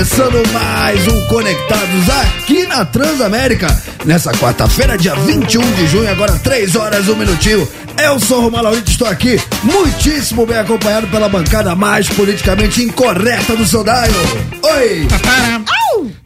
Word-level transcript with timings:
começando 0.00 0.42
mais 0.52 1.06
um 1.08 1.26
Conectados 1.26 2.08
aqui 2.22 2.66
na 2.66 2.86
Transamérica. 2.86 3.66
Nessa 4.04 4.32
quarta-feira, 4.32 4.96
dia 4.96 5.14
21 5.14 5.60
de 5.72 5.86
junho, 5.88 6.10
agora 6.10 6.32
3 6.38 6.74
horas, 6.74 7.06
1 7.06 7.16
minutinho. 7.16 7.68
Eu 8.02 8.18
sou 8.18 8.40
Romar 8.40 8.64
e 8.72 8.78
estou 8.78 9.06
aqui 9.06 9.40
muitíssimo 9.62 10.46
bem 10.46 10.58
acompanhado 10.58 11.06
pela 11.08 11.28
bancada 11.28 11.74
mais 11.74 12.08
politicamente 12.08 12.82
incorreta 12.82 13.54
do 13.54 13.66
seu 13.66 13.84
Daio. 13.84 14.12
Oi! 14.62 15.06
Paparam! 15.08 15.64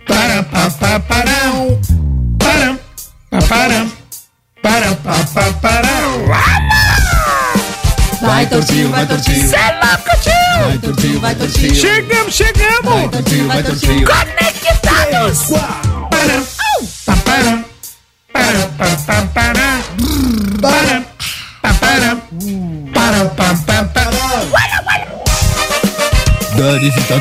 Para, 0.06 0.42
paparão! 0.44 1.80
Param! 2.38 2.78
Paparam! 3.30 3.92
Para, 4.62 4.94
paparam! 4.94 6.26
Vai, 8.22 8.46
tortinho, 8.46 8.90
vai, 8.90 9.06
tortinho! 9.06 9.48
Cê 9.48 9.56
é 9.56 9.80
louco, 9.84 10.20
tio! 10.22 10.64
Vai, 10.64 10.78
tortinho, 10.78 11.20
vai, 11.20 11.34
tortinho! 11.34 11.74
Chegamos, 11.74 12.34
chegamos! 12.34 12.84
Vai, 12.84 13.08
tortinho, 13.08 13.48
vai, 13.48 13.62
tortinho! 13.62 14.06
Conectados! 14.06 14.84
3, 15.14 15.46
4, 15.48 15.93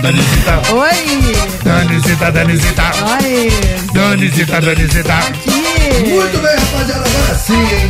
Danisita, 0.03 0.59
Danisita. 0.61 0.73
Oi! 0.73 1.33
Danisita, 1.63 2.31
Danisita. 2.31 2.91
Oi! 3.23 3.49
Danisita, 3.93 4.59
Danisita. 4.59 5.13
Aqui! 5.13 6.09
Muito 6.09 6.37
bem, 6.41 6.55
rapaziada, 6.57 7.05
agora 7.09 7.35
sim, 7.35 7.61
hein? 7.61 7.89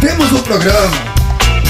Temos 0.00 0.30
um 0.30 0.40
programa. 0.42 0.90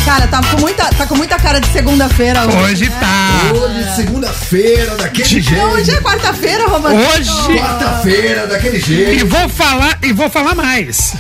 Cara, 0.04 0.26
tá 0.26 0.38
com 0.42 0.60
muita, 0.60 0.84
tá 0.90 1.06
com 1.06 1.14
muita 1.16 1.38
cara 1.38 1.60
de 1.62 1.66
segunda-feira 1.68 2.44
hoje. 2.44 2.56
Hoje 2.58 2.90
né? 2.90 2.96
tá. 3.00 3.54
Hoje, 3.54 3.96
segunda-feira, 3.96 4.96
daquele 4.96 5.40
jeito. 5.40 5.52
Não, 5.52 5.70
hoje 5.72 5.90
é 5.92 6.00
quarta-feira, 6.02 6.66
Romano. 6.68 6.94
Hoje. 6.94 7.58
Quarta-feira, 7.58 8.46
daquele 8.46 8.76
E 8.76 8.80
jeito. 8.80 9.26
vou 9.28 9.48
falar, 9.48 9.98
e 10.02 10.12
vou 10.12 10.28
falar 10.28 10.54
mais. 10.54 11.14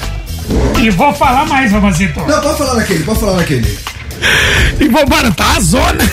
E 0.78 0.90
vou 0.90 1.14
falar 1.14 1.46
mais, 1.46 1.72
Romazito. 1.72 2.20
Não, 2.20 2.40
pode 2.42 2.58
falar 2.58 2.74
naquele, 2.74 3.04
pode 3.04 3.20
falar 3.20 3.36
naquele. 3.38 3.78
E 4.78 4.86
vou, 4.88 5.08
mano, 5.08 5.32
tá 5.32 5.56
a 5.56 5.60
zona. 5.60 6.04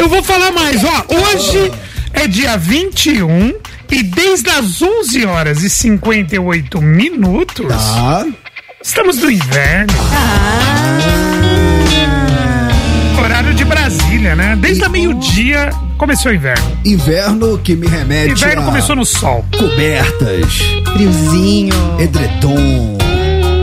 Eu 0.00 0.08
vou 0.08 0.22
falar 0.22 0.50
mais, 0.52 0.82
ó. 0.82 1.04
Hoje 1.14 1.70
é 2.14 2.26
dia 2.26 2.56
21 2.56 3.54
e 3.90 4.02
desde 4.02 4.48
as 4.50 4.80
11 4.80 5.26
horas 5.26 5.62
e 5.62 5.68
58 5.70 6.80
minutos 6.80 7.66
Tá. 7.68 8.26
estamos 8.82 9.18
no 9.18 9.30
inverno. 9.30 9.92
Ah. 10.12 10.80
Horário 13.22 13.52
de 13.54 13.64
Brasília, 13.64 14.34
né? 14.34 14.56
Desde 14.58 14.84
a 14.84 14.88
meio-dia 14.88 15.68
começou 15.98 16.32
o 16.32 16.34
inverno. 16.34 16.78
Inverno 16.84 17.58
que 17.58 17.76
me 17.76 17.86
remete 17.86 18.32
Inverno 18.32 18.62
a 18.62 18.64
começou 18.64 18.96
no 18.96 19.04
sol. 19.04 19.44
cobertas, 19.58 20.46
Friozinho, 20.94 21.74
edredom, 21.98 22.96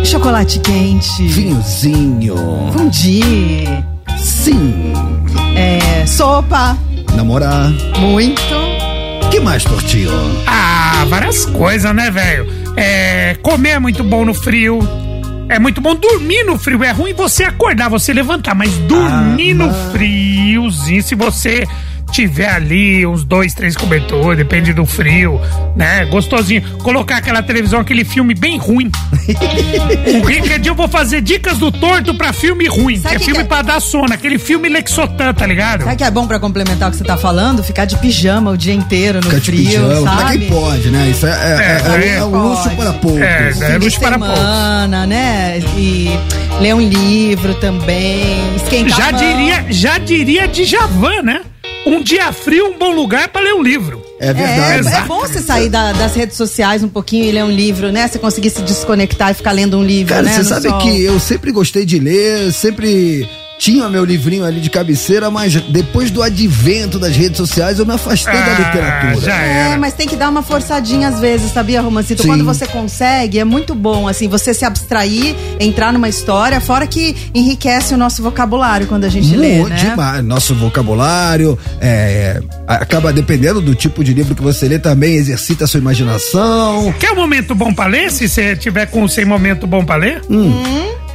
chocolate 0.06 0.60
quente, 0.60 1.24
vinhozinho. 1.28 2.36
fundi, 2.78 3.66
Sim. 4.20 4.94
É, 5.68 6.06
sopa, 6.06 6.78
Namorar. 7.16 7.70
muito. 8.00 8.42
Que 9.30 9.40
mais, 9.40 9.64
Tortinho? 9.64 10.12
Ah, 10.48 11.06
várias 11.10 11.46
coisas, 11.46 11.94
né, 11.94 12.10
velho? 12.10 12.48
É, 12.78 13.36
comer 13.42 13.72
é 13.72 13.80
muito 13.80 14.04
bom 14.04 14.24
no 14.24 14.34
frio. 14.34 14.80
É 15.50 15.60
muito 15.60 15.82
bom 15.82 15.96
dormir 15.96 16.44
no 16.44 16.58
frio. 16.58 16.84
É 16.84 16.92
ruim 16.92 17.14
você 17.14 17.44
acordar, 17.44 17.90
você 17.90 18.14
levantar, 18.14 18.54
mas 18.56 18.72
dormir 18.80 19.54
no 19.54 19.74
friozinho, 19.92 21.02
se 21.02 21.16
você 21.16 21.66
tiver 22.12 22.50
ali 22.50 23.06
uns 23.06 23.24
dois, 23.24 23.54
três 23.54 23.76
cobertores, 23.76 24.38
depende 24.38 24.74
do 24.74 24.86
frio, 24.86 25.40
né? 25.76 26.06
Gostosinho. 26.06 26.62
Colocar 26.80 27.18
aquela 27.18 27.44
televisão, 27.44 27.80
aquele 27.80 28.04
filme 28.04 28.34
bem 28.34 28.58
ruim. 28.58 28.90
o 30.24 30.60
dia 30.60 30.72
eu 30.72 30.76
vou 30.76 30.88
fazer 30.88 31.22
dicas 31.22 31.58
do 31.58 31.72
torto 31.72 32.14
pra 32.16 32.34
filme 32.34 32.68
ruim. 32.68 32.98
Sabe 32.98 33.10
que 33.10 33.16
é 33.16 33.20
que 33.20 33.26
filme 33.26 33.40
que 33.40 33.46
é? 33.46 33.48
pra 33.48 33.62
dar 33.62 33.80
sono. 33.80 34.14
Aquele 34.14 34.40
filme 34.40 34.70
Lexotan, 34.70 35.34
tá 35.34 35.46
ligado? 35.46 35.84
Sabe 35.84 35.96
que 35.96 36.04
é 36.04 36.12
bom 36.12 36.28
pra 36.28 36.40
complementar 36.40 36.90
o 36.90 36.92
que 36.92 36.98
você 36.98 37.04
tá 37.04 37.18
falando? 37.18 37.64
Ficar 37.64 37.86
de 37.86 37.98
pijama 37.98 38.52
o 38.52 38.58
dia 38.58 38.74
inteiro 38.74 39.18
no 39.20 39.24
Fica 39.26 39.40
de 39.40 39.52
frio, 39.52 39.66
pijama. 39.66 40.02
Pra 40.02 40.12
sabe? 40.28 40.38
quem 40.40 40.50
pode, 40.50 40.90
né? 40.90 41.10
Isso 41.10 41.28
é, 41.28 41.30
é, 41.30 41.34
é, 41.34 42.04
é, 42.04 42.08
É, 42.08 42.16
é 42.18 42.24
um 42.24 42.50
luxo 42.50 42.70
para 42.72 42.94
poucos. 42.94 43.22
É, 43.22 43.50
é 43.50 43.78
de 43.80 43.86
luxo 43.86 44.00
para 44.00 44.18
poucos. 44.18 44.38
semana, 44.38 45.06
né? 45.06 45.60
E 45.78 46.10
ler 46.62 46.74
um 46.74 46.82
livro 46.82 47.54
também, 47.56 48.56
esquentar 48.56 48.98
Já 48.98 49.10
a 49.10 49.12
mão. 49.12 49.22
diria, 49.22 49.66
já 49.70 49.98
diria 49.98 50.48
Djavan, 50.48 51.22
né? 51.22 51.42
Um 51.86 52.02
dia 52.04 52.32
frio, 52.34 52.68
um 52.68 52.78
bom 52.78 52.94
lugar 52.94 53.30
pra 53.30 53.42
ler 53.42 53.54
um 53.54 53.62
livro. 53.64 54.04
É 54.20 54.30
É, 54.30 54.34
verdade. 54.34 54.88
é 54.96 55.02
bom 55.08 55.20
você 55.20 55.40
sair 55.42 55.70
da- 55.70 55.94
das 55.94 56.16
redes 56.16 56.36
sociais 56.36 56.84
um 56.84 56.90
pouquinho 56.90 57.24
e 57.26 57.32
ler 57.32 57.44
um 57.46 57.52
livro, 57.52 57.92
né? 57.92 58.08
Você 58.08 58.20
conseguir 58.20 58.50
se 58.50 58.62
desconectar 58.62 59.32
e 59.32 59.34
ficar 59.34 59.52
lendo 59.54 59.78
um 59.78 59.84
livro, 59.84 60.14
Cara, 60.14 60.24
né? 60.26 60.34
você 60.34 60.40
no 60.40 60.46
sabe 60.50 60.68
sol. 60.70 60.80
que 60.80 61.04
eu 61.04 61.20
sempre 61.20 61.52
gostei 61.52 61.86
de 61.86 62.00
ler, 62.00 62.52
sempre 62.52 63.30
tinha 63.58 63.90
meu 63.90 64.06
livrinho 64.06 64.46
ali 64.46 64.60
de 64.62 64.70
cabeceira, 64.70 65.32
mas 65.32 65.56
depois 65.56 66.12
do 66.12 66.22
advento 66.22 67.00
das 67.00 67.16
redes 67.16 67.38
sociais 67.38 67.80
eu 67.80 67.86
me 67.86 67.94
afastei 67.94 68.34
da 68.34 68.40
Ah, 68.40 68.60
literatura. 68.60 69.26
já 69.26 69.36
É, 69.42 69.78
mas 69.78 69.94
tem 69.94 70.08
que 70.08 70.16
dar 70.16 70.30
uma 70.30 70.44
forçadinha 70.44 71.08
às 71.08 71.20
vezes, 71.20 71.52
sabia, 71.52 71.82
Romancito? 71.82 72.22
Sim. 72.22 72.28
Quando 72.30 72.46
você 72.46 72.68
consegue, 72.68 73.40
é 73.40 73.44
muito 73.44 73.74
bom, 73.74 74.08
assim, 74.08 74.28
você 74.28 74.54
se 74.54 74.64
abstrair, 74.64 75.36
entrar 75.60 75.92
numa 75.92 76.08
história, 76.08 76.60
fora 76.62 76.86
que 76.86 77.16
enriquece 77.34 77.94
o 77.94 77.98
nosso 77.98 78.22
vocabulário 78.22 78.86
quando 78.88 79.06
a 79.06 79.10
gente 79.10 79.36
lê, 79.36 79.58
Muito 79.60 79.70
né? 79.70 79.90
demais. 79.90 80.24
Nosso 80.24 80.54
vocabulário 80.54 81.58
é, 81.82 82.42
acaba 82.68 83.12
dependendo 83.12 83.60
do 83.62 83.74
tipo 83.74 84.04
de 84.04 84.14
livro 84.14 84.36
que 84.36 84.42
você 84.42 84.68
lê 84.68 84.78
também, 84.78 85.16
exercita 85.16 85.64
a 85.66 85.68
sua 85.68 85.80
imaginação. 85.80 86.94
Quer 87.00 87.12
um 87.12 87.16
momento 87.16 87.56
bom 87.56 87.74
pra 87.74 87.88
ler? 87.88 88.12
Se 88.12 88.28
você 88.30 88.56
tiver 88.56 88.86
com 88.86 89.08
sem 89.08 89.26
momento 89.26 89.66
bom 89.66 89.84
pra 89.84 89.96
ler? 89.96 90.22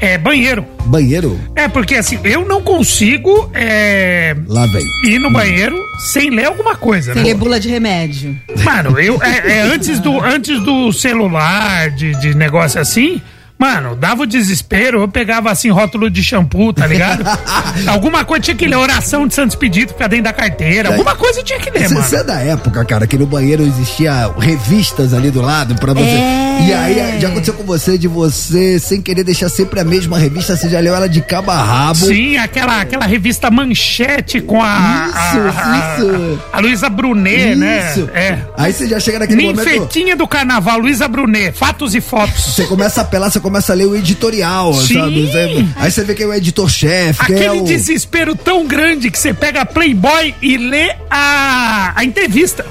É 0.02 0.18
banheiro. 0.18 0.66
Banheiro, 0.84 1.38
É, 1.54 1.68
porque 1.68 1.94
assim, 1.94 2.18
eu 2.24 2.44
não 2.44 2.60
consigo 2.60 3.48
é, 3.54 4.34
lá 4.48 4.66
vem. 4.66 4.82
ir 5.04 5.20
no 5.20 5.30
banheiro 5.30 5.80
sem 6.12 6.28
ler 6.28 6.46
alguma 6.46 6.74
coisa, 6.74 7.12
Sem 7.14 7.22
né? 7.22 7.28
ler 7.28 7.34
bula 7.36 7.60
de 7.60 7.68
remédio. 7.68 8.36
Mano, 8.64 8.98
eu 8.98 9.22
é, 9.22 9.58
é, 9.58 9.60
antes, 9.72 10.00
do, 10.00 10.20
antes 10.20 10.60
do 10.64 10.92
celular, 10.92 11.88
de, 11.90 12.12
de 12.20 12.34
negócio 12.34 12.80
assim. 12.80 13.22
Mano, 13.58 13.94
dava 13.94 14.22
o 14.22 14.26
desespero, 14.26 15.02
eu 15.02 15.08
pegava 15.08 15.50
assim 15.50 15.70
rótulo 15.70 16.10
de 16.10 16.22
shampoo, 16.22 16.72
tá 16.72 16.86
ligado? 16.86 17.24
alguma 17.86 18.24
coisa 18.24 18.42
tinha 18.42 18.56
que 18.56 18.66
ler, 18.66 18.76
oração 18.76 19.26
de 19.26 19.34
Santos 19.34 19.54
Pedido 19.54 19.92
ficar 19.92 20.08
dentro 20.08 20.24
da 20.24 20.32
carteira, 20.32 20.90
alguma 20.90 21.14
coisa 21.14 21.42
tinha 21.42 21.60
que 21.60 21.70
ler, 21.70 21.88
mano. 21.88 22.02
Você 22.02 22.16
é 22.16 22.24
da 22.24 22.40
época, 22.40 22.84
cara, 22.84 23.06
que 23.06 23.16
no 23.16 23.26
banheiro 23.26 23.62
existia 23.62 24.32
revistas 24.38 25.14
ali 25.14 25.30
do 25.30 25.40
lado 25.40 25.76
pra 25.76 25.92
você. 25.92 26.08
É. 26.08 26.42
E 26.60 26.72
aí 26.72 27.20
já 27.20 27.28
aconteceu 27.28 27.54
com 27.54 27.64
você 27.64 27.96
de 27.96 28.06
você, 28.06 28.78
sem 28.78 29.00
querer 29.00 29.24
deixar 29.24 29.48
sempre 29.48 29.80
a 29.80 29.84
mesma 29.84 30.18
revista, 30.18 30.56
você 30.56 30.68
já 30.68 30.80
leu 30.80 30.94
ela 30.94 31.08
de 31.08 31.20
cabo 31.20 31.50
a 31.50 31.62
rabo. 31.62 32.06
Sim, 32.06 32.36
aquela, 32.36 32.80
aquela 32.80 33.06
revista 33.06 33.50
Manchete 33.50 34.40
com 34.40 34.62
a. 34.62 35.08
Isso, 35.08 35.58
a, 35.58 35.96
isso. 35.96 36.40
A, 36.52 36.60
Luísa 36.60 36.88
Brunet, 36.88 37.56
né? 37.56 37.90
Isso. 37.90 38.08
É. 38.14 38.38
Aí 38.56 38.72
você 38.72 38.88
já 38.88 39.00
chega 39.00 39.18
naquele 39.18 39.42
momento. 39.42 39.68
Ninfetinha 39.68 40.16
do 40.16 40.26
carnaval, 40.26 40.78
Luísa 40.78 41.08
Brunet, 41.08 41.56
fatos 41.56 41.94
e 41.94 42.00
fotos. 42.00 42.54
Você 42.54 42.64
começa 42.64 43.00
a 43.00 43.04
apelar, 43.04 43.30
você 43.30 43.40
começa 43.42 43.72
a 43.72 43.76
ler 43.76 43.86
o 43.86 43.96
editorial, 43.96 44.72
Sim. 44.74 44.94
sabe? 44.94 45.68
Aí 45.76 45.90
você 45.90 46.04
vê 46.04 46.14
que 46.14 46.22
é 46.22 46.26
o 46.26 46.32
editor-chefe, 46.32 47.26
que 47.26 47.32
Aquele 47.34 47.46
é 47.46 47.52
o. 47.52 47.64
desespero 47.64 48.34
tão 48.34 48.66
grande 48.66 49.10
que 49.10 49.18
você 49.18 49.34
pega 49.34 49.62
a 49.62 49.66
Playboy 49.66 50.34
e 50.40 50.56
lê 50.56 50.94
a, 51.10 51.92
a 51.94 52.04
entrevista. 52.04 52.64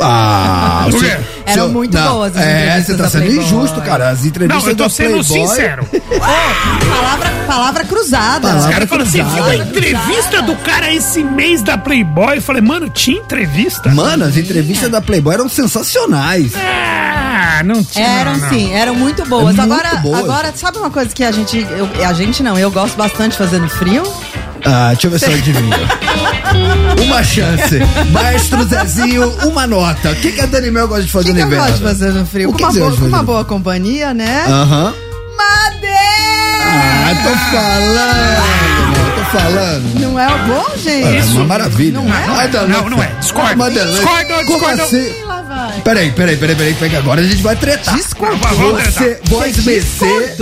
Ah, 0.00 0.86
Por 0.90 1.00
seu- 1.00 1.08
quê? 1.10 1.16
Eram 1.44 1.64
seu- 1.64 1.68
muito 1.70 1.94
não, 1.94 2.12
boas 2.14 2.36
as 2.36 2.42
É, 2.42 2.80
você 2.80 2.94
tá 2.96 3.08
sendo 3.10 3.24
Playboy. 3.24 3.44
injusto, 3.44 3.80
cara. 3.82 4.10
As 4.10 4.24
entrevistas 4.24 4.62
Não, 4.62 4.70
eu 4.70 4.76
tô 4.76 4.84
da 4.84 4.90
sendo 4.90 5.24
Playboy- 5.24 5.48
sincero. 5.48 5.86
Palavra, 6.88 7.30
palavra 7.46 7.84
cruzada. 7.84 8.48
Palavra- 8.48 8.68
O 8.68 8.72
cara 8.72 8.86
falou 8.86 9.04
assim: 9.06 9.18
cruzada. 9.18 9.34
viu 9.42 9.44
a 9.44 9.56
entrevista 9.56 10.42
do 10.42 10.54
cara 10.56 10.92
esse 10.92 11.22
mês 11.24 11.62
da 11.62 11.76
Playboy? 11.76 12.36
Eu 12.38 12.42
falei, 12.42 12.62
mano, 12.62 12.88
tinha 12.88 13.18
entrevista? 13.18 13.90
Mano, 13.90 14.24
as 14.24 14.36
entrevistas 14.36 14.90
da 14.90 15.00
Playboy 15.00 15.34
eram 15.34 15.48
sensacionais. 15.48 16.52
Ah, 16.56 17.62
não 17.64 17.82
tinha. 17.82 18.06
Eram 18.06 18.36
não. 18.36 18.48
sim, 18.48 18.72
eram 18.72 18.94
muito 18.94 19.24
boas. 19.26 19.42
É 19.58 19.60
muito 19.60 19.72
agora, 19.72 19.96
boas. 19.96 20.18
agora, 20.20 20.52
sabe 20.54 20.78
uma 20.78 20.90
coisa 20.90 21.10
que 21.14 21.24
a 21.24 21.32
gente. 21.32 21.58
eu- 21.58 22.06
a 22.06 22.12
gente 22.12 22.42
não, 22.42 22.56
eu 22.58 22.70
gosto 22.70 22.96
bastante 22.96 23.36
no 23.58 23.68
frio? 23.68 24.02
Ah, 24.64 24.88
deixa 24.92 25.06
eu 25.06 25.10
ver 25.10 25.18
se 25.18 25.26
eu 25.26 25.34
adivinho. 25.34 25.76
Uma 27.04 27.22
chance. 27.24 27.78
Maestro 28.12 28.64
Zezinho, 28.64 29.28
uma 29.46 29.66
nota. 29.66 30.10
O 30.10 30.16
que, 30.16 30.32
que 30.32 30.40
a 30.40 30.46
Dani 30.46 30.70
Mel 30.70 30.86
gosta 30.88 31.04
de 31.04 31.10
fazer 31.12 31.26
que, 31.26 31.32
no 31.32 31.36
que 31.36 31.42
eu 31.42 31.46
inverno? 31.46 31.64
gosto 31.66 31.78
de 31.78 31.84
fazer 31.88 32.10
no 32.12 32.26
frio? 32.26 32.48
O 32.50 32.52
Com 32.52 32.58
que 32.58 32.64
uma, 32.64 32.72
boa, 32.72 32.84
gosta 32.86 33.00
com 33.00 33.06
uma 33.08 33.22
boa 33.22 33.44
companhia, 33.44 34.14
né? 34.14 34.44
Aham. 34.48 34.94
Madeira! 35.36 35.96
Ah, 36.64 37.10
Ah, 37.10 37.14
tô 37.24 37.34
falando, 37.56 39.14
tô 39.16 39.24
falando. 39.38 40.00
Não 40.00 40.18
é 40.20 40.28
bom, 40.46 40.66
gente? 40.76 41.16
É 41.18 41.24
uma 41.32 41.44
maravilha. 41.44 42.00
Não 42.00 42.04
é? 42.14 42.48
Não, 42.66 42.68
louco. 42.76 42.90
não 42.90 43.02
é. 43.02 43.06
Discordo. 43.20 43.56
Madeleine, 43.56 43.92
Discordo, 43.92 44.34
como 44.46 44.46
discordo. 44.58 44.82
assim? 44.82 45.12
Lá. 45.82 45.92
Peraí, 45.92 46.10
peraí, 46.12 46.36
peraí, 46.36 46.54
peraí, 46.56 46.74
peraí, 46.74 46.96
agora 46.96 47.20
a 47.20 47.24
gente 47.24 47.42
vai 47.42 47.56
tretar. 47.56 47.94
Discordou. 47.96 48.78
Você, 48.78 49.20
voz 49.24 49.56
BC, 49.56 50.34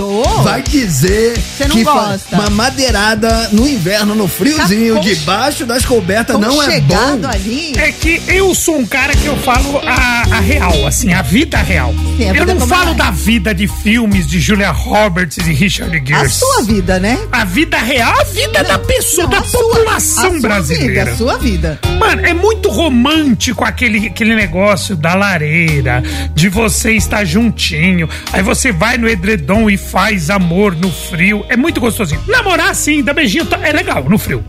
vai 0.43 0.61
dizer 0.61 1.37
Você 1.37 1.67
não 1.67 1.75
que 1.75 1.83
gosta. 1.83 2.35
uma 2.35 2.49
madeirada 2.49 3.49
no 3.51 3.67
inverno, 3.67 4.13
no 4.15 4.27
friozinho, 4.27 4.95
Tá 4.95 5.01
debaixo 5.01 5.65
das 5.65 5.85
cobertas, 5.85 6.39
não 6.39 6.61
é 6.61 6.79
bom. 6.81 7.19
ali. 7.27 7.73
É 7.77 7.91
que 7.91 8.21
eu 8.27 8.53
sou 8.53 8.77
um 8.77 8.85
cara 8.85 9.13
que 9.15 9.25
eu 9.25 9.35
falo 9.37 9.79
a, 9.85 10.35
a 10.37 10.39
real, 10.39 10.85
assim, 10.87 11.13
a 11.13 11.21
vida 11.21 11.57
real. 11.57 11.93
Sim, 12.17 12.29
a 12.29 12.33
eu 12.35 12.45
não 12.45 12.67
falo 12.67 12.91
é. 12.91 12.93
da 12.95 13.11
vida 13.11 13.53
de 13.53 13.67
filmes 13.67 14.27
de 14.27 14.39
Julia 14.39 14.71
Roberts 14.71 15.37
e 15.37 15.53
Richard 15.53 15.91
Gere. 16.05 16.13
A 16.25 16.29
sua 16.29 16.63
vida, 16.63 16.99
né? 16.99 17.17
A 17.31 17.43
vida 17.45 17.77
real, 17.77 18.13
a 18.19 18.23
vida 18.25 18.63
da 18.63 18.77
pessoa, 18.79 19.23
Não, 19.23 19.31
da 19.31 19.39
a 19.39 19.43
sua- 19.43 19.61
população 19.61 20.25
a 20.27 20.29
sua 20.31 20.39
brasileira. 20.39 21.05
Vida, 21.05 21.11
a 21.11 21.17
sua 21.17 21.37
vida. 21.37 21.79
Mano, 21.99 22.25
é 22.25 22.33
muito 22.33 22.69
romântico 22.69 23.63
aquele, 23.63 24.07
aquele 24.07 24.35
negócio 24.35 24.95
da 24.95 25.13
lareira, 25.31 26.03
de 26.33 26.49
você 26.49 26.91
estar 26.93 27.23
juntinho. 27.25 28.09
Aí 28.33 28.41
você 28.43 28.71
vai 28.71 28.97
no 28.97 29.07
edredom 29.07 29.69
e 29.69 29.77
faz 29.77 30.29
amor 30.29 30.75
no 30.75 30.91
frio. 30.91 31.45
É 31.47 31.55
muito 31.55 31.79
gostosinho. 31.79 32.21
Namorar 32.27 32.75
sim, 32.75 33.01
dar 33.03 33.13
beijinho 33.13 33.45
tá- 33.45 33.59
é 33.63 33.71
legal 33.71 34.03
no 34.09 34.17
frio. 34.17 34.43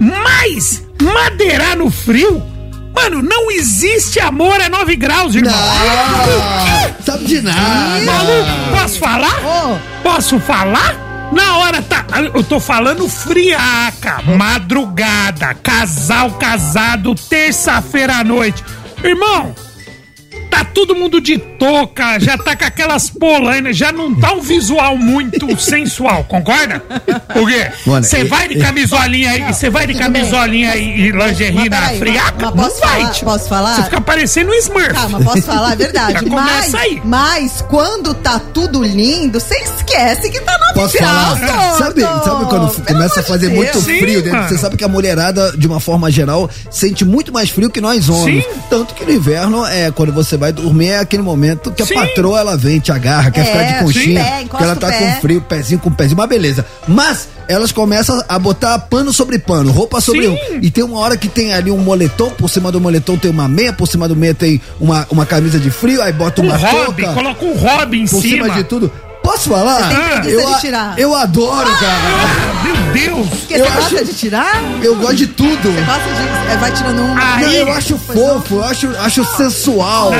Mas 0.00 0.82
madeirar 1.00 1.76
no 1.76 1.88
frio, 1.90 2.42
mano, 2.94 3.22
não 3.22 3.50
existe 3.50 4.18
amor 4.18 4.60
a 4.60 4.68
9 4.68 4.96
graus, 4.96 5.34
irmão. 5.36 5.52
Não, 5.54 7.04
sabe 7.04 7.24
de 7.26 7.40
nada. 7.40 8.00
Maluco, 8.04 8.70
posso 8.80 8.98
falar? 8.98 9.40
Posso 10.02 10.40
falar? 10.40 11.30
Na 11.32 11.56
hora 11.58 11.80
tá. 11.80 12.04
Eu 12.34 12.42
tô 12.44 12.60
falando 12.60 13.08
friaca, 13.08 14.20
madrugada, 14.36 15.54
casal 15.54 16.32
casado, 16.32 17.14
terça-feira 17.14 18.16
à 18.18 18.24
noite. 18.24 18.62
Irmão, 19.02 19.54
tá 20.54 20.64
todo 20.64 20.94
mundo 20.94 21.20
de 21.20 21.36
touca, 21.36 22.20
já 22.20 22.38
tá 22.38 22.54
com 22.54 22.64
aquelas 22.64 23.10
polainas, 23.10 23.76
já 23.76 23.90
não 23.90 24.14
tá 24.14 24.32
um 24.32 24.40
visual 24.40 24.96
muito 24.96 25.48
sensual, 25.60 26.22
concorda? 26.24 26.80
O 27.34 27.44
quê? 27.46 27.72
Você 27.84 28.22
vai 28.24 28.46
de 28.46 28.56
camisolinha 28.60 29.32
aí, 29.32 29.52
você 29.52 29.68
vai 29.68 29.84
de 29.86 29.94
camisolinha 29.94 30.76
e, 30.76 31.08
e 31.08 31.10
lingerie 31.10 31.68
Mas 31.68 31.70
na 31.70 31.88
friaca? 31.98 32.46
mas 32.46 32.54
Não 32.54 32.64
posso 32.64 32.80
vai, 32.80 33.00
falar? 33.00 33.10
tio. 33.10 33.24
Posso 33.24 33.48
falar? 33.48 33.74
Você 33.76 33.82
fica 33.84 34.00
parecendo 34.00 34.50
um 34.52 34.54
Smurf. 34.54 34.92
Calma, 34.94 35.20
posso 35.22 35.42
falar 35.42 35.72
a 35.72 35.74
verdade. 35.74 36.12
Já 36.14 36.22
mas, 36.22 36.30
começa 36.30 36.78
aí. 36.78 37.00
mas 37.04 37.64
quando 37.68 38.14
tá 38.14 38.38
tudo 38.38 38.82
lindo, 38.82 39.40
você 39.40 39.56
esquece 39.56 40.30
que 40.30 40.40
tá 40.40 40.56
no 40.58 40.74
Posso 40.74 40.96
falar? 40.98 41.36
Sabe, 41.78 42.00
torto. 42.02 42.24
sabe 42.24 42.44
quando 42.46 42.70
Pelo 42.70 42.86
começa 42.86 43.20
a 43.20 43.22
fazer 43.24 43.48
de 43.48 43.54
muito 43.56 43.72
Deus. 43.72 43.84
Sim, 43.84 43.98
frio 43.98 44.22
dentro? 44.22 44.48
Você 44.48 44.58
sabe 44.58 44.76
que 44.76 44.84
a 44.84 44.88
mulherada, 44.88 45.52
de 45.56 45.66
uma 45.66 45.80
forma 45.80 46.10
geral, 46.10 46.48
sente 46.70 47.04
muito 47.04 47.32
mais 47.32 47.50
frio 47.50 47.70
que 47.70 47.80
nós 47.80 48.08
homens. 48.08 48.44
Sim. 48.44 48.50
Tanto 48.70 48.94
que 48.94 49.04
no 49.04 49.12
inverno, 49.12 49.66
é 49.66 49.90
quando 49.90 50.12
você 50.12 50.36
vai 50.36 50.43
dormir, 50.52 50.88
é 50.88 50.98
aquele 50.98 51.22
momento 51.22 51.70
que 51.72 51.82
a 51.82 51.86
Sim. 51.86 51.94
patroa 51.94 52.40
ela 52.40 52.56
vem, 52.56 52.78
te 52.80 52.90
agarra, 52.92 53.30
quer 53.30 53.40
É, 53.40 53.44
ficar 53.44 53.62
de 53.62 53.84
conchinha, 53.84 54.24
sim. 54.24 54.30
Pé, 54.30 54.38
que 54.38 54.44
encosta 54.44 54.64
ela 54.66 54.76
tá 54.76 54.92
com 54.92 55.20
frio, 55.20 55.40
pezinho 55.40 55.80
com 55.80 55.90
pezinho, 55.90 56.16
mas 56.16 56.28
beleza. 56.28 56.64
Mas 56.88 57.28
elas 57.48 57.72
começam 57.72 58.22
a 58.28 58.38
botar 58.38 58.78
pano 58.78 59.12
sobre 59.12 59.38
pano, 59.38 59.70
roupa 59.70 60.00
sobre 60.00 60.26
roupa. 60.26 60.42
E 60.62 60.70
tem 60.70 60.82
uma 60.82 60.98
hora 60.98 61.16
que 61.16 61.28
tem 61.28 61.52
ali 61.52 61.70
um 61.70 61.76
moletom, 61.78 62.30
por 62.30 62.48
cima 62.48 62.72
do 62.72 62.80
moletom 62.80 63.16
tem 63.18 63.30
uma 63.30 63.46
meia, 63.48 63.72
por 63.72 63.86
cima 63.86 64.08
do 64.08 64.16
meia 64.16 64.34
tem 64.34 64.60
uma, 64.80 65.06
uma 65.10 65.26
camisa 65.26 65.58
de 65.58 65.70
frio, 65.70 66.00
aí 66.02 66.12
bota 66.12 66.40
Um 66.40 66.46
uma 66.46 66.56
hobby, 66.56 67.02
touca 67.02 67.14
coloca 67.14 67.44
um 67.44 67.54
hobby 67.54 68.00
em 68.00 68.06
por 68.06 68.22
cima. 68.22 68.44
cima. 68.46 68.50
de 68.56 68.64
tudo. 68.64 68.90
Posso 69.24 69.48
falar? 69.48 69.82
Você 69.82 69.88
tem 69.88 70.08
preguiça 70.20 70.42
eu, 70.42 70.54
de 70.54 70.60
tirar. 70.60 70.98
eu 70.98 71.14
adoro, 71.16 71.70
cara. 71.78 72.62
Meu 72.62 72.76
Deus! 72.92 73.28
Porque 73.30 73.54
Eu 73.54 73.64
você 73.64 73.70
gosta 73.72 73.96
acho- 73.96 74.04
de 74.04 74.12
tirar? 74.14 74.62
Eu 74.82 74.96
gosto 74.96 75.16
de 75.16 75.26
tudo. 75.28 75.72
Você 75.72 75.80
gosta 75.82 76.02
de. 76.14 76.52
é, 76.52 76.56
vai 76.58 76.70
tirando 76.72 77.00
um. 77.02 77.16
Ah, 77.18 77.38
Não, 77.40 77.48
eu 77.50 77.72
acho 77.72 77.98
Pois 78.06 78.18
não. 78.18 78.34
fofo, 78.42 78.54
eu 78.56 78.64
acho, 78.64 78.96
acho 78.98 79.24
sensual, 79.36 80.12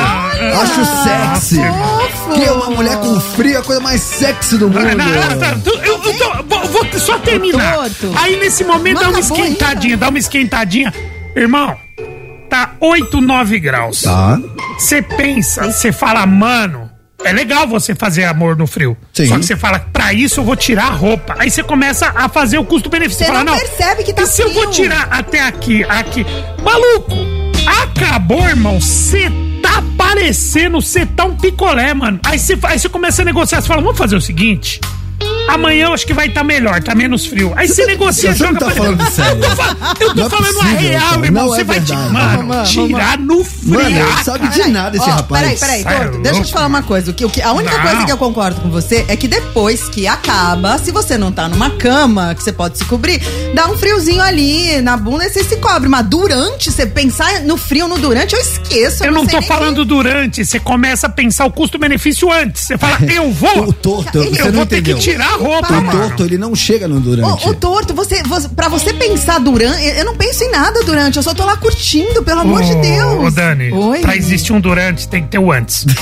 acho 0.63 0.85
sexy. 1.05 1.57
Fofo. 1.57 2.33
Que 2.35 2.45
é 2.45 2.53
uma 2.53 2.71
mulher 2.71 2.97
com 2.97 3.21
frio 3.21 3.55
é 3.57 3.59
a 3.59 3.63
coisa 3.63 3.81
mais 3.81 4.01
sexy 4.01 4.57
do 4.57 4.69
mundo. 4.69 4.79
Ah, 4.79 4.95
não, 4.95 5.05
não, 5.51 5.61
tu- 5.61 5.71
eu, 5.85 6.03
eu 6.03 6.19
tô- 6.19 6.43
vou, 6.45 6.67
vou 6.67 6.99
só 6.99 7.19
terminar. 7.19 7.75
Torto. 7.75 8.13
Aí 8.17 8.37
nesse 8.41 8.65
momento 8.65 8.95
Não 8.97 9.03
dá 9.03 9.09
uma 9.11 9.19
acabou 9.19 9.37
esquentadinha, 9.39 9.97
dá 9.97 10.09
uma 10.09 10.19
esquentadinha. 10.19 10.95
Irmão, 11.37 11.77
tá 12.49 12.71
8, 12.81 13.21
9 13.21 13.61
graus. 13.61 14.03
Tá. 14.03 14.41
Você 14.79 15.03
pensa, 15.03 15.71
você 15.71 15.93
fala, 15.93 16.25
mano, 16.27 16.84
é 17.23 17.33
legal 17.33 17.67
você 17.67 17.95
fazer 17.95 18.25
amor 18.25 18.57
no 18.57 18.67
frio. 18.67 18.97
Sim. 19.13 19.27
Só 19.27 19.39
que 19.39 19.47
você 19.47 19.57
fala, 19.57 19.79
pra 19.93 20.13
isso 20.13 20.41
eu 20.41 20.45
vou 20.45 20.57
tirar 20.57 20.87
a 20.87 20.91
roupa. 20.91 21.35
Aí 21.39 21.51
você 21.51 21.63
começa 21.63 22.13
a 22.15 22.29
fazer 22.29 22.59
o 22.59 22.65
custo-benefício. 22.65 23.25
Você 23.25 23.33
fala, 23.33 23.45
não 23.45 23.57
percebe 23.57 24.05
que 24.05 24.13
tá 24.13 24.23
e 24.23 24.27
se 24.27 24.43
eu 24.43 24.53
vou 24.53 24.63
frio?" 24.65 24.85
tirar 24.85 25.09
até 25.11 25.41
aqui, 25.43 25.85
aqui? 25.85 26.27
Maluco, 26.63 27.15
acabou, 27.83 28.47
irmão. 28.49 28.81
Você 28.81 29.31
tá 29.63 29.83
parecendo, 29.97 30.81
você 30.81 31.07
tá 31.07 31.25
um 31.25 31.37
picolé, 31.37 31.95
mano. 31.95 32.21
Aí 32.25 32.39
você 32.39 32.59
aí 32.65 32.79
você 32.79 32.89
começa 32.89 33.23
a 33.23 33.25
negociar, 33.25 33.61
você 33.61 33.69
fala, 33.69 33.81
vamos 33.83 33.99
fazer 33.99 34.17
o 34.17 34.21
seguinte... 34.21 34.81
Amanhã 35.49 35.87
eu 35.87 35.93
acho 35.93 36.07
que 36.07 36.15
vai 36.15 36.27
estar 36.29 36.43
melhor, 36.43 36.83
tá 36.83 36.95
menos 36.95 37.27
frio. 37.27 37.53
Aí 37.57 37.69
você 37.69 37.87
negocia, 37.87 38.35
você 38.35 38.43
não 38.45 38.49
joga 38.55 38.61
tá 38.61 38.67
pra 38.67 38.75
falando 38.75 39.11
sério. 39.11 39.43
Eu 39.45 39.51
tô, 39.51 39.57
fa- 39.57 39.77
eu 40.01 40.09
tô 40.09 40.15
Não 40.15 40.27
é 40.27 40.31
falando 40.31 40.49
a 40.49 40.63
possível, 40.65 40.79
real, 40.81 41.11
cara. 41.11 41.27
irmão. 41.27 41.43
Não 41.45 41.49
Você 41.55 41.61
é 41.61 41.65
vai 41.65 41.81
te, 41.81 41.93
mano, 41.93 42.49
Vamos, 42.49 42.71
tirar 42.71 43.19
no 43.19 43.45
frio. 43.45 43.75
Mano, 43.75 43.89
ele 43.89 44.25
sabe 44.25 44.49
de 44.49 44.69
nada 44.69 44.97
esse 44.97 45.09
Ó, 45.09 45.13
rapaz. 45.13 45.61
Peraí, 45.61 45.85
peraí, 45.85 46.01
Torto, 46.03 46.19
deixa 46.23 46.41
eu 46.41 46.45
te 46.45 46.53
falar 46.53 46.67
uma 46.67 46.83
coisa. 46.83 47.11
O 47.11 47.15
que, 47.15 47.25
o 47.25 47.31
que, 47.31 47.43
a 47.43 47.53
única 47.53 47.77
Não. 47.77 47.83
coisa 47.83 48.05
que 48.07 48.13
eu 48.13 48.17
concordo 48.17 48.61
com 48.61 48.71
você 48.71 49.05
é 49.09 49.17
que 49.17 49.29
depois 49.29 49.89
que 49.89 50.07
acaba, 50.07 50.79
se 50.79 50.91
você 50.91 51.19
não 51.19 51.31
tá 51.31 51.49
numa 51.49 51.71
cama 51.71 52.35
que 52.35 52.43
você 52.43 52.53
pode 52.53 52.79
se 52.79 52.85
cobrir, 52.87 53.21
dá 53.55 53.69
um 53.69 53.77
friozinho 53.77 54.23
ali 54.23 54.81
na 54.83 54.97
bunda 54.97 55.25
e 55.27 55.31
você 55.31 55.45
se 55.45 55.57
cobre. 55.57 55.89
Mas 55.89 56.07
durante, 56.07 56.71
você 56.73 56.87
pensar 56.87 57.41
no 57.43 57.57
frio 57.57 57.87
no 57.89 57.99
durante, 57.99 58.35
eu 58.35 58.41
esqueço. 58.41 59.05
Eu 59.05 59.13
não 59.13 59.25
sei 59.29 59.41
tô 59.41 59.43
falando 59.47 59.85
durante, 59.85 60.45
você 60.45 60.59
começa 60.59 61.07
a 61.07 61.11
pensar 61.11 61.45
o 61.45 61.51
custo-benefício 61.53 62.33
antes. 62.33 62.63
Você 62.63 62.79
fala, 62.79 62.99
eu 63.13 63.31
vou. 63.31 63.69
O 63.69 63.73
torto, 63.73 64.19
eu 64.19 64.47
não 64.47 64.53
vou 64.53 64.67
ter 64.67 64.83
que 64.83 64.95
tirar 64.95 65.34
a 65.35 65.37
roupa, 65.37 65.67
Para. 65.67 65.81
O 65.81 65.91
torto, 65.91 66.25
ele 66.25 66.39
não 66.39 66.55
chega 66.55 66.87
no 66.89 67.01
durante. 67.01 67.47
Ô, 67.47 67.51
ô, 67.51 67.55
torto, 67.55 67.93
você, 67.95 68.23
você, 68.23 68.49
pra 68.49 68.69
você 68.69 68.93
pensar 68.93 69.39
durante, 69.41 69.85
eu 69.85 70.05
não 70.05 70.17
penso 70.17 70.45
em 70.45 70.51
nada 70.51 70.83
durante, 70.85 71.17
eu 71.17 71.23
só 71.23 71.35
tô 71.35 71.45
lá 71.45 71.57
curtindo, 71.57 72.23
pelo 72.23 72.41
amor 72.41 72.63
de 72.63 72.73
Ô, 72.73 72.81
Deus. 72.81 73.25
Ô, 73.27 73.31
Dani, 73.31 73.73
Oi. 73.73 74.01
pra 74.01 74.17
existir 74.17 74.53
um 74.53 74.61
durante, 74.61 75.09
tem 75.09 75.23
que 75.23 75.29
ter 75.29 75.39
o 75.39 75.53
antes. 75.53 75.85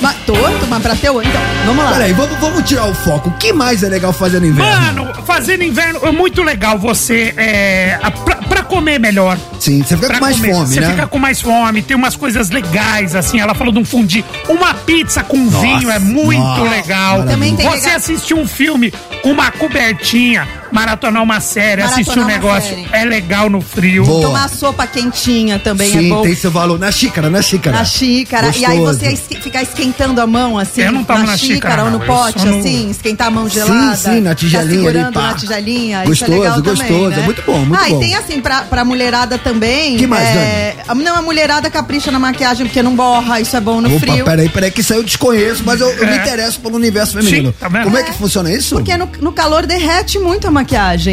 Mas, 0.00 0.16
torto, 0.26 0.66
mas 0.68 0.82
pra 0.82 0.94
ter 0.96 1.10
o. 1.10 1.20
Então, 1.22 1.40
vamos 1.66 1.84
lá. 1.84 1.92
Peraí, 1.92 2.12
vamos, 2.12 2.38
vamos 2.38 2.62
tirar 2.68 2.86
o 2.86 2.94
foco. 2.94 3.28
O 3.28 3.32
que 3.32 3.52
mais 3.52 3.82
é 3.82 3.88
legal 3.88 4.12
fazer 4.12 4.40
no 4.40 4.46
inverno? 4.46 5.04
Mano, 5.04 5.14
fazendo 5.24 5.62
inverno 5.64 6.00
é 6.02 6.10
muito 6.12 6.42
legal 6.42 6.78
você. 6.78 7.32
É, 7.36 7.98
pra, 8.24 8.36
pra 8.36 8.62
comer 8.62 8.98
melhor. 8.98 9.36
Sim, 9.60 9.82
você 9.82 9.94
fica 9.96 10.08
Pra 10.08 10.18
com 10.18 10.24
mais 10.24 10.36
comer. 10.36 10.52
fome, 10.54 10.66
Você 10.66 10.80
né? 10.80 10.90
fica 10.90 11.06
com 11.06 11.18
mais 11.18 11.40
fome, 11.40 11.82
tem 11.82 11.96
umas 11.96 12.16
coisas 12.16 12.50
legais, 12.50 13.14
assim. 13.14 13.40
Ela 13.40 13.54
falou 13.54 13.72
de 13.72 13.78
um 13.78 13.84
fundi. 13.84 14.24
Uma 14.48 14.74
pizza 14.74 15.22
com 15.22 15.48
vinho 15.48 15.90
é 15.90 15.98
muito 15.98 16.38
nossa, 16.40 16.62
legal. 16.70 17.22
Também 17.24 17.54
tem 17.56 17.66
Você 17.68 17.76
legal- 17.76 17.96
assistir 17.96 18.34
um 18.34 18.46
filme 18.46 18.92
com 19.22 19.30
uma 19.32 19.50
cobertinha, 19.50 20.46
maratonar 20.74 21.22
uma 21.22 21.40
série, 21.40 21.82
Maratonar 21.82 22.00
assistir 22.00 22.18
um 22.18 22.24
negócio, 22.26 22.70
série. 22.74 22.88
é 22.92 23.04
legal 23.04 23.48
no 23.48 23.60
frio. 23.60 24.04
Boa. 24.04 24.22
Tomar 24.22 24.48
sopa 24.48 24.86
quentinha 24.86 25.58
também 25.58 25.90
Sim, 25.90 26.06
é 26.06 26.08
bom. 26.10 26.22
tem 26.22 26.34
seu 26.34 26.50
valor. 26.50 26.78
Na 26.78 26.90
xícara, 26.90 27.30
na 27.30 27.40
xícara. 27.40 27.78
Na 27.78 27.84
xícara. 27.84 28.50
E 28.56 28.64
aí 28.64 28.78
Gostoso. 28.78 28.98
você 29.00 29.06
esque- 29.12 29.40
ficar 29.40 29.62
esquentando 29.62 30.20
a 30.20 30.26
mão, 30.26 30.58
assim, 30.58 30.82
Eu 30.82 30.92
não 30.92 31.04
tomo 31.04 31.20
na 31.20 31.26
na 31.26 31.36
xícara 31.36 31.54
xícara, 31.54 31.84
ou 31.84 31.90
no 31.90 32.00
pote, 32.00 32.44
no- 32.44 32.58
assim, 32.58 32.90
esquentar 32.90 33.28
a 33.28 33.30
mão 33.30 33.48
gelada. 33.48 33.96
sim, 33.96 34.20
na 34.20 34.34
tigelinha 34.34 34.92
Tá 35.12 35.20
ali, 35.20 35.28
na 35.28 35.34
tigelinha. 35.34 35.98
isso 36.04 36.08
Gostoso, 36.10 36.32
é 36.32 36.36
legal 36.38 36.62
também, 36.62 36.74
gostoso, 36.88 37.08
né? 37.10 37.18
é 37.18 37.22
muito 37.24 37.42
bom, 37.46 37.58
muito 37.64 37.80
ah, 37.80 37.88
bom. 37.88 37.96
e 37.96 38.00
tem 38.00 38.14
assim, 38.16 38.40
pra, 38.40 38.62
pra 38.62 38.84
mulherada 38.84 39.38
também. 39.38 39.96
Que 39.96 40.06
mais, 40.06 40.26
é... 40.28 40.76
Não, 40.96 41.16
a 41.16 41.22
mulherada 41.22 41.70
capricha 41.70 42.10
na 42.10 42.18
maquiagem 42.18 42.66
porque 42.66 42.82
não 42.82 42.94
borra, 42.96 43.40
isso 43.40 43.56
é 43.56 43.60
bom 43.60 43.80
no 43.80 43.88
Opa, 43.96 44.00
frio. 44.00 44.24
peraí, 44.24 44.48
peraí, 44.48 44.70
que 44.70 44.80
isso 44.80 44.92
aí 44.92 44.98
eu 44.98 45.02
desconheço, 45.04 45.62
mas 45.64 45.80
eu, 45.80 45.88
eu 45.90 46.06
me 46.06 46.12
É. 46.12 46.16
interesso 46.16 46.58
pelo 46.60 46.76
universo 46.76 47.12
feminino. 47.18 47.50
Sim, 47.50 47.54
tá? 47.70 47.82
Como 47.84 47.96
é 47.96 48.02
que 48.02 48.12
funciona 48.12 48.50
isso? 48.52 48.74
Porque 48.74 48.96
no, 48.96 49.08
no 49.20 49.32
calor 49.32 49.66
derrete 49.66 50.18
muito 50.18 50.46
a 50.46 50.50
maquiagem, 50.50 50.63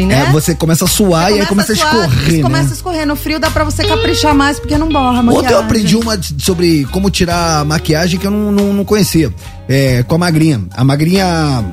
né? 0.06 0.26
É, 0.28 0.32
você 0.32 0.54
começa 0.54 0.84
a 0.84 0.88
suar 0.88 1.30
e 1.30 1.40
aí 1.40 1.46
começa 1.46 1.72
a 1.72 1.76
suar, 1.76 1.94
escorrer, 2.08 2.36
né? 2.36 2.42
Começa 2.42 2.70
a 2.70 2.72
escorrer. 2.74 3.06
No 3.06 3.16
frio 3.16 3.38
dá 3.38 3.50
pra 3.50 3.64
você 3.64 3.84
caprichar 3.84 4.34
mais 4.34 4.58
porque 4.58 4.76
não 4.78 4.88
borra 4.88 5.18
a 5.18 5.22
maquiagem. 5.22 5.38
Ontem 5.46 5.52
eu 5.54 5.58
aprendi 5.60 5.96
uma 5.96 6.18
sobre 6.38 6.84
como 6.86 7.10
tirar 7.10 7.60
a 7.60 7.64
maquiagem 7.64 8.18
que 8.18 8.26
eu 8.26 8.30
não, 8.30 8.50
não, 8.52 8.72
não 8.72 8.84
conhecia. 8.84 9.32
É, 9.68 10.02
com 10.02 10.14
a 10.14 10.18
magrinha. 10.18 10.62
A 10.74 10.84
magrinha 10.84 11.64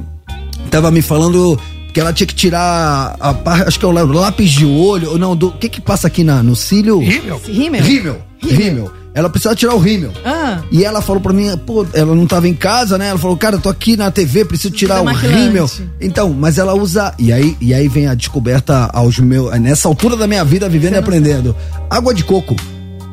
tava 0.70 0.92
me 0.92 1.02
falando 1.02 1.60
que 1.94 2.00
ela 2.00 2.14
tinha 2.14 2.28
que 2.28 2.36
tirar 2.36 3.16
a 3.20 3.34
parte, 3.34 3.68
acho 3.68 3.80
que 3.80 3.86
é 3.86 3.88
o 3.88 3.92
lá- 3.92 4.04
lápis 4.04 4.52
de 4.52 4.66
olho, 4.66 5.12
ou 5.12 5.18
não, 5.18 5.36
do 5.36 5.48
o 5.48 5.52
que 5.52 5.68
que 5.68 5.82
passa 5.82 6.08
aqui 6.08 6.24
na, 6.24 6.44
no 6.44 6.56
cílio? 6.56 7.00
Rímel? 7.00 7.42
Rímel. 7.46 8.22
Rímel. 8.42 8.92
Ela 9.14 9.30
precisava 9.30 9.56
tirar 9.56 9.74
o 9.74 9.80
rímel. 9.80 10.12
Ah. 10.24 10.60
E 10.72 10.84
ela 10.86 11.02
falou 11.02 11.22
pra 11.22 11.34
mim, 11.34 11.56
pô, 11.66 11.86
ela 11.94 12.14
não 12.16 12.28
tava 12.28 12.48
em 12.48 12.54
casa, 12.54 12.98
né? 12.98 13.10
Ela 13.10 13.18
falou, 13.18 13.36
cara, 13.36 13.56
eu 13.56 13.60
tô 13.60 13.70
aqui 13.70 13.98
na 13.98 14.12
TV, 14.12 14.46
preciso 14.46 14.74
tirar 14.74 15.02
o 15.02 15.06
rímel. 15.06 15.70
Então, 16.00 16.32
mas 16.32 16.58
ela 16.58 16.74
usa. 16.74 17.14
E 17.18 17.34
aí, 17.34 17.58
e 17.60 17.74
aí 17.74 17.88
vem 17.88 18.08
a 18.08 18.14
descoberta 18.14 18.90
aos 18.94 19.18
meus. 19.20 19.52
Nessa 19.60 19.88
altura 19.88 20.16
da 20.16 20.28
minha 20.28 20.46
vida, 20.46 20.70
vivendo 20.70 20.94
e 20.94 20.98
aprendendo. 20.98 21.56
Água 21.90 22.14
de 22.14 22.24
coco. 22.24 22.56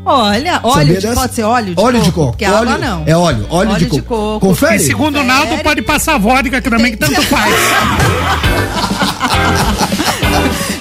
Olha, 0.09 0.61
óleo 0.63 1.01
de, 1.01 1.09
pode 1.09 1.35
ser 1.35 1.43
óleo 1.43 1.75
de 1.75 1.81
óleo 1.81 1.99
coco. 1.99 2.05
de 2.05 2.13
coco. 2.13 2.31
Porque 2.31 2.45
óleo, 2.45 2.57
água 2.57 2.79
não. 2.79 3.03
É 3.07 3.17
óleo, 3.17 3.47
óleo, 3.51 3.77
de, 3.77 3.87
coco. 4.03 4.39
Confere? 4.39 4.77
E 4.77 4.79
segundo 4.79 5.19
o 5.19 5.25
Naldo, 5.25 5.47
Confere. 5.47 5.65
pode 5.65 5.83
passar 5.83 6.17
vodka, 6.17 6.61
que 6.61 6.71
também 6.71 6.93
que 6.93 6.99
tanto 6.99 7.21
faz. 7.23 7.53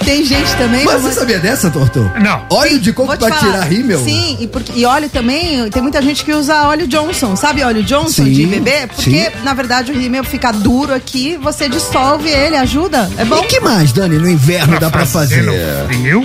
Tem 0.06 0.24
gente 0.24 0.54
também. 0.56 0.84
Mas 0.84 1.02
você 1.02 1.18
sabia 1.18 1.40
dessa, 1.40 1.68
Torto? 1.68 2.08
Não. 2.22 2.46
Óleo 2.48 2.78
de 2.78 2.92
coco 2.92 3.08
pra 3.18 3.28
falar. 3.28 3.40
tirar 3.40 3.64
rímel? 3.64 3.98
Sim, 4.04 4.36
e, 4.38 4.46
porque, 4.46 4.70
e 4.76 4.84
óleo 4.84 5.08
também, 5.08 5.68
tem 5.68 5.82
muita 5.82 6.00
gente 6.00 6.24
que 6.24 6.32
usa 6.32 6.68
óleo 6.68 6.86
Johnson, 6.86 7.34
sabe 7.34 7.64
óleo 7.64 7.82
Johnson 7.82 8.22
Sim, 8.22 8.32
de 8.32 8.46
bebê? 8.46 8.86
Porque, 8.86 9.24
sim. 9.24 9.30
na 9.42 9.52
verdade, 9.52 9.90
o 9.90 9.98
rímel 9.98 10.22
fica 10.22 10.52
duro 10.52 10.94
aqui, 10.94 11.36
você 11.42 11.68
dissolve 11.68 12.30
ele, 12.30 12.54
ajuda. 12.56 13.10
É 13.18 13.24
bom. 13.24 13.42
E 13.42 13.46
que 13.48 13.58
mais, 13.58 13.92
Dani, 13.92 14.16
no 14.16 14.30
inverno 14.30 14.78
dá 14.78 14.90
pra 14.90 15.04
fazer? 15.04 15.42
no 15.42 15.52
frio? 15.88 16.22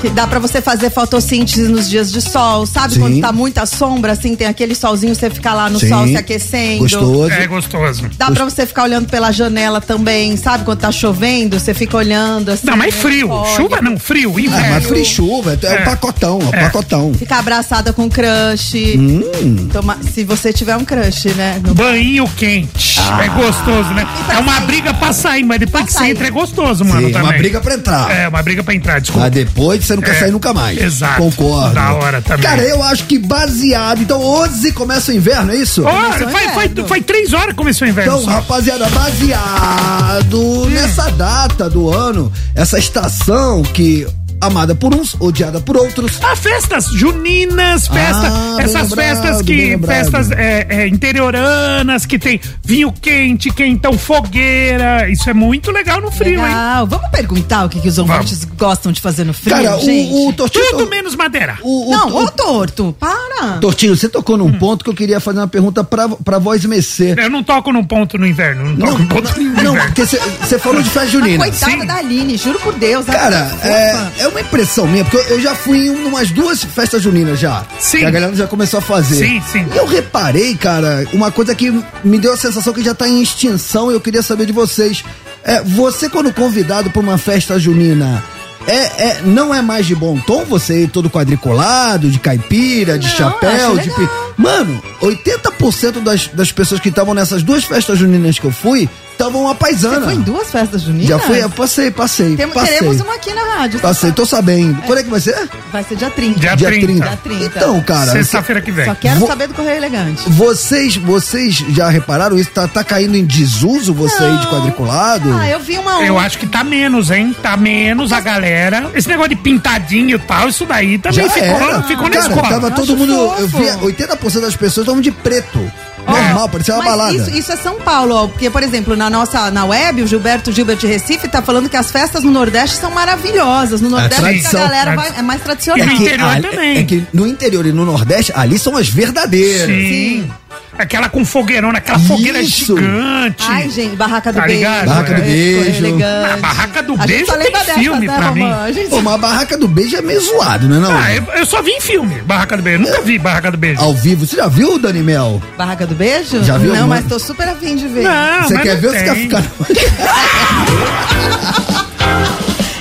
Que 0.00 0.08
dá 0.08 0.26
pra 0.26 0.38
você 0.38 0.62
fazer 0.62 0.88
fotossíntese 0.90 1.68
nos 1.68 1.90
dias 1.90 2.10
de 2.10 2.22
sol, 2.22 2.64
sabe? 2.64 2.94
Sim. 2.94 3.00
Quando 3.00 3.20
tá 3.20 3.30
muita 3.30 3.66
sombra, 3.66 4.12
assim, 4.12 4.34
tem 4.34 4.46
aquele 4.46 4.74
solzinho, 4.74 5.14
você 5.14 5.28
fica 5.28 5.52
lá 5.52 5.68
no 5.68 5.78
Sim. 5.78 5.88
sol 5.90 6.06
se 6.06 6.16
aquecendo. 6.16 6.78
Gostoso. 6.78 7.30
É 7.30 7.46
gostoso. 7.46 8.10
Dá 8.16 8.30
pra 8.30 8.44
você 8.44 8.64
ficar 8.64 8.84
olhando 8.84 9.06
pela 9.08 9.30
janela 9.30 9.82
também, 9.82 10.34
sabe? 10.38 10.64
Quando 10.64 10.80
tá 10.80 10.90
chovendo, 10.90 11.60
você 11.60 11.74
fica 11.74 11.96
olhando 11.96 12.48
assim. 12.50 12.66
Não, 12.66 12.76
mas? 12.76 13.01
Frio. 13.02 13.28
Fog. 13.28 13.56
Chuva 13.56 13.82
não, 13.82 13.98
frio, 13.98 14.32
Ah, 14.36 14.40
inverno. 14.40 14.70
mas 14.74 14.86
free 14.86 15.04
chuva, 15.04 15.58
é, 15.60 15.66
o 15.66 15.72
É. 15.72 15.76
pacotão, 15.84 16.38
é 16.40 16.44
o 16.44 16.54
É. 16.56 16.60
pacotão. 16.64 17.12
Ficar 17.14 17.38
abraçada 17.38 17.92
com 17.92 18.08
crush. 18.08 18.96
Hum. 18.96 19.68
Toma- 19.72 19.98
se 20.12 20.24
você 20.24 20.52
tiver 20.52 20.76
um 20.76 20.84
crush, 20.84 21.26
né? 21.34 21.60
No- 21.64 21.74
Banho 21.74 22.26
quente. 22.36 23.00
É 23.22 23.28
gostoso, 23.28 23.90
né? 23.90 24.06
É 24.30 24.38
uma 24.38 24.54
sair. 24.56 24.66
briga 24.66 24.94
pra 24.94 25.12
sair, 25.12 25.44
mas 25.44 25.58
depois 25.58 25.82
Pra 25.82 25.86
que 25.86 25.92
você 25.92 25.98
sair. 25.98 26.10
entra 26.12 26.26
é 26.26 26.30
gostoso, 26.30 26.84
mano. 26.84 27.06
Sim, 27.08 27.12
também. 27.12 27.28
uma 27.28 27.36
briga 27.38 27.60
pra 27.60 27.74
entrar. 27.74 28.10
É, 28.10 28.28
uma 28.28 28.42
briga 28.42 28.62
pra 28.62 28.74
entrar, 28.74 29.00
desculpa. 29.00 29.24
Mas 29.26 29.32
depois 29.34 29.84
você 29.84 29.94
não 29.96 30.02
quer 30.02 30.14
É, 30.16 30.20
sair 30.20 30.30
nunca 30.30 30.52
mais. 30.54 30.78
exato. 30.80 31.16
Concordo. 31.22 31.74
Da 31.74 31.92
hora 31.94 32.22
também. 32.22 32.42
Cara, 32.44 32.62
eu 32.62 32.82
acho 32.82 33.04
que 33.04 33.18
baseado. 33.18 34.00
Então 34.02 34.20
hoje 34.20 34.72
começa 34.72 35.10
o 35.10 35.14
inverno, 35.14 35.52
é 35.52 35.56
isso? 35.56 35.82
Faz, 35.82 36.22
faz, 36.30 36.70
inverno. 36.70 36.86
faz 36.88 37.04
três 37.04 37.32
horas 37.32 37.48
que 37.48 37.54
começou 37.54 37.86
o 37.86 37.90
inverno. 37.90 38.12
Então, 38.12 38.24
só. 38.24 38.30
rapaziada, 38.30 38.88
baseado 38.90 40.68
nessa 40.70 41.10
data 41.10 41.68
do 41.68 41.90
ano, 41.90 42.32
essa 42.54 42.78
estação 42.92 43.62
que 43.62 44.06
amada 44.42 44.74
por 44.74 44.94
uns, 44.94 45.16
odiada 45.18 45.60
por 45.60 45.76
outros. 45.76 46.18
Ah, 46.22 46.36
festas 46.36 46.86
juninas, 46.92 47.86
festa, 47.86 48.28
Ah, 48.28 48.56
essas 48.60 48.90
lembrado, 48.90 48.94
festas 48.94 49.42
que. 49.42 49.78
Festas 49.86 50.30
é, 50.32 50.66
é, 50.68 50.88
interioranas, 50.88 52.04
que 52.06 52.18
tem 52.18 52.40
vinho 52.64 52.92
quente, 52.92 53.50
quentão, 53.50 53.96
fogueira. 53.96 55.08
Isso 55.10 55.28
é 55.30 55.34
muito 55.34 55.70
legal 55.70 56.00
no 56.00 56.10
frio, 56.10 56.40
hein? 56.40 56.46
Legal. 56.46 56.86
Vamos 56.86 57.10
perguntar 57.10 57.64
o 57.66 57.68
que, 57.68 57.80
que 57.80 57.88
os 57.88 57.98
ouvintes 57.98 58.44
gostam 58.44 58.92
de 58.92 59.00
fazer 59.00 59.24
no 59.24 59.32
frio, 59.32 59.54
Cara, 59.56 59.78
gente? 59.78 60.12
o, 60.12 60.28
o 60.28 60.32
Tortinho. 60.32 60.70
Tudo 60.70 60.88
menos 60.90 61.14
madeira. 61.14 61.58
o, 61.62 61.88
o, 61.88 61.90
Não, 61.90 62.08
o- 62.08 62.24
ô 62.24 62.30
torto, 62.30 62.94
para. 62.98 63.58
Tortinho, 63.60 63.96
você 63.96 64.08
tocou 64.08 64.32
Hum. 64.36 64.38
num 64.38 64.52
ponto 64.58 64.82
que 64.84 64.90
eu 64.90 64.94
queria 64.94 65.20
fazer 65.20 65.38
uma 65.40 65.48
pergunta 65.48 65.84
pra, 65.84 66.08
pra 66.08 66.38
voz 66.38 66.64
Mecê. 66.64 67.14
Eu 67.18 67.28
não 67.30 67.42
toco 67.42 67.70
num 67.72 67.84
ponto 67.84 68.16
no 68.18 68.26
inverno. 68.26 68.64
Não 68.70 68.76
toco 68.76 68.92
Não, 68.92 68.98
num 68.98 69.06
ponto 69.06 69.38
no 69.38 69.44
não, 69.44 69.72
inverno. 69.74 69.86
porque 69.86 70.06
você 70.06 70.58
falou 70.58 70.82
de 70.82 70.88
festa 70.88 71.08
junina. 71.10 71.38
Coitada 71.38 71.72
Sim. 71.72 71.86
da 71.86 71.94
Aline, 71.96 72.36
juro 72.36 72.58
por 72.60 72.72
Deus. 72.74 73.04
Cara, 73.04 73.44
tá 73.60 73.68
é, 73.68 73.96
é 74.20 74.28
uma 74.32 74.40
impressão 74.40 74.86
minha, 74.86 75.04
porque 75.04 75.16
eu, 75.18 75.36
eu 75.36 75.40
já 75.40 75.54
fui 75.54 75.86
em 75.86 75.90
umas 76.06 76.30
duas 76.30 76.62
festas 76.64 77.02
juninas 77.02 77.38
já. 77.38 77.64
Sim. 77.78 77.98
Que 78.00 78.04
a 78.06 78.10
galera 78.10 78.34
já 78.34 78.46
começou 78.46 78.78
a 78.78 78.82
fazer. 78.82 79.16
Sim, 79.16 79.42
sim. 79.50 79.66
E 79.72 79.76
eu 79.76 79.86
reparei, 79.86 80.54
cara, 80.56 81.06
uma 81.12 81.30
coisa 81.30 81.54
que 81.54 81.70
me 82.02 82.18
deu 82.18 82.32
a 82.32 82.36
sensação 82.36 82.72
que 82.72 82.82
já 82.82 82.94
tá 82.94 83.06
em 83.08 83.22
extinção 83.22 83.90
e 83.90 83.94
eu 83.94 84.00
queria 84.00 84.22
saber 84.22 84.46
de 84.46 84.52
vocês. 84.52 85.04
É, 85.44 85.60
você, 85.62 86.08
quando 86.08 86.32
convidado 86.32 86.90
pra 86.90 87.00
uma 87.00 87.18
festa 87.18 87.58
junina, 87.58 88.22
é, 88.66 88.74
é, 88.76 89.22
não 89.24 89.52
é 89.54 89.60
mais 89.60 89.86
de 89.86 89.94
bom 89.94 90.16
tom 90.20 90.44
você 90.44 90.84
ir 90.84 90.88
todo 90.88 91.10
quadriculado, 91.10 92.08
de 92.08 92.18
caipira, 92.18 92.96
de 92.98 93.08
Não, 93.08 93.14
chapéu, 93.16 93.76
de. 93.76 93.90
pi- 93.90 94.08
Mano, 94.38 94.80
80% 95.02 96.00
das, 96.02 96.28
das 96.28 96.52
pessoas 96.52 96.80
que 96.80 96.88
estavam 96.88 97.12
nessas 97.14 97.42
duas 97.42 97.64
festas 97.64 97.98
juninas 97.98 98.38
que 98.38 98.44
eu 98.46 98.52
fui 98.52 98.88
estavam 99.12 99.46
a 99.48 99.52
Você 99.52 99.58
paisana. 99.58 100.00
foi 100.02 100.14
em 100.14 100.20
duas 100.20 100.50
festas 100.50 100.82
juninas? 100.82 101.06
Já 101.08 101.18
fui, 101.18 101.42
eu 101.42 101.50
passei, 101.50 101.90
passei. 101.90 102.36
Tem- 102.36 102.48
passei. 102.48 102.74
teremos 102.78 103.00
uma 103.00 103.14
aqui 103.14 103.32
na 103.32 103.42
rádio. 103.56 103.78
você 103.78 103.82
Passei, 103.82 104.00
sabe. 104.10 104.16
tô 104.16 104.26
sabendo. 104.26 104.82
Quando 104.82 104.98
é 104.98 105.02
que 105.02 105.10
vai 105.10 105.20
ser? 105.20 105.48
Vai 105.72 105.84
ser 105.84 105.96
dia 105.96 106.10
30. 106.10 106.40
Dia 106.40 106.56
Dia 106.56 106.68
30. 106.68 106.86
30. 106.86 107.08
Dia 107.08 107.18
30. 107.22 107.44
Então, 107.58 107.80
cara, 107.82 108.12
Sexta-feira 108.12 108.60
que 108.60 108.70
vem. 108.72 108.84
Só 108.86 108.94
quero 108.94 109.20
Vou- 109.20 109.28
saber 109.28 109.46
do 109.48 109.54
Correio 109.54 109.76
Elegante. 109.76 110.28
vocês, 110.28 110.96
vocês 110.96 111.54
já 111.70 111.88
repararam 111.88 112.38
isso? 112.38 112.50
Tá, 112.50 112.66
tá 112.68 112.82
caindo 112.84 113.16
em 113.16 113.24
desuso 113.24 113.94
você 113.94 114.22
aí 114.22 114.38
de 114.38 114.46
quadriculado? 114.48 115.32
Ah, 115.32 115.48
eu 115.48 115.60
vi 115.60 115.78
uma 115.78 116.02
Eu 116.02 116.18
acho 116.18 116.38
que 116.38 116.46
tá 116.46 116.64
menos, 116.64 117.10
hein? 117.10 117.34
Tá 117.42 117.56
menos 117.56 118.12
a 118.12 118.20
galera. 118.20 118.90
Esse 118.94 119.08
negócio 119.08 119.30
de 119.30 119.36
pintadinho 119.36 120.16
e 120.16 120.18
tal, 120.18 120.48
isso 120.48 120.64
daí 120.66 120.98
também 120.98 121.26
Já 121.26 121.30
ficou, 121.32 121.48
era. 121.48 121.82
ficou 121.82 122.04
na 122.08 122.10
Cara, 122.10 122.26
escola. 122.28 122.48
tava 122.48 122.66
Eu 122.68 122.70
todo 122.74 122.96
mundo. 122.96 123.12
Eu 123.12 123.48
fofo. 123.48 123.58
via 123.58 123.76
80% 123.78 124.40
das 124.42 124.56
pessoas 124.56 124.84
estavam 124.84 125.00
de 125.00 125.10
preto. 125.10 125.58
Normal, 126.06 126.48
parecia 126.48 126.74
uma 126.74 126.82
Mas 126.84 126.90
balada. 126.92 127.14
Isso, 127.16 127.30
isso 127.30 127.52
é 127.52 127.56
São 127.56 127.80
Paulo, 127.80 128.14
ó, 128.14 128.26
porque, 128.28 128.50
por 128.50 128.62
exemplo, 128.62 128.96
na 128.96 129.08
nossa 129.08 129.50
na 129.50 129.64
web, 129.64 130.02
o 130.02 130.06
Gilberto 130.06 130.50
Gilbert 130.52 130.76
de 130.78 130.86
Recife 130.86 131.28
tá 131.28 131.40
falando 131.42 131.68
que 131.68 131.76
as 131.76 131.90
festas 131.90 132.24
no 132.24 132.30
Nordeste 132.30 132.76
são 132.76 132.90
maravilhosas. 132.90 133.80
No 133.80 133.88
Nordeste 133.90 134.14
a 134.20 134.22
tradição, 134.24 134.60
galera 134.60 134.92
tradi- 134.92 135.10
vai, 135.10 135.18
é 135.18 135.22
mais 135.22 135.40
E 135.40 135.44
tradicional. 135.44 135.86
no 135.86 135.92
interior 135.92 136.28
ali- 136.28 136.42
também. 136.48 136.78
é 136.78 136.82
que 136.84 137.04
no 137.12 137.26
interior 137.26 137.66
e 137.66 137.72
no 137.72 137.84
Nordeste, 137.84 138.32
ali 138.34 138.58
são 138.58 138.76
as 138.76 138.88
verdadeiras. 138.88 139.66
Sim. 139.76 140.30
Aquela 140.78 141.08
com 141.10 141.22
fogueirona, 141.24 141.78
aquela 141.78 141.98
fogueira 141.98 142.40
Isso. 142.40 142.74
gigante. 142.76 143.44
Ai, 143.46 143.68
gente, 143.68 143.94
Barraca 143.94 144.32
do 144.32 144.36
Tá 144.36 144.46
Beijo. 144.46 144.58
ligado? 144.58 144.86
Barraca 144.86 145.14
do 145.14 145.20
Correio 145.20 145.60
Beijo. 145.62 145.84
Elegante. 145.86 146.32
A 146.32 146.36
Barraca 146.38 146.82
do 146.82 146.92
A 146.94 146.96
gente 146.96 147.06
Beijo 147.08 147.26
só 147.26 147.36
tem 147.36 147.54
filme 147.82 148.06
né, 148.06 148.16
pra 148.16 148.32
mim. 148.32 148.50
A 148.50 148.72
gente- 148.72 148.88
Pô, 148.88 149.02
mas 149.02 149.14
a 149.14 149.18
barraca 149.18 149.58
do 149.58 149.68
beijo 149.68 149.96
é 149.96 150.02
meio 150.02 150.20
zoado, 150.20 150.68
né? 150.68 150.78
Não? 150.78 150.90
Ah, 150.96 151.12
eu, 151.14 151.22
eu 151.36 151.46
só 151.46 151.60
vi 151.62 151.72
em 151.72 151.80
filme, 151.80 152.14
Barraca 152.22 152.56
do 152.56 152.62
Beijo. 152.62 152.82
Nunca 152.82 153.02
vi 153.02 153.18
Barraca 153.18 153.50
do 153.50 153.58
Beijo. 153.58 153.80
Ao 153.82 153.94
vivo. 153.94 154.26
Você 154.26 154.36
já 154.36 154.48
viu, 154.48 154.78
Dani 154.78 155.02
Mel? 155.02 155.42
Barraca 155.58 155.86
do 155.86 155.94
Beijo? 155.94 156.42
Já 156.42 156.56
viu 156.56 156.72
Não, 156.74 156.88
mas 156.88 157.04
tô 157.06 157.18
super 157.18 157.48
afim 157.48 157.76
de 157.76 157.86
ver. 157.88 158.02
Não, 158.04 158.42
você 158.42 158.58
quer 158.58 158.74
não 158.74 158.80
ver 158.80 158.86
ou 158.88 158.92
você 158.94 159.04
quer 159.04 159.14
ficar. 159.16 159.42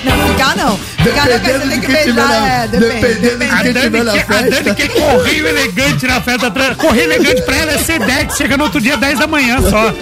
Não, 0.04 0.28
ficar 0.30 0.56
não. 0.56 0.80
É, 2.46 2.68
depende. 2.68 3.00
dependendo 3.00 3.38
de 3.46 3.52
A 3.52 3.62
quem 3.62 3.74
tiver 3.74 3.90
Dani, 3.90 4.04
na 4.04 4.12
quer, 4.12 4.34
a 4.34 4.42
Dani 4.42 4.76
quer 4.76 4.90
correio 4.90 5.48
elegante 5.48 6.08
na 6.08 6.22
festa. 6.22 6.52
Correio 6.78 7.04
elegante 7.12 7.42
pra 7.42 7.56
ela 7.56 7.72
é 7.74 7.78
ser 7.78 8.00
10, 8.00 8.38
chega 8.38 8.58
no 8.58 8.66
outro 8.66 8.80
dia 8.80 8.98
10 8.98 9.20
da 9.20 9.28
manhã 9.28 9.58
só. 9.62 9.94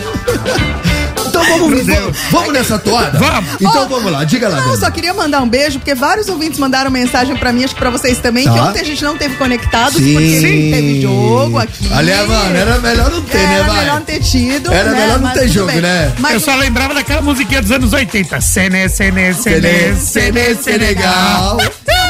Vamos, 1.50 1.86
vamos, 1.86 2.18
vamos 2.32 2.54
nessa 2.54 2.78
toada? 2.80 3.18
Vamos. 3.18 3.50
Então 3.60 3.84
Ó, 3.84 3.88
vamos 3.88 4.12
lá, 4.12 4.24
diga 4.24 4.48
lá, 4.50 4.62
Não, 4.62 4.78
só 4.78 4.90
queria 4.92 5.14
mandar 5.14 5.42
um 5.42 5.50
beijo, 5.50 5.80
porque 5.80 5.96
vários 5.96 6.28
ouvintes 6.30 6.60
mandaram 6.60 6.90
mensagem 6.92 7.36
pra 7.36 7.52
mim, 7.52 7.64
acho 7.64 7.74
que 7.74 7.80
pra 7.80 7.90
vocês 7.90 8.18
também, 8.20 8.46
Tá. 8.46 8.54
que 8.54 8.60
ontem 8.60 8.80
a 8.82 8.86
gente 8.86 9.04
não 9.04 9.18
teve 9.18 9.36
conectados, 9.36 10.02
Sim. 10.02 10.14
porque 10.14 10.40
teve 10.40 11.02
jogo 11.02 11.58
aqui. 11.58 11.90
Aliás, 11.94 12.28
mano, 12.28 12.56
era 12.56 12.78
melhor 12.80 13.12
não 13.12 13.22
ter, 13.22 13.38
né, 13.38 13.56
Era 13.60 13.74
melhor 13.74 13.96
não 14.00 14.06
ter 14.06 14.20
tido. 14.22 14.72
Era 14.74 14.92
né? 14.92 15.00
melhor 15.02 15.20
não 15.20 15.32
ter 15.32 15.48
jogo, 15.48 15.72
bem. 15.72 15.82
né? 15.82 16.12
Mas 16.20 16.34
Eu 16.34 16.40
só 16.40 16.56
lembrava 16.56 16.94
daquela 16.94 17.22
musiquinha 17.22 17.62
dos 17.62 17.72
anos 17.72 17.92
80. 17.94 18.40
Sene, 18.42 18.88
sene, 18.90 19.34
sene, 19.34 19.96
sene, 19.96 20.56
Senegal. 20.56 21.58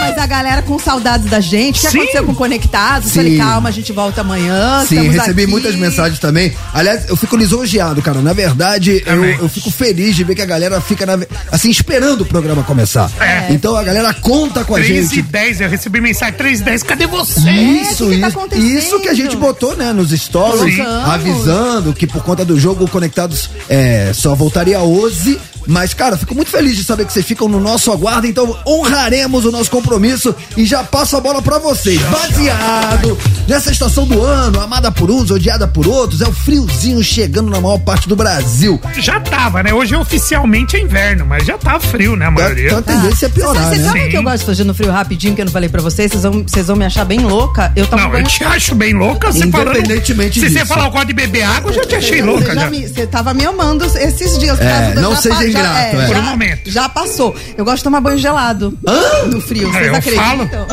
Mas 0.01 0.17
a 0.17 0.25
galera 0.25 0.61
com 0.61 0.79
saudades 0.79 1.29
da 1.29 1.39
gente. 1.39 1.79
O 1.79 1.81
que 1.81 1.89
Sim. 1.89 1.97
aconteceu 1.97 2.23
com 2.25 2.35
Conectados? 2.35 3.09
Sim. 3.11 3.15
Falei, 3.19 3.37
calma, 3.37 3.69
a 3.69 3.71
gente 3.71 3.91
volta 3.91 4.21
amanhã. 4.21 4.85
Sim, 4.87 5.09
recebi 5.09 5.43
aqui. 5.43 5.51
muitas 5.51 5.75
mensagens 5.75 6.19
também. 6.19 6.53
Aliás, 6.73 7.09
eu 7.09 7.15
fico 7.17 7.35
lisonjeado, 7.35 8.01
cara. 8.01 8.21
Na 8.21 8.31
verdade, 8.33 9.03
eu, 9.05 9.28
Eu 9.39 9.49
fico 9.49 9.69
feliz 9.71 10.15
de 10.15 10.23
ver 10.23 10.35
que 10.35 10.41
a 10.41 10.45
galera 10.45 10.79
fica, 10.81 11.05
na 11.05 11.19
assim, 11.51 11.69
esperando 11.69 12.21
o 12.21 12.25
programa 12.25 12.63
começar. 12.63 13.11
É. 13.19 13.47
Então 13.51 13.75
a 13.75 13.83
galera 13.83 14.13
conta 14.13 14.63
com 14.63 14.75
a 14.75 14.79
3 14.79 15.11
e 15.11 15.15
gente. 15.15 15.21
10, 15.23 15.61
eu 15.61 15.69
recebi 15.69 16.01
mensagem 16.01 16.33
3 16.35 16.59
e 16.59 16.63
10. 16.63 16.83
Cadê 16.83 17.07
você? 17.07 17.49
Isso, 17.51 18.07
o 18.07 18.09
que 18.09 18.19
tá 18.19 18.27
isso, 18.27 18.37
acontecendo? 18.37 18.65
isso 18.65 18.99
que 18.99 19.09
a 19.09 19.13
gente 19.13 19.35
botou, 19.35 19.75
né, 19.75 19.93
nos 19.93 20.11
stories, 20.11 20.75
Colocamos. 20.77 21.09
avisando 21.09 21.93
que 21.93 22.07
por 22.07 22.23
conta 22.23 22.43
do 22.45 22.59
jogo 22.59 22.85
o 22.85 22.87
Conectados 22.87 23.49
é, 23.69 24.11
só 24.13 24.35
voltaria 24.35 24.79
hoje. 24.79 25.39
Mas, 25.67 25.93
cara, 25.93 26.17
fico 26.17 26.33
muito 26.33 26.49
feliz 26.49 26.75
de 26.75 26.83
saber 26.83 27.05
que 27.05 27.13
vocês 27.13 27.25
ficam 27.25 27.47
no 27.47 27.59
nosso 27.59 27.91
aguardo, 27.91 28.25
então 28.25 28.57
honraremos 28.65 29.45
o 29.45 29.51
nosso 29.51 29.69
compromisso 29.69 30.33
e 30.57 30.65
já 30.65 30.83
passo 30.83 31.15
a 31.15 31.21
bola 31.21 31.43
pra 31.43 31.59
vocês. 31.59 32.01
Baseado 32.03 33.15
nessa 33.47 33.71
estação 33.71 34.07
do 34.07 34.23
ano, 34.23 34.59
amada 34.61 34.91
por 34.91 35.11
uns, 35.11 35.29
odiada 35.29 35.67
por 35.67 35.87
outros, 35.87 36.21
é 36.21 36.27
o 36.27 36.33
friozinho 36.33 37.03
chegando 37.03 37.51
na 37.51 37.61
maior 37.61 37.77
parte 37.77 38.09
do 38.09 38.15
Brasil. 38.15 38.81
Já 38.97 39.18
tava, 39.19 39.63
né? 39.63 39.73
Hoje 39.73 39.95
oficialmente 39.95 40.75
é 40.75 40.81
inverno, 40.81 41.25
mas 41.25 41.45
já 41.45 41.57
tá 41.57 41.79
frio, 41.79 42.15
né? 42.15 42.25
A 42.27 42.31
maioria. 42.31 42.67
Então 42.67 42.79
a 42.79 42.81
tendência 42.81 43.25
é 43.25 43.29
piorar, 43.29 43.63
Vocês 43.65 43.81
né? 43.81 43.87
sabem 43.87 44.03
Sim. 44.03 44.09
que 44.09 44.17
eu 44.17 44.23
gosto 44.23 44.39
de 44.39 44.45
fazer 44.45 44.63
no 44.63 44.73
frio 44.73 44.91
rapidinho, 44.91 45.35
que 45.35 45.41
eu 45.41 45.45
não 45.45 45.51
falei 45.51 45.69
pra 45.69 45.81
vocês? 45.81 46.11
Vocês 46.11 46.23
vão, 46.23 46.43
vocês 46.45 46.67
vão 46.67 46.75
me 46.75 46.85
achar 46.85 47.05
bem 47.05 47.19
louca. 47.19 47.71
Eu 47.75 47.85
tomo 47.87 48.01
Não, 48.03 48.17
eu 48.17 48.23
te 48.23 48.43
acho 48.43 48.75
bem 48.75 48.93
louca. 48.93 49.31
Você 49.31 49.47
falando, 49.49 49.69
Independentemente 49.77 50.39
Se 50.39 50.47
você 50.49 50.53
disso. 50.59 50.65
falar 50.67 50.87
o 50.87 50.91
código 50.91 51.07
de 51.09 51.13
beber 51.13 51.43
água, 51.43 51.71
eu 51.71 51.75
já 51.75 51.85
te 51.85 51.95
achei 51.95 52.21
louca. 52.21 52.45
Você, 52.53 52.55
já 52.55 52.69
você 52.69 53.07
tava 53.07 53.33
me 53.33 53.45
amando 53.45 53.85
esses 53.85 54.37
dias. 54.37 54.57
por 54.57 54.65
É, 54.65 54.81
causa 54.93 55.01
não 55.01 55.11
já 55.15 55.21
seja 55.21 55.35
pa- 55.35 55.41
já- 55.41 55.49
ingrato, 55.49 55.95
é. 55.97 56.07
Por 56.07 56.15
um 56.17 56.21
momento. 56.23 56.71
Já 56.71 56.89
passou. 56.89 57.35
Eu 57.57 57.65
gosto 57.65 57.77
de 57.77 57.83
tomar 57.83 58.01
banho 58.01 58.17
gelado. 58.17 58.77
No 59.27 59.41
frio. 59.41 59.69
Ah, 59.69 59.73
Vocês 59.73 59.87
eu 59.87 59.95
acreditam? 59.95 60.67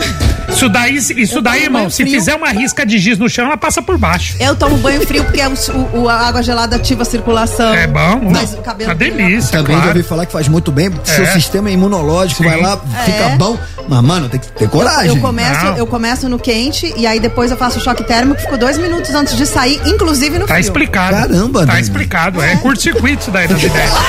Isso 0.48 0.68
daí, 0.68 0.96
isso 0.96 1.38
Eu 1.38 1.42
daí, 1.42 1.54
tomo 1.54 1.64
irmão, 1.66 1.80
banho 1.82 1.90
se 1.90 2.02
frio. 2.04 2.18
fizer 2.18 2.34
uma 2.34 2.48
risca 2.50 2.86
de 2.86 2.98
giz 2.98 3.18
no 3.18 3.28
chão, 3.28 3.46
ela 3.46 3.56
passa 3.56 3.82
por 3.82 3.98
baixo. 3.98 4.36
Eu 4.38 4.54
tomo 4.54 4.76
banho 4.78 5.04
frio 5.06 5.24
porque 5.24 5.40
é 5.40 5.48
o, 5.48 5.54
o- 6.02 6.08
a 6.08 6.26
água 6.28 6.42
gelada 6.42 6.76
ativa 6.76 7.02
a 7.02 7.04
circulação. 7.04 7.74
É 7.74 7.86
bom. 7.86 8.25
Mas 8.30 8.52
o 8.54 8.58
cabelo 8.58 8.90
Uma 8.90 8.94
delícia, 8.96 9.50
Também 9.58 9.74
já 9.76 9.82
claro. 9.82 9.98
ouvi 9.98 10.02
falar 10.08 10.26
que 10.26 10.32
faz 10.32 10.48
muito 10.48 10.70
bem, 10.72 10.90
seu 11.04 11.24
É. 11.24 11.32
sistema 11.32 11.70
imunológico 11.70 12.42
Sim. 12.42 12.48
vai 12.48 12.60
lá, 12.60 12.76
fica 13.04 13.16
É. 13.18 13.36
bom. 13.36 13.58
Mas, 13.88 14.02
mano, 14.02 14.28
tem 14.28 14.40
que 14.40 14.48
ter 14.52 14.68
coragem. 14.68 15.14
Eu 15.16 15.20
começo, 15.20 15.64
Não. 15.64 15.76
eu 15.76 15.86
começo 15.86 16.28
no 16.28 16.38
quente 16.38 16.92
e 16.96 17.06
aí 17.06 17.20
depois 17.20 17.50
eu 17.50 17.56
faço 17.56 17.78
o 17.78 17.82
choque 17.82 18.02
térmico, 18.04 18.40
fico 18.40 18.56
dois 18.58 18.76
minutos 18.78 19.14
antes 19.14 19.36
de 19.36 19.46
sair, 19.46 19.80
inclusive 19.86 20.38
no 20.38 20.46
Tá 20.46 20.54
frio. 20.54 20.60
explicado. 20.64 21.16
Caramba, 21.16 21.60
Tá 21.60 21.66
Dani. 21.66 21.80
explicado. 21.82 22.42
É 22.42 22.56
curto-circuito 22.56 23.22
isso 23.22 23.30
daí 23.30 23.46
das 23.48 23.62
ideias. 23.62 23.90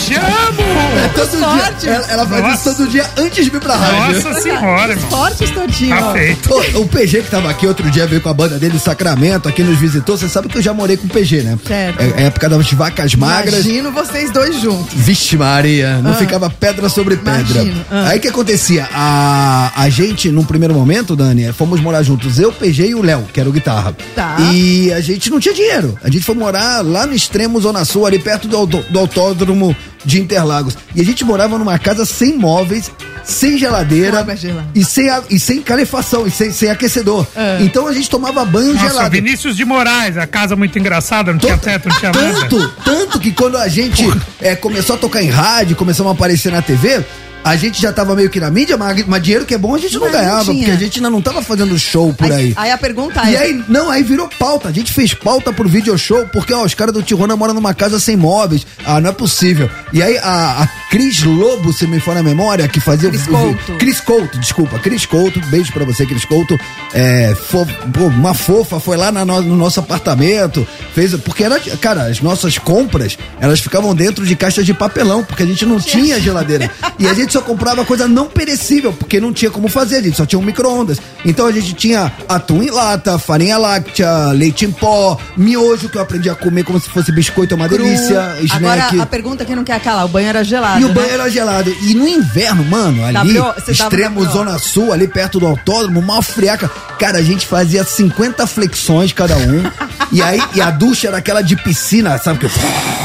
Chamo! 0.00 0.59
É 0.59 0.59
todo 1.08 1.28
Forte. 1.38 1.80
dia. 1.80 1.90
Ela, 1.90 2.06
ela 2.10 2.26
faz 2.26 2.54
isso 2.54 2.74
todo 2.76 2.88
dia 2.88 3.06
antes 3.16 3.44
de 3.44 3.50
vir 3.50 3.60
pra 3.60 3.74
rádio. 3.76 4.22
Nossa 4.22 4.40
senhora, 4.40 4.92
irmão. 4.92 5.10
Fortes 5.10 5.50
todinho. 5.50 5.96
Tá 5.96 6.12
feito. 6.12 6.52
Ô, 6.52 6.80
o 6.80 6.86
PG 6.88 7.22
que 7.22 7.30
tava 7.30 7.50
aqui 7.50 7.66
outro 7.66 7.90
dia 7.90 8.06
veio 8.06 8.20
com 8.20 8.28
a 8.28 8.34
banda 8.34 8.58
dele, 8.58 8.78
Sacramento, 8.78 9.48
aqui 9.48 9.62
nos 9.62 9.78
visitou. 9.78 10.16
Você 10.16 10.28
sabe 10.28 10.48
que 10.48 10.58
eu 10.58 10.62
já 10.62 10.72
morei 10.72 10.96
com 10.96 11.06
o 11.06 11.10
PG, 11.10 11.42
né? 11.42 11.58
Certo. 11.66 12.00
É, 12.00 12.22
é 12.22 12.26
época 12.26 12.48
das 12.48 12.70
vacas 12.72 13.14
magras. 13.14 13.54
Imagino 13.64 13.90
vocês 13.92 14.30
dois 14.30 14.60
juntos. 14.60 14.92
Vixe 14.94 15.36
Maria, 15.36 15.98
não 16.02 16.14
ficava 16.14 16.48
pedra 16.50 16.88
sobre 16.88 17.16
pedra. 17.16 17.62
Imagino, 17.62 17.84
ah. 17.90 18.08
Aí 18.08 18.18
o 18.18 18.20
que 18.20 18.28
acontecia? 18.28 18.88
A, 18.92 19.72
a 19.76 19.88
gente, 19.88 20.30
num 20.30 20.44
primeiro 20.44 20.74
momento, 20.74 21.14
Dani, 21.16 21.52
fomos 21.52 21.80
morar 21.80 22.02
juntos, 22.02 22.38
eu, 22.38 22.52
PG 22.52 22.88
e 22.88 22.94
o 22.94 23.02
Léo, 23.02 23.24
que 23.32 23.40
era 23.40 23.48
o 23.48 23.52
guitarra. 23.52 23.94
Tá. 24.14 24.36
E 24.52 24.92
a 24.92 25.00
gente 25.00 25.30
não 25.30 25.40
tinha 25.40 25.54
dinheiro. 25.54 25.98
A 26.02 26.10
gente 26.10 26.24
foi 26.24 26.34
morar 26.34 26.84
lá 26.84 27.06
no 27.06 27.14
extremo 27.14 27.60
Zona 27.60 27.84
Sul, 27.84 28.06
ali 28.06 28.18
perto 28.18 28.46
do, 28.48 28.56
auto- 28.56 28.84
do 28.90 28.98
autódromo 28.98 29.74
de 30.04 30.18
Interlagos. 30.20 30.76
E 30.94 31.00
a 31.00 31.04
gente 31.04 31.24
morava 31.24 31.56
numa 31.58 31.78
casa 31.78 32.04
sem 32.04 32.36
móveis, 32.36 32.90
sem 33.24 33.56
geladeira 33.58 34.26
e 34.74 34.84
sem, 34.84 35.08
a- 35.08 35.22
e 35.30 35.38
sem 35.38 35.62
calefação, 35.62 36.26
e 36.26 36.30
sem, 36.30 36.50
sem 36.52 36.68
aquecedor. 36.70 37.26
Ah. 37.36 37.58
Então 37.60 37.86
a 37.86 37.92
gente 37.92 38.08
tomava 38.10 38.44
banho 38.44 38.72
Nossa, 38.74 38.88
gelado. 38.88 39.10
Vinícius 39.10 39.56
de 39.56 39.64
Moraes, 39.64 40.16
a 40.16 40.26
casa 40.26 40.56
muito 40.56 40.78
engraçada, 40.78 41.32
não 41.32 41.38
tinha 41.38 41.56
teto, 41.56 41.88
não 41.88 41.96
tinha 41.96 42.12
nada. 42.12 42.40
Tanto, 42.40 42.68
tanto 42.84 43.20
que 43.20 43.30
quando 43.32 43.56
a 43.56 43.68
gente 43.68 44.04
é, 44.40 44.56
começou 44.56 44.96
a 44.96 44.98
tocar 44.98 45.22
em 45.22 45.30
rádio, 45.30 45.76
começamos 45.76 46.10
a 46.10 46.14
aparecer 46.14 46.50
na 46.50 46.62
TV, 46.62 47.04
a 47.42 47.56
gente 47.56 47.80
já 47.80 47.92
tava 47.92 48.14
meio 48.14 48.28
que 48.30 48.38
na 48.38 48.50
mídia, 48.50 48.76
mas, 48.76 49.04
mas 49.06 49.22
dinheiro 49.22 49.44
que 49.46 49.54
é 49.54 49.58
bom 49.58 49.74
a 49.74 49.78
gente 49.78 49.94
não, 49.94 50.06
Não, 50.06 50.12
ganhava, 50.12 50.44
porque 50.44 50.70
a 50.70 50.76
gente 50.76 50.98
ainda 50.98 51.10
não 51.10 51.20
tava 51.22 51.42
fazendo 51.42 51.78
show 51.78 52.12
por 52.12 52.30
aí. 52.30 52.52
Aí 52.56 52.70
a 52.70 52.78
pergunta 52.78 53.22
E 53.28 53.34
é. 53.34 53.38
aí, 53.38 53.64
não, 53.68 53.90
aí 53.90 54.02
virou 54.02 54.28
pauta. 54.38 54.68
A 54.68 54.72
gente 54.72 54.92
fez 54.92 55.14
pauta 55.14 55.52
pro 55.52 55.68
video 55.68 55.96
show, 55.98 56.26
porque 56.32 56.52
ó, 56.52 56.64
os 56.64 56.74
caras 56.74 56.92
do 56.94 57.02
Tijuana 57.02 57.36
moram 57.36 57.54
numa 57.54 57.72
casa 57.74 57.98
sem 57.98 58.16
móveis. 58.16 58.66
Ah, 58.84 59.00
não 59.00 59.10
é 59.10 59.12
possível. 59.12 59.70
E 59.92 60.02
aí 60.02 60.18
a, 60.18 60.62
a 60.62 60.66
Cris 60.90 61.22
Lobo, 61.22 61.72
se 61.72 61.86
me 61.86 61.98
for 62.00 62.14
na 62.14 62.22
memória, 62.22 62.66
que 62.68 62.80
fazia 62.80 63.08
Cris 63.10 63.26
o- 63.26 63.30
o- 63.30 63.54
Couto. 63.54 63.72
Cris 63.78 64.00
Couto, 64.00 64.38
desculpa, 64.38 64.78
Cris 64.78 65.06
Couto, 65.06 65.40
beijo 65.46 65.72
pra 65.72 65.84
você, 65.84 66.04
Cris 66.06 66.24
Couto. 66.24 66.58
É, 66.92 67.34
fo- 67.34 67.66
pô, 67.92 68.06
uma 68.06 68.34
fofa, 68.34 68.78
foi 68.80 68.96
lá 68.96 69.10
na 69.12 69.24
no, 69.24 69.40
no 69.42 69.56
nosso 69.56 69.80
apartamento, 69.80 70.66
fez, 70.94 71.14
porque 71.16 71.44
era, 71.44 71.58
cara, 71.80 72.06
as 72.06 72.20
nossas 72.20 72.58
compras, 72.58 73.16
elas 73.40 73.60
ficavam 73.60 73.94
dentro 73.94 74.26
de 74.26 74.34
caixas 74.36 74.66
de 74.66 74.74
papelão, 74.74 75.22
porque 75.24 75.42
a 75.42 75.46
gente 75.46 75.64
não 75.64 75.78
tinha 75.78 76.18
geladeira. 76.20 76.70
E 76.98 77.06
a 77.06 77.14
gente 77.14 77.29
só 77.32 77.40
comprava 77.40 77.84
coisa 77.84 78.06
não 78.06 78.26
perecível, 78.26 78.92
porque 78.92 79.20
não 79.20 79.32
tinha 79.32 79.50
como 79.50 79.68
fazer, 79.68 79.96
a 79.96 80.02
gente 80.02 80.16
só 80.16 80.26
tinha 80.26 80.38
um 80.38 80.42
micro-ondas. 80.42 80.98
Então 81.24 81.46
a 81.46 81.52
gente 81.52 81.74
tinha 81.74 82.12
atum 82.28 82.62
em 82.62 82.70
lata, 82.70 83.18
farinha 83.18 83.58
láctea, 83.58 84.28
leite 84.32 84.64
em 84.64 84.70
pó, 84.70 85.18
miojo 85.36 85.88
que 85.88 85.96
eu 85.96 86.02
aprendi 86.02 86.28
a 86.30 86.34
comer 86.34 86.64
como 86.64 86.80
se 86.80 86.88
fosse 86.88 87.12
biscoito, 87.12 87.54
é 87.54 87.56
uma 87.56 87.68
cru. 87.68 87.78
delícia, 87.78 88.36
snack. 88.42 88.64
Agora 88.64 89.02
a 89.02 89.06
pergunta 89.06 89.44
que 89.44 89.54
não 89.54 89.64
quer 89.64 89.80
calar, 89.80 90.04
o 90.04 90.08
banho 90.08 90.28
era 90.28 90.44
gelado. 90.44 90.80
E 90.80 90.84
o 90.84 90.88
né? 90.88 90.94
banho 90.94 91.10
era 91.10 91.30
gelado. 91.30 91.70
E 91.82 91.94
no 91.94 92.06
inverno, 92.06 92.64
mano, 92.64 93.04
ali, 93.04 93.34
você 93.34 93.72
extremo 93.72 94.22
na 94.22 94.30
Zona 94.30 94.58
Sul, 94.58 94.92
ali 94.92 95.06
perto 95.08 95.38
do 95.38 95.46
autódromo, 95.46 96.00
mal 96.02 96.22
friaca. 96.22 96.70
Cara, 96.98 97.18
a 97.18 97.22
gente 97.22 97.46
fazia 97.46 97.84
50 97.84 98.46
flexões 98.46 99.12
cada 99.12 99.36
um. 99.36 99.62
e 100.12 100.22
aí, 100.22 100.40
e 100.54 100.60
a 100.60 100.70
ducha 100.70 101.08
era 101.08 101.18
aquela 101.18 101.42
de 101.42 101.56
piscina, 101.56 102.18
sabe? 102.18 102.40
Que... 102.40 102.48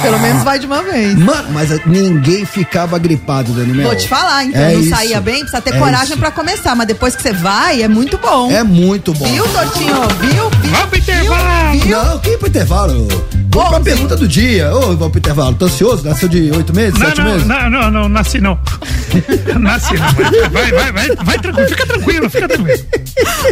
Pelo 0.02 0.20
menos 0.20 0.44
vai 0.44 0.60
de 0.60 0.66
uma 0.66 0.82
vez. 0.82 1.16
Mano, 1.16 1.50
mas 1.52 1.70
ninguém 1.86 2.46
ficava 2.46 2.98
gripado, 2.98 3.52
Dani 3.54 3.74
Mel. 3.74 3.88
Vou 3.88 3.96
te 3.96 4.08
falar, 4.08 4.15
então. 4.44 4.62
É 4.62 4.74
não 4.74 4.80
isso. 4.82 4.90
saía 4.90 5.22
bem, 5.22 5.40
precisa 5.40 5.62
ter 5.62 5.76
É 5.76 5.78
coragem 5.80 6.10
isso. 6.10 6.18
pra 6.18 6.32
começar. 6.32 6.76
Mas 6.76 6.88
depois 6.88 7.16
que 7.16 7.22
você 7.22 7.34
vai, 7.34 7.82
é 7.82 7.88
muito 7.88 8.18
bom. 8.18 8.52
É 8.52 8.64
muito 8.64 9.14
bom. 9.14 9.26
Viu, 9.26 9.48
Totinho? 9.50 9.96
Viu? 10.20 10.50
Viu? 10.50 10.72
Vamos 10.72 10.86
pro 10.90 10.98
intervalo! 10.98 11.80
Viu? 11.80 11.98
Não, 12.04 12.20
que 12.20 12.38
pro 12.38 12.48
intervalo? 12.48 13.08
Vamos 13.50 13.70
pra 13.70 13.80
pergunta 13.80 14.16
do 14.18 14.28
dia. 14.28 14.74
Ô, 14.76 14.82
vamos 14.98 15.10
pro 15.10 15.18
intervalo. 15.20 15.56
Tô 15.56 15.66
ansioso? 15.66 16.04
Nasceu 16.06 16.28
de 16.28 16.52
oito 16.52 16.76
meses, 16.76 17.00
Não, 17.00 17.08
sete 17.08 17.22
não, 17.22 17.32
meses? 17.32 17.48
não, 17.48 17.70
não, 17.70 17.92
não, 17.92 18.10
nasci 18.10 18.40
não. 18.42 18.60
nasci 19.60 19.94
não. 19.94 20.50
Vai, 20.52 20.72
vai, 20.72 20.92
vai, 20.92 21.16
vai 21.16 21.38
tranquilo, 21.40 21.70
fica 21.70 21.86
tranquilo, 21.86 22.30
fica 22.30 22.48
tranquilo. 22.50 22.86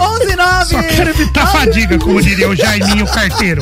11 0.02 0.36
9. 0.36 0.66
Só 0.66 0.84
quero 0.84 1.10
evitar 1.10 1.48
fadiga, 1.48 1.98
como 2.00 2.22
diria 2.22 2.50
o 2.50 2.56
Jaiminho 2.56 3.06
Carteiro. 3.08 3.62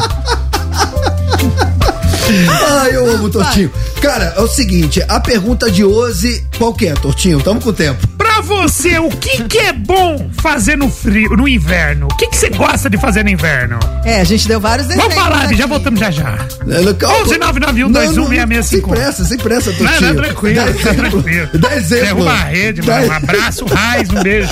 Ai, 2.81 2.95
eu 2.95 3.09
amo, 3.11 3.29
Tortinho. 3.29 3.71
Cara, 4.01 4.33
é 4.37 4.41
o 4.41 4.47
seguinte, 4.47 5.03
a 5.07 5.19
pergunta 5.19 5.69
de 5.71 5.83
hoje, 5.83 6.43
qual 6.57 6.73
que 6.73 6.87
é, 6.87 6.93
Tortinho? 6.93 7.41
Tamo 7.41 7.59
com 7.61 7.71
tempo. 7.73 8.05
Pra 8.17 8.41
você, 8.41 8.97
o 8.99 9.09
que 9.09 9.43
que 9.43 9.57
é 9.57 9.73
bom 9.73 10.29
fazer 10.41 10.75
no 10.77 10.89
frio, 10.89 11.35
no 11.35 11.47
inverno? 11.47 12.07
O 12.11 12.15
que 12.15 12.27
que 12.27 12.37
você 12.37 12.49
gosta 12.49 12.89
de 12.89 12.97
fazer 12.97 13.23
no 13.23 13.29
inverno? 13.29 13.77
É, 14.05 14.21
a 14.21 14.23
gente 14.23 14.47
deu 14.47 14.59
vários 14.59 14.87
exemplos. 14.89 15.13
Vamos 15.13 15.23
falar, 15.29 15.45
aqui. 15.45 15.55
já 15.57 15.65
voltamos 15.67 15.99
já 15.99 16.09
já. 16.11 16.37
É, 16.69 16.81
no- 16.81 16.95
calma. 16.95 17.17
11 17.21 17.37
991 17.37 17.89
Não, 17.89 18.01
21 18.01 18.15
não, 18.15 18.29
6655. 18.29 18.63
Sem 18.63 18.81
pressa, 19.03 19.25
sem 19.25 19.37
pressa, 19.37 19.71
Não, 19.71 19.77
Tortinho. 19.77 20.13
não, 20.13 20.23
tranquilo, 20.23 20.55
Dá 20.55 20.67
fica 20.73 20.89
exemplo. 20.89 21.11
tranquilo. 21.11 21.49
Dá 21.59 21.75
exemplo. 21.75 22.05
Derruba 22.05 22.31
a 22.31 22.43
rede, 22.45 22.81
Dá- 22.81 22.95
mano. 22.99 23.07
Um 23.07 23.15
abraço, 23.15 23.65
raiz, 23.65 24.09
um 24.09 24.23
beijo. 24.23 24.49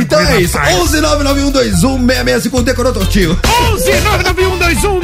Então 0.00 0.20
é 0.20 0.40
isso. 0.40 0.56
rapaz. 0.56 0.76
11 0.76 1.00
99121 1.00 2.62
decorou, 2.62 2.92
Tortinho. 2.92 3.38
11 3.72 3.90
99121 4.02 5.00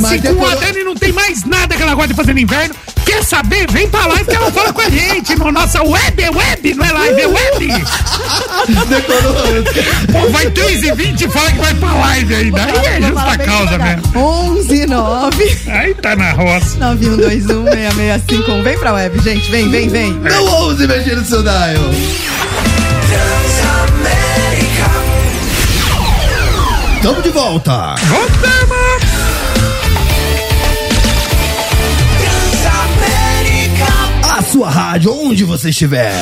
Mas 0.00 0.10
6655. 0.10 0.22
decorou- 0.22 0.50
A 0.50 0.54
Dani 0.54 0.84
não 0.84 0.94
tem 0.94 1.12
mais 1.12 1.44
nada 1.44 1.74
que 1.74 1.82
ela 1.82 1.94
gosta 1.94 2.08
de 2.08 2.14
fazer 2.14 2.32
no 2.34 2.40
inverno. 2.40 2.74
Quer 3.04 3.24
saber? 3.24 3.70
Vem 3.70 3.88
pra 3.88 4.06
live 4.06 4.24
que 4.24 4.34
ela 4.36 4.50
fala 4.52 4.72
com 4.72 4.80
a 4.80 4.88
gente. 4.88 5.34
No 5.36 5.50
nossa 5.50 5.82
web, 5.82 6.22
é 6.22 6.30
web, 6.30 6.74
não 6.74 6.84
é 6.84 6.92
live, 6.92 7.20
é 7.20 7.26
web. 7.26 7.68
Decorou. 8.88 9.34
Pô, 10.12 10.28
vai 10.30 10.50
3 10.50 10.82
e 10.84 10.92
20 10.92 11.22
e 11.24 11.28
fala 11.28 11.50
que 11.50 11.58
vai 11.58 11.74
pra 11.74 11.92
live 11.92 12.34
ainda. 12.34 12.64
Aí 12.64 12.86
é 12.86 13.00
Vou 13.00 13.08
justa 13.10 13.38
causa 13.38 13.78
mesmo. 13.78 14.02
11 14.16 14.86
9 14.86 15.58
Aí 15.68 15.94
tá 15.94 16.14
na 16.16 16.30
roça. 16.32 16.76
9121 16.78 17.64
6651. 17.64 18.62
Vem 18.62 18.78
pra 18.78 18.92
web, 18.92 19.18
gente. 19.20 19.50
Vem, 19.50 19.68
vem, 19.68 19.88
vem. 19.88 20.12
Não 20.12 20.44
ouse 20.46 20.86
mexer 20.86 21.16
no 21.16 21.24
seu 21.24 21.42
dial. 21.42 21.52
Tamo 27.02 27.20
de 27.20 27.30
volta. 27.30 27.96
Voltamos. 27.96 29.02
A 34.30 34.42
sua 34.44 34.70
rádio, 34.70 35.12
onde 35.12 35.42
você 35.42 35.70
estiver. 35.70 36.14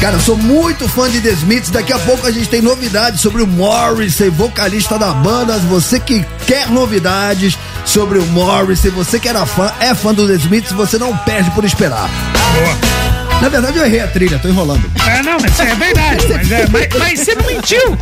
Cara, 0.00 0.16
eu 0.16 0.20
sou 0.20 0.36
muito 0.36 0.88
fã 0.88 1.08
de 1.08 1.20
The 1.20 1.30
Smiths. 1.30 1.70
Daqui 1.70 1.92
a 1.92 1.98
pouco 2.00 2.26
a 2.26 2.32
gente 2.32 2.48
tem 2.48 2.60
novidades 2.60 3.20
sobre 3.20 3.40
o 3.40 3.46
Morrissey, 3.46 4.30
vocalista 4.30 4.98
da 4.98 5.12
banda. 5.12 5.58
Você 5.58 6.00
que 6.00 6.26
quer 6.44 6.68
novidades 6.68 7.56
sobre 7.84 8.18
o 8.18 8.26
Morrissey, 8.26 8.90
você 8.90 9.20
que 9.20 9.28
era 9.28 9.46
fã, 9.46 9.72
é 9.78 9.94
fã 9.94 10.12
do 10.12 10.26
The 10.26 10.34
Smiths, 10.34 10.72
você 10.72 10.98
não 10.98 11.16
perde 11.18 11.52
por 11.52 11.64
esperar. 11.64 12.10
Boa. 12.54 13.07
Na 13.40 13.48
verdade, 13.48 13.78
eu 13.78 13.84
errei 13.86 14.00
a 14.00 14.08
trilha, 14.08 14.38
tô 14.38 14.48
enrolando. 14.48 14.82
É, 15.06 15.22
não, 15.22 15.36
mas 15.40 15.58
é 15.60 15.74
verdade. 15.74 16.26
Mas, 16.28 16.50
é, 16.52 16.66
mas, 16.70 16.88
mas 16.98 17.20
você 17.20 17.34
não 17.36 17.46
mentiu. 17.46 17.96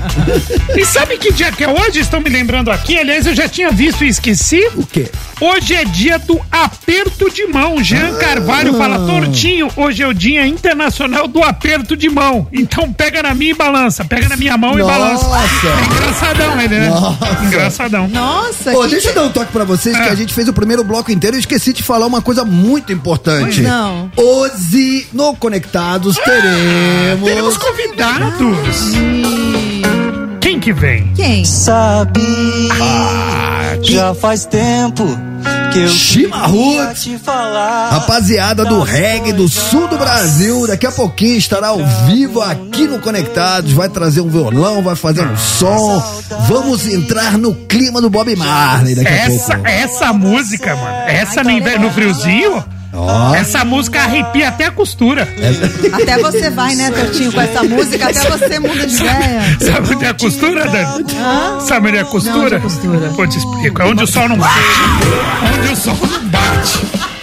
E 0.75 0.85
sabe 0.87 1.19
que 1.19 1.31
dia 1.33 1.53
que 1.53 1.63
é 1.63 1.69
hoje? 1.69 2.01
Estão 2.01 2.21
me 2.21 2.31
lembrando 2.31 2.71
aqui. 2.71 2.99
Aliás, 2.99 3.27
eu 3.27 3.35
já 3.35 3.47
tinha 3.47 3.71
visto 3.71 4.03
e 4.03 4.09
esqueci. 4.09 4.67
O 4.75 4.87
quê? 4.87 5.11
Hoje 5.39 5.75
é 5.75 5.85
dia 5.85 6.19
do 6.19 6.41
aperto 6.51 7.31
de 7.31 7.47
mão. 7.47 7.83
Jean 7.85 8.15
Carvalho 8.15 8.75
fala, 8.75 9.07
Tortinho, 9.07 9.69
hoje 9.77 10.03
é 10.03 10.07
o 10.09 10.15
dia 10.15 10.47
internacional 10.47 11.29
do 11.29 11.43
aperto 11.43 11.95
de 11.95 12.09
mão. 12.09 12.49
Então 12.51 12.91
pega 12.91 13.23
na 13.23 13.35
minha 13.35 13.51
e 13.51 13.55
balança. 13.55 14.05
Pega 14.07 14.31
na 14.31 14.37
minha 14.37 14.57
mão 14.57 14.79
e 14.79 14.83
balança. 14.83 15.25
Nossa. 15.29 15.67
É 15.67 15.85
engraçadão 15.95 16.61
ele, 16.63 16.79
né? 16.79 16.89
Nossa. 16.89 17.45
Engraçadão. 17.45 18.09
Nossa, 18.09 18.73
Ô, 18.75 18.83
que 18.85 18.89
deixa 18.89 19.09
eu 19.11 19.15
dar 19.15 19.25
um 19.25 19.31
toque 19.31 19.53
pra 19.53 19.65
vocês 19.65 19.95
que 19.95 20.03
Ah. 20.09 20.13
a 20.13 20.15
gente 20.15 20.33
fez 20.33 20.49
o 20.49 20.53
primeiro 20.55 20.83
bloco 20.83 21.13
inteiro 21.13 21.37
e 21.37 21.41
esqueci 21.41 21.75
de 21.75 21.83
falar 21.83 22.07
uma 22.07 22.23
coisa 22.23 22.43
muito 22.45 22.91
importante. 22.93 23.57
Pois 23.61 23.69
não. 23.69 24.11
Hoje, 24.17 25.07
no 25.13 25.26
Conectados, 25.35 26.17
teremos. 26.17 27.25
Teremos 27.29 27.57
convidados. 27.57 28.77
Quem 30.41 30.61
que 30.61 30.73
vem? 30.73 31.13
Quem? 31.15 31.45
Sabe, 31.45 32.21
já 33.83 34.15
faz 34.15 34.45
tempo 34.47 35.05
que 35.73 35.81
eu 35.81 37.19
falar. 37.19 37.91
Rapaziada 37.91 38.65
do 38.65 38.81
reggae 38.81 39.33
do 39.33 39.49
sul 39.49 39.89
do 39.89 39.99
Brasil, 39.99 40.67
daqui 40.67 40.87
a 40.87 40.93
pouquinho 40.93 41.37
estará 41.37 41.69
ao 41.69 41.85
vivo 42.07 42.41
aqui 42.41 42.87
no 42.87 42.99
Conectados, 42.99 43.73
vai 43.73 43.89
trazer 43.89 44.21
um 44.21 44.29
violão, 44.29 44.83
vai 44.83 44.97
fazer 44.97 45.27
um 45.27 45.37
som. 45.37 46.03
Vamos 46.49 46.87
entrar 46.87 47.37
no 47.37 47.55
clima 47.55 48.01
do 48.01 48.09
Bob 48.09 48.35
Marley 48.37 48.95
daqui 48.95 49.09
a 49.09 49.17
Essa, 49.17 49.55
pouco. 49.55 49.69
essa 49.69 50.13
música, 50.13 50.77
mano, 50.77 50.97
essa 51.09 51.43
no, 51.43 51.51
no 51.81 51.91
friozinho, 51.91 52.65
Ó. 52.97 53.35
essa 53.35 53.65
música 53.65 54.01
arrepia 54.01 54.49
até 54.49 54.67
a 54.67 54.71
costura. 54.71 55.29
Até 55.93 56.19
você 56.19 56.51
vai, 56.51 56.75
né, 56.75 56.91
Tortinho, 56.91 57.33
com 57.33 57.41
essa 57.41 57.63
música, 57.63 58.09
até 58.09 58.31
você 58.31 58.59
muda 58.59 58.87
de 58.87 58.97
ideia. 58.97 59.43
Sabe 59.61 59.95
onde 59.95 60.05
é 60.05 60.09
a 60.09 60.15
costura, 60.15 60.69
Dani? 60.69 61.05
Sabe 61.61 61.89
onde 61.89 61.99
é 61.99 62.01
a 62.01 62.05
costura? 62.05 62.37
onde 62.45 62.55
é 62.55 62.59
a 62.59 62.61
costura? 62.61 63.09
Vou 63.11 63.27
te 63.27 63.39
explico. 63.39 63.83
É 63.83 63.85
onde 63.85 64.05
o 64.05 64.07
sol 64.07 64.29
não 64.29 64.39
bate. 64.39 64.55
Onde 65.59 65.73
o 65.73 65.77
sol 65.77 65.99
não 66.01 66.25
bate. 66.29 67.16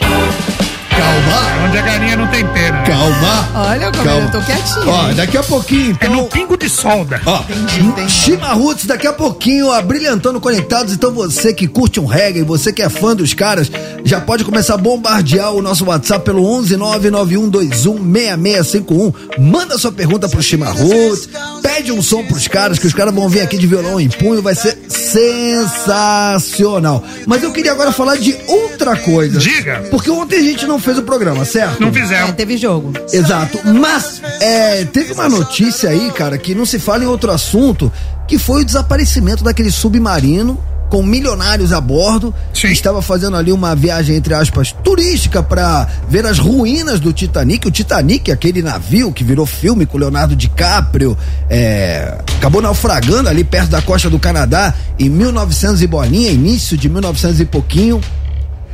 Calma, 0.97 1.65
Onde 1.67 1.77
a 1.77 1.81
galinha 1.81 2.15
não 2.17 2.27
tem 2.27 2.45
pena. 2.47 2.83
calma. 2.83 3.49
Olha 3.69 3.91
como 3.91 4.03
calma. 4.03 4.21
eu 4.25 4.31
tô 4.31 4.41
quietinha. 4.41 4.85
Ó, 4.87 5.13
daqui 5.13 5.37
a 5.37 5.43
pouquinho, 5.43 5.91
É 5.99 6.05
então. 6.05 6.15
no 6.15 6.25
pingo 6.27 6.57
de 6.57 6.69
solda. 6.69 7.21
Ó, 7.25 7.41
Entendi, 7.49 7.81
entendi. 7.87 8.11
Chimarruts, 8.11 8.85
daqui 8.85 9.07
a 9.07 9.13
pouquinho, 9.13 9.71
abrilhantando 9.71 10.39
conectados. 10.39 10.93
Então 10.93 11.11
você 11.13 11.53
que 11.53 11.67
curte 11.67 11.99
um 11.99 12.05
reggae, 12.05 12.43
você 12.43 12.71
que 12.71 12.81
é 12.81 12.89
fã 12.89 13.15
dos 13.15 13.33
caras, 13.33 13.71
já 14.03 14.19
pode 14.21 14.43
começar 14.43 14.75
a 14.75 14.77
bombardear 14.77 15.51
o 15.53 15.61
nosso 15.61 15.85
WhatsApp 15.85 16.23
pelo 16.25 16.43
11991216651. 16.63 19.13
Manda 19.39 19.77
sua 19.77 19.91
pergunta 19.91 20.27
pro 20.29 20.41
Chimarruts, 20.43 21.29
pede 21.61 21.91
um 21.91 22.01
som 22.01 22.23
pros 22.25 22.47
caras, 22.47 22.79
que 22.79 22.87
os 22.87 22.93
caras 22.93 23.13
vão 23.13 23.27
vir 23.29 23.41
aqui 23.41 23.57
de 23.57 23.67
violão 23.67 23.99
em 23.99 24.09
punho, 24.09 24.41
vai 24.41 24.55
ser 24.55 24.77
sensacional. 24.87 27.03
Mas 27.25 27.41
eu 27.43 27.51
queria 27.51 27.71
agora 27.71 27.91
falar 27.91 28.15
de 28.17 28.35
outra 28.47 28.95
coisa. 28.97 29.39
Diga. 29.39 29.83
Porque 29.89 30.09
ontem 30.09 30.37
a 30.37 30.41
gente 30.43 30.65
não 30.65 30.79
fez 30.83 30.97
o 30.97 31.03
programa, 31.03 31.45
certo? 31.45 31.79
Não 31.79 31.89
É, 31.89 31.93
fizeram. 31.93 32.31
teve 32.33 32.57
jogo. 32.57 32.91
Exato. 33.11 33.59
Mas 33.65 34.21
é, 34.39 34.85
teve 34.85 35.13
uma 35.13 35.29
notícia 35.29 35.89
aí, 35.89 36.11
cara, 36.11 36.37
que 36.37 36.53
não 36.53 36.65
se 36.65 36.79
fala 36.79 37.03
em 37.03 37.07
outro 37.07 37.31
assunto, 37.31 37.91
que 38.27 38.37
foi 38.37 38.61
o 38.61 38.65
desaparecimento 38.65 39.43
daquele 39.43 39.71
submarino 39.71 40.59
com 40.89 41.01
milionários 41.01 41.73
a 41.73 41.81
bordo, 41.81 42.31
Sim. 42.53 42.67
que 42.67 42.73
estava 42.73 43.01
fazendo 43.01 43.35
ali 43.35 43.51
uma 43.51 43.75
viagem 43.75 44.15
entre 44.15 44.31
aspas 44.35 44.71
turística 44.83 45.41
para 45.41 45.87
ver 46.07 46.23
as 46.23 46.37
ruínas 46.37 46.99
do 46.99 47.11
Titanic. 47.11 47.67
O 47.67 47.71
Titanic, 47.71 48.31
aquele 48.31 48.61
navio 48.61 49.11
que 49.11 49.23
virou 49.23 49.43
filme 49.47 49.87
com 49.87 49.97
Leonardo 49.97 50.35
DiCaprio, 50.35 51.17
é, 51.49 52.19
acabou 52.37 52.61
naufragando 52.61 53.27
ali 53.27 53.43
perto 53.43 53.71
da 53.71 53.81
costa 53.81 54.07
do 54.07 54.19
Canadá 54.19 54.71
em 54.99 55.09
1900 55.09 55.81
e 55.81 55.87
bolinha, 55.87 56.29
início 56.29 56.77
de 56.77 56.87
1900 56.87 57.39
e 57.39 57.45
pouquinho. 57.45 57.99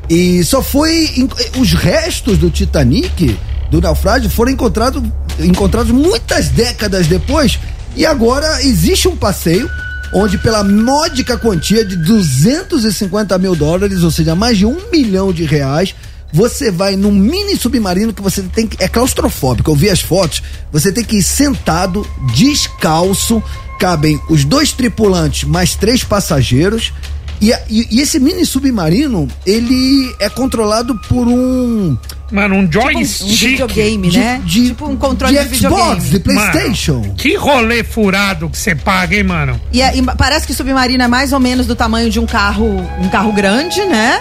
E 0.10 0.44
só 0.44 0.62
foi. 0.62 1.28
Os 1.58 1.74
restos 1.74 2.38
do 2.38 2.50
Titanic, 2.50 3.38
do 3.70 3.80
naufrágio, 3.80 4.30
foram 4.30 4.52
encontrados, 4.52 5.04
encontrados 5.40 5.92
muitas 5.92 6.50
décadas 6.50 7.08
depois. 7.08 7.60
E 7.96 8.06
agora 8.06 8.64
existe 8.64 9.08
um 9.08 9.16
passeio 9.16 9.70
onde, 10.14 10.38
pela 10.38 10.64
módica 10.64 11.38
quantia 11.38 11.86
de 11.86 11.96
250 11.96 13.38
mil 13.38 13.56
dólares, 13.56 14.04
ou 14.04 14.10
seja, 14.10 14.36
mais 14.36 14.58
de 14.58 14.66
um 14.66 14.78
milhão 14.92 15.32
de 15.32 15.44
reais, 15.44 15.94
você 16.32 16.72
vai 16.72 16.96
num 16.96 17.12
mini 17.12 17.56
submarino 17.56 18.14
que 18.14 18.22
você 18.22 18.42
tem 18.44 18.68
que. 18.68 18.82
É 18.84 18.88
claustrofóbico. 18.88 19.72
Eu 19.72 19.76
vi 19.76 19.90
as 19.90 20.02
fotos. 20.02 20.44
Você 20.72 20.92
tem 20.92 21.04
que 21.04 21.18
ir 21.18 21.24
sentado, 21.24 22.06
descalço. 22.34 23.42
Cabem 23.80 24.20
os 24.30 24.44
dois 24.44 24.72
tripulantes 24.72 25.46
mais 25.46 25.76
três 25.76 26.04
passageiros. 26.04 26.94
E, 27.42 27.54
a- 27.54 27.62
e- 27.70 27.88
e 27.92 28.02
esse 28.02 28.20
mini 28.20 28.46
submarino, 28.46 29.28
ele 29.46 30.14
é 30.20 30.28
controlado 30.30 30.94
por 31.08 31.28
um. 31.28 31.98
Mano, 32.32 32.56
um 32.56 32.60
Um 32.60 32.72
joystick. 32.72 33.28
videogame, 33.52 34.10
de- 34.10 34.20
né? 34.20 34.42
de- 34.46 34.68
tipo 34.68 34.86
um 34.88 34.96
controle 34.96 35.36
de, 35.38 35.48
de 35.48 35.58
Xbox, 35.58 36.04
videogame. 36.04 36.10
de 36.12 36.20
PlayStation. 36.20 37.00
Mano, 37.00 37.14
que 37.16 37.36
rolê 37.36 37.84
furado 37.84 38.50
que 38.50 38.58
você 38.58 38.76
paga, 38.76 39.16
hein, 39.16 39.24
mano? 39.24 39.60
E, 39.74 39.82
é- 39.82 39.98
e 39.98 40.02
parece 40.16 40.46
que 40.46 40.52
o 40.52 40.56
submarino 40.56 41.02
é 41.04 41.08
mais 41.08 41.34
ou 41.34 41.40
menos 41.40 41.66
do 41.66 41.76
tamanho 41.76 42.10
de 42.10 42.20
um 42.20 42.26
carro, 42.28 42.68
um 43.02 43.10
carro 43.10 43.32
grande, 43.32 43.82
né? 43.86 44.20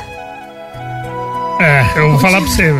É, 1.60 1.84
eu 1.98 2.10
vou 2.12 2.20
falar 2.20 2.40
pra 2.40 2.48
você. 2.50 2.70
eu- 2.70 2.76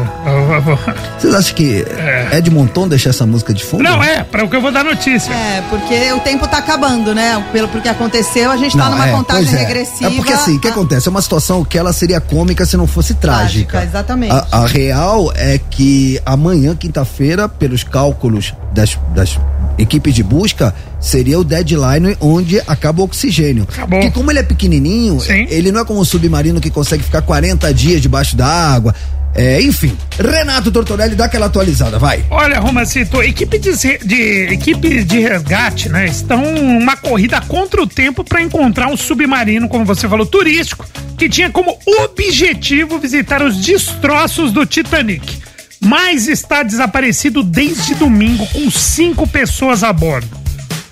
eu 0.55 0.63
vou- 0.63 0.79
Vocês 1.19 1.35
acham 1.35 1.55
que 1.57 1.85
é. 2.31 2.41
de 2.41 2.51
montão 2.51 2.87
deixar 2.87 3.11
essa 3.11 3.27
música 3.27 3.53
de 3.53 3.65
fundo? 3.65 3.83
Não, 3.83 4.03
é, 4.03 4.23
para 4.23 4.45
o 4.45 4.49
que 4.49 4.55
eu 4.57 4.61
vou 4.61 4.71
dar 4.71 4.85
notícia. 4.85 5.33
É, 5.33 5.63
porque 5.69 6.13
o 6.13 6.21
tempo 6.21 6.47
tá 6.47 6.59
acabando, 6.59 7.15
né? 7.15 7.45
Pelo 7.53 7.67
porque 7.69 7.89
aconteceu, 7.89 8.51
a 8.51 8.57
gente 8.57 8.77
tá 8.77 8.85
Não, 8.85 8.93
numa 8.93 9.09
é, 9.09 9.13
contagem 9.13 9.53
é. 9.55 9.59
regressiva. 9.59 10.11
É 10.11 10.15
porque 10.15 10.33
assim, 10.33 10.57
o 10.57 10.61
que 10.61 10.69
Ah, 10.69 10.71
acontece? 10.71 11.09
É 11.09 11.11
uma 11.11 11.23
situação 11.23 11.65
que 11.65 11.77
ela 11.77 11.93
seria 11.93 12.21
cômica 12.21 12.65
se 12.65 12.77
não 12.77 12.87
fosse 12.87 13.15
trágica. 13.15 13.73
Trágica, 13.73 13.85
exatamente. 13.85 14.33
A, 14.33 14.47
a 14.63 14.67
real 14.67 15.33
é 15.35 15.59
que 15.59 16.21
amanhã, 16.25 16.77
quinta-feira, 16.77 17.49
pelos 17.49 17.83
cálculos 17.83 18.55
das, 18.73 18.97
das 19.15 19.39
equipes 19.77 20.15
de 20.15 20.23
busca, 20.23 20.75
seria 21.01 21.39
o 21.39 21.45
deadline 21.45 22.17
onde 22.21 22.61
acaba 22.61 23.01
o 23.01 23.05
oxigênio. 23.05 23.67
Acabou. 23.71 24.01
Porque 24.01 24.15
como 24.15 24.31
ele 24.31 24.41
é 24.41 24.43
pequenininho, 24.43 25.21
Sim. 25.21 25.47
ele 25.49 25.71
não 25.73 25.81
é 25.81 25.85
como 25.85 26.01
um 26.01 26.05
submarino 26.05 26.61
que 26.61 26.71
consegue 26.71 27.03
ficar 27.03 27.23
40 27.23 27.73
dias 27.73 28.01
debaixo 28.01 28.37
da 28.37 28.47
água. 28.47 28.95
É, 29.35 29.63
enfim, 29.63 29.97
Renato 30.19 30.73
Tortorelli, 30.73 31.15
dá 31.15 31.27
aquela 31.27 31.47
atualizada, 31.47 31.99
vai. 31.99 32.25
Olha, 32.31 32.59
Romacito, 32.59 33.23
equipe 33.23 33.59
de, 33.59 33.73
de, 33.99 34.53
equipe 34.53 35.05
de 35.05 35.21
resgate, 35.21 35.89
né, 35.89 36.07
estão 36.07 36.43
uma 36.43 36.97
corrida 36.97 37.41
contra 37.43 37.81
o 37.81 37.87
tempo 37.87 38.25
para 38.25 38.43
encontrar 38.43 38.89
um 38.89 38.97
submarino, 38.97 39.69
como 39.69 39.85
você 39.85 40.09
falou, 40.09 40.27
turístico, 40.27 40.85
que 41.17 41.29
tinha 41.29 41.51
como 41.51 41.79
objetivo 42.03 42.99
visitar 42.99 43.43
os 43.43 43.59
destroços 43.59 44.51
do 44.51 44.67
Titanic. 44.67 45.39
Mas 45.81 46.27
está 46.27 46.65
desaparecido 46.65 47.45
desde 47.45 47.95
domingo 47.95 48.45
com 48.47 48.69
cinco 48.71 49.27
pessoas 49.27 49.85
a 49.85 49.93
bordo. 49.93 50.38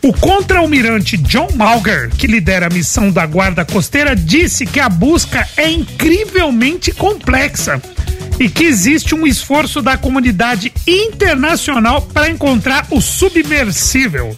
O 0.06 0.12
contra-almirante 0.12 1.16
John 1.16 1.48
Malger, 1.56 2.10
que 2.10 2.28
lidera 2.28 2.66
a 2.68 2.70
missão 2.70 3.10
da 3.10 3.26
Guarda 3.26 3.64
Costeira, 3.64 4.14
disse 4.14 4.64
que 4.64 4.78
a 4.78 4.88
busca 4.88 5.48
é 5.56 5.68
incrivelmente 5.68 6.92
complexa 6.92 7.82
e 8.38 8.48
que 8.48 8.62
existe 8.62 9.16
um 9.16 9.26
esforço 9.26 9.82
da 9.82 9.96
comunidade 9.98 10.72
internacional 10.86 12.02
para 12.02 12.30
encontrar 12.30 12.86
o 12.92 13.00
submersível. 13.00 14.36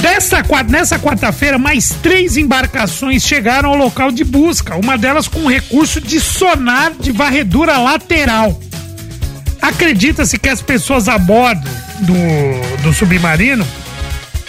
Dessa, 0.00 0.44
nessa 0.68 0.96
quarta-feira, 0.96 1.58
mais 1.58 1.96
três 2.00 2.36
embarcações 2.36 3.24
chegaram 3.24 3.70
ao 3.70 3.76
local 3.76 4.12
de 4.12 4.22
busca, 4.22 4.76
uma 4.76 4.96
delas 4.96 5.26
com 5.26 5.44
recurso 5.48 6.00
de 6.00 6.20
sonar 6.20 6.92
de 7.00 7.10
varredura 7.10 7.78
lateral. 7.78 8.60
Acredita-se 9.60 10.38
que 10.38 10.48
as 10.48 10.62
pessoas 10.62 11.08
a 11.08 11.18
bordo 11.18 11.68
do, 11.98 12.82
do 12.84 12.92
submarino 12.92 13.66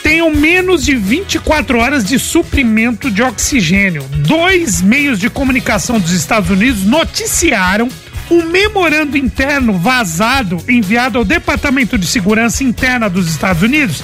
tenham 0.04 0.30
menos 0.36 0.84
de 0.84 0.96
24 0.96 1.80
horas 1.80 2.04
de 2.04 2.20
suprimento 2.20 3.10
de 3.10 3.24
oxigênio. 3.24 4.04
Dois 4.28 4.82
meios 4.82 5.18
de 5.18 5.30
comunicação 5.30 6.00
dos 6.00 6.12
Estados 6.12 6.50
Unidos 6.50 6.84
noticiaram 6.84 7.88
um 8.30 8.46
memorando 8.46 9.18
interno 9.18 9.74
vazado 9.74 10.58
enviado 10.68 11.18
ao 11.18 11.26
Departamento 11.26 11.98
de 11.98 12.06
Segurança 12.06 12.64
Interna 12.64 13.10
dos 13.10 13.30
Estados 13.30 13.64
Unidos 13.64 14.04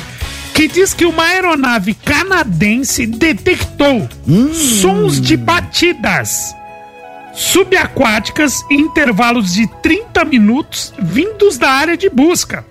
que 0.53 0.67
diz 0.67 0.93
que 0.93 1.05
uma 1.05 1.23
aeronave 1.23 1.93
canadense 1.93 3.05
detectou 3.05 4.09
sons 4.53 5.21
de 5.21 5.37
batidas 5.37 6.53
subaquáticas 7.33 8.65
em 8.69 8.81
intervalos 8.81 9.53
de 9.53 9.67
30 9.81 10.25
minutos 10.25 10.93
vindos 10.99 11.57
da 11.57 11.69
área 11.69 11.95
de 11.95 12.09
busca. 12.09 12.65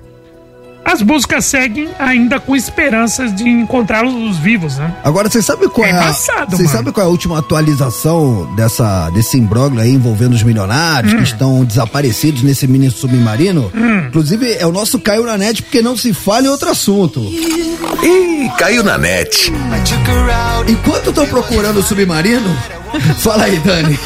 As 0.90 1.02
buscas 1.02 1.44
seguem 1.44 1.90
ainda 1.98 2.40
com 2.40 2.56
esperanças 2.56 3.34
de 3.34 3.46
encontrá-los 3.46 4.38
vivos, 4.38 4.78
né? 4.78 4.94
Agora, 5.04 5.28
você 5.28 5.42
sabe 5.42 5.68
qual 5.68 5.86
É 5.86 5.90
é, 5.90 5.98
a, 5.98 6.46
Você 6.48 6.66
sabe 6.66 6.92
qual 6.92 7.04
é 7.04 7.08
a 7.08 7.12
última 7.12 7.38
atualização 7.38 8.50
dessa, 8.56 9.10
desse 9.10 9.36
imbróglio 9.36 9.82
aí 9.82 9.92
envolvendo 9.92 10.32
os 10.32 10.42
milionários 10.42 11.12
Hum. 11.12 11.16
que 11.18 11.22
estão 11.24 11.62
desaparecidos 11.62 12.42
nesse 12.42 12.66
mini 12.66 12.90
submarino? 12.90 13.70
Inclusive, 14.08 14.54
é 14.54 14.66
o 14.66 14.72
nosso 14.72 14.98
Caio 14.98 15.24
na 15.24 15.36
net, 15.36 15.62
porque 15.62 15.82
não 15.82 15.94
se 15.94 16.14
fala 16.14 16.46
em 16.46 16.48
outro 16.48 16.70
assunto. 16.70 17.20
Ih, 17.20 18.50
caiu 18.58 18.82
na 18.82 18.96
net. 18.96 19.52
Enquanto 20.66 21.10
estão 21.10 21.26
procurando 21.26 21.80
o 21.80 21.82
submarino, 21.82 22.48
fala 23.20 23.44
aí, 23.44 23.58
Dani. 23.58 23.98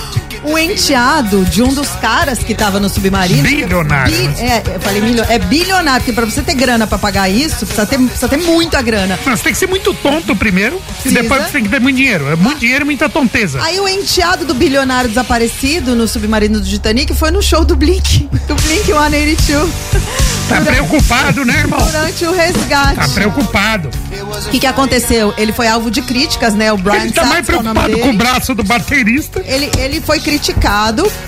O 0.44 0.58
enteado 0.58 1.44
de 1.44 1.62
um 1.62 1.68
dos 1.72 1.88
caras 2.00 2.40
que 2.40 2.54
tava 2.54 2.80
no 2.80 2.88
submarino. 2.88 3.42
Bilionário, 3.42 4.12
Bi- 4.12 4.40
é, 4.42 4.62
eu 4.74 4.80
falei 4.80 5.00
milho, 5.00 5.24
é 5.28 5.38
bilionário, 5.38 6.00
porque 6.04 6.12
pra 6.12 6.24
você 6.24 6.42
ter 6.42 6.54
grana 6.54 6.86
pra 6.86 6.98
pagar 6.98 7.28
isso, 7.28 7.58
precisa 7.66 7.86
ter, 7.86 7.98
precisa 7.98 8.28
ter 8.28 8.38
muita 8.38 8.82
grana. 8.82 9.18
Mas 9.24 9.40
tem 9.40 9.52
que 9.52 9.58
ser 9.58 9.68
muito 9.68 9.94
tonto 9.94 10.34
primeiro 10.34 10.76
e 10.76 10.92
Precisa. 11.02 11.22
depois 11.22 11.44
você 11.44 11.52
tem 11.52 11.62
que 11.64 11.68
ter 11.68 11.80
muito 11.80 11.96
dinheiro. 11.96 12.28
É 12.30 12.36
muito 12.36 12.58
dinheiro 12.58 12.84
e 12.84 12.86
muita 12.86 13.08
tonteza. 13.08 13.62
Aí 13.62 13.78
o 13.80 13.88
enteado 13.88 14.44
do 14.44 14.54
bilionário 14.54 15.08
desaparecido 15.08 15.94
no 15.94 16.08
submarino 16.08 16.60
do 16.60 16.66
Titanic 16.66 17.14
foi 17.14 17.30
no 17.30 17.42
show 17.42 17.64
do 17.64 17.76
Blink, 17.76 18.28
do 18.48 18.54
Blink 18.56 18.86
182. 18.86 19.70
Tá 20.48 20.60
preocupado, 20.60 21.44
né, 21.46 21.60
irmão? 21.60 21.78
Durante 21.80 22.24
o 22.26 22.32
resgate. 22.32 22.96
Tá 22.96 23.08
preocupado. 23.08 23.88
O 24.46 24.50
que, 24.50 24.58
que 24.58 24.66
aconteceu? 24.66 25.32
Ele 25.38 25.50
foi 25.52 25.66
alvo 25.66 25.90
de 25.90 26.02
críticas, 26.02 26.52
né? 26.52 26.70
O 26.70 26.76
Brian 26.76 27.04
Ele 27.04 27.12
tá 27.12 27.24
mais 27.24 27.46
Sachs, 27.46 27.46
que 27.46 27.52
é 27.52 27.56
o 27.56 27.60
preocupado 27.62 27.88
dele. 27.94 28.00
com 28.02 28.10
o 28.10 28.16
braço 28.18 28.54
do 28.54 28.62
baterista. 28.64 29.40
Ele, 29.46 29.70
ele 29.78 30.00
foi 30.02 30.18
criticado, 30.20 30.31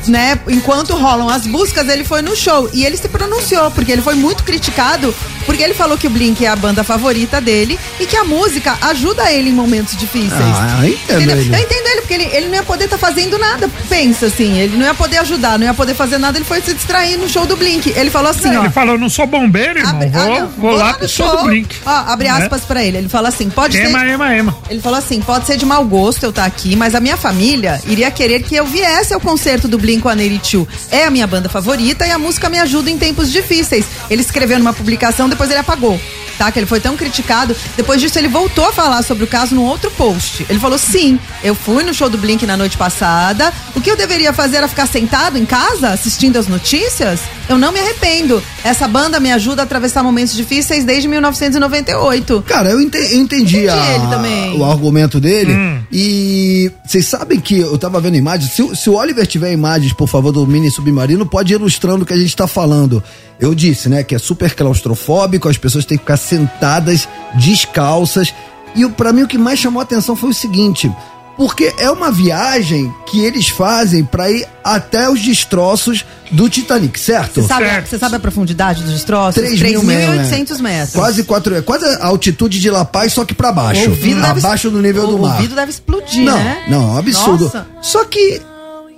né? 0.06 0.38
Enquanto 0.48 0.94
rolam 0.94 1.28
as 1.28 1.46
buscas, 1.46 1.88
ele 1.88 2.04
foi 2.04 2.22
no 2.22 2.34
show. 2.36 2.68
E 2.72 2.84
ele 2.84 2.96
se 2.96 3.08
pronunciou, 3.08 3.70
porque 3.70 3.90
ele 3.92 4.02
foi 4.02 4.14
muito 4.14 4.44
criticado, 4.44 5.14
porque 5.46 5.62
ele 5.62 5.74
falou 5.74 5.96
que 5.98 6.06
o 6.06 6.10
Blink 6.10 6.44
é 6.44 6.48
a 6.48 6.56
banda 6.56 6.82
favorita 6.84 7.40
dele 7.40 7.78
e 8.00 8.06
que 8.06 8.16
a 8.16 8.24
música 8.24 8.76
ajuda 8.82 9.30
ele 9.32 9.50
em 9.50 9.52
momentos 9.52 9.96
difíceis. 9.96 10.32
Ah, 10.32 10.78
eu 10.82 10.88
entendo 10.92 11.16
Entendeu? 11.22 11.36
ele. 11.38 11.54
Eu 11.54 11.60
entendo 11.60 11.86
ele, 11.88 12.00
porque 12.00 12.14
ele, 12.14 12.24
ele 12.32 12.46
não 12.48 12.54
ia 12.54 12.62
poder 12.62 12.84
estar 12.84 12.98
fazendo 12.98 13.38
nada. 13.38 13.68
Pensa 13.88 14.26
assim, 14.26 14.58
ele 14.58 14.76
não 14.76 14.84
ia 14.86 14.94
poder 14.94 15.18
ajudar, 15.18 15.58
não 15.58 15.66
ia 15.66 15.74
poder 15.74 15.94
fazer 15.94 16.18
nada, 16.18 16.38
ele 16.38 16.44
foi 16.44 16.60
se 16.62 16.72
distrair 16.74 17.16
no 17.18 17.28
show 17.28 17.46
do 17.46 17.56
Blink. 17.56 17.90
Ele 17.96 18.10
falou 18.10 18.30
assim, 18.30 18.54
ó. 18.56 18.60
Ele 18.64 18.70
falou, 18.70 18.98
não 18.98 19.08
sou 19.08 19.26
bombeiro, 19.26 19.78
irmão. 19.78 19.94
Abre- 19.96 20.08
vou, 20.10 20.22
ah, 20.22 20.40
não, 20.40 20.48
vou 20.58 20.70
lá 20.72 20.94
pro 20.94 21.08
show 21.08 21.36
do 21.38 21.44
Blink. 21.44 21.76
Ó, 21.84 21.90
abre 21.90 22.28
Né? 22.28 22.30
aspas 22.42 22.62
pra 22.62 22.82
ele. 22.84 22.98
Ele 22.98 23.08
fala 23.08 23.28
assim: 23.28 23.50
pode 23.50 23.76
ser. 23.76 23.86
Ema, 23.86 24.06
ema, 24.06 24.34
ema. 24.34 24.56
Ele 24.70 24.80
falou 24.80 24.98
assim: 24.98 25.20
pode 25.20 25.46
ser 25.46 25.56
de 25.56 25.64
mau 25.66 25.84
gosto 25.84 26.22
eu 26.24 26.30
estar 26.30 26.44
aqui, 26.44 26.74
mas 26.76 26.94
a 26.94 27.00
minha 27.00 27.16
família 27.16 27.80
iria 27.86 28.10
querer 28.10 28.42
que 28.42 28.54
eu 28.54 28.64
viesse 28.66 28.93
ao 29.12 29.20
concerto 29.20 29.66
do 29.66 29.76
Blink 29.76 30.02
182. 30.02 30.68
É 30.90 31.04
a 31.04 31.10
minha 31.10 31.26
banda 31.26 31.48
favorita 31.48 32.06
e 32.06 32.10
a 32.10 32.18
música 32.18 32.48
me 32.48 32.58
ajuda 32.58 32.90
em 32.90 32.96
tempos 32.96 33.32
difíceis. 33.32 33.86
Ele 34.08 34.22
escreveu 34.22 34.58
numa 34.58 34.72
publicação, 34.72 35.28
depois 35.28 35.50
ele 35.50 35.58
apagou. 35.58 35.98
Tá, 36.38 36.50
que 36.50 36.58
ele 36.58 36.66
foi 36.66 36.80
tão 36.80 36.96
criticado. 36.96 37.54
Depois 37.76 38.00
disso, 38.00 38.18
ele 38.18 38.28
voltou 38.28 38.66
a 38.66 38.72
falar 38.72 39.02
sobre 39.02 39.24
o 39.24 39.26
caso 39.26 39.54
num 39.54 39.64
outro 39.64 39.90
post. 39.92 40.44
Ele 40.48 40.58
falou: 40.58 40.78
sim, 40.78 41.18
eu 41.42 41.54
fui 41.54 41.82
no 41.84 41.94
show 41.94 42.08
do 42.08 42.18
Blink 42.18 42.44
na 42.46 42.56
noite 42.56 42.76
passada. 42.76 43.52
O 43.74 43.80
que 43.80 43.90
eu 43.90 43.96
deveria 43.96 44.32
fazer 44.32 44.56
era 44.56 44.68
ficar 44.68 44.86
sentado 44.86 45.38
em 45.38 45.44
casa, 45.46 45.90
assistindo 45.90 46.36
as 46.38 46.46
notícias? 46.48 47.20
Eu 47.48 47.58
não 47.58 47.70
me 47.72 47.78
arrependo. 47.80 48.42
Essa 48.64 48.88
banda 48.88 49.20
me 49.20 49.30
ajuda 49.30 49.62
a 49.62 49.64
atravessar 49.64 50.02
momentos 50.02 50.34
difíceis 50.34 50.84
desde 50.84 51.06
1998. 51.08 52.42
Cara, 52.46 52.70
eu 52.70 52.80
ente- 52.80 52.96
eu 52.98 53.18
entendi, 53.18 53.58
Entendi 53.58 53.68
a- 53.68 54.54
o 54.56 54.64
argumento 54.64 55.20
dele. 55.20 55.52
E 55.92 56.70
vocês 56.84 57.06
sabem 57.06 57.38
que 57.40 57.58
eu 57.58 57.76
tava 57.78 58.00
vendo 58.00 58.16
imagens. 58.16 58.52
Se, 58.52 58.62
o- 58.62 58.74
se 58.74 58.88
o 58.90 58.94
Oliver 58.94 59.26
tiver 59.26 59.52
imagens, 59.52 59.92
por 59.92 60.08
favor, 60.08 60.32
do 60.32 60.46
mini 60.46 60.70
submarino, 60.70 61.26
pode 61.26 61.52
ir 61.52 61.56
ilustrando 61.56 62.02
o 62.02 62.06
que 62.06 62.12
a 62.12 62.16
gente 62.16 62.34
tá 62.34 62.46
falando. 62.46 63.02
Eu 63.38 63.54
disse, 63.54 63.88
né, 63.88 64.02
que 64.04 64.14
é 64.14 64.18
super 64.18 64.54
claustrofóbico, 64.54 65.48
as 65.48 65.58
pessoas 65.58 65.84
têm 65.84 65.98
que 65.98 66.04
ficar 66.04 66.16
sentadas, 66.24 67.08
descalças. 67.34 68.34
E 68.74 68.84
o- 68.84 68.90
pra 68.90 69.12
mim 69.12 69.22
o 69.22 69.28
que 69.28 69.38
mais 69.38 69.58
chamou 69.58 69.80
a 69.80 69.84
atenção 69.84 70.16
foi 70.16 70.30
o 70.30 70.34
seguinte. 70.34 70.90
Porque 71.36 71.74
é 71.78 71.90
uma 71.90 72.12
viagem 72.12 72.94
que 73.06 73.18
eles 73.24 73.48
fazem 73.48 74.04
pra 74.04 74.30
ir 74.30 74.46
até 74.62 75.10
os 75.10 75.20
destroços 75.20 76.04
do 76.30 76.48
Titanic, 76.48 76.98
certo? 76.98 77.42
Você 77.42 77.48
sabe, 77.48 77.66
Certo. 77.66 77.88
você 77.88 77.98
sabe 77.98 78.14
a 78.16 78.20
profundidade 78.20 78.84
dos 78.84 78.92
destroços? 78.92 79.34
3 79.34 79.60
mil 79.60 79.82
metros, 79.82 80.28
3.800 80.28 80.60
metros. 80.60 80.94
Quase 80.94 81.24
quatro, 81.24 81.56
é 81.56 81.60
quase 81.60 81.86
a 81.86 82.06
altitude 82.06 82.60
de 82.60 82.70
La 82.70 82.84
Paz, 82.84 83.14
só 83.14 83.24
que 83.24 83.34
pra 83.34 83.50
baixo. 83.50 83.82
O 83.86 83.90
ouvido 83.90 84.20
deve- 84.20 84.38
abaixo 84.38 84.70
do 84.70 84.80
nível 84.80 85.04
o 85.04 85.06
do 85.08 85.18
mar. 85.18 85.34
ouvido 85.34 85.56
deve 85.56 85.72
explodir, 85.72 86.22
não, 86.24 86.36
né? 86.38 86.64
não, 86.68 86.82
é 86.82 86.92
um 86.92 86.98
absurdo. 86.98 87.44
Nossa. 87.46 87.66
Só 87.82 88.04
que 88.04 88.40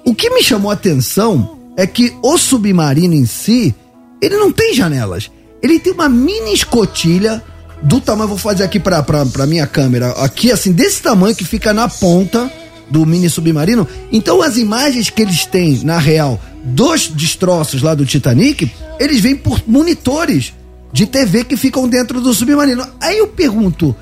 o 0.05 0.15
que 0.15 0.29
me 0.29 0.43
chamou 0.43 0.71
a 0.71 0.75
atenção 0.75 1.57
é 1.75 1.87
que 1.87 2.15
o 2.23 2.37
submarino 2.37 3.15
em 3.15 3.25
si, 3.25 3.75
ele 4.21 4.37
não 4.37 4.53
tem 4.53 4.75
janelas. 4.75 5.31
Ele 5.63 5.79
tem 5.79 5.93
uma 5.93 6.09
mini 6.09 6.53
escotilha 6.53 7.43
do 7.83 8.01
tamanho, 8.01 8.29
vou 8.29 8.39
fazer 8.39 8.65
aqui 8.65 8.79
pra, 8.81 9.03
pra, 9.03 9.25
pra 9.27 9.47
minha 9.47 9.67
câmera, 9.67 10.11
aqui 10.13 10.51
assim, 10.51 10.73
desse 10.73 11.03
tamanho 11.03 11.35
que 11.37 11.45
fica 11.45 11.73
na 11.73 11.89
ponta 11.89 12.51
do 12.89 13.05
mini 13.05 13.29
submarino. 13.29 13.87
Então 14.13 14.43
as 14.43 14.57
imagens 14.57 15.11
que 15.11 15.23
eles 15.23 15.45
têm, 15.45 15.81
na 15.85 15.99
real, 15.99 16.41
dos 16.65 17.09
destroços 17.09 17.83
lá 17.83 17.95
do 17.95 18.07
Titanic, 18.07 18.71
eles 18.99 19.21
vêm 19.21 19.37
por 19.37 19.63
monitores 19.67 20.53
de 20.93 21.07
TV 21.07 21.45
que 21.45 21.57
ficam 21.57 21.89
dentro 21.89 22.21
do 22.21 22.33
submarino. 22.33 22.87
Aí 23.01 23.19
eu 23.19 23.29
pergunto, 23.29 23.95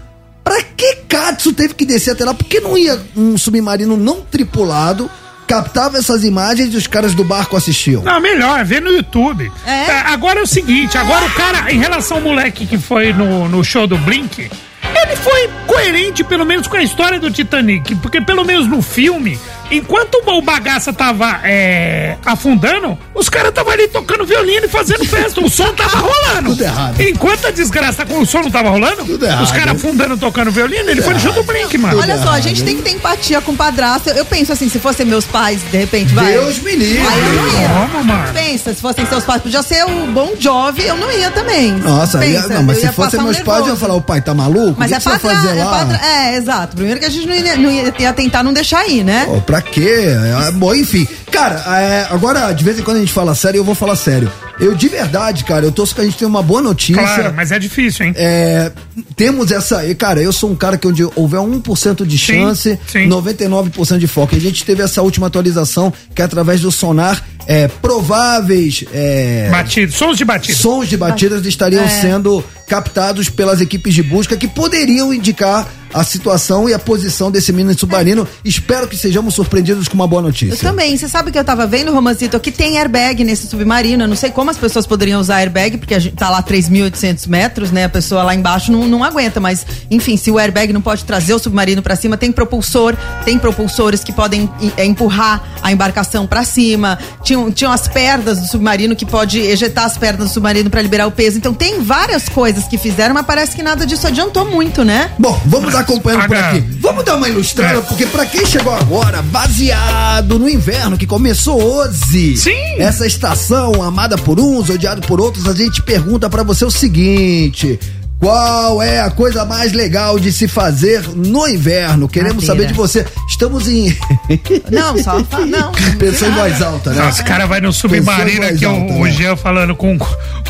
Pra 0.45 0.63
que 0.63 0.97
Katsu 1.09 1.55
teve 1.55 1.73
que 1.73 1.87
descer 1.87 2.11
até 2.11 2.23
lá? 2.23 2.35
Por 2.35 2.45
que 2.45 2.61
não 2.61 2.77
ia 2.77 3.01
um 3.17 3.39
submarino 3.39 3.97
não 3.97 4.21
tripulado, 4.21 5.11
captava 5.47 5.99
essas 5.99 6.25
imagens 6.25 6.73
e 6.75 6.77
os 6.77 6.87
caras 6.87 7.15
do 7.15 7.25
barco 7.25 7.57
assistiam? 7.57 8.03
Não, 8.03 8.21
melhor, 8.21 8.65
vê 8.65 8.81
no 8.81 8.91
YouTube. 8.91 9.51
É? 9.67 9.71
É, 9.71 9.99
agora 10.07 10.41
é 10.41 10.43
o 10.43 10.47
seguinte, 10.47 10.97
agora 10.99 11.25
o 11.25 11.31
cara, 11.31 11.73
em 11.73 11.79
relação 11.79 12.19
ao 12.19 12.23
moleque 12.23 12.67
que 12.67 12.79
foi 12.79 13.13
no, 13.13 13.49
no 13.49 13.63
show 13.65 13.87
do 13.87 13.97
Blink, 13.99 14.51
ele 14.95 15.17
foi 15.17 15.51
coerente, 15.67 16.23
pelo 16.25 16.45
menos, 16.45 16.67
com 16.67 16.77
a 16.77 16.83
história 16.83 17.19
do 17.19 17.31
Titanic. 17.31 17.95
Porque, 17.97 18.21
pelo 18.21 18.45
menos 18.45 18.67
no 18.67 18.81
filme, 18.83 19.39
enquanto 19.77 20.23
o 20.27 20.43
bagaça 20.43 20.93
tava 20.93 21.41
é, 21.45 22.17
afundando, 22.25 22.99
os 23.15 23.29
caras 23.29 23.51
estavam 23.51 23.73
ali 23.73 23.89
tocando 23.89 24.25
violino 24.25 24.67
e 24.67 24.69
fazendo 24.69 25.05
festa. 25.05 25.41
O 25.41 25.49
som 25.49 25.73
tava 25.73 25.99
rolando. 25.99 26.51
Tudo 26.51 26.65
errado. 26.65 27.01
Enquanto 27.01 27.47
a 27.47 27.51
desgraça 27.51 28.05
com 28.05 28.21
o 28.21 28.27
som 28.27 28.41
não 28.41 28.51
tava 28.51 28.71
rolando, 28.71 29.05
Tudo 29.05 29.25
errado. 29.25 29.43
os 29.45 29.53
caras 29.53 29.77
afundando, 29.77 30.17
tocando 30.17 30.51
violino, 30.51 30.91
ele 30.91 31.03
foi 31.03 31.15
no 31.15 31.21
show 31.21 31.33
do 31.33 31.43
Blink, 31.43 31.77
mano. 31.79 31.99
Olha 31.99 32.19
só, 32.19 32.31
a 32.31 32.41
gente 32.41 32.63
tem 32.63 32.77
que 32.77 32.83
ter 32.83 32.91
empatia 32.91 33.41
com 33.41 33.53
o 33.53 33.57
padrasto. 33.57 34.11
Eu 34.11 34.25
penso 34.25 34.53
assim, 34.53 34.69
se 34.69 34.79
fossem 34.79 35.07
meus 35.07 35.25
pais, 35.25 35.61
de 35.71 35.77
repente, 35.77 36.15
vai. 36.15 36.33
Deus 36.33 36.59
me 36.59 36.75
livre. 36.75 37.07
Aí 37.07 37.21
eu 37.21 37.33
não 37.33 37.61
ia. 37.61 37.69
Como, 37.69 38.05
mano? 38.05 38.33
Pensa, 38.33 38.75
se 38.75 38.81
fossem 38.81 39.07
seus 39.07 39.25
pais, 39.25 39.43
podia 39.43 39.63
ser 39.63 39.85
o 39.85 40.07
Bom 40.07 40.33
Jovi, 40.39 40.87
eu 40.87 40.97
não 40.97 41.11
ia 41.11 41.31
também. 41.31 41.73
Nossa, 41.73 42.19
aí, 42.19 42.35
Pensa, 42.35 42.49
não, 42.49 42.63
mas 42.63 42.79
se 42.79 42.85
ia 42.85 42.93
fossem 42.93 43.21
um 43.21 43.25
meus 43.25 43.41
pais, 43.41 43.67
eu 43.67 43.75
ia 43.75 43.77
falar, 43.77 43.95
o 43.95 44.03
pai 44.03 44.21
tá 44.21 44.35
maluco? 44.35 44.75
Mas 44.79 44.89
que 44.89 44.95
é 44.95 44.99
que 44.99 45.19
fazer 45.19 45.59
é. 45.59 46.33
É, 46.33 46.37
exato. 46.37 46.77
Primeiro 46.77 47.01
que 47.01 47.07
a 47.07 47.11
gente 47.11 47.27
não 47.27 47.35
ia, 47.35 47.57
não 47.57 47.71
ia, 47.71 47.95
ia 47.99 48.13
tentar 48.13 48.43
não 48.43 48.53
deixar 48.53 48.87
ir, 48.89 49.05
né? 49.05 49.25
Pô, 49.27 49.41
pra 49.41 49.61
quê? 49.71 50.07
É, 50.47 50.51
bom, 50.53 50.75
enfim. 50.75 51.07
Cara, 51.31 51.63
é, 51.81 52.07
agora, 52.11 52.53
de 52.53 52.63
vez 52.65 52.79
em 52.79 52.83
quando 52.83 52.99
a 52.99 53.01
gente 53.01 53.13
fala 53.13 53.35
sério, 53.35 53.59
eu 53.59 53.65
vou 53.65 53.75
falar 53.75 53.97
sério. 53.97 54.31
Eu, 54.61 54.73
de 54.73 54.89
verdade, 54.89 55.43
cara, 55.43 55.65
eu 55.67 55.73
torço 55.73 55.93
que 55.95 56.01
a 56.01 56.05
gente 56.05 56.17
tenha 56.17 56.29
uma 56.29 56.43
boa 56.43 56.63
notícia. 56.63 57.03
Claro, 57.03 57.35
mas 57.35 57.51
é 57.51 57.59
difícil, 57.59 58.07
hein? 58.07 58.15
É, 58.17 58.71
temos 59.17 59.51
essa. 59.51 59.85
e, 59.85 59.95
Cara, 59.97 60.23
eu 60.23 60.33
sou 60.33 60.49
um 60.49 60.55
cara 60.55 60.79
que 60.79 60.87
onde 60.87 61.03
houver 61.17 61.41
1% 61.41 62.07
de 62.07 62.17
Sim, 62.17 62.25
chance, 62.35 62.79
sim. 62.87 63.09
99% 63.09 63.99
de 63.99 64.07
foco. 64.07 64.37
A 64.37 64.39
gente 64.39 64.65
teve 64.65 64.81
essa 64.83 65.03
última 65.03 65.27
atualização 65.27 65.93
que 66.15 66.23
é 66.23 66.25
através 66.25 66.61
do 66.61 66.71
sonar, 66.71 67.25
é, 67.49 67.67
prováveis 67.69 68.85
é, 68.93 69.49
Batido, 69.51 69.93
sons 69.93 70.17
de 70.17 70.25
batida. 70.25 70.57
sons 70.57 70.89
de 70.89 70.97
batidas 70.97 71.45
estariam 71.45 71.85
É. 71.85 71.89
sendo 71.89 72.43
captados 72.69 73.29
pelas 73.29 73.61
equipes 73.61 73.93
de 73.93 74.03
busca 74.03 74.37
que 74.37 74.47
poderiam 74.49 75.13
indicar 75.13 75.67
a 75.95 76.03
situação 76.05 76.69
e 76.69 76.75
a 76.75 76.79
posição 76.79 77.31
desse 77.31 77.53
mini 77.53 77.73
submarino. 77.79 78.27
Espero 78.45 78.89
que 78.89 78.97
sejamos 78.97 79.35
surpreendidos 79.35 79.87
com 79.89 79.95
uma 79.95 80.07
boa 80.09 80.21
Eu 80.21 80.27
notícia. 80.27 80.57
também. 80.69 80.97
Você 80.97 81.09
sabe 81.09 81.31
que 81.31 81.39
eu 81.39 81.45
tava 81.45 81.67
vendo, 81.67 81.93
Romancito, 81.93 82.39
que 82.41 82.51
tem 82.51 82.79
airbag 82.79 83.23
nesse 83.25 83.47
submarino. 83.47 84.03
Eu 84.05 84.09
não 84.09 84.17
sei 84.17 84.31
como 84.31 84.51
as 84.51 84.57
pessoas 84.59 84.87
poderiam 84.87 85.21
usar 85.21 85.37
airbag, 85.37 85.79
porque 85.79 85.95
a 85.95 85.99
gente 85.99 86.17
tá 86.17 86.29
lá 86.29 86.43
3.800 86.43 87.27
metros, 87.29 87.71
né? 87.71 87.85
A 87.85 87.89
pessoa 87.89 88.23
lá 88.25 88.35
embaixo 88.35 88.73
não, 88.73 88.87
não 88.89 89.05
aguenta. 89.05 89.39
Mas, 89.41 89.65
enfim, 89.91 90.17
se 90.17 90.31
o 90.31 90.39
airbag 90.39 90.73
não 90.73 90.81
pode 90.81 91.05
trazer 91.05 91.33
o 91.35 91.39
submarino 91.39 91.81
pra 91.83 91.95
cima, 91.97 92.17
tem 92.17 92.33
propulsor, 92.33 92.97
tem 93.25 93.39
propulsores 93.39 94.03
que 94.03 94.13
podem 94.13 94.51
em- 94.61 94.73
é, 94.77 94.85
empurrar 94.85 95.43
a 95.63 95.71
embarcação 95.73 96.27
pra 96.27 96.45
cima. 96.45 96.99
Tinham, 97.23 97.53
tinham 97.53 97.73
as 97.73 97.87
pernas 97.87 98.41
do 98.41 98.47
submarino 98.49 98.97
que 98.97 99.07
pode 99.07 99.39
ejetar 99.39 99.85
as 99.85 99.97
pernas 99.97 100.29
do 100.29 100.33
submarino 100.33 100.69
pra 100.71 100.83
liberar 100.83 101.07
o 101.07 101.13
peso. 101.13 101.39
Então 101.39 101.55
tem 101.55 101.81
várias 101.83 102.29
coisas 102.29 102.65
que 102.65 102.77
fizeram, 102.77 103.15
mas 103.15 103.25
parece 103.25 103.55
que 103.55 103.63
nada 103.63 103.87
disso 103.87 104.07
adiantou 104.07 104.45
muito, 104.51 104.85
né? 104.85 105.13
Bom, 105.19 105.41
vamos 105.47 105.75
acompanhando 105.85 106.27
por 106.27 106.37
aqui. 106.37 106.61
Vamos 106.81 107.05
dar 107.05 107.17
uma 107.17 107.29
ilustrada, 107.29 107.79
É. 107.79 107.81
porque 107.83 108.07
pra 108.07 108.27
quem 108.27 108.45
chegou 108.47 108.75
agora, 108.75 109.23
baseado 109.23 110.39
no 110.39 110.49
inverno 110.49 110.97
que 110.99 111.07
começou 111.07 111.63
hoje. 111.63 112.37
Sim. 112.37 112.51
Essa 112.79 113.07
estação 113.07 113.83
amada 113.83 114.17
por 114.17 114.41
uns, 114.41 114.69
odiada 114.71 115.01
por 115.07 115.21
outros, 115.21 115.47
a 115.49 115.55
gente 115.55 115.81
pergunta 115.83 116.29
pra 116.29 116.43
você 116.43 116.65
o 116.65 116.71
seguinte: 116.71 117.79
qual 118.25 118.83
é 118.83 119.01
a 119.01 119.11
coisa 119.11 119.45
mais 119.45 119.73
legal 119.75 120.19
de 120.19 120.33
se 120.33 120.49
fazer 120.49 121.07
no 121.15 121.47
inverno? 121.47 122.09
Queremos 122.09 122.47
Madeira. 122.47 122.47
saber 122.47 122.67
de 122.69 122.73
você. 122.73 123.05
Estamos 123.29 123.69
em 123.69 123.95
Não, 124.73 124.97
só 125.03 125.23
fa- 125.25 125.45
não. 125.45 125.73
pensou 125.99 126.29
em 126.29 126.33
voz 126.33 126.63
alta, 126.63 126.91
né? 126.95 127.03
Nossa, 127.05 127.21
o 127.23 127.25
cara 127.27 127.45
vai 127.47 127.61
no 127.61 127.71
submarino 127.71 128.47
aqui, 128.47 128.65
alta, 128.65 128.93
o, 128.95 129.01
o 129.01 129.05
né? 129.05 129.11
Jean 129.13 129.37
falando 129.37 129.77
com 129.77 129.99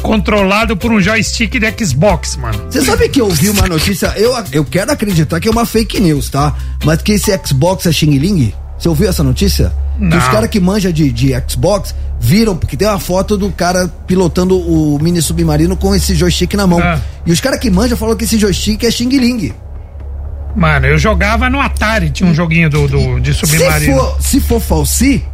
controlado 0.02 0.76
por 0.76 0.92
um 0.92 1.00
joystick 1.00 1.58
de 1.58 1.84
Xbox, 1.84 2.36
mano. 2.36 2.64
Você 2.70 2.82
sabe 2.82 3.08
que 3.08 3.20
eu 3.20 3.28
vi 3.28 3.48
uma 3.48 3.66
notícia, 3.66 4.12
eu, 4.16 4.32
eu 4.52 4.64
quero 4.64 4.92
acreditar 4.92 5.40
que 5.40 5.48
é 5.48 5.50
uma 5.50 5.66
fake 5.66 6.00
news, 6.00 6.30
tá? 6.30 6.54
Mas 6.84 7.02
que 7.02 7.12
esse 7.12 7.36
Xbox 7.44 7.86
é 7.86 7.92
Xing 7.92 8.16
Ling? 8.18 8.54
Você 8.78 8.88
ouviu 8.88 9.08
essa 9.08 9.22
notícia? 9.22 9.72
Que 9.98 10.04
Não. 10.04 10.18
os 10.18 10.28
caras 10.28 10.48
que 10.50 10.58
manjam 10.60 10.90
de, 10.92 11.10
de 11.12 11.32
Xbox 11.48 11.94
viram, 12.20 12.56
porque 12.56 12.76
tem 12.76 12.88
uma 12.88 12.98
foto 12.98 13.36
do 13.36 13.50
cara 13.52 13.88
pilotando 14.06 14.58
o 14.58 14.98
mini 15.00 15.22
submarino 15.22 15.76
com 15.76 15.94
esse 15.94 16.14
joystick 16.14 16.54
na 16.54 16.66
mão. 16.66 16.80
Ah. 16.82 16.98
E 17.24 17.30
os 17.32 17.40
caras 17.40 17.60
que 17.60 17.70
manjam 17.70 17.96
falam 17.96 18.16
que 18.16 18.24
esse 18.24 18.38
joystick 18.38 18.82
é 18.84 18.90
Xing 18.90 19.08
Ling. 19.10 19.52
Mano, 20.56 20.86
eu 20.86 20.98
jogava 20.98 21.50
no 21.50 21.60
Atari, 21.60 22.10
tinha 22.10 22.28
um 22.28 22.34
joguinho 22.34 22.70
do, 22.70 22.86
do- 22.86 23.20
de 23.20 23.34
Se 23.34 23.40
submarino. 23.46 23.96
for, 23.98 24.16
se 24.20 24.40
for 24.40 24.60
falsi, 24.60 25.24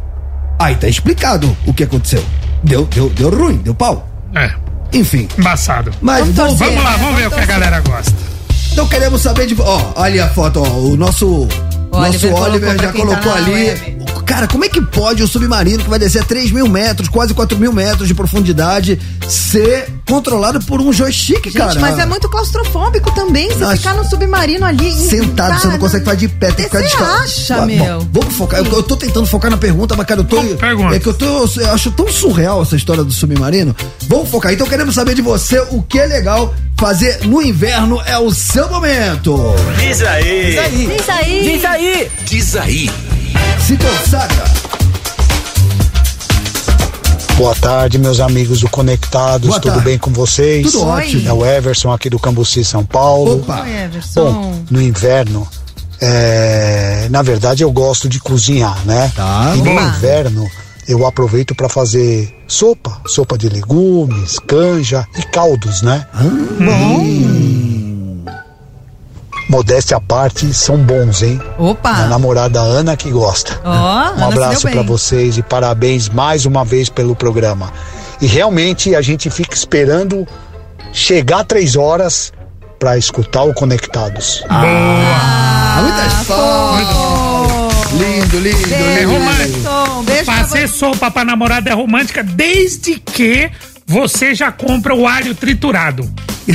aí 0.59 0.75
tá 0.75 0.87
explicado 0.87 1.55
o 1.65 1.73
que 1.73 1.83
aconteceu. 1.83 2.23
Deu, 2.63 2.85
deu, 2.85 3.09
deu 3.09 3.29
ruim, 3.29 3.57
deu 3.57 3.73
pau. 3.73 4.07
É, 4.35 4.51
Enfim. 4.93 5.27
embaçado. 5.37 5.91
Mas 6.01 6.21
Vamos 6.21 6.35
vamos, 6.35 6.57
torcer. 6.59 6.75
Vamos 6.75 6.83
lá, 6.91 6.97
vamos 6.97 7.19
ver 7.19 7.27
o 7.27 7.31
que 7.31 7.39
a 7.39 7.45
galera 7.45 7.79
gosta. 7.81 8.13
Então 8.71 8.87
queremos 8.87 9.21
saber 9.21 9.45
de. 9.47 9.55
Ó, 9.59 9.91
olha 9.95 10.25
a 10.25 10.29
foto, 10.29 10.61
ó. 10.63 10.67
O 10.79 10.95
nosso. 10.97 11.47
O 11.91 11.99
nosso 11.99 12.27
Oliver 12.27 12.33
Oliver, 12.35 12.75
colocou 12.75 12.75
pra 12.75 12.85
já 12.87 12.91
tá 12.91 12.97
colocou 12.99 13.31
na 13.31 13.37
ali. 13.37 13.51
web. 13.51 14.01
Cara, 14.25 14.47
como 14.47 14.63
é 14.63 14.69
que 14.69 14.81
pode 14.81 15.21
o 15.21 15.27
submarino 15.27 15.83
que 15.83 15.89
vai 15.89 15.99
descer 15.99 16.21
a 16.21 16.25
3 16.25 16.51
mil 16.51 16.65
metros, 16.69 17.09
quase 17.09 17.33
4 17.33 17.57
mil 17.59 17.73
metros 17.73 18.07
de 18.07 18.13
profundidade, 18.13 18.97
ser 19.27 19.89
controlado 20.07 20.61
por 20.61 20.79
um 20.79 20.93
joystick, 20.93 21.43
Gente, 21.45 21.57
cara? 21.57 21.77
mas 21.81 21.99
é 21.99 22.05
muito 22.05 22.29
claustrofóbico 22.29 23.11
também. 23.11 23.49
Você 23.49 23.59
Nossa. 23.59 23.75
ficar 23.77 23.93
no 23.95 24.05
submarino 24.09 24.65
ali. 24.65 24.89
Sentado, 24.93 25.59
você 25.59 25.67
não 25.67 25.77
consegue 25.77 26.05
ficar 26.05 26.15
de 26.15 26.27
pé, 26.29 26.47
tem 26.51 26.55
que 26.55 26.63
ficar 26.63 26.77
Você 26.79 26.83
descalço. 26.85 27.23
acha, 27.23 27.55
Ah, 27.55 27.59
bom, 27.59 27.65
meu? 27.65 28.07
vamos 28.11 28.35
focar. 28.35 28.59
Eu, 28.61 28.65
eu 28.71 28.83
tô 28.83 28.95
tentando 28.95 29.25
focar 29.25 29.51
na 29.51 29.57
pergunta, 29.57 29.95
mas, 29.97 30.05
cara, 30.07 30.21
eu 30.21 30.25
tô. 30.25 30.41
Pergunta? 30.41 30.95
É 30.95 30.99
que 30.99 31.07
eu 31.07 31.13
tô. 31.13 31.25
Eu 31.59 31.71
acho 31.73 31.91
tão 31.91 32.07
surreal 32.07 32.61
essa 32.61 32.75
história 32.77 33.03
do 33.03 33.11
submarino. 33.11 33.75
Vamos 34.07 34.29
focar. 34.29 34.53
Então 34.53 34.65
queremos 34.67 34.95
saber 34.95 35.13
de 35.13 35.21
você 35.21 35.59
o 35.71 35.81
que 35.81 35.99
é 35.99 36.05
legal 36.05 36.53
fazer 36.79 37.19
no 37.25 37.41
inverno. 37.41 38.01
É 38.05 38.17
o 38.17 38.31
seu 38.31 38.69
momento. 38.69 39.37
Diz 39.77 40.01
aí. 40.01 40.45
Diz 40.45 40.57
aí. 40.57 40.87
Diz 40.97 41.09
aí. 41.09 41.43
Diz 41.53 41.65
aí. 41.65 41.80
Diz 42.25 42.55
aí. 42.55 42.89
Se 43.59 43.75
consagra. 43.75 44.43
Boa 47.35 47.55
tarde, 47.55 47.97
meus 47.97 48.19
amigos 48.19 48.59
do 48.59 48.69
Conectados. 48.69 49.47
Boa 49.47 49.59
Tudo 49.59 49.71
tarde. 49.71 49.85
bem 49.85 49.97
com 49.97 50.11
vocês? 50.13 50.71
Tudo 50.71 50.85
ótimo. 50.87 51.27
É 51.27 51.33
o 51.33 51.43
Everson 51.43 51.91
aqui 51.91 52.07
do 52.07 52.19
Cambuci, 52.19 52.63
São 52.63 52.85
Paulo. 52.85 53.37
Opa. 53.37 53.61
Oi, 53.61 53.83
Everson. 53.83 54.31
Bom, 54.31 54.63
no 54.69 54.79
inverno, 54.79 55.47
é, 55.99 57.07
na 57.09 57.23
verdade 57.23 57.63
eu 57.63 57.71
gosto 57.71 58.07
de 58.07 58.19
cozinhar, 58.19 58.77
né? 58.85 59.11
Tá. 59.15 59.53
E 59.55 59.57
no 59.57 59.63
Boa. 59.63 59.81
inverno 59.81 60.47
eu 60.87 61.03
aproveito 61.07 61.55
para 61.55 61.67
fazer 61.67 62.31
sopa, 62.47 63.01
sopa 63.07 63.35
de 63.39 63.49
legumes, 63.49 64.37
canja 64.47 65.07
e 65.17 65.23
caldos, 65.23 65.81
né? 65.81 66.05
Hum. 66.21 67.90
Modéstia 69.51 69.97
à 69.97 69.99
parte, 69.99 70.53
são 70.53 70.77
bons, 70.77 71.21
hein? 71.21 71.37
Minha 71.59 71.71
Opa. 71.71 71.91
namorada 72.07 72.61
Ana 72.61 72.95
que 72.95 73.11
gosta. 73.11 73.59
Ó, 73.65 73.69
Um 73.69 73.73
Ana 74.13 74.27
abraço 74.27 74.69
para 74.69 74.81
vocês 74.81 75.37
e 75.37 75.41
parabéns 75.43 76.07
mais 76.07 76.45
uma 76.45 76.63
vez 76.63 76.87
pelo 76.87 77.13
programa. 77.17 77.69
E 78.21 78.27
realmente 78.27 78.95
a 78.95 79.01
gente 79.01 79.29
fica 79.29 79.53
esperando 79.53 80.25
chegar 80.93 81.43
três 81.43 81.75
horas 81.75 82.31
para 82.79 82.97
escutar 82.97 83.43
o 83.43 83.53
Conectados. 83.53 84.41
Ah, 84.49 85.81
muitas 85.81 86.27
palmas. 86.27 86.87
Lindo, 87.91 88.39
lindo, 88.39 88.57
lindo. 88.57 89.11
romântico. 89.13 90.03
Beijo 90.03 90.25
pra 90.25 90.33
Fazer 90.35 90.67
sopa 90.69 91.11
pra 91.11 91.25
namorada 91.25 91.69
é 91.69 91.73
romântica 91.73 92.23
desde 92.23 92.95
que 92.95 93.51
você 93.91 94.33
já 94.33 94.51
compra 94.51 94.95
o 94.95 95.05
alho 95.07 95.35
triturado. 95.35 96.09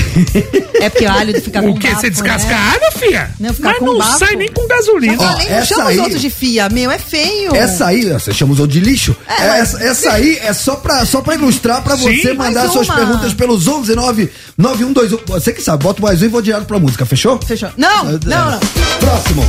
É 0.79 0.91
porque 0.91 1.07
o 1.07 1.11
alho 1.11 1.41
fica 1.41 1.63
com 1.63 1.71
o 1.71 1.79
que? 1.79 1.89
Você 1.95 2.11
descasca 2.11 2.49
né? 2.51 2.55
a 2.55 2.73
alho, 2.73 2.99
filha? 2.99 3.31
Não, 3.41 3.55
fica 3.55 3.69
Mas 3.71 3.79
com 3.79 3.87
não 3.87 3.99
bafo. 3.99 4.19
sai 4.19 4.37
nem 4.37 4.49
com 4.53 4.67
gasolina. 4.69 5.17
Não, 5.17 5.25
Ó, 5.25 5.37
nem 5.39 5.49
essa 5.49 5.65
chama 5.67 5.89
aí- 5.89 5.97
os 5.97 6.03
outros 6.03 6.21
de 6.21 6.29
fia. 6.31 6.69
Meu, 6.69 6.91
é 6.91 6.99
feio. 6.99 7.55
Essa 7.57 7.87
aí, 7.87 8.05
você 8.13 8.33
chama 8.35 8.53
os 8.53 8.61
outros 8.61 8.79
de 8.79 8.85
lixo. 8.85 9.17
É, 9.27 9.49
mas- 9.49 9.61
essa, 9.75 9.83
essa 9.85 10.13
aí 10.13 10.37
é 10.43 10.53
só 10.53 10.77
pra, 10.77 11.07
só 11.07 11.23
pra 11.23 11.35
ilustrar 11.35 11.83
pra 11.83 11.97
Sim. 11.97 12.15
você 12.15 12.35
mandar 12.35 12.69
suas 12.69 12.89
perguntas 12.89 13.33
pelos 13.33 13.67
11 13.67 13.95
9 13.95 14.31
9121. 14.59 15.35
Você 15.41 15.53
que 15.53 15.63
sabe, 15.63 15.83
bota 15.83 16.03
mais 16.03 16.21
um 16.21 16.27
e 16.27 16.29
vou 16.29 16.43
direto 16.43 16.67
pra 16.67 16.79
música, 16.79 17.07
fechou? 17.07 17.41
Fechou. 17.41 17.71
Não, 17.79 18.05
não, 18.05 18.19
não. 18.51 18.61
Próximo. 19.01 19.47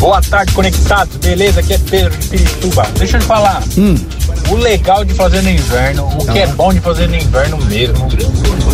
Boa 0.00 0.20
tarde, 0.22 0.52
conectados. 0.52 1.16
Beleza? 1.16 1.60
Aqui 1.60 1.74
é 1.74 1.78
Pedro 1.78 2.16
de 2.16 2.26
Pirituba. 2.28 2.86
Deixa 2.96 3.16
eu 3.16 3.20
te 3.20 3.26
falar. 3.26 3.62
O 4.50 4.54
legal 4.54 5.04
de 5.04 5.12
fazer 5.14 5.42
no 5.42 5.50
inverno, 5.50 6.06
o 6.06 6.26
que 6.32 6.38
é 6.38 6.46
bom 6.46 6.72
de 6.72 6.80
fazer 6.80 7.08
no 7.08 7.16
inverno 7.16 7.58
mesmo, 7.66 8.08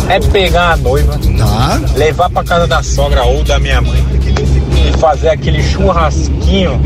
é 0.07 0.19
pegar 0.19 0.71
a 0.73 0.77
noiva, 0.77 1.17
Tá. 1.37 1.81
levar 1.95 2.29
pra 2.29 2.43
casa 2.43 2.67
da 2.67 2.81
sogra 2.83 3.23
ou 3.23 3.43
da 3.43 3.59
minha 3.59 3.81
mãe 3.81 4.03
e 4.87 4.97
fazer 4.97 5.29
aquele 5.29 5.61
churrasquinho 5.63 6.79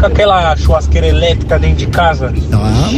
com 0.00 0.06
aquela 0.06 0.56
churrasqueira 0.56 1.06
elétrica 1.06 1.58
dentro 1.58 1.76
de 1.76 1.86
casa. 1.86 2.32
Tá. 2.50 2.90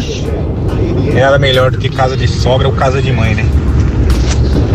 Nada 1.13 1.39
melhor 1.39 1.71
do 1.73 1.79
que 1.79 1.89
casa 1.91 2.17
de 2.17 2.29
sogra 2.29 2.69
ou 2.69 2.75
casa 2.75 3.03
de 3.03 3.13
mãe, 3.13 3.35
né? 3.35 3.45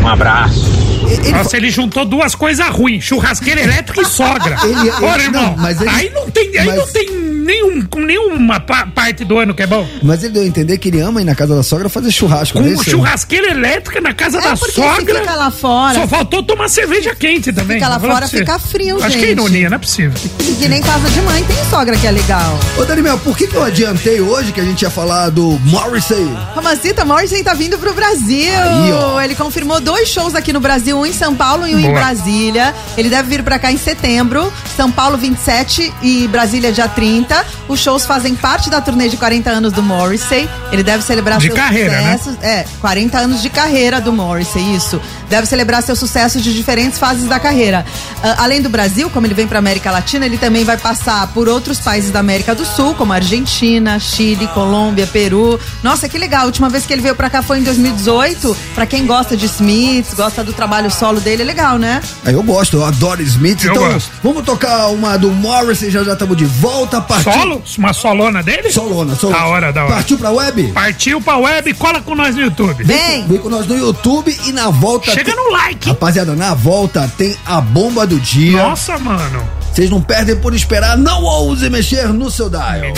Um 0.03 0.07
abraço. 0.07 0.92
Ele, 1.09 1.31
Nossa, 1.31 1.57
ele 1.57 1.69
juntou 1.69 2.05
duas 2.05 2.35
coisas 2.35 2.67
ruins: 2.69 3.03
churrasqueira 3.03 3.61
elétrica 3.61 4.01
e 4.01 4.05
sogra. 4.05 4.57
Ele- 4.63 4.89
Ora, 5.05 5.23
irmão, 5.23 5.55
não, 5.57 5.69
ele- 5.69 5.89
aí 5.89 6.09
não 6.09 6.29
tem, 6.29 6.57
aí 6.57 6.65
mas- 6.67 6.75
não 6.77 6.87
tem 6.87 7.07
nenhum, 7.43 7.83
nenhuma 7.97 8.59
pa- 8.59 8.87
parte 8.87 9.23
do 9.25 9.37
ano 9.37 9.53
que 9.53 9.63
é 9.63 9.67
bom. 9.67 9.87
mas 10.01 10.23
ele 10.23 10.33
deu 10.33 10.43
a 10.43 10.45
entender 10.45 10.77
que 10.77 10.87
ele 10.89 10.99
ama 10.99 11.21
ir 11.21 11.25
na 11.25 11.35
casa 11.35 11.55
da 11.55 11.63
sogra 11.63 11.89
fazer 11.89 12.11
churrasco, 12.11 12.59
Com 12.59 12.65
é 12.65 12.75
churrasqueira 12.83 13.51
elétrica 13.51 13.99
na 14.01 14.13
casa 14.13 14.39
da 14.39 14.51
É 14.51 14.55
se 14.55 14.71
sogra. 14.71 15.19
fica 15.21 15.35
lá 15.35 15.51
fora, 15.51 15.93
Só 15.95 16.07
faltou 16.07 16.41
tomar 16.43 16.67
cerveja 16.69 17.13
quente 17.15 17.51
também. 17.51 17.77
fica 17.77 17.89
lá 17.89 17.99
fora, 17.99 18.27
fica 18.27 18.57
frio, 18.59 18.97
Acho 19.03 19.09
que 19.17 19.23
é 19.25 19.27
gente. 19.27 19.31
ironia, 19.39 19.69
não 19.69 19.75
é 19.75 19.79
possível. 19.79 20.13
que 20.59 20.67
nem 20.67 20.81
casa 20.81 21.09
de 21.09 21.21
mãe 21.21 21.43
tem 21.43 21.55
sogra 21.69 21.95
que 21.97 22.07
é 22.07 22.11
legal. 22.11 22.59
Ô, 22.77 22.85
Daniel, 22.85 23.17
por 23.19 23.35
que, 23.37 23.47
que 23.47 23.55
eu 23.55 23.63
adiantei 23.63 24.21
hoje 24.21 24.51
que 24.51 24.61
a 24.61 24.63
gente 24.65 24.81
ia 24.81 24.89
falar 24.89 25.29
do 25.29 25.59
Morrissey? 25.65 26.25
Romacita 26.55 27.03
Morrison 27.05 27.43
tá 27.43 27.53
vindo 27.53 27.77
pro 27.77 27.93
Brasil. 27.93 28.51
Aí, 28.53 28.91
ó. 28.93 29.21
Ele 29.21 29.35
confirmou 29.35 29.79
dois 29.81 30.07
shows 30.09 30.35
aqui 30.35 30.53
no 30.53 30.59
Brasil, 30.59 30.97
um 30.97 31.05
em 31.05 31.11
São 31.13 31.35
Paulo 31.35 31.67
e 31.67 31.75
um 31.75 31.79
em 31.79 31.83
Boa. 31.83 31.93
Brasília. 31.95 32.73
Ele 32.97 33.09
deve 33.09 33.29
vir 33.29 33.43
pra 33.43 33.57
cá 33.59 33.71
em 33.71 33.77
setembro. 33.77 34.51
São 34.75 34.91
Paulo 34.91 35.17
27 35.17 35.91
e 36.01 36.27
Brasília 36.27 36.71
dia 36.71 36.87
30. 36.87 37.32
Os 37.67 37.79
shows 37.79 38.05
fazem 38.05 38.35
parte 38.35 38.69
da 38.69 38.81
turnê 38.81 39.07
de 39.09 39.17
40 39.17 39.49
anos 39.49 39.73
do 39.73 39.81
Morrissey. 39.81 40.49
Ele 40.71 40.83
deve 40.83 41.03
celebrar 41.03 41.37
De 41.39 41.47
seus 41.47 41.57
carreira, 41.57 42.01
né? 42.01 42.17
sucessos. 42.17 42.43
É, 42.43 42.65
40 42.81 43.17
anos 43.17 43.41
de 43.41 43.49
carreira 43.49 44.01
do 44.01 44.11
Morrissey, 44.11 44.75
isso. 44.75 45.01
Deve 45.29 45.47
celebrar 45.47 45.81
seus 45.81 45.97
sucessos 45.99 46.43
de 46.43 46.53
diferentes 46.53 46.99
fases 46.99 47.27
da 47.27 47.39
carreira. 47.39 47.85
Ah, 48.21 48.43
além 48.43 48.61
do 48.61 48.69
Brasil, 48.69 49.09
como 49.09 49.25
ele 49.25 49.33
vem 49.33 49.47
pra 49.47 49.59
América 49.59 49.89
Latina, 49.91 50.25
ele 50.25 50.37
também 50.37 50.63
vai 50.63 50.77
passar 50.77 51.25
por 51.27 51.47
outros 51.49 51.79
países 51.79 52.11
da 52.11 52.19
América 52.19 52.53
do 52.53 52.65
Sul, 52.65 52.93
como 52.95 53.13
Argentina, 53.13 53.99
Chile, 53.99 54.47
Colômbia, 54.53 55.07
Peru. 55.07 55.59
Nossa, 55.81 56.07
que 56.07 56.17
legal. 56.17 56.43
A 56.43 56.45
última 56.45 56.69
vez 56.69 56.85
que 56.85 56.93
ele 56.93 57.01
veio 57.01 57.15
pra 57.15 57.29
cá 57.29 57.41
foi 57.41 57.59
em 57.59 57.63
2018. 57.63 58.55
Pra 58.75 58.85
quem 58.85 59.05
gosta 59.05 59.35
de 59.37 59.45
Smiths, 59.45 60.13
gosta 60.13 60.43
do 60.43 60.53
trabalho 60.53 60.91
solo 60.91 61.19
dele, 61.19 61.41
é 61.41 61.45
legal, 61.45 61.77
né? 61.77 62.01
Aí 62.25 62.33
eu 62.33 62.43
gosto, 62.43 62.77
eu 62.77 62.85
adoro 62.85 63.21
Smith. 63.23 63.63
Eu 63.63 63.71
então, 63.71 63.93
gosto. 63.93 64.11
vamos 64.21 64.43
tocar 64.43 64.87
uma 64.87 65.17
do 65.17 65.31
Morrissey, 65.31 65.89
já 65.89 66.03
já 66.03 66.13
estamos 66.13 66.35
de 66.37 66.45
volta. 66.45 67.01
Partiu. 67.01 67.22
Solo? 67.23 67.63
Uma 67.77 67.93
solona 67.93 68.43
dele? 68.43 68.71
Solona, 68.71 69.15
solona. 69.15 69.39
Da 69.39 69.45
hora, 69.47 69.73
da 69.73 69.83
hora. 69.85 69.93
Partiu 69.95 70.17
pra 70.17 70.31
web? 70.31 70.71
Partiu 70.73 71.21
pra 71.21 71.37
web, 71.37 71.73
cola 71.75 72.01
com 72.01 72.15
nós 72.15 72.35
no 72.35 72.41
YouTube. 72.41 72.83
Vem! 72.83 73.25
Vem 73.27 73.37
com 73.37 73.49
nós 73.49 73.65
no 73.67 73.77
YouTube 73.77 74.35
e 74.45 74.51
na 74.51 74.69
volta. 74.69 75.11
Chega 75.11 75.31
tem- 75.33 75.35
no 75.35 75.51
like. 75.51 75.87
Rapaziada, 75.87 76.35
na 76.35 76.53
volta 76.53 77.11
tem 77.17 77.35
a 77.45 77.61
bomba 77.61 78.05
do 78.05 78.19
dia. 78.19 78.61
Nossa, 78.63 78.97
mano. 78.97 79.43
Vocês 79.73 79.89
não 79.89 80.01
perdem 80.01 80.35
por 80.35 80.53
esperar, 80.53 80.97
não 80.97 81.23
ouse 81.23 81.67
mexer 81.69 82.07
no 82.13 82.29
seu 82.29 82.49
dial. 82.49 82.93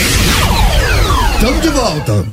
Tamo 1.40 1.60
de 1.60 1.68
volta. 1.68 2.26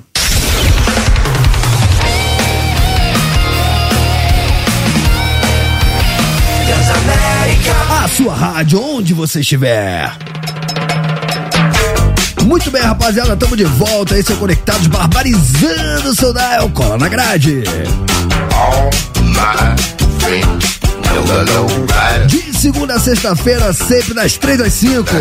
A 8.04 8.08
sua 8.08 8.34
rádio, 8.34 8.82
onde 8.82 9.14
você 9.14 9.40
estiver. 9.40 10.12
Muito 12.44 12.70
bem, 12.70 12.82
rapaziada, 12.82 13.36
tamo 13.36 13.56
de 13.56 13.64
volta. 13.64 14.18
Esse 14.18 14.32
é 14.32 14.36
o 14.36 14.38
Conectados 14.38 14.88
Barbarizando 14.88 16.10
o 16.10 16.16
seu 16.16 16.34
dial. 16.34 16.70
Cola 16.70 16.98
na 16.98 17.08
grade. 17.08 17.64
De 22.28 22.58
segunda 22.58 22.96
a 22.96 23.00
sexta-feira, 23.00 23.72
sempre 23.74 24.14
das 24.14 24.38
três 24.38 24.60
às 24.60 24.74
cinco. 24.74 25.12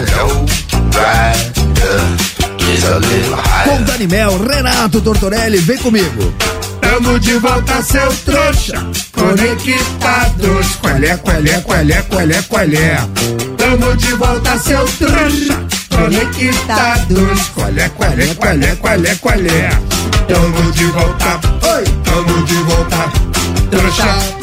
Com 3.65 3.83
Dani 3.83 4.07
Mel, 4.07 4.39
Renato 4.39 5.01
Tortorelli, 5.01 5.59
vem 5.59 5.79
comigo. 5.79 6.35
Tamo 6.81 7.19
de 7.19 7.35
volta, 7.39 7.83
seu 7.83 8.13
trouxa. 8.25 8.85
Conectados. 9.13 10.77
Qualé, 10.81 11.17
qualé, 11.17 11.61
qualé, 11.61 12.03
qualé, 12.03 12.43
qualé. 12.43 12.97
Tamo 13.57 13.97
de 13.97 14.15
volta, 14.15 14.59
seu 14.59 14.85
trouxa. 14.99 15.72
Conectados. 15.92 17.50
Qualé, 17.55 17.90
qualé, 17.90 18.37
qualé, 18.37 18.78
qualé, 18.78 19.16
qualé. 19.18 19.68
Tamo 20.26 20.70
de 20.72 20.87
volta. 20.87 21.40
Oi! 21.74 21.85
Tamo 22.05 22.46
de 22.46 22.62
volta. 22.62 23.12
Trouxa. 23.70 24.41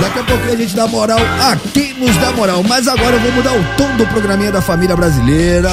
Daqui 0.00 0.18
a 0.18 0.24
pouquinho 0.24 0.52
a 0.52 0.56
gente 0.56 0.74
dá 0.76 0.86
moral 0.86 1.18
a 1.18 1.56
quem 1.72 1.94
nos 1.94 2.14
dá 2.18 2.30
moral. 2.32 2.62
Mas 2.62 2.86
agora 2.88 3.16
eu 3.16 3.20
vou 3.20 3.32
mudar 3.32 3.52
o 3.52 3.64
tom 3.76 3.96
do 3.96 4.06
programinha 4.06 4.52
da 4.52 4.60
família 4.60 4.94
brasileira. 4.94 5.70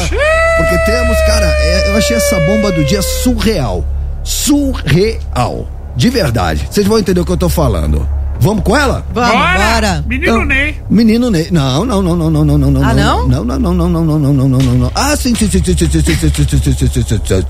Porque 0.58 0.78
temos, 0.86 1.18
cara, 1.28 1.46
é, 1.46 1.89
eu 1.89 1.98
achei 1.98 2.16
essa 2.16 2.39
bomba 2.42 2.72
do 2.72 2.86
dia 2.86 3.02
surreal. 3.02 3.84
Surreal. 4.24 5.68
De 5.96 6.10
verdade. 6.10 6.68
Vocês 6.70 6.88
vão 6.88 7.00
entender 7.00 7.22
o 7.22 7.26
que 7.26 7.32
eu 7.32 7.38
tô 7.38 7.50
falando. 7.50 8.08
Vamos 8.46 8.64
com 8.64 8.78
ela? 8.78 9.04
Vamos, 9.12 9.32
bora. 9.34 10.06
Menino 10.06 10.46
Ney. 10.46 10.76
Menino 10.88 11.32
Ney. 11.32 11.48
Não, 11.50 11.84
não, 11.84 12.00
não, 12.00 12.16
não, 12.16 12.30
não, 12.30 12.46
não, 12.46 12.58
não, 12.60 12.70
não. 12.70 12.84
Ah, 12.88 12.93
não? 12.93 13.28
Não, 13.28 13.43
não, 13.43 13.58
não, 13.58 13.74
não, 13.74 13.89
não, 13.89 14.04
não, 14.06 14.20
não, 14.20 14.34
não, 14.34 14.48
não, 14.48 14.60
não, 14.60 14.74
não. 14.76 14.91
Ah, 14.93 15.16
sim, 15.16 15.34
sim, 15.34 15.50
sim, 15.50 15.64
sim, 15.64 15.76
sim, 15.76 15.89
sim, 15.89 16.02
sim, 16.04 16.20
sim, 16.20 16.30
sim, 16.30 16.60
sim, 16.62 16.78
sim, 16.78 17.02
sim, 17.02 17.02
sim, 17.02 17.02
sim, 17.02 17.04
sim, 17.04 17.18
sim, 17.18 17.41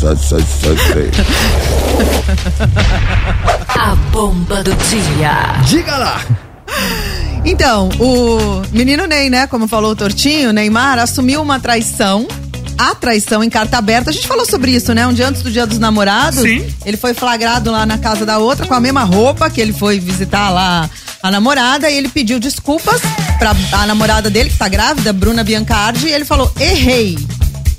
sim, 0.00 0.76
sim, 0.76 0.86
sim. 0.86 1.10
A 3.68 3.94
bomba 4.10 4.64
do 4.64 4.74
dia. 4.74 5.52
Diga 5.66 5.98
lá. 5.98 6.22
Então, 7.44 7.90
o 8.00 8.62
menino 8.72 9.06
Ney, 9.06 9.28
né? 9.28 9.46
Como 9.46 9.68
falou 9.68 9.92
o 9.92 9.96
Tortinho, 9.96 10.50
Neymar 10.50 10.98
assumiu 10.98 11.42
uma 11.42 11.60
traição. 11.60 12.26
A 12.78 12.94
traição 12.94 13.42
em 13.42 13.50
carta 13.50 13.76
aberta. 13.76 14.10
A 14.10 14.12
gente 14.12 14.28
falou 14.28 14.46
sobre 14.46 14.70
isso, 14.70 14.94
né? 14.94 15.06
Um 15.06 15.12
dia 15.12 15.28
antes 15.28 15.42
do 15.42 15.50
dia 15.50 15.66
dos 15.66 15.78
namorados. 15.78 16.40
Sim. 16.40 16.64
Ele 16.86 16.96
foi 16.96 17.12
flagrado 17.12 17.72
lá 17.72 17.84
na 17.84 17.98
casa 17.98 18.24
da 18.24 18.38
outra 18.38 18.66
com 18.66 18.74
a 18.74 18.80
mesma 18.80 19.02
roupa 19.02 19.50
que 19.50 19.60
ele 19.60 19.72
foi 19.72 19.98
visitar 19.98 20.50
lá 20.50 20.88
a 21.20 21.30
namorada. 21.30 21.90
E 21.90 21.96
ele 21.96 22.08
pediu 22.08 22.38
desculpas 22.38 23.02
pra 23.38 23.54
a 23.72 23.86
namorada 23.86 24.30
dele, 24.30 24.48
que 24.48 24.56
tá 24.56 24.68
grávida, 24.68 25.12
Bruna 25.12 25.42
Biancardi. 25.42 26.06
E 26.06 26.12
ele 26.12 26.24
falou: 26.24 26.52
errei. 26.60 27.18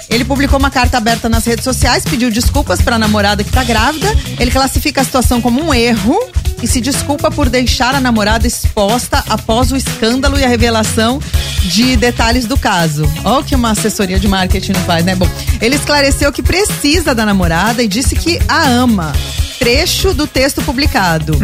Ele 0.10 0.26
publicou 0.26 0.58
uma 0.58 0.72
carta 0.72 0.97
aberta 0.97 1.30
nas 1.30 1.45
redes 1.45 1.64
sociais, 1.64 2.04
pediu 2.04 2.32
desculpas 2.32 2.82
para 2.82 2.95
a 2.95 3.00
namorada 3.00 3.43
que 3.43 3.52
tá 3.52 3.64
grávida. 3.64 4.08
Ele 4.39 4.50
classifica 4.50 5.02
a 5.02 5.04
situação 5.04 5.39
como 5.39 5.64
um 5.64 5.74
erro 5.74 6.20
e 6.62 6.68
se 6.68 6.82
desculpa 6.82 7.30
por 7.32 7.47
deixar 7.47 7.93
a 7.93 8.02
namorada 8.02 8.45
exposta 8.47 9.24
após 9.30 9.72
o 9.72 9.78
escândalo 9.78 10.38
e 10.39 10.43
a 10.43 10.47
revelação 10.47 11.22
de 11.62 11.95
detalhes 11.95 12.45
do 12.45 12.57
caso. 12.57 13.10
Olha 13.24 13.39
o 13.39 13.43
que 13.43 13.55
uma 13.55 13.72
assessoria 13.72 14.20
de 14.20 14.28
marketing 14.28 14.72
não 14.74 14.82
faz, 14.82 15.03
né? 15.05 15.16
Bom, 15.16 15.28
ele 15.62 15.76
esclareceu 15.76 16.32
que 16.32 16.41
precisa 16.41 17.14
da 17.14 17.26
namorada 17.26 17.84
e 17.84 17.88
disse 17.88 18.16
que 18.16 18.39
a 18.47 18.68
ama. 18.68 19.14
Trecho 19.60 20.14
do 20.14 20.26
texto 20.26 20.62
publicado. 20.62 21.38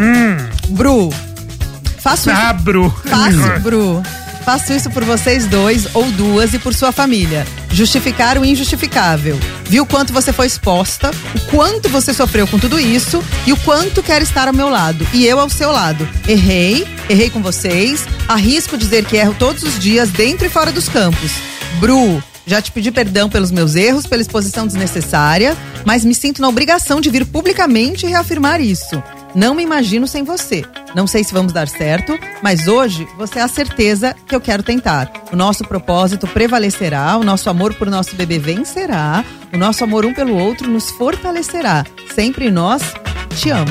Bru, 0.68 1.12
faço 1.98 2.30
isso 2.30 2.38
Ah, 2.40 2.52
Bru. 2.52 2.90
Fácil, 3.04 3.60
Bru. 3.60 4.02
Faço 4.44 4.72
isso 4.72 4.88
por 4.90 5.04
vocês 5.04 5.46
dois 5.46 5.88
ou 5.92 6.10
duas 6.12 6.54
e 6.54 6.58
por 6.58 6.72
sua 6.72 6.92
família. 6.92 7.44
Justificar 7.76 8.38
o 8.38 8.44
injustificável. 8.46 9.38
Viu 9.64 9.84
quanto 9.84 10.10
você 10.10 10.32
foi 10.32 10.46
exposta, 10.46 11.10
o 11.34 11.40
quanto 11.50 11.90
você 11.90 12.14
sofreu 12.14 12.46
com 12.46 12.58
tudo 12.58 12.80
isso 12.80 13.22
e 13.46 13.52
o 13.52 13.56
quanto 13.58 14.02
quer 14.02 14.22
estar 14.22 14.48
ao 14.48 14.54
meu 14.54 14.70
lado. 14.70 15.06
E 15.12 15.26
eu 15.26 15.38
ao 15.38 15.50
seu 15.50 15.70
lado. 15.70 16.08
Errei, 16.26 16.88
errei 17.06 17.28
com 17.28 17.42
vocês. 17.42 18.06
Arrisco 18.26 18.78
dizer 18.78 19.04
que 19.04 19.18
erro 19.18 19.36
todos 19.38 19.62
os 19.62 19.78
dias, 19.78 20.08
dentro 20.08 20.46
e 20.46 20.48
fora 20.48 20.72
dos 20.72 20.88
campos. 20.88 21.32
Bru, 21.78 22.24
já 22.46 22.62
te 22.62 22.72
pedi 22.72 22.90
perdão 22.90 23.28
pelos 23.28 23.50
meus 23.50 23.74
erros, 23.74 24.06
pela 24.06 24.22
exposição 24.22 24.66
desnecessária, 24.66 25.54
mas 25.84 26.02
me 26.02 26.14
sinto 26.14 26.40
na 26.40 26.48
obrigação 26.48 26.98
de 26.98 27.10
vir 27.10 27.26
publicamente 27.26 28.06
reafirmar 28.06 28.58
isso. 28.58 29.02
Não 29.36 29.54
me 29.54 29.62
imagino 29.62 30.08
sem 30.08 30.24
você. 30.24 30.64
Não 30.94 31.06
sei 31.06 31.22
se 31.22 31.34
vamos 31.34 31.52
dar 31.52 31.68
certo, 31.68 32.18
mas 32.42 32.66
hoje 32.66 33.06
você 33.18 33.38
é 33.38 33.42
a 33.42 33.48
certeza 33.48 34.16
que 34.26 34.34
eu 34.34 34.40
quero 34.40 34.62
tentar. 34.62 35.12
O 35.30 35.36
nosso 35.36 35.62
propósito 35.62 36.26
prevalecerá, 36.26 37.18
o 37.18 37.22
nosso 37.22 37.50
amor 37.50 37.74
por 37.74 37.90
nosso 37.90 38.16
bebê 38.16 38.38
vencerá, 38.38 39.22
o 39.52 39.58
nosso 39.58 39.84
amor 39.84 40.06
um 40.06 40.14
pelo 40.14 40.34
outro 40.34 40.70
nos 40.70 40.90
fortalecerá. 40.90 41.84
Sempre 42.14 42.50
nós 42.50 42.80
te 43.36 43.50
amo. 43.50 43.70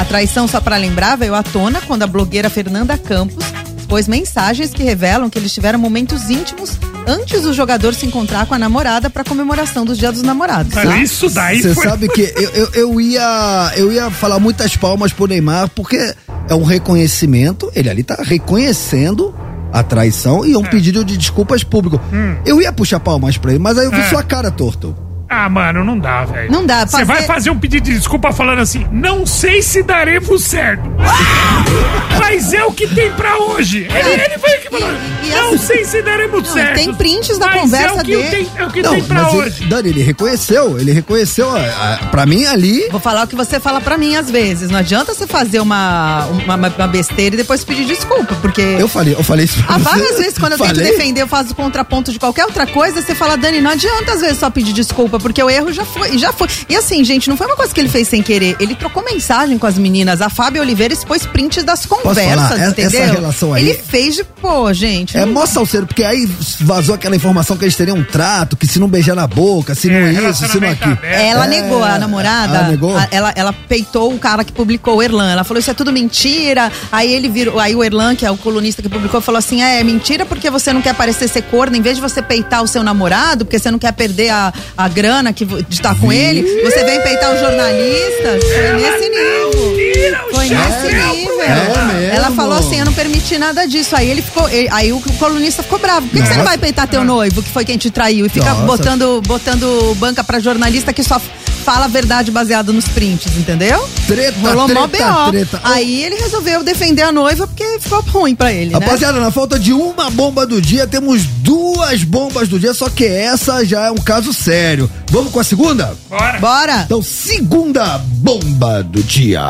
A 0.00 0.04
traição, 0.04 0.48
só 0.48 0.60
para 0.60 0.76
lembrar, 0.76 1.14
veio 1.14 1.36
à 1.36 1.44
tona 1.44 1.80
quando 1.82 2.02
a 2.02 2.08
blogueira 2.08 2.50
Fernanda 2.50 2.98
Campos 2.98 3.44
expôs 3.78 4.08
mensagens 4.08 4.72
que 4.72 4.82
revelam 4.82 5.30
que 5.30 5.38
eles 5.38 5.54
tiveram 5.54 5.78
momentos 5.78 6.28
íntimos 6.28 6.76
antes 7.06 7.42
do 7.42 7.52
jogador 7.52 7.94
se 7.94 8.06
encontrar 8.06 8.46
com 8.46 8.54
a 8.54 8.58
namorada 8.58 9.10
para 9.10 9.24
comemoração 9.24 9.84
dos 9.84 9.98
Dia 9.98 10.12
dos 10.12 10.22
Namorados. 10.22 10.72
Mas 10.74 11.10
isso 11.10 11.28
daí 11.30 11.60
Você 11.62 11.74
foi. 11.74 11.84
sabe 11.88 12.08
que 12.08 12.22
eu, 12.36 12.50
eu, 12.50 12.68
eu 12.74 13.00
ia 13.00 13.72
eu 13.76 13.92
ia 13.92 14.10
falar 14.10 14.38
muitas 14.38 14.76
palmas 14.76 15.12
pro 15.12 15.26
Neymar 15.26 15.68
porque 15.70 16.14
é 16.48 16.54
um 16.54 16.62
reconhecimento, 16.64 17.70
ele 17.74 17.88
ali 17.90 18.02
tá 18.02 18.16
reconhecendo 18.22 19.34
a 19.72 19.82
traição 19.82 20.44
e 20.44 20.52
é 20.52 20.58
um 20.58 20.64
pedido 20.64 21.04
de 21.04 21.16
desculpas 21.16 21.64
público. 21.64 22.00
Eu 22.44 22.60
ia 22.60 22.72
puxar 22.72 23.00
palmas 23.00 23.36
pra 23.38 23.50
ele, 23.52 23.58
mas 23.58 23.78
aí 23.78 23.86
eu 23.86 23.90
vi 23.90 24.00
É. 24.00 24.08
sua 24.08 24.22
cara, 24.22 24.50
Torto. 24.50 24.94
Ah, 25.34 25.48
mano, 25.48 25.82
não 25.82 25.98
dá, 25.98 26.24
velho. 26.24 26.50
Não 26.52 26.66
dá, 26.66 26.80
Você 26.84 26.90
fazer- 26.92 27.04
vai 27.06 27.22
fazer 27.22 27.48
um 27.50 27.58
pedido 27.58 27.84
de 27.84 27.94
desculpa 27.96 28.32
falando 28.32 28.58
assim, 28.60 28.86
não 28.92 29.24
sei 29.24 29.62
se 29.62 29.82
daremos 29.82 30.44
certo. 30.44 30.82
Mas 32.18 32.52
é 32.52 32.64
o 32.64 32.72
que 32.72 32.86
tem 32.86 33.10
pra 33.12 33.36
hoje. 33.38 33.86
Ele, 33.90 34.22
ele 34.22 34.38
foi 34.38 34.50
aqui 34.54 34.68
falando, 34.70 34.98
E- 35.22 35.26
e 35.26 35.30
não 35.30 35.48
assim- 35.54 35.58
sei 35.58 35.84
se 35.84 36.02
daremos 36.02 36.42
Não, 36.46 36.52
certo. 36.52 36.74
tem 36.74 36.94
prints 36.94 37.38
da 37.38 37.46
mas 37.46 37.60
conversa 37.62 37.88
é 37.88 37.92
o 37.92 38.04
que 38.04 38.16
dele. 38.16 38.28
Tem, 38.30 38.48
é 38.56 38.66
o 38.66 38.70
que 38.70 38.82
Não, 38.82 38.90
tem 38.94 39.02
pra 39.04 39.22
mas 39.22 39.34
hoje. 39.34 39.60
ele, 39.62 39.68
Dani, 39.70 39.88
ele 39.88 40.02
reconheceu, 40.02 40.78
ele 40.78 40.92
reconheceu, 40.92 41.50
a, 41.54 41.60
a, 41.60 41.96
pra 42.06 42.26
mim 42.26 42.44
ali, 42.46 42.88
Vou 42.90 43.00
falar 43.00 43.24
o 43.24 43.26
que 43.26 43.34
você 43.34 43.58
fala 43.58 43.80
pra 43.80 43.96
mim 43.98 44.14
às 44.16 44.30
vezes. 44.30 44.70
Não 44.70 44.78
adianta 44.78 45.14
você 45.14 45.26
fazer 45.26 45.60
uma, 45.60 46.26
uma, 46.26 46.54
uma 46.56 46.86
besteira 46.86 47.34
e 47.34 47.38
depois 47.38 47.64
pedir 47.64 47.84
desculpa, 47.86 48.34
porque. 48.40 48.60
eu 48.60 48.88
falei, 48.88 49.14
eu 49.14 49.22
falei 49.24 49.44
isso 49.46 49.62
pra 49.64 49.74
Há 49.74 49.78
você. 49.78 49.84
várias 49.84 50.18
vezes, 50.18 50.38
quando 50.38 50.52
eu 50.52 50.58
tento 50.58 50.68
Falei? 50.76 50.90
defender, 50.92 51.22
eu 51.22 51.28
faço 51.28 51.52
o 51.52 51.54
contraponto 51.54 52.12
de 52.12 52.18
qualquer 52.18 52.44
outra 52.44 52.66
coisa, 52.66 53.00
você 53.02 53.14
fala, 53.14 53.36
Dani, 53.36 53.60
não 53.60 53.70
adianta 53.70 54.12
às 54.12 54.20
vezes 54.20 54.38
só 54.38 54.50
pedir 54.50 54.72
desculpa, 54.72 55.18
porque 55.22 55.42
o 55.42 55.48
erro 55.48 55.72
já 55.72 55.84
foi, 55.84 56.18
já 56.18 56.32
foi. 56.32 56.48
E 56.68 56.76
assim, 56.76 57.02
gente, 57.04 57.28
não 57.30 57.36
foi 57.36 57.46
uma 57.46 57.56
coisa 57.56 57.72
que 57.72 57.80
ele 57.80 57.88
fez 57.88 58.08
sem 58.08 58.22
querer. 58.22 58.56
Ele 58.60 58.74
trocou 58.74 59.02
mensagem 59.04 59.56
com 59.58 59.66
as 59.66 59.78
meninas. 59.78 60.20
A 60.20 60.28
Fábia 60.28 60.60
Oliveira 60.60 60.92
expôs 60.92 61.24
prints 61.26 61.62
das 61.64 61.86
conversas, 61.86 62.24
falar? 62.24 62.52
Essa- 62.60 62.68
entendeu? 62.70 63.02
essa 63.02 63.12
relação 63.12 63.54
aí- 63.54 63.62
Ele 63.68 63.74
fez 63.74 64.14
de, 64.16 64.24
pô, 64.24 64.72
gente. 64.72 65.16
É 65.16 65.24
não- 65.24 65.32
mó 65.32 65.46
salseiro, 65.46 65.86
porque 65.86 66.04
aí 66.04 66.28
vazou 66.60 66.94
aquela 66.94 67.14
informação 67.16 67.56
que 67.56 67.64
eles 67.64 67.76
teriam 67.76 67.96
um 67.96 68.04
trato, 68.04 68.56
que 68.56 68.66
se 68.66 68.78
não 68.78 68.88
beijar 68.88 69.14
na 69.14 69.26
boca, 69.26 69.74
se 69.74 69.88
não 69.88 69.96
É, 69.96 70.30
isso, 70.30 70.46
se 70.48 70.58
não 70.60 70.68
aquilo. 70.68 70.98
Ela 71.02 71.44
É, 71.44 71.48
negou, 71.48 71.82
a 71.84 71.98
namorada. 71.98 72.56
ela 72.58 72.68
negou? 72.68 72.96
a- 72.96 73.08
ela, 73.10 73.32
ela 73.36 73.52
peitou 73.52 74.12
o 74.12 74.18
cara 74.18 74.42
que 74.44 74.52
publicou, 74.52 74.96
o 74.96 75.02
Erlan. 75.02 75.30
Ela 75.30 75.44
falou: 75.44 75.60
Isso 75.60 75.70
é 75.70 75.74
tudo 75.74 75.92
mentira. 75.92 76.70
Aí 76.90 77.12
ele 77.12 77.28
virou. 77.28 77.58
Aí 77.60 77.74
o 77.74 77.84
Erlan, 77.84 78.14
que 78.16 78.26
é 78.26 78.30
o 78.30 78.36
colunista 78.36 78.82
que 78.82 78.88
publicou, 78.88 79.20
falou 79.20 79.38
assim: 79.38 79.62
É, 79.62 79.80
é 79.80 79.84
mentira 79.84 80.24
porque 80.26 80.50
você 80.50 80.72
não 80.72 80.82
quer 80.82 80.94
parecer 80.94 81.28
ser 81.28 81.42
corno. 81.42 81.76
Em 81.76 81.80
vez 81.82 81.96
de 81.96 82.02
você 82.02 82.20
peitar 82.22 82.62
o 82.62 82.66
seu 82.66 82.82
namorado, 82.82 83.44
porque 83.44 83.58
você 83.58 83.70
não 83.70 83.78
quer 83.78 83.92
perder 83.92 84.30
a, 84.30 84.52
a 84.76 84.88
grana 84.88 85.11
que, 85.34 85.44
de 85.44 85.74
estar 85.74 85.94
com 85.98 86.12
ele, 86.12 86.42
você 86.62 86.84
vem 86.84 87.00
peitar 87.02 87.34
o 87.34 87.38
jornalista. 87.38 88.38
Foi 88.40 88.72
nesse 88.80 89.08
nível. 89.08 90.26
Foi 90.32 90.48
nesse 90.48 91.16
nível. 91.16 91.42
É? 91.42 92.16
Ela 92.16 92.30
falou 92.30 92.56
assim: 92.58 92.78
eu 92.78 92.84
não 92.84 92.92
permiti 92.94 93.36
nada 93.38 93.66
disso. 93.66 93.94
Aí 93.96 94.08
ele 94.10 94.22
ficou. 94.22 94.48
ele- 94.48 94.68
aí 94.70 94.92
o 94.92 95.00
colunista 95.18 95.62
ficou 95.62 95.78
bravo. 95.78 96.06
Por 96.08 96.16
que, 96.16 96.22
que 96.22 96.28
você 96.28 96.36
não 96.36 96.44
vai 96.44 96.56
peitar 96.56 96.86
teu 96.88 97.04
noivo, 97.04 97.42
que 97.42 97.50
foi 97.50 97.64
quem 97.64 97.76
te 97.76 97.90
traiu? 97.90 98.26
E 98.26 98.28
fica 98.28 98.46
Nossa. 98.50 98.62
botando, 98.66 99.20
botando 99.26 99.94
banca 99.98 100.22
pra 100.24 100.38
jornalista 100.38 100.92
que 100.92 101.02
só 101.02 101.20
fala 101.62 101.84
a 101.86 101.88
verdade 101.88 102.30
baseada 102.30 102.72
nos 102.72 102.86
prints, 102.88 103.36
entendeu? 103.36 103.88
Treta, 104.06 104.38
Rolou 104.40 104.68
mó 104.68 104.86
treta, 104.88 105.12
B.O. 105.12 105.30
treta. 105.30 105.60
Aí 105.62 106.02
ele 106.02 106.16
resolveu 106.16 106.62
defender 106.62 107.02
a 107.02 107.12
noiva 107.12 107.46
porque 107.46 107.78
ficou 107.80 108.00
ruim 108.02 108.34
pra 108.34 108.52
ele, 108.52 108.70
né? 108.70 108.78
Rapaziada, 108.84 109.20
na 109.20 109.30
falta 109.30 109.58
de 109.58 109.72
uma 109.72 110.10
bomba 110.10 110.46
do 110.46 110.60
dia, 110.60 110.86
temos 110.86 111.24
duas 111.24 112.02
bombas 112.04 112.48
do 112.48 112.58
dia, 112.58 112.74
só 112.74 112.88
que 112.88 113.04
essa 113.04 113.64
já 113.64 113.86
é 113.86 113.90
um 113.90 113.96
caso 113.96 114.32
sério. 114.32 114.90
Vamos 115.10 115.32
com 115.32 115.40
a 115.40 115.44
segunda? 115.44 115.96
Bora. 116.08 116.38
Bora! 116.38 116.82
Então, 116.84 117.02
segunda 117.02 117.98
bomba 117.98 118.82
do 118.82 119.02
dia. 119.02 119.48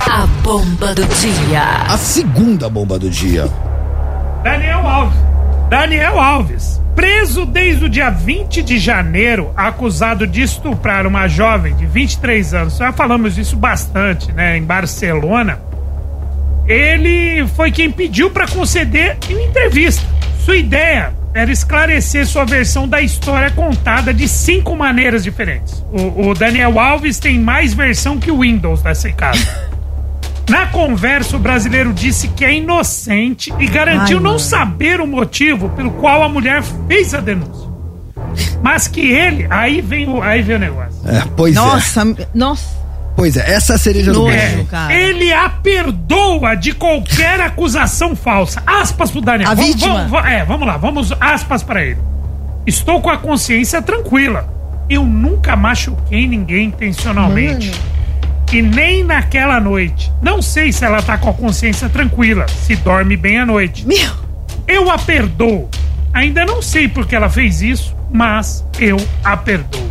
A 0.00 0.26
bomba 0.42 0.94
do 0.94 1.04
dia. 1.04 1.62
A 1.88 1.98
segunda 1.98 2.68
bomba 2.68 2.98
do 2.98 3.10
dia. 3.10 3.50
Daniel 4.42 4.86
Alves. 4.86 5.18
Daniel 5.68 6.20
Alves. 6.20 6.80
Preso 6.94 7.44
desde 7.44 7.84
o 7.84 7.88
dia 7.88 8.08
20 8.08 8.62
de 8.62 8.78
janeiro, 8.78 9.52
acusado 9.56 10.26
de 10.26 10.40
estuprar 10.40 11.06
uma 11.06 11.26
jovem 11.26 11.74
de 11.74 11.84
23 11.84 12.54
anos. 12.54 12.76
Já 12.78 12.92
falamos 12.92 13.34
disso 13.34 13.56
bastante, 13.56 14.32
né? 14.32 14.56
Em 14.56 14.62
Barcelona. 14.62 15.60
Ele 16.66 17.46
foi 17.48 17.70
quem 17.70 17.90
pediu 17.90 18.30
para 18.30 18.46
conceder 18.46 19.18
uma 19.28 19.42
entrevista. 19.42 20.06
Sua 20.38 20.56
ideia 20.56 21.12
era 21.34 21.50
esclarecer 21.50 22.26
sua 22.26 22.44
versão 22.44 22.88
da 22.88 23.00
história 23.02 23.50
contada 23.50 24.14
de 24.14 24.26
cinco 24.26 24.74
maneiras 24.74 25.22
diferentes. 25.22 25.84
O, 25.92 26.28
o 26.28 26.34
Daniel 26.34 26.78
Alves 26.78 27.18
tem 27.18 27.38
mais 27.38 27.74
versão 27.74 28.18
que 28.18 28.30
o 28.30 28.40
Windows 28.40 28.82
nesse 28.82 29.12
caso. 29.12 29.46
Na 30.48 30.66
conversa, 30.66 31.36
o 31.36 31.38
brasileiro 31.40 31.92
disse 31.92 32.28
que 32.28 32.44
é 32.44 32.54
inocente 32.54 33.52
e 33.58 33.66
garantiu 33.66 34.18
Ai, 34.18 34.22
não 34.22 34.30
mano. 34.32 34.38
saber 34.38 35.00
o 35.00 35.06
motivo 35.06 35.68
pelo 35.70 35.90
qual 35.92 36.22
a 36.22 36.28
mulher 36.28 36.62
fez 36.86 37.14
a 37.14 37.20
denúncia. 37.20 37.66
Mas 38.62 38.86
que 38.86 39.00
ele. 39.00 39.46
Aí 39.50 39.80
vem 39.80 40.08
o, 40.08 40.22
aí 40.22 40.42
vem 40.42 40.56
o 40.56 40.58
negócio. 40.58 41.00
É, 41.08 41.22
pois 41.36 41.56
é. 41.56 41.58
Nossa, 41.58 42.04
nossa. 42.34 42.76
Pois 43.16 43.34
é, 43.36 43.50
essa 43.50 43.72
é 43.72 43.76
a 43.76 43.78
cereja 43.78 44.12
do 44.12 44.20
bolo. 44.20 44.64
cara. 44.70 44.92
Ele 44.92 45.32
a 45.32 45.48
perdoa 45.48 46.54
de 46.54 46.72
qualquer 46.72 47.40
acusação 47.40 48.14
falsa. 48.14 48.62
Aspas 48.66 49.10
pro 49.10 49.20
Daniel. 49.22 49.50
A 49.50 49.54
Vamos- 49.54 49.70
vítima. 49.74 50.06
vamos- 50.06 50.28
é, 50.30 50.44
vamos 50.44 50.66
lá, 50.68 50.76
vamos 50.76 51.12
aspas 51.18 51.62
pra 51.62 51.82
ele. 51.82 51.98
Estou 52.66 53.00
com 53.00 53.08
a 53.10 53.16
consciência 53.16 53.80
tranquila. 53.80 54.46
Eu 54.88 55.02
nunca 55.04 55.56
machuquei 55.56 56.28
ninguém 56.28 56.66
intencionalmente. 56.66 57.72
E 58.52 58.62
nem 58.62 59.04
naquela 59.04 59.60
noite. 59.60 60.12
Não 60.22 60.40
sei 60.40 60.72
se 60.72 60.84
ela 60.84 61.02
tá 61.02 61.18
com 61.18 61.28
a 61.28 61.34
consciência 61.34 61.88
tranquila, 61.88 62.46
se 62.48 62.76
dorme 62.76 63.16
bem 63.16 63.38
à 63.38 63.46
noite. 63.46 63.86
Meu, 63.86 64.12
Eu 64.66 64.90
a 64.90 64.98
perdoo. 64.98 65.68
Ainda 66.12 66.44
não 66.44 66.62
sei 66.62 66.88
por 66.88 67.06
que 67.06 67.14
ela 67.14 67.28
fez 67.28 67.60
isso, 67.60 67.94
mas 68.10 68.64
eu 68.78 68.96
a 69.22 69.36
perdoo. 69.36 69.90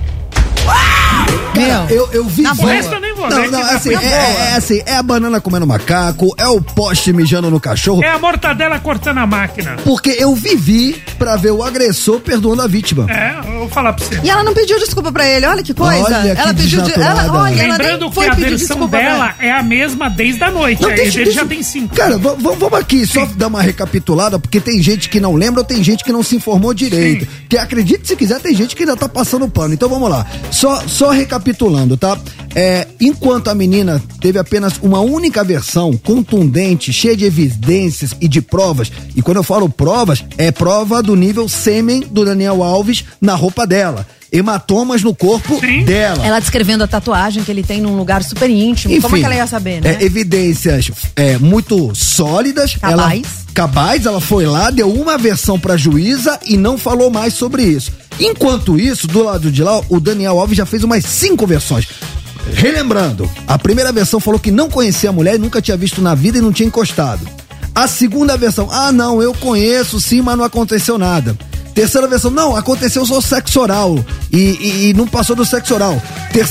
Cara, 1.55 1.88
eu, 1.89 2.09
eu 2.11 2.26
vi. 2.26 2.41
Na 2.41 2.51
eu 2.51 2.99
nem 2.99 3.13
vou 3.16 3.30
Não, 3.30 3.49
não, 3.49 3.61
tá 3.61 3.76
assim, 3.76 3.89
bem 3.89 3.97
é, 3.97 4.01
boa. 4.01 4.11
é 4.43 4.55
assim, 4.55 4.82
é 4.86 4.95
a 4.97 5.03
banana 5.03 5.39
comendo 5.39 5.66
macaco, 5.66 6.34
é 6.38 6.47
o 6.47 6.61
poste 6.61 7.13
mijando 7.13 7.49
no 7.49 7.59
cachorro. 7.59 8.03
É 8.03 8.11
a 8.11 8.20
mortadela 8.20 8.78
cortando 8.80 9.20
a 9.20 9.26
máquina. 9.28 9.78
Porque 9.84 10.09
eu 10.20 10.36
vivi 10.36 11.01
pra 11.18 11.38
ver 11.38 11.51
o 11.51 11.63
agressor 11.63 12.20
perdoando 12.20 12.61
a 12.61 12.68
vítima. 12.68 13.09
É, 13.09 13.39
eu 13.47 13.59
vou 13.59 13.70
falar 13.70 13.93
pra 13.93 14.03
você. 14.05 14.20
E 14.22 14.30
ela 14.30 14.43
não 14.43 14.53
pediu 14.53 14.78
desculpa 14.80 15.11
pra 15.11 15.26
ele, 15.28 15.45
olha 15.45 15.63
que 15.63 15.74
coisa. 15.74 16.03
Olha 16.03 16.36
que 16.36 16.41
ela 16.41 16.53
pediu 16.53 16.82
de, 16.82 16.93
ela, 16.93 17.32
olha, 17.32 17.61
ela 17.61 17.78
Lembrando 17.78 18.01
nem 18.01 18.11
que 18.11 18.20
a 18.20 18.34
versão 18.34 18.57
desculpa 18.57 18.97
dela 18.97 19.36
é 19.39 19.51
a 19.51 19.63
mesma 19.63 20.09
desde 20.09 20.43
a 20.43 20.51
noite. 20.51 20.82
Não, 20.82 20.89
deixa- 20.89 21.18
ele 21.20 21.26
deixa- 21.26 21.39
já 21.41 21.45
tem 21.45 21.63
cinco. 21.63 21.95
Cara, 21.95 22.18
va- 22.18 22.34
va- 22.38 22.51
vamos 22.51 22.80
aqui 22.80 23.05
só 23.05 23.26
dar 23.36 23.47
uma 23.47 23.61
recapitulada, 23.61 24.38
porque 24.38 24.59
tem 24.59 24.82
gente 24.82 25.07
que 25.09 25.20
não 25.22 25.36
lembra 25.36 25.61
ou 25.61 25.66
tem 25.66 25.82
gente 25.84 26.03
que 26.03 26.11
não 26.11 26.22
se 26.22 26.36
informou 26.36 26.74
direito. 26.74 27.28
Que 27.49 27.57
acredite 27.57 28.07
se 28.07 28.16
quiser, 28.16 28.39
tem 28.41 28.53
gente 28.55 28.76
que 28.76 28.84
ainda 28.84 28.97
tá 28.97 29.07
passando 29.07 29.47
pano. 29.47 29.74
Então 29.74 29.88
vamos 29.88 30.09
lá. 30.09 30.26
Só, 30.51 30.84
só 30.88 31.05
recapitulando, 31.12 31.97
tá? 31.97 32.18
É, 32.56 32.88
enquanto 33.01 33.49
a 33.49 33.56
menina 33.56 34.01
teve 34.22 34.39
apenas 34.39 34.80
uma 34.82 35.01
única 35.01 35.43
versão 35.43 35.97
contundente, 35.97 36.93
cheia 36.93 37.16
de 37.16 37.26
evidências 37.26 38.16
e 38.22 38.28
de 38.28 38.41
provas, 38.41 38.91
e 39.16 39.22
quando 39.22 39.38
eu 39.38 39.43
falo 39.43 39.68
provas, 39.68 40.24
é 40.38 40.51
prova 40.51 41.03
do 41.03 41.16
nível 41.16 41.49
sêmen 41.49 42.01
do 42.01 42.24
Daniel 42.24 42.64
Alves 42.64 43.03
na 43.20 43.36
roupa 43.36 43.68
dela. 43.68 44.08
Hematomas 44.32 45.01
no 45.01 45.16
corpo 45.16 45.60
Sim. 45.60 45.86
dela. 45.86 46.26
Ela 46.26 46.39
descrevendo 46.39 46.84
a 46.84 46.88
tatuagem 46.88 47.43
que 47.43 47.51
ele 47.51 47.64
tem 47.64 47.80
num 47.80 47.95
lugar 47.95 48.24
super 48.24 48.49
íntimo. 48.49 48.99
Como 49.01 49.16
é 49.16 49.20
que 49.20 49.26
ela 49.26 49.36
ia 49.36 49.47
saber, 49.47 49.82
né? 49.82 49.97
é, 49.99 50.03
evidências 50.03 50.91
é, 51.16 51.38
muito 51.38 51.93
sólidas. 51.95 52.76
Cabais. 52.76 53.24
Ela, 53.24 53.45
cabais, 53.56 54.06
ela 54.06 54.20
foi 54.20 54.45
lá, 54.45 54.70
deu 54.70 54.91
uma 54.91 55.18
versão 55.18 55.58
pra 55.58 55.78
juíza 55.78 56.38
e 56.45 56.58
não 56.58 56.78
falou 56.78 57.10
mais 57.10 57.34
sobre 57.34 57.64
isso. 57.64 57.89
Enquanto 58.20 58.78
isso, 58.78 59.08
do 59.08 59.24
lado 59.24 59.49
de 59.49 59.64
lá, 59.64 59.82
o 59.89 59.99
Daniel 59.99 60.38
Alves 60.38 60.58
já 60.58 60.66
fez 60.66 60.84
umas 60.84 61.06
cinco 61.06 61.47
versões. 61.47 61.88
Relembrando, 62.53 63.30
a 63.47 63.58
primeira 63.58 63.91
versão 63.93 64.20
falou 64.20 64.39
que 64.39 64.51
não 64.51 64.70
conhecia 64.70 65.10
a 65.10 65.14
mulher, 65.14 65.39
nunca 65.39 65.62
tinha 65.62 65.78
visto 65.78 66.01
na 66.01 66.14
vida 66.14 66.38
e 66.38 66.41
não 66.41 66.51
tinha 66.51 66.68
encostado. 66.68 67.26
A 67.74 67.88
segunda 67.88 68.38
versão, 68.38 68.68
ah 68.72 68.91
não, 68.91 69.22
eu 69.22 69.34
conheço 69.34 69.99
sim, 69.99 70.22
mas 70.22 70.38
não 70.38 70.43
aconteceu 70.43 70.97
nada. 70.97 71.36
Terceira 71.74 72.08
versão, 72.08 72.32
não, 72.32 72.56
aconteceu 72.56 73.06
só 73.06 73.20
sexo 73.20 73.60
oral 73.60 73.97
e, 74.32 74.38
e- 74.38 74.89
e 74.89 74.93
não 74.93 75.08
passou 75.08 75.36
do 75.36 75.43
sexo 75.45 75.74
oral. 75.74 76.01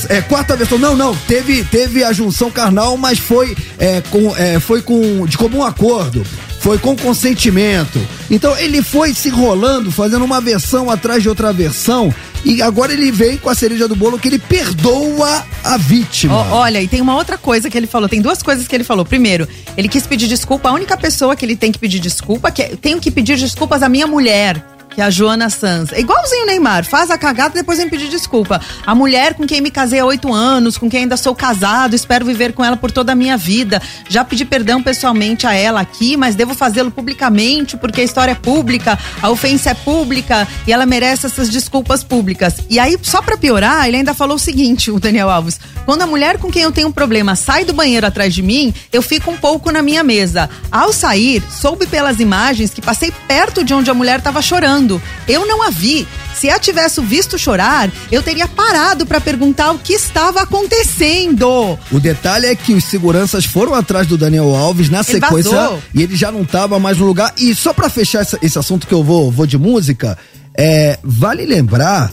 É, 0.09 0.21
quarta 0.21 0.55
versão, 0.55 0.77
não, 0.77 0.95
não, 0.95 1.15
teve, 1.27 1.63
teve 1.63 2.03
a 2.03 2.11
junção 2.13 2.51
carnal, 2.51 2.95
mas 2.97 3.17
foi, 3.17 3.55
é, 3.79 4.01
com, 4.11 4.35
é, 4.37 4.59
foi 4.59 4.81
com, 4.83 5.25
de 5.25 5.35
comum 5.37 5.63
acordo, 5.63 6.23
foi 6.65 6.79
com 6.79 6.95
consentimento. 6.95 8.01
Então 8.27 8.57
ele 8.57 8.81
foi 8.81 9.13
se 9.13 9.27
enrolando, 9.27 9.91
fazendo 9.91 10.25
uma 10.25 10.41
versão 10.41 10.89
atrás 10.89 11.21
de 11.21 11.29
outra 11.29 11.53
versão 11.53 12.11
e 12.43 12.59
agora 12.59 12.91
ele 12.91 13.11
vem 13.11 13.37
com 13.37 13.51
a 13.51 13.53
cereja 13.53 13.87
do 13.87 13.95
bolo 13.95 14.17
que 14.17 14.27
ele 14.27 14.39
perdoa 14.39 15.45
a 15.63 15.77
vítima. 15.77 16.35
Olha, 16.51 16.81
e 16.81 16.87
tem 16.87 17.01
uma 17.01 17.15
outra 17.15 17.37
coisa 17.37 17.69
que 17.69 17.77
ele 17.77 17.85
falou. 17.85 18.09
Tem 18.09 18.19
duas 18.19 18.41
coisas 18.41 18.67
que 18.67 18.75
ele 18.75 18.83
falou. 18.83 19.05
Primeiro, 19.05 19.47
ele 19.77 19.87
quis 19.87 20.07
pedir 20.07 20.27
desculpa. 20.27 20.69
A 20.69 20.73
única 20.73 20.97
pessoa 20.97 21.35
que 21.35 21.45
ele 21.45 21.55
tem 21.55 21.71
que 21.71 21.77
pedir 21.77 21.99
desculpa, 21.99 22.49
que 22.49 22.63
é, 22.63 22.75
tenho 22.75 22.99
que 22.99 23.11
pedir 23.11 23.37
desculpas 23.37 23.83
à 23.83 23.87
minha 23.87 24.07
mulher. 24.07 24.74
Que 24.95 25.01
é 25.01 25.03
a 25.03 25.09
Joana 25.09 25.49
Sanz. 25.49 25.91
É 25.91 25.99
igualzinho 25.99 26.43
o 26.43 26.45
Neymar. 26.45 26.85
Faz 26.85 27.11
a 27.11 27.17
cagada 27.17 27.53
e 27.53 27.59
depois 27.59 27.77
vem 27.77 27.89
pedir 27.89 28.07
desculpa. 28.07 28.61
A 28.85 28.95
mulher 28.95 29.33
com 29.33 29.45
quem 29.45 29.59
me 29.59 29.69
casei 29.69 29.99
há 29.99 30.05
oito 30.05 30.33
anos, 30.33 30.77
com 30.77 30.89
quem 30.89 31.01
ainda 31.01 31.17
sou 31.17 31.35
casado, 31.35 31.93
espero 31.93 32.25
viver 32.25 32.53
com 32.53 32.63
ela 32.63 32.77
por 32.77 32.91
toda 32.91 33.11
a 33.11 33.15
minha 33.15 33.35
vida. 33.35 33.81
Já 34.07 34.23
pedi 34.23 34.45
perdão 34.45 34.81
pessoalmente 34.81 35.45
a 35.45 35.53
ela 35.53 35.81
aqui, 35.81 36.15
mas 36.15 36.33
devo 36.33 36.53
fazê-lo 36.53 36.89
publicamente, 36.91 37.75
porque 37.75 37.99
a 37.99 38.03
história 38.05 38.31
é 38.31 38.35
pública, 38.35 38.97
a 39.21 39.29
ofensa 39.29 39.71
é 39.71 39.73
pública 39.73 40.47
e 40.65 40.71
ela 40.71 40.85
merece 40.85 41.25
essas 41.25 41.49
desculpas 41.49 42.01
públicas. 42.01 42.55
E 42.69 42.79
aí, 42.79 42.97
só 43.01 43.21
pra 43.21 43.35
piorar, 43.35 43.85
ele 43.87 43.97
ainda 43.97 44.13
falou 44.13 44.37
o 44.37 44.39
seguinte, 44.39 44.91
o 44.91 44.99
Daniel 44.99 45.29
Alves: 45.29 45.59
quando 45.85 46.03
a 46.03 46.07
mulher 46.07 46.37
com 46.37 46.49
quem 46.49 46.61
eu 46.61 46.71
tenho 46.71 46.87
um 46.87 46.91
problema 46.91 47.35
sai 47.35 47.65
do 47.65 47.73
banheiro 47.73 48.07
atrás 48.07 48.33
de 48.33 48.41
mim, 48.41 48.73
eu 48.93 49.01
fico 49.01 49.29
um 49.29 49.37
pouco 49.37 49.71
na 49.71 49.81
minha 49.81 50.03
mesa. 50.03 50.49
Ao 50.71 50.93
sair, 50.93 51.43
soube 51.49 51.85
pelas 51.85 52.21
imagens 52.21 52.73
que 52.73 52.81
passei 52.81 53.11
perto 53.27 53.61
de 53.61 53.73
onde 53.73 53.91
a 53.91 53.93
mulher 53.93 54.19
estava 54.19 54.41
chorando. 54.41 54.84
Eu 55.27 55.45
não 55.45 55.61
a 55.63 55.69
vi. 55.69 56.07
Se 56.35 56.49
a 56.49 56.59
tivesse 56.59 56.99
visto 57.01 57.37
chorar, 57.37 57.89
eu 58.11 58.21
teria 58.21 58.47
parado 58.47 59.05
pra 59.05 59.21
perguntar 59.21 59.71
o 59.71 59.79
que 59.79 59.93
estava 59.93 60.41
acontecendo. 60.41 61.77
O 61.91 61.99
detalhe 61.99 62.45
é 62.47 62.55
que 62.55 62.73
os 62.73 62.83
seguranças 62.85 63.45
foram 63.45 63.73
atrás 63.73 64.05
do 64.07 64.17
Daniel 64.17 64.53
Alves 64.55 64.89
na 64.89 64.99
Ele 64.99 65.05
sequência 65.05 65.51
vazou. 65.51 65.81
e 65.93 66.01
ele 66.03 66.15
já 66.15 66.31
não 66.31 66.43
tava 66.43 66.79
mais 66.79 66.97
no 66.97 67.05
lugar. 67.05 67.33
E 67.37 67.53
só 67.55 67.73
pra 67.73 67.89
fechar 67.89 68.21
essa- 68.21 68.37
esse 68.41 68.59
assunto 68.59 68.85
que 68.87 68.93
eu 68.93 69.03
vou, 69.03 69.31
vou 69.31 69.45
de 69.47 69.57
música, 69.57 70.17
é, 70.57 70.99
vale 71.03 71.45
lembrar 71.45 72.11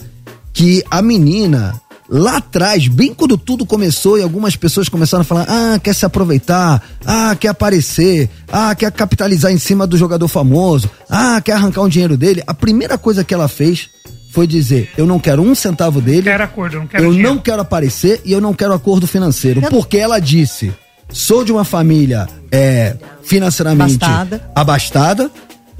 que 0.53 0.83
a 0.89 1.01
menina 1.01 1.73
lá 2.09 2.37
atrás, 2.37 2.87
bem 2.87 3.13
quando 3.13 3.37
tudo 3.37 3.65
começou 3.65 4.17
e 4.17 4.21
algumas 4.21 4.55
pessoas 4.55 4.89
começaram 4.89 5.21
a 5.21 5.25
falar: 5.25 5.45
"Ah, 5.47 5.79
quer 5.79 5.93
se 5.93 6.05
aproveitar, 6.05 6.81
ah, 7.05 7.35
quer 7.39 7.49
aparecer, 7.49 8.29
ah, 8.51 8.73
quer 8.75 8.91
capitalizar 8.91 9.51
em 9.51 9.57
cima 9.57 9.87
do 9.87 9.97
jogador 9.97 10.27
famoso, 10.27 10.89
ah, 11.09 11.41
quer 11.43 11.53
arrancar 11.53 11.81
um 11.81 11.89
dinheiro 11.89 12.17
dele". 12.17 12.43
A 12.45 12.53
primeira 12.53 12.97
coisa 12.97 13.23
que 13.23 13.33
ela 13.33 13.47
fez 13.47 13.89
foi 14.31 14.45
dizer: 14.47 14.91
"Eu 14.97 15.05
não 15.05 15.19
quero 15.19 15.41
um 15.41 15.55
centavo 15.55 16.01
dele". 16.01 16.23
Quero 16.23 16.43
acordo, 16.43 16.75
eu 16.75 16.79
não 16.81 16.87
quero 16.87 17.03
Eu 17.03 17.09
dinheiro. 17.11 17.29
não 17.33 17.37
quero 17.39 17.61
aparecer 17.61 18.21
e 18.25 18.31
eu 18.31 18.41
não 18.41 18.53
quero 18.53 18.73
acordo 18.73 19.07
financeiro. 19.07 19.61
Porque 19.69 19.97
ela 19.97 20.19
disse: 20.19 20.73
sou 21.11 21.43
de 21.45 21.51
uma 21.51 21.63
família 21.63 22.27
é, 22.51 22.95
financeiramente 23.23 24.03
Abastada. 24.03 24.51
abastada 24.55 25.31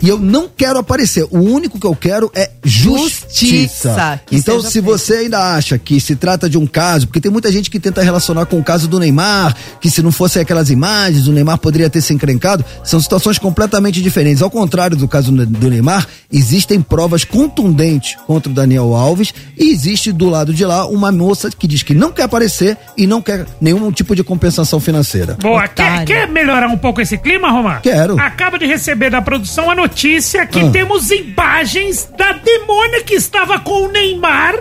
e 0.03 0.09
eu 0.09 0.19
não 0.19 0.49
quero 0.49 0.77
aparecer. 0.77 1.25
O 1.31 1.39
único 1.39 1.79
que 1.79 1.87
eu 1.87 1.95
quero 1.95 2.29
é 2.35 2.51
justiça. 2.61 3.23
Justiça, 3.29 4.19
que 4.25 4.35
Então, 4.35 4.61
se 4.61 4.73
feito. 4.73 4.83
você 4.85 5.13
ainda 5.15 5.55
acha 5.55 5.77
que 5.77 5.97
se 6.01 6.13
trata 6.15 6.49
de 6.49 6.57
um 6.57 6.67
caso, 6.67 7.07
porque 7.07 7.21
tem 7.21 7.31
muita 7.31 7.49
gente 7.49 7.69
que 7.71 7.79
tenta 7.79 8.01
relacionar 8.03 8.45
com 8.45 8.59
o 8.59 8.63
caso 8.63 8.85
do 8.89 8.99
Neymar, 8.99 9.55
que 9.79 9.89
se 9.89 10.01
não 10.03 10.11
fossem 10.11 10.41
aquelas 10.41 10.69
imagens, 10.69 11.25
o 11.27 11.31
Neymar 11.31 11.57
poderia 11.57 11.89
ter 11.89 12.01
se 12.01 12.13
encrencado, 12.13 12.65
são 12.83 12.99
situações 12.99 13.39
completamente 13.39 14.01
diferentes. 14.01 14.41
Ao 14.41 14.49
contrário 14.49 14.97
do 14.97 15.07
caso 15.07 15.31
do 15.31 15.69
Neymar, 15.69 16.05
existem 16.29 16.81
provas 16.81 17.23
contundentes 17.23 18.17
contra 18.27 18.51
o 18.51 18.53
Daniel 18.53 18.93
Alves 18.93 19.33
e 19.57 19.71
existe 19.71 20.11
do 20.11 20.29
lado 20.29 20.53
de 20.53 20.65
lá 20.65 20.85
uma 20.85 21.13
moça 21.13 21.49
que 21.49 21.65
diz 21.65 21.81
que 21.81 21.93
não 21.93 22.11
quer 22.11 22.23
aparecer 22.23 22.77
e 22.97 23.07
não 23.07 23.21
quer 23.21 23.45
nenhum 23.61 23.89
tipo 23.89 24.13
de 24.17 24.23
compensação 24.23 24.81
financeira. 24.81 25.37
Boa, 25.41 25.65
quer, 25.67 26.03
quer 26.03 26.27
melhorar 26.27 26.67
um 26.67 26.77
pouco 26.77 26.99
esse 26.99 27.17
clima, 27.17 27.49
Romar? 27.49 27.81
Quero. 27.81 28.19
Acaba 28.19 28.59
de 28.59 28.65
receber 28.65 29.09
da 29.09 29.21
produção 29.21 29.71
a 29.71 29.75
notícia 29.75 29.92
que 29.93 30.59
Ah. 30.59 30.69
temos 30.71 31.11
imagens 31.11 32.09
da 32.17 32.33
demônia 32.33 33.03
que 33.03 33.13
estava 33.13 33.59
com 33.59 33.85
o 33.85 33.91
Neymar 33.91 34.55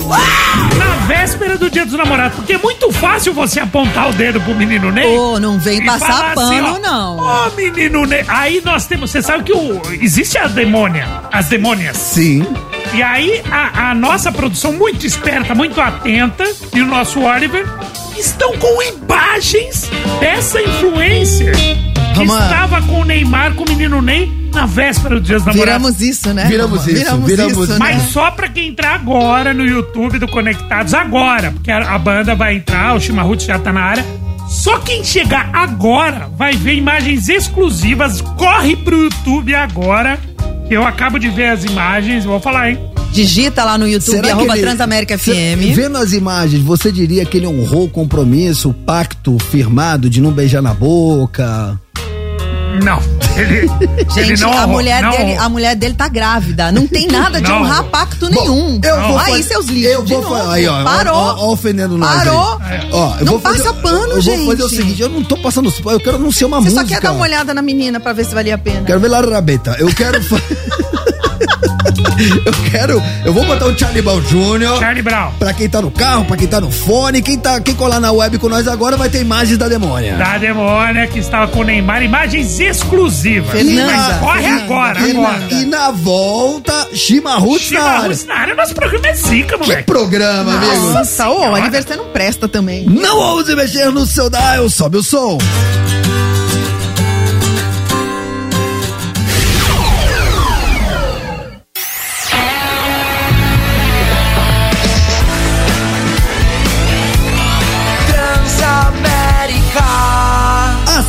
na 0.76 1.06
véspera 1.06 1.56
do 1.56 1.70
dia 1.70 1.84
dos 1.84 1.94
namorados. 1.94 2.36
Porque 2.36 2.52
é 2.52 2.58
muito 2.58 2.92
fácil 2.92 3.32
você 3.32 3.58
apontar 3.60 4.10
o 4.10 4.12
dedo 4.12 4.40
pro 4.40 4.54
menino 4.54 4.90
Ney. 4.92 5.16
Ô, 5.16 5.40
não 5.40 5.58
vem 5.58 5.84
passar 5.84 6.06
falar 6.06 6.34
pano, 6.34 6.74
ó, 6.76 6.78
não. 6.78 7.18
Ô, 7.18 7.50
menino 7.56 8.06
Ney. 8.06 8.24
Aí 8.28 8.62
nós 8.64 8.86
temos. 8.86 9.10
Você 9.10 9.22
sabe 9.22 9.44
que 9.44 9.52
o, 9.52 9.80
existe 10.00 10.38
a 10.38 10.46
demônia. 10.46 11.06
As 11.32 11.46
demônias. 11.48 11.96
Sim. 11.96 12.46
E 12.94 13.02
aí, 13.02 13.42
a, 13.50 13.90
a 13.90 13.94
nossa 13.94 14.30
produção, 14.30 14.72
muito 14.74 15.06
esperta, 15.06 15.54
muito 15.54 15.80
atenta, 15.80 16.44
e 16.74 16.80
o 16.82 16.86
nosso 16.86 17.20
Oliver, 17.20 17.66
estão 18.18 18.52
com 18.58 18.82
imagens 18.82 19.88
dessa 20.20 20.60
influencer 20.60 21.54
lá. 22.20 22.44
estava 22.44 22.82
com 22.82 23.00
o 23.00 23.04
Neymar, 23.04 23.54
com 23.54 23.64
o 23.64 23.68
menino 23.68 24.00
Ney, 24.02 24.50
na 24.52 24.66
véspera 24.66 25.16
do 25.16 25.20
Dia 25.20 25.36
dos 25.36 25.46
Namorados. 25.46 25.64
Viramos 25.96 26.00
isso, 26.00 26.32
né? 26.34 26.44
Viramos 26.46 26.86
isso, 26.86 27.16
viramos- 27.26 27.68
né? 27.68 27.76
Mas 27.78 28.02
só 28.10 28.30
pra 28.30 28.48
quem 28.48 28.68
entrar 28.68 28.94
agora 28.94 29.52
no 29.54 29.64
YouTube 29.64 30.18
do 30.18 30.28
Conectados, 30.28 30.94
agora, 30.94 31.50
porque 31.52 31.70
a, 31.70 31.94
a 31.94 31.98
banda 31.98 32.34
vai 32.34 32.56
entrar, 32.56 32.94
o 32.94 33.00
Chimarruts 33.00 33.46
já 33.46 33.58
tá 33.58 33.72
na 33.72 33.82
área. 33.82 34.04
Só 34.48 34.78
quem 34.78 35.02
chegar 35.02 35.48
agora 35.52 36.28
vai 36.36 36.54
ver 36.54 36.74
imagens 36.74 37.28
exclusivas. 37.28 38.20
Corre 38.20 38.76
pro 38.76 39.04
YouTube 39.04 39.54
agora, 39.54 40.18
que 40.68 40.74
eu 40.74 40.86
acabo 40.86 41.18
de 41.18 41.30
ver 41.30 41.46
as 41.48 41.64
imagens, 41.64 42.24
vou 42.24 42.38
falar, 42.38 42.70
hein? 42.70 42.78
Digita 43.12 43.64
lá 43.64 43.76
no 43.76 43.86
YouTube, 43.86 44.16
Será 44.16 44.30
arroba 44.32 44.54
ele- 44.54 44.62
Transamérica 44.62 45.18
Cê- 45.18 45.54
FM. 45.56 45.74
Vendo 45.74 45.98
as 45.98 46.12
imagens, 46.12 46.62
você 46.62 46.90
diria 46.90 47.24
que 47.24 47.36
ele 47.36 47.46
honrou 47.46 47.84
o 47.84 47.88
compromisso, 47.90 48.70
o 48.70 48.74
pacto 48.74 49.36
firmado 49.38 50.08
de 50.08 50.20
não 50.20 50.30
beijar 50.32 50.62
na 50.62 50.72
boca? 50.74 51.78
Não. 52.82 52.98
Ele, 53.36 53.70
ele 54.16 54.26
Gente, 54.28 54.40
não 54.40 54.50
a, 54.50 54.56
honrou, 54.62 54.68
mulher 54.68 55.02
não 55.02 55.10
dele, 55.10 55.34
a 55.36 55.48
mulher 55.48 55.76
dele 55.76 55.94
tá 55.94 56.08
grávida. 56.08 56.72
Não 56.72 56.86
tem 56.86 57.06
nada 57.12 57.38
de 57.40 57.48
Não. 57.48 57.60
honrar 57.60 57.84
pacto 57.84 58.30
Bom, 58.30 58.40
nenhum. 58.40 58.80
eu 58.82 59.02
vou 59.08 59.18
aí, 59.18 59.42
seus 59.42 59.66
lixos. 59.66 59.92
Eu 59.92 60.04
vou 60.06 60.22
novo. 60.22 60.34
falar. 60.34 60.54
Aí, 60.54 60.66
ó, 60.66 60.82
Parou. 60.82 61.14
Ó, 61.14 61.34
ó, 61.38 61.52
ofendendo 61.52 61.98
nós. 61.98 62.16
Parou. 62.24 62.58
Aí. 62.62 62.88
Ó, 62.90 63.14
eu 63.20 63.24
Não 63.26 63.32
vou 63.32 63.40
fazer- 63.40 63.58
passa 63.64 63.74
pano, 63.74 64.12
Eu 64.14 64.20
gente. 64.22 64.38
vou 64.38 64.46
fazer 64.56 64.62
o 64.64 64.68
seguinte: 64.70 65.02
eu 65.02 65.10
não 65.10 65.22
tô 65.22 65.36
passando. 65.36 65.72
Eu 65.84 66.00
quero 66.00 66.16
anunciar 66.16 66.48
uma 66.48 66.58
Você 66.60 66.70
música. 66.70 66.82
só 66.82 66.88
quer 66.88 67.00
dar 67.02 67.12
uma 67.12 67.22
olhada 67.24 67.52
na 67.52 67.60
menina 67.60 68.00
pra 68.00 68.14
ver 68.14 68.24
se 68.24 68.34
valia 68.34 68.54
a 68.54 68.58
pena. 68.58 68.82
Quero 68.86 69.00
ver 69.00 69.08
lá 69.08 69.18
a 69.18 69.30
rabeta. 69.30 69.76
Eu 69.78 69.88
quero. 69.94 70.18
Eu 72.44 72.52
quero. 72.70 73.02
Eu 73.24 73.32
vou 73.32 73.44
botar 73.44 73.66
o 73.66 73.78
Charlie 73.78 74.02
Brown 74.02 74.20
Jr. 74.20 74.78
Charlie 74.78 75.02
Brown. 75.02 75.32
Pra 75.38 75.52
quem 75.52 75.68
tá 75.68 75.80
no 75.82 75.90
carro, 75.90 76.24
pra 76.24 76.36
quem 76.36 76.46
tá 76.46 76.60
no 76.60 76.70
fone, 76.70 77.22
quem, 77.22 77.38
tá, 77.38 77.60
quem 77.60 77.74
colar 77.74 78.00
na 78.00 78.12
web 78.12 78.38
com 78.38 78.48
nós 78.48 78.66
agora 78.68 78.96
vai 78.96 79.08
ter 79.08 79.20
imagens 79.20 79.58
da 79.58 79.68
demônia. 79.68 80.16
Da 80.16 80.38
demônia 80.38 81.06
que 81.06 81.18
estava 81.18 81.48
com 81.48 81.60
o 81.60 81.64
Neymar, 81.64 82.02
imagens 82.02 82.58
exclusivas. 82.60 83.50
Fernanda. 83.50 83.92
Mas 83.92 84.18
corre 84.18 84.46
agora, 84.46 85.00
e, 85.00 85.10
agora. 85.12 85.38
na, 85.38 85.52
e 85.52 85.64
na 85.66 85.90
volta, 85.90 86.88
Chimarruts 86.94 87.70
na 87.70 87.82
área. 87.82 88.18
Na 88.26 88.34
área, 88.34 88.54
nosso 88.54 88.74
programa 88.74 89.06
é 89.08 89.14
zica, 89.14 89.56
Que 89.58 89.62
moleque. 89.62 89.82
programa, 89.84 90.54
amigo. 90.54 90.92
Nossa, 90.92 91.28
ô, 91.28 91.50
o 91.50 91.54
aniversário 91.54 92.02
não 92.04 92.10
presta 92.10 92.48
também. 92.48 92.84
Não 92.84 93.18
ouse 93.18 93.54
mexer 93.54 93.90
no 93.90 94.06
seu 94.06 94.28
dial, 94.30 94.68
sobe 94.68 94.98
o 94.98 95.02
som. 95.02 95.38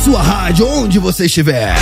Sua 0.04 0.20
rádio, 0.20 0.68
onde 0.68 0.98
você 0.98 1.24
estiver. 1.24 1.74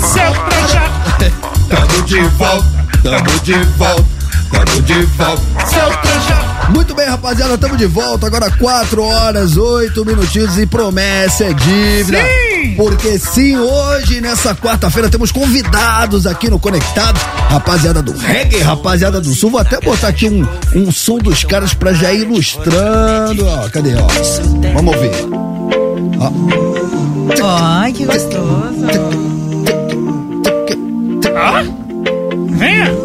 Seu 0.00 0.32
trouxa, 0.32 0.82
Tamo 1.68 2.02
de 2.04 2.20
volta, 2.20 2.86
tamo 3.02 3.40
de 3.40 3.54
volta, 3.76 4.04
tamo 4.52 4.82
de 4.82 5.02
volta. 5.02 5.42
seu 5.66 5.90
trouxa. 5.98 6.52
Muito 6.70 6.94
bem, 6.94 7.08
rapaziada, 7.08 7.58
tamo 7.58 7.76
de 7.76 7.86
volta. 7.86 8.26
Agora 8.26 8.50
4 8.50 9.02
horas, 9.02 9.56
8 9.56 10.04
minutinhos 10.04 10.56
e 10.58 10.66
promessa 10.66 11.44
é 11.44 11.52
dívida. 11.52 12.18
Sim! 12.18 12.74
Porque 12.76 13.18
sim, 13.18 13.56
hoje, 13.56 14.20
nessa 14.20 14.54
quarta-feira, 14.54 15.10
temos 15.10 15.32
convidados 15.32 16.26
aqui 16.26 16.48
no 16.48 16.58
Conectado. 16.58 17.18
Rapaziada 17.48 18.00
do 18.00 18.16
reggae, 18.16 18.60
rapaziada 18.60 19.20
do 19.20 19.34
sul. 19.34 19.50
Vou 19.50 19.60
até 19.60 19.80
botar 19.80 20.08
aqui 20.08 20.28
um, 20.28 20.46
um 20.74 20.92
som 20.92 21.18
dos 21.18 21.44
caras 21.44 21.74
pra 21.74 21.92
já 21.92 22.12
ir 22.12 22.22
ilustrando. 22.22 23.44
Ó, 23.46 23.68
cadê, 23.68 23.94
ó? 23.94 24.06
Vamos 24.74 24.94
ouvir. 24.94 25.10
Ai, 27.42 27.92
que 27.92 28.04
gostoso. 28.04 28.86
Ó, 31.34 31.62
venha. 32.56 33.01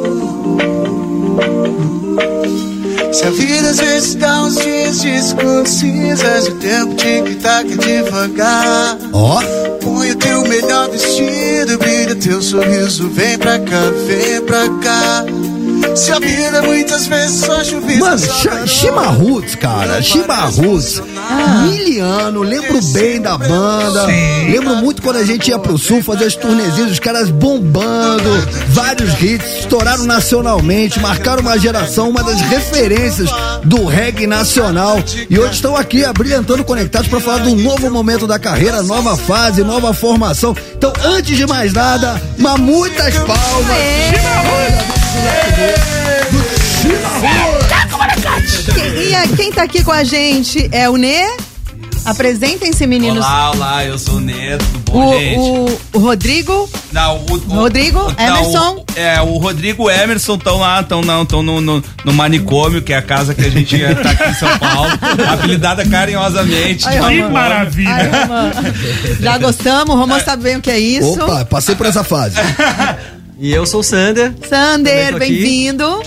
A 3.28 3.30
vida 3.32 3.70
às 3.70 3.80
vezes 3.80 4.16
dá 4.16 4.42
uns 4.42 4.56
dias 4.56 5.02
desconcisas, 5.02 6.48
o 6.48 6.52
tempo 6.56 6.96
tic-tac 6.96 7.78
devagar. 7.78 8.98
Ó, 9.12 9.42
Põe 9.82 10.12
o 10.12 10.16
teu 10.16 10.42
melhor 10.44 10.90
vestido, 10.90 11.78
brilha 11.78 12.16
teu 12.16 12.42
sorriso, 12.42 13.10
vem 13.10 13.38
pra 13.38 13.60
cá, 13.60 13.82
vem 14.08 14.42
pra 14.42 14.70
cá. 14.82 15.26
Se 15.96 16.12
a 16.12 16.20
vida 16.20 16.62
muitas 16.62 17.08
vezes 17.08 17.40
só 17.46 17.64
chuvisca. 17.64 18.00
Mano, 18.06 18.20
Ch- 18.20 19.58
cara. 19.60 20.02
Chimarruts. 20.02 21.02
Miliano, 21.64 22.42
lembro 22.44 22.80
bem 22.94 23.20
da 23.20 23.38
banda. 23.38 24.06
Lembro 24.06 24.76
muito 24.78 25.02
quando 25.02 25.18
a 25.18 25.24
gente 25.26 25.50
ia 25.50 25.58
pro 25.58 25.78
sul 25.78 26.04
fazer 26.04 26.26
as 26.26 26.36
turnezinhas, 26.36 26.92
os 26.92 27.00
caras 27.00 27.30
bombando. 27.30 28.30
Vários 28.70 29.14
hits, 29.22 29.60
estouraram 29.62 30.04
nacionalmente, 30.06 31.00
marcaram 31.00 31.42
uma 31.42 31.58
geração, 31.58 32.10
uma 32.10 32.24
das 32.24 32.40
referências 32.42 33.30
do 33.64 33.86
reggae 33.86 34.28
nacional. 34.28 35.02
E 35.30 35.40
hoje 35.40 35.54
estão 35.56 35.76
aqui 35.76 36.06
abrilhantando 36.06 36.64
conectados 36.64 37.08
para 37.08 37.20
falar 37.20 37.40
de 37.40 37.50
um 37.50 37.56
novo 37.56 37.90
momento 37.90 38.28
da 38.28 38.38
carreira, 38.38 38.84
nova 38.84 39.18
fase, 39.18 39.64
nova 39.64 39.94
formação. 39.94 40.56
Então, 40.76 40.94
antes 41.04 41.36
de 41.36 41.46
mais 41.48 41.74
nada, 41.74 42.22
mas 42.38 42.60
muitas 42.60 43.16
palmas. 43.16 44.97
Quem, 48.74 49.10
e 49.10 49.16
a- 49.16 49.28
quem 49.36 49.52
tá 49.52 49.64
aqui 49.64 49.84
com 49.84 49.92
a 49.92 50.04
gente 50.04 50.70
é 50.72 50.90
o 50.90 50.96
Nê. 50.98 51.26
Apresentem-se, 52.06 52.88
meninos. 52.88 53.18
Olá, 53.26 53.52
olá, 53.52 53.84
eu 53.86 54.00
sou 54.00 54.16
o 54.16 54.20
Neto, 54.22 54.64
tudo 54.72 54.92
bom, 54.94 55.10
O, 55.10 55.20
gente? 55.20 55.38
o, 55.38 55.82
o 55.94 56.00
Rodrigo. 56.00 56.70
Não, 56.94 57.18
o, 57.18 57.34
o- 57.34 57.38
Rodrigo, 57.56 58.00
o- 58.00 58.12
Emerson. 58.22 58.76
o- 58.78 58.86
é, 58.98 59.22
o 59.22 59.38
Rodrigo 59.38 59.84
e 59.84 59.94
o 59.94 60.04
Emerson 60.04 60.36
estão 60.36 60.58
lá, 60.58 60.80
estão 60.80 61.02
não, 61.02 61.26
tão 61.26 61.44
no, 61.44 61.60
no, 61.60 61.84
no 62.06 62.14
manicômio, 62.14 62.82
que 62.82 62.94
é 62.94 62.98
a 62.98 63.02
casa 63.02 63.34
que 63.36 63.42
a 63.42 63.50
gente 63.50 63.78
tá 64.02 64.12
aqui 64.12 64.30
em 64.30 64.34
São 64.36 64.58
Paulo, 64.58 64.90
apelidada 65.34 65.86
carinhosamente. 65.86 66.88
Ai, 66.88 66.98
Que 67.18 67.24
maravilha. 67.24 67.92
Ai. 67.92 69.18
Já 69.20 69.38
gostamos, 69.38 69.94
o 69.94 69.98
Romão 69.98 70.20
sabe 70.22 70.44
bem 70.44 70.56
o 70.56 70.62
que 70.62 70.72
é 70.72 70.80
isso. 70.80 71.22
Opa, 71.22 71.44
passei 71.44 71.76
por 71.76 71.88
essa 71.88 72.06
fase. 72.06 72.38
E 73.40 73.52
eu 73.52 73.66
sou 73.66 73.82
o 73.82 73.84
Sander. 73.84 74.34
Sander, 74.50 75.10
aqui. 75.10 75.20
bem-vindo. 75.20 76.02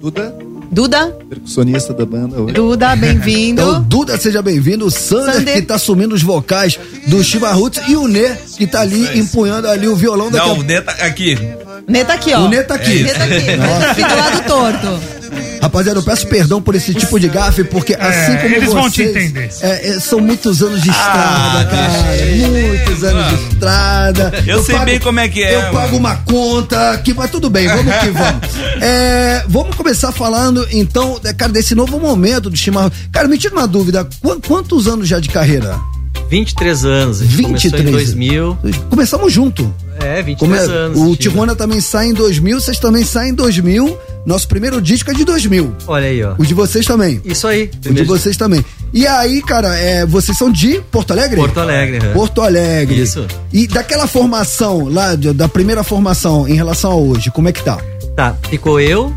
Duda, 0.00 0.34
Duda, 0.70 1.06
percussionista 1.30 1.94
da 1.94 2.04
banda 2.04 2.40
hoje. 2.40 2.52
Duda, 2.52 2.96
bem-vindo. 2.96 3.62
Então, 3.62 3.82
Duda, 3.82 4.16
seja 4.18 4.42
bem-vindo. 4.42 4.84
O 4.86 4.90
Sander, 4.90 5.34
Sander. 5.34 5.54
que 5.54 5.62
tá 5.62 5.76
assumindo 5.76 6.14
os 6.14 6.22
vocais 6.22 6.78
do 7.06 7.22
Chimarruts. 7.22 7.80
E 7.88 7.96
o 7.96 8.08
Nê, 8.08 8.34
que 8.56 8.66
tá 8.66 8.80
ali 8.80 9.18
empunhando 9.18 9.68
ali 9.68 9.86
o 9.86 9.94
violão 9.94 10.30
daqui 10.30 10.48
Não, 10.48 10.58
o 10.58 10.62
Neto 10.62 10.90
aqui. 10.90 11.38
Nê 11.86 12.04
tá 12.04 12.14
aqui, 12.14 12.32
ó. 12.34 12.40
O 12.40 12.48
Nê 12.48 12.62
tá 12.64 12.74
aqui. 12.74 13.04
Nê 13.04 13.14
tá 13.14 13.24
aqui. 13.24 13.56
Nossa. 13.56 13.94
Fica 13.94 14.08
do 14.08 14.16
lado 14.16 14.46
torto. 14.46 15.00
Rapaziada, 15.64 15.98
eu 15.98 16.02
peço 16.02 16.26
perdão 16.26 16.60
por 16.60 16.74
esse 16.74 16.92
tipo 16.92 17.18
de 17.18 17.26
gafe, 17.28 17.64
porque 17.64 17.94
assim 17.98 18.36
como 18.36 18.54
eles 18.54 18.68
vocês... 18.68 18.74
vão 18.74 18.90
te 18.90 19.02
entender. 19.02 19.48
é, 19.62 19.88
é, 19.88 20.00
são 20.00 20.20
muitos 20.20 20.62
anos 20.62 20.82
de 20.82 20.90
estrada, 20.90 21.60
Ah, 21.60 21.64
cara. 21.64 22.48
Muitos 22.50 23.02
anos 23.04 23.28
de 23.28 23.34
estrada. 23.48 24.32
Eu 24.46 24.62
sei 24.62 24.78
bem 24.80 25.00
como 25.00 25.20
é 25.20 25.28
que 25.28 25.42
é, 25.42 25.54
Eu 25.54 25.60
mano. 25.62 25.72
pago 25.72 25.96
uma 25.96 26.16
conta, 26.16 26.98
que 27.02 27.14
mas 27.14 27.30
tudo 27.30 27.48
bem, 27.48 27.66
vamos 27.66 27.94
que 27.96 28.10
vamos. 28.10 28.82
É, 28.82 29.42
vamos 29.48 29.74
começar 29.74 30.12
falando, 30.12 30.66
então, 30.70 31.18
é, 31.24 31.32
cara, 31.32 31.50
desse 31.50 31.74
novo 31.74 31.98
momento 31.98 32.50
do 32.50 32.56
chimarrão. 32.56 32.92
Cara, 33.10 33.26
me 33.26 33.38
tira 33.38 33.54
uma 33.54 33.66
dúvida, 33.66 34.04
qu- 34.22 34.40
quantos 34.46 34.86
anos 34.86 35.08
já 35.08 35.18
de 35.18 35.30
carreira? 35.30 35.80
23 36.28 36.84
anos. 36.84 37.20
A 37.22 37.24
gente 37.24 37.42
começou 37.42 37.70
23. 37.70 37.88
em 37.88 37.92
2000. 37.92 38.58
Começamos 38.90 39.32
junto. 39.32 39.74
É, 40.04 40.22
23 40.22 40.38
Como 40.38 40.54
é? 40.54 40.58
anos. 40.76 40.98
O. 41.00 41.16
Tijuana 41.16 41.54
também 41.56 41.80
sai 41.80 42.06
em 42.08 42.12
2000, 42.14 42.60
vocês 42.60 42.78
também 42.78 43.04
saem 43.04 43.30
em 43.32 43.34
2000. 43.34 43.96
Nosso 44.26 44.48
primeiro 44.48 44.80
disco 44.80 45.10
é 45.10 45.14
de 45.14 45.24
2000. 45.24 45.74
Olha 45.86 46.06
aí, 46.06 46.22
ó. 46.24 46.34
O 46.38 46.46
de 46.46 46.54
vocês 46.54 46.86
também. 46.86 47.20
Isso 47.24 47.46
aí. 47.46 47.70
O 47.86 47.92
de 47.92 48.04
vocês 48.04 48.36
também. 48.36 48.64
E 48.92 49.06
aí, 49.06 49.42
cara, 49.42 49.76
é, 49.76 50.06
vocês 50.06 50.36
são 50.38 50.50
de 50.50 50.80
Porto 50.90 51.10
Alegre? 51.10 51.36
Porto 51.36 51.60
Alegre. 51.60 51.98
Porto 52.12 52.40
Alegre. 52.40 53.00
Isso. 53.02 53.26
E 53.52 53.66
daquela 53.66 54.06
formação 54.06 54.88
lá, 54.88 55.14
da 55.14 55.48
primeira 55.48 55.82
formação 55.84 56.48
em 56.48 56.54
relação 56.54 56.92
a 56.92 56.96
hoje, 56.96 57.30
como 57.30 57.48
é 57.48 57.52
que 57.52 57.62
tá? 57.62 57.78
Tá, 58.16 58.34
ficou 58.48 58.80
eu, 58.80 59.12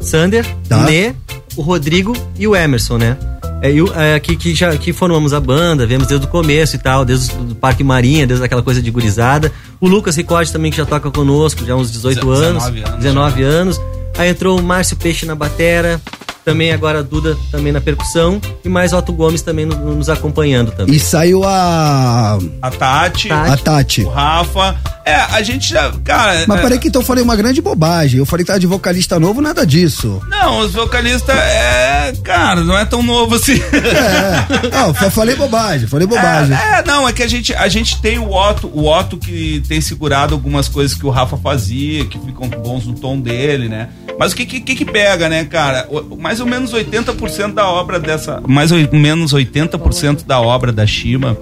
Sander, 0.00 0.44
Tá. 0.68 0.78
o 0.78 0.82
Nê, 0.84 1.14
o 1.56 1.62
Rodrigo 1.62 2.12
e 2.38 2.46
o 2.46 2.54
Emerson, 2.56 2.98
né? 2.98 3.16
É, 3.62 3.70
e 3.70 3.80
o- 3.80 3.92
é, 3.94 4.18
que, 4.18 4.34
que 4.36 4.54
já 4.54 4.76
que 4.76 4.92
formamos 4.92 5.32
a 5.32 5.38
banda, 5.38 5.86
viemos 5.86 6.08
desde 6.08 6.26
o 6.26 6.28
começo 6.28 6.74
e 6.74 6.78
tal, 6.80 7.04
desde 7.04 7.32
o 7.32 7.54
Parque 7.54 7.84
Marinha, 7.84 8.26
desde 8.26 8.44
aquela 8.44 8.62
coisa 8.62 8.82
de 8.82 8.90
gurizada. 8.90 9.52
O 9.82 9.88
Lucas 9.88 10.16
Ricordi 10.16 10.52
também, 10.52 10.70
que 10.70 10.76
já 10.76 10.86
toca 10.86 11.10
conosco, 11.10 11.64
já 11.66 11.74
há 11.74 11.76
uns 11.76 11.90
18 11.90 12.24
Deze- 12.24 12.44
anos. 12.44 12.62
19 12.64 12.82
anos. 12.84 12.98
19 13.02 13.42
anos. 13.42 13.80
Aí 14.16 14.28
entrou 14.30 14.58
o 14.58 14.62
Márcio 14.62 14.96
Peixe 14.96 15.26
na 15.26 15.34
batera, 15.34 16.00
também 16.44 16.72
agora 16.72 17.00
a 17.00 17.02
Duda 17.02 17.36
também 17.50 17.72
na 17.72 17.80
percussão, 17.80 18.40
e 18.64 18.68
mais 18.68 18.92
Otto 18.92 19.12
Gomes 19.12 19.42
também 19.42 19.64
no- 19.66 19.94
nos 19.94 20.08
acompanhando 20.08 20.70
também. 20.72 20.94
E 20.94 20.98
saiu 21.00 21.44
a. 21.44 22.38
A 22.60 22.70
Tati, 22.70 23.30
A 23.30 23.56
Tati. 23.56 24.02
o 24.02 24.08
Rafa. 24.08 24.76
É, 25.04 25.14
a 25.14 25.42
gente 25.42 25.68
já. 25.68 25.90
Cara. 26.04 26.44
Mas 26.46 26.58
é- 26.58 26.62
peraí 26.62 26.78
que 26.78 26.86
então 26.88 27.02
eu 27.02 27.06
falei 27.06 27.24
uma 27.24 27.34
grande 27.34 27.60
bobagem. 27.60 28.18
Eu 28.18 28.26
falei 28.26 28.44
que 28.44 28.48
tava 28.48 28.60
de 28.60 28.66
vocalista 28.68 29.18
novo, 29.18 29.40
nada 29.40 29.66
disso. 29.66 30.20
Não, 30.28 30.60
os 30.60 30.72
vocalistas 30.72 31.36
é. 31.36 32.12
Cara, 32.22 32.60
não 32.62 32.78
é 32.78 32.84
tão 32.84 33.02
novo 33.02 33.34
assim. 33.34 33.60
É. 33.62 34.68
Não, 34.70 34.94
eu 35.02 35.10
falei 35.10 35.34
bobagem, 35.36 35.86
falei 35.88 36.06
bobagem. 36.06 36.56
É, 36.56 36.78
é, 36.78 36.84
não, 36.84 37.08
é 37.08 37.12
que 37.12 37.22
a 37.22 37.28
gente, 37.28 37.52
a 37.54 37.66
gente 37.68 38.00
tem 38.00 38.18
o 38.18 38.30
Otto, 38.32 38.68
o 38.72 38.86
Otto 38.88 39.16
que 39.16 39.62
tem 39.68 39.80
segurado 39.80 40.34
algumas 40.34 40.68
coisas 40.68 40.96
que 40.96 41.04
o 41.06 41.10
Rafa 41.10 41.36
fazia, 41.36 42.04
que 42.06 42.18
ficam 42.20 42.48
bons 42.48 42.86
no 42.86 42.94
tom 42.94 43.20
dele, 43.20 43.68
né? 43.68 43.88
Mas 44.18 44.32
o 44.32 44.36
que 44.36 44.46
que, 44.46 44.60
que 44.60 44.74
que 44.76 44.84
pega, 44.84 45.28
né, 45.28 45.44
cara? 45.44 45.86
O- 45.90 46.16
mais 46.32 46.40
ou 46.40 46.46
menos 46.46 46.72
80% 46.72 47.52
da 47.52 47.68
obra 47.68 48.00
dessa. 48.00 48.40
Mais 48.46 48.72
ou 48.72 48.78
menos 48.90 49.34
80% 49.34 50.24
da 50.24 50.40
obra 50.40 50.72
da 50.72 50.86
Shima 50.86 51.36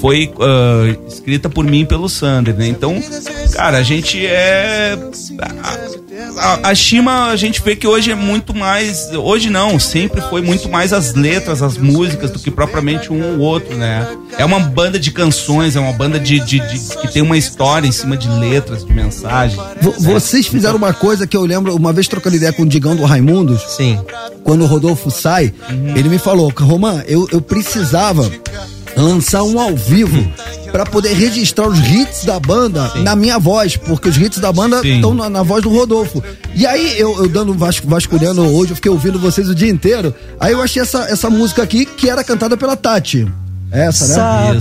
foi 0.00 0.32
ah, 0.38 0.96
escrita 1.08 1.48
por 1.48 1.64
mim 1.64 1.80
e 1.80 1.84
pelo 1.84 2.08
Sander, 2.08 2.54
né? 2.54 2.68
Então, 2.68 2.94
cara, 3.52 3.78
a 3.78 3.82
gente 3.82 4.24
é. 4.24 4.96
A, 6.38 6.70
a, 6.70 6.74
Shima, 6.74 7.26
a 7.26 7.36
gente 7.36 7.62
vê 7.62 7.76
que 7.76 7.86
hoje 7.86 8.10
é 8.10 8.14
muito 8.14 8.54
mais. 8.54 9.10
Hoje 9.12 9.48
não, 9.50 9.78
sempre 9.78 10.20
foi 10.22 10.40
muito 10.42 10.68
mais 10.68 10.92
as 10.92 11.14
letras, 11.14 11.62
as 11.62 11.76
músicas, 11.76 12.30
do 12.30 12.38
que 12.38 12.50
propriamente 12.50 13.12
um 13.12 13.34
ou 13.34 13.38
outro, 13.40 13.76
né? 13.76 14.06
É 14.36 14.44
uma 14.44 14.60
banda 14.60 14.98
de 14.98 15.10
canções, 15.10 15.76
é 15.76 15.80
uma 15.80 15.92
banda 15.92 16.18
de, 16.18 16.40
de- 16.40 16.58
de- 16.60 16.96
que 16.98 17.08
tem 17.12 17.22
uma 17.22 17.36
história 17.36 17.86
em 17.86 17.92
cima 17.92 18.16
de 18.16 18.28
letras, 18.28 18.84
de 18.84 18.92
mensagens. 18.92 19.60
Vo- 19.80 19.94
Vocês 19.98 20.46
fizeram 20.46 20.76
uma 20.76 20.92
coisa 20.92 21.26
que 21.26 21.36
eu 21.36 21.44
lembro, 21.44 21.74
uma 21.74 21.92
vez 21.92 22.08
trocando 22.08 22.36
ideia 22.36 22.52
com 22.52 22.62
o 22.62 22.66
Digão 22.66 22.94
do 22.96 23.04
Raimundos. 23.04 23.62
Sim. 23.76 23.98
Quando 24.44 24.62
o 24.62 24.66
Rodolfo 24.66 25.10
sai, 25.10 25.52
ele 25.94 26.08
me 26.08 26.18
falou, 26.18 26.52
Romã, 26.56 27.02
eu, 27.06 27.28
eu 27.32 27.40
precisava 27.40 28.30
lançar 29.02 29.42
um 29.42 29.60
ao 29.60 29.76
vivo 29.76 30.26
pra 30.70 30.84
poder 30.84 31.12
registrar 31.14 31.66
os 31.68 31.78
hits 31.78 32.24
da 32.24 32.38
banda 32.38 32.92
na 32.96 33.16
minha 33.16 33.38
voz, 33.38 33.76
porque 33.76 34.08
os 34.08 34.16
hits 34.16 34.38
da 34.38 34.52
banda 34.52 34.80
Sim. 34.80 34.96
estão 34.96 35.14
na, 35.14 35.28
na 35.30 35.42
voz 35.42 35.62
do 35.62 35.68
Rodolfo. 35.68 36.22
E 36.54 36.66
aí, 36.66 36.98
eu, 36.98 37.16
eu 37.18 37.28
dando 37.28 37.54
vasco, 37.54 37.86
vasculhando 37.88 38.42
hoje, 38.42 38.72
eu 38.72 38.76
fiquei 38.76 38.90
ouvindo 38.90 39.18
vocês 39.18 39.48
o 39.48 39.54
dia 39.54 39.70
inteiro. 39.70 40.14
Aí 40.38 40.52
eu 40.52 40.62
achei 40.62 40.82
essa, 40.82 41.04
essa 41.04 41.30
música 41.30 41.62
aqui 41.62 41.84
que 41.84 42.08
era 42.08 42.22
cantada 42.22 42.56
pela 42.56 42.76
Tati. 42.76 43.26
É 43.70 43.86
Essa, 43.86 44.50
né? 44.52 44.58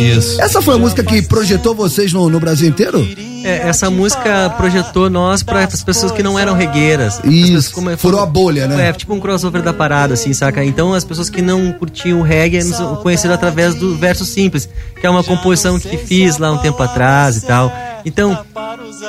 Isso. 0.00 0.40
Essa 0.40 0.60
foi 0.60 0.74
a 0.74 0.78
música 0.78 1.04
que 1.04 1.22
projetou 1.22 1.74
vocês 1.74 2.12
no, 2.12 2.28
no 2.28 2.40
Brasil 2.40 2.68
inteiro? 2.68 3.06
É, 3.44 3.68
essa 3.68 3.90
música 3.90 4.50
projetou 4.56 5.10
nós 5.10 5.42
para 5.42 5.64
as 5.64 5.82
pessoas 5.82 6.12
que 6.12 6.22
não 6.22 6.38
eram 6.38 6.54
regueiras. 6.54 7.16
Pessoas 7.16 7.34
Isso, 7.34 7.74
como- 7.74 7.96
furou 7.96 8.20
a 8.20 8.26
bolha, 8.26 8.68
né? 8.68 8.88
É, 8.88 8.92
tipo 8.92 9.12
um 9.12 9.20
crossover 9.20 9.62
da 9.62 9.72
parada, 9.72 10.14
assim, 10.14 10.32
saca? 10.32 10.64
Então 10.64 10.94
as 10.94 11.04
pessoas 11.04 11.28
que 11.28 11.42
não 11.42 11.72
curtiam 11.72 12.20
o 12.20 12.22
reggae 12.22 12.62
nos 12.62 12.78
conheceram 13.00 13.34
através 13.34 13.74
do 13.74 13.96
verso 13.96 14.24
simples, 14.24 14.68
que 15.00 15.06
é 15.06 15.10
uma 15.10 15.24
composição 15.24 15.78
que 15.78 15.96
fiz 15.96 16.38
lá 16.38 16.52
um 16.52 16.58
tempo 16.58 16.80
atrás 16.82 17.36
e 17.36 17.40
tal. 17.42 17.72
Então, 18.04 18.36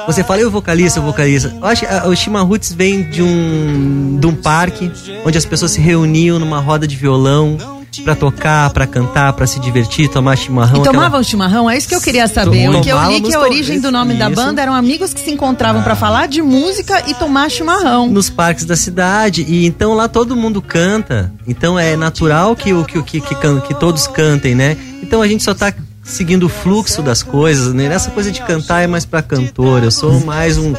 você 0.05 0.23
fala, 0.23 0.41
eu 0.41 0.51
vocalista, 0.51 0.99
eu 0.99 1.03
vocalista. 1.03 1.51
Eu 1.59 1.65
acho 1.65 1.81
que 1.81 1.87
ah, 1.87 2.07
o 2.07 2.15
Shima 2.15 2.41
Roots 2.41 2.71
vem 2.73 3.03
de 3.09 3.21
um, 3.23 4.17
de 4.19 4.27
um 4.27 4.35
parque 4.35 4.91
onde 5.25 5.37
as 5.37 5.45
pessoas 5.45 5.71
se 5.71 5.81
reuniam 5.81 6.37
numa 6.37 6.59
roda 6.59 6.87
de 6.87 6.95
violão 6.95 7.57
pra 8.01 8.15
tocar, 8.15 8.69
pra 8.71 8.87
cantar, 8.87 9.33
pra 9.33 9.45
se 9.45 9.59
divertir, 9.59 10.09
tomar 10.09 10.35
chimarrão. 10.35 10.77
E 10.77 10.79
aquela- 10.81 10.93
tomavam 10.93 11.23
chimarrão? 11.23 11.69
É 11.69 11.77
isso 11.77 11.87
que 11.87 11.95
eu 11.95 12.01
queria 12.01 12.27
saber. 12.27 12.65
Tomou. 12.65 12.79
O 12.79 12.83
que 12.83 12.89
eu 12.89 13.09
li 13.11 13.21
que 13.21 13.35
a 13.35 13.39
origem 13.39 13.79
do 13.79 13.91
nome 13.91 14.13
da 14.15 14.27
isso. 14.27 14.35
banda 14.35 14.61
eram 14.61 14.73
amigos 14.73 15.13
que 15.13 15.19
se 15.19 15.31
encontravam 15.31 15.83
pra 15.83 15.95
falar 15.95 16.27
de 16.27 16.41
música 16.41 17.03
e 17.07 17.13
tomar 17.13 17.49
chimarrão. 17.49 18.07
nos 18.07 18.29
parques 18.29 18.65
da 18.65 18.75
cidade 18.75 19.45
e 19.47 19.65
então 19.65 19.93
lá 19.93 20.07
todo 20.07 20.35
mundo 20.35 20.61
canta 20.61 21.31
então 21.47 21.77
é 21.77 21.95
natural 21.95 22.55
que 22.55 22.73
o 22.73 22.83
que, 22.85 23.01
que, 23.01 23.21
que, 23.21 23.35
que 23.35 23.73
todos 23.75 24.07
cantem 24.07 24.55
né 24.55 24.77
então 25.01 25.21
a 25.21 25.27
gente 25.27 25.43
só 25.43 25.53
tá 25.53 25.73
seguindo 26.03 26.43
o 26.45 26.49
fluxo 26.49 27.01
das 27.01 27.23
coisas 27.23 27.73
né 27.73 27.85
essa 27.85 28.11
coisa 28.11 28.31
de 28.31 28.41
cantar 28.41 28.81
é 28.81 28.87
mais 28.87 29.05
pra 29.05 29.21
cantor 29.21 29.83
eu 29.83 29.91
sou 29.91 30.19
mais 30.25 30.57
um, 30.57 30.73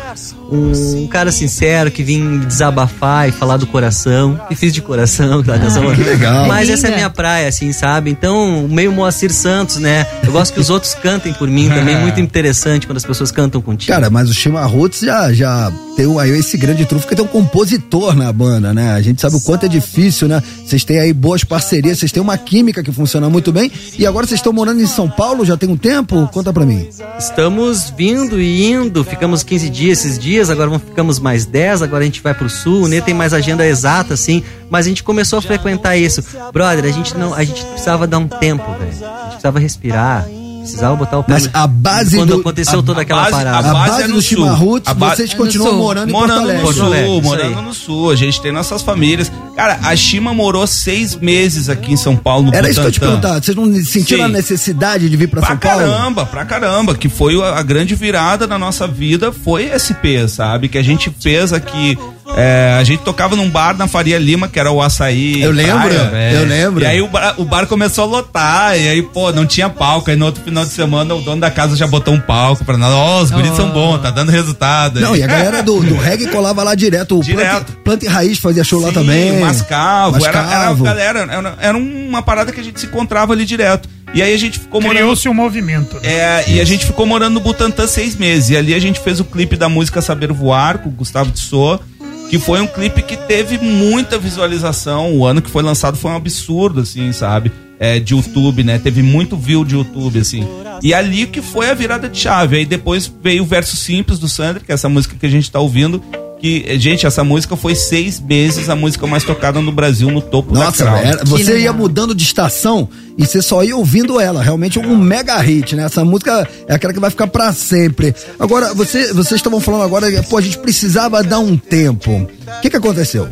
um 0.50 1.06
cara 1.06 1.32
sincero 1.32 1.90
que 1.90 2.02
vim 2.02 2.40
desabafar 2.40 3.28
e 3.28 3.32
falar 3.32 3.56
do 3.56 3.66
coração 3.66 4.38
e 4.50 4.54
fiz 4.54 4.72
de 4.72 4.82
coração 4.82 5.42
tá, 5.44 5.58
canção. 5.58 5.94
que 5.94 6.02
legal. 6.02 6.46
mas 6.46 6.68
essa 6.68 6.86
é 6.86 6.90
Linda. 6.90 6.96
minha 6.96 7.10
praia 7.10 7.48
assim 7.48 7.72
sabe 7.72 8.10
então 8.10 8.68
meio 8.68 8.92
Moacir 8.92 9.32
Santos 9.32 9.76
né 9.76 10.06
eu 10.22 10.32
gosto 10.32 10.52
que 10.52 10.60
os 10.60 10.70
outros 10.70 10.94
cantem 10.94 11.32
por 11.32 11.48
mim 11.48 11.68
também 11.68 11.94
é 11.94 11.98
muito 12.02 12.20
interessante 12.20 12.86
quando 12.86 12.98
as 12.98 13.04
pessoas 13.04 13.30
cantam 13.30 13.60
contigo 13.60 13.92
Cara, 13.92 14.10
mas 14.10 14.28
o 14.28 14.34
Shima 14.34 14.64
Roots 14.64 15.00
já, 15.00 15.32
já 15.32 15.72
tem 15.96 16.06
um- 16.06 16.18
aí 16.18 16.30
esse 16.30 16.56
grande 16.56 16.84
trunfo 16.86 17.06
que 17.06 17.14
tem 17.14 17.24
um 17.24 17.28
compositor 17.28 18.14
na 18.16 18.32
banda, 18.32 18.74
né? 18.74 18.92
A 18.92 19.00
gente 19.00 19.20
sabe 19.20 19.36
o 19.36 19.40
quanto 19.40 19.66
é 19.66 19.68
difícil, 19.68 20.26
né? 20.28 20.42
Vocês 20.66 20.84
têm 20.84 20.98
aí 20.98 21.12
boas 21.12 21.44
parcerias, 21.44 21.98
vocês 21.98 22.10
têm 22.12 22.22
uma 22.22 22.36
química 22.36 22.82
que 22.82 22.90
funciona 22.92 23.28
muito 23.30 23.52
bem. 23.52 23.70
E 23.98 24.06
agora 24.06 24.26
vocês 24.26 24.40
estão 24.40 24.52
morando 24.52 24.80
em 24.80 24.86
São 24.86 25.08
Paulo, 25.08 25.44
já 25.44 25.56
tem 25.56 25.68
um 25.68 25.76
tempo? 25.76 26.28
Conta 26.32 26.52
pra 26.52 26.66
mim. 26.66 26.88
Estamos 27.18 27.92
vindo 27.96 28.40
e 28.40 28.64
indo, 28.70 29.04
ficamos 29.04 29.42
15 29.42 29.68
dias 29.70 30.04
esses 30.04 30.18
dias, 30.18 30.50
agora 30.50 30.78
ficamos 30.78 31.18
mais 31.18 31.44
10, 31.46 31.82
agora 31.82 32.02
a 32.02 32.06
gente 32.06 32.20
vai 32.22 32.34
pro 32.34 32.48
sul, 32.48 32.88
nem 32.88 33.00
tem 33.00 33.14
mais 33.14 33.32
agenda 33.32 33.64
exata 33.66 34.14
assim, 34.14 34.42
mas 34.68 34.86
a 34.86 34.88
gente 34.88 35.02
começou 35.02 35.38
a 35.38 35.42
frequentar 35.42 35.96
isso. 35.96 36.22
Brother, 36.52 36.84
a 36.84 36.90
gente 36.92 37.16
não, 37.16 37.32
a 37.34 37.44
gente 37.44 37.64
precisava 37.64 38.06
dar 38.06 38.18
um 38.18 38.26
tempo, 38.28 38.64
velho. 38.78 38.90
A 39.06 39.20
gente 39.22 39.28
precisava 39.28 39.58
respirar, 39.58 40.26
precisava 40.64 40.96
botar 40.96 41.18
o 41.18 41.24
pé 41.24 41.32
Mas 41.34 41.44
no- 41.44 41.50
a 41.54 41.66
base 41.66 42.16
quando 42.16 42.34
do- 42.34 42.40
aconteceu 42.40 42.80
a- 42.80 42.82
toda 42.82 43.00
a 43.00 43.02
aquela 43.02 43.20
base- 43.22 43.32
parada. 43.32 43.58
A 43.58 43.72
base 43.72 43.90
base, 43.90 44.02
é 44.02 44.06
do 44.08 44.14
no 44.14 44.22
Shima 44.22 44.56
sul. 44.56 44.80
A 44.84 44.94
ba- 44.94 45.14
vocês 45.14 45.30
É 45.30 45.32
no 45.34 45.38
continuam 45.44 45.70
sul. 45.70 45.78
morando 45.78 46.08
em 46.08 46.12
Porto 46.12 46.26
Morando 46.28 46.40
Alegre. 46.42 46.56
no 46.62 46.66
Porto 46.74 46.78
sul, 46.78 47.22
morando 47.22 47.62
no 47.62 47.74
sul. 47.74 48.10
A 48.10 48.16
gente 48.16 48.40
tem 48.40 48.52
nossas 48.52 48.82
famílias. 48.82 49.30
Cara, 49.54 49.78
a 49.82 49.94
Shima 49.94 50.34
morou 50.34 50.66
seis 50.66 51.14
meses 51.14 51.68
aqui 51.68 51.92
em 51.92 51.96
São 51.96 52.16
Paulo, 52.16 52.46
no 52.50 52.54
Era 52.54 52.68
isso 52.68 52.80
que 52.80 52.86
eu 52.86 52.92
te 52.92 53.00
perguntar. 53.00 53.40
Vocês 53.42 53.56
não 53.56 53.72
sentiram 53.84 54.24
Sim. 54.26 54.30
a 54.30 54.36
necessidade 54.36 55.08
de 55.08 55.16
vir 55.16 55.28
pra, 55.28 55.40
Pra 55.40 55.50
São 55.50 55.58
Paulo? 55.58 55.78
caramba, 55.80 56.26
pra 56.26 56.44
caramba, 56.44 56.94
que 56.94 57.08
foi 57.08 57.40
a, 57.40 57.58
a 57.58 57.62
grande 57.62 57.94
virada 57.94 58.46
na 58.46 58.58
nossa 58.58 58.86
vida, 58.86 59.30
foi 59.32 59.64
SP, 59.70 60.26
sabe? 60.28 60.68
Que 60.68 60.78
a 60.78 60.82
gente 60.82 61.14
fez 61.20 61.52
aqui, 61.52 61.96
é, 62.36 62.76
a 62.78 62.84
gente 62.84 63.02
tocava 63.02 63.36
num 63.36 63.48
bar 63.48 63.76
na 63.76 63.86
Faria 63.86 64.18
Lima, 64.18 64.48
que 64.48 64.58
era 64.58 64.70
o 64.70 64.82
Açaí 64.82 65.42
Eu 65.42 65.50
lembro, 65.52 65.88
Praia. 65.88 66.32
eu 66.32 66.44
lembro. 66.44 66.82
E 66.82 66.86
aí 66.86 67.00
o 67.00 67.08
bar, 67.08 67.34
o 67.38 67.44
bar 67.44 67.66
começou 67.66 68.04
a 68.04 68.06
lotar, 68.06 68.76
e 68.78 68.88
aí, 68.88 69.02
pô, 69.02 69.30
não 69.32 69.46
tinha 69.46 69.68
palco, 69.68 70.10
aí 70.10 70.16
no 70.16 70.26
outro 70.26 70.42
final 70.42 70.64
de 70.64 70.70
semana 70.70 71.14
o 71.14 71.20
dono 71.20 71.40
da 71.40 71.50
casa 71.50 71.76
já 71.76 71.86
botou 71.86 72.12
um 72.14 72.20
palco 72.20 72.64
pra 72.64 72.76
nós, 72.76 72.92
ó, 72.92 73.22
os 73.22 73.30
guris 73.30 73.54
são 73.54 73.70
bons, 73.70 73.98
tá 74.02 74.10
dando 74.10 74.30
resultado. 74.30 75.00
Não, 75.00 75.14
e 75.16 75.22
a 75.22 75.26
galera 75.26 75.62
do, 75.62 75.80
do 75.80 75.96
reggae 75.98 76.26
colava 76.26 76.62
lá 76.62 76.74
direto. 76.74 77.18
O 77.18 77.22
Direto. 77.22 77.64
Planta, 77.64 77.72
Planta 77.84 78.04
e 78.04 78.08
Raiz 78.08 78.38
fazia 78.38 78.64
show 78.64 78.80
lá 78.80 78.88
Sim, 78.88 78.94
também. 78.94 79.30
o 79.32 79.40
Mascavo, 79.40 80.16
Era, 80.16 80.26
era, 80.26 80.40
Mascavo. 80.40 80.84
galera, 80.84 81.28
era, 81.60 81.78
uma 81.78 82.22
parada 82.22 82.52
que 82.52 82.60
a 82.60 82.64
gente 82.64 82.80
se 82.80 82.86
encontrava 82.86 83.32
ali 83.32 83.44
direto. 83.44 83.88
E 84.12 84.22
aí 84.22 84.32
a 84.32 84.38
gente 84.38 84.60
ficou 84.60 84.80
morando. 84.80 84.98
Criou-se 84.98 85.28
um 85.28 85.34
movimento. 85.34 85.96
né? 85.96 86.00
É, 86.04 86.44
e 86.48 86.60
a 86.60 86.64
gente 86.64 86.86
ficou 86.86 87.04
morando 87.04 87.34
no 87.34 87.40
Butantã 87.40 87.84
seis 87.86 88.14
meses. 88.14 88.50
E 88.50 88.56
ali 88.56 88.72
a 88.72 88.78
gente 88.78 89.00
fez 89.00 89.18
o 89.18 89.24
clipe 89.24 89.56
da 89.56 89.68
música 89.68 90.00
Saber 90.00 90.32
Voar 90.32 90.78
com 90.78 90.88
o 90.88 90.92
Gustavo 90.92 91.32
Tissot, 91.32 91.82
que 92.30 92.38
foi 92.38 92.60
um 92.60 92.66
clipe 92.66 93.02
que 93.02 93.16
teve 93.16 93.58
muita 93.58 94.18
visualização. 94.18 95.16
O 95.16 95.26
ano 95.26 95.42
que 95.42 95.50
foi 95.50 95.62
lançado 95.62 95.96
foi 95.96 96.10
um 96.10 96.16
absurdo, 96.16 96.80
assim, 96.80 97.12
sabe? 97.12 97.52
É, 97.78 97.98
de 97.98 98.14
YouTube, 98.14 98.62
né? 98.62 98.78
Teve 98.78 99.02
muito 99.02 99.36
view 99.36 99.64
de 99.64 99.74
YouTube, 99.74 100.18
assim. 100.18 100.46
E 100.82 100.94
ali 100.94 101.26
que 101.26 101.42
foi 101.42 101.70
a 101.70 101.74
virada 101.74 102.08
de 102.08 102.18
chave. 102.18 102.56
Aí 102.56 102.66
depois 102.66 103.12
veio 103.22 103.42
o 103.42 103.46
verso 103.46 103.76
simples 103.76 104.18
do 104.18 104.28
Sandro, 104.28 104.64
que 104.64 104.72
é 104.72 104.74
essa 104.74 104.88
música 104.88 105.16
que 105.18 105.26
a 105.26 105.30
gente 105.30 105.50
tá 105.50 105.60
ouvindo. 105.60 106.02
Que, 106.44 106.78
gente, 106.78 107.06
essa 107.06 107.24
música 107.24 107.56
foi 107.56 107.74
seis 107.74 108.20
meses 108.20 108.68
a 108.68 108.76
música 108.76 109.06
mais 109.06 109.24
tocada 109.24 109.62
no 109.62 109.72
Brasil, 109.72 110.10
no 110.10 110.20
topo 110.20 110.52
Nossa, 110.52 110.84
da 110.84 110.90
crowd. 110.90 111.08
era- 111.08 111.24
você 111.24 111.60
ia 111.60 111.72
mudando 111.72 112.14
de 112.14 112.22
estação 112.22 112.86
e 113.16 113.24
você 113.24 113.40
só 113.40 113.64
ia 113.64 113.74
ouvindo 113.74 114.20
ela. 114.20 114.42
Realmente 114.42 114.78
um 114.78 114.94
mega 114.94 115.38
hit, 115.38 115.74
né? 115.74 115.84
Essa 115.84 116.04
música 116.04 116.46
é 116.68 116.74
aquela 116.74 116.92
que 116.92 117.00
vai 117.00 117.08
ficar 117.08 117.28
pra 117.28 117.50
sempre. 117.54 118.14
Agora, 118.38 118.74
você, 118.74 119.10
vocês 119.14 119.38
estavam 119.40 119.58
falando 119.58 119.84
agora, 119.84 120.06
pô, 120.28 120.36
a 120.36 120.42
gente 120.42 120.58
precisava 120.58 121.22
dar 121.22 121.38
um 121.38 121.56
tempo. 121.56 122.10
O 122.12 122.60
que 122.60 122.68
que 122.68 122.76
aconteceu? 122.76 123.26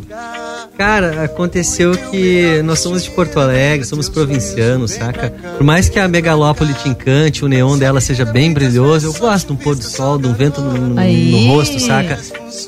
Cara, 0.77 1.23
aconteceu 1.23 1.91
que 2.09 2.61
nós 2.63 2.79
somos 2.79 3.03
de 3.03 3.11
Porto 3.11 3.39
Alegre, 3.39 3.85
somos 3.85 4.09
provincianos, 4.09 4.91
saca? 4.91 5.29
Por 5.57 5.63
mais 5.63 5.87
que 5.89 5.99
a 5.99 6.07
megalópole 6.07 6.73
te 6.73 6.89
encante, 6.89 7.45
o 7.45 7.47
neon 7.47 7.77
dela 7.77 8.01
seja 8.01 8.25
bem 8.25 8.51
brilhoso, 8.53 9.07
eu 9.07 9.13
gosto 9.13 9.47
de 9.47 9.53
um 9.53 9.55
pôr 9.55 9.75
do 9.75 9.83
sol, 9.83 10.17
de 10.17 10.27
um 10.27 10.33
vento 10.33 10.61
no, 10.61 10.71
no- 10.73 10.95
no 10.95 11.47
rosto, 11.53 11.79
saca? 11.79 12.17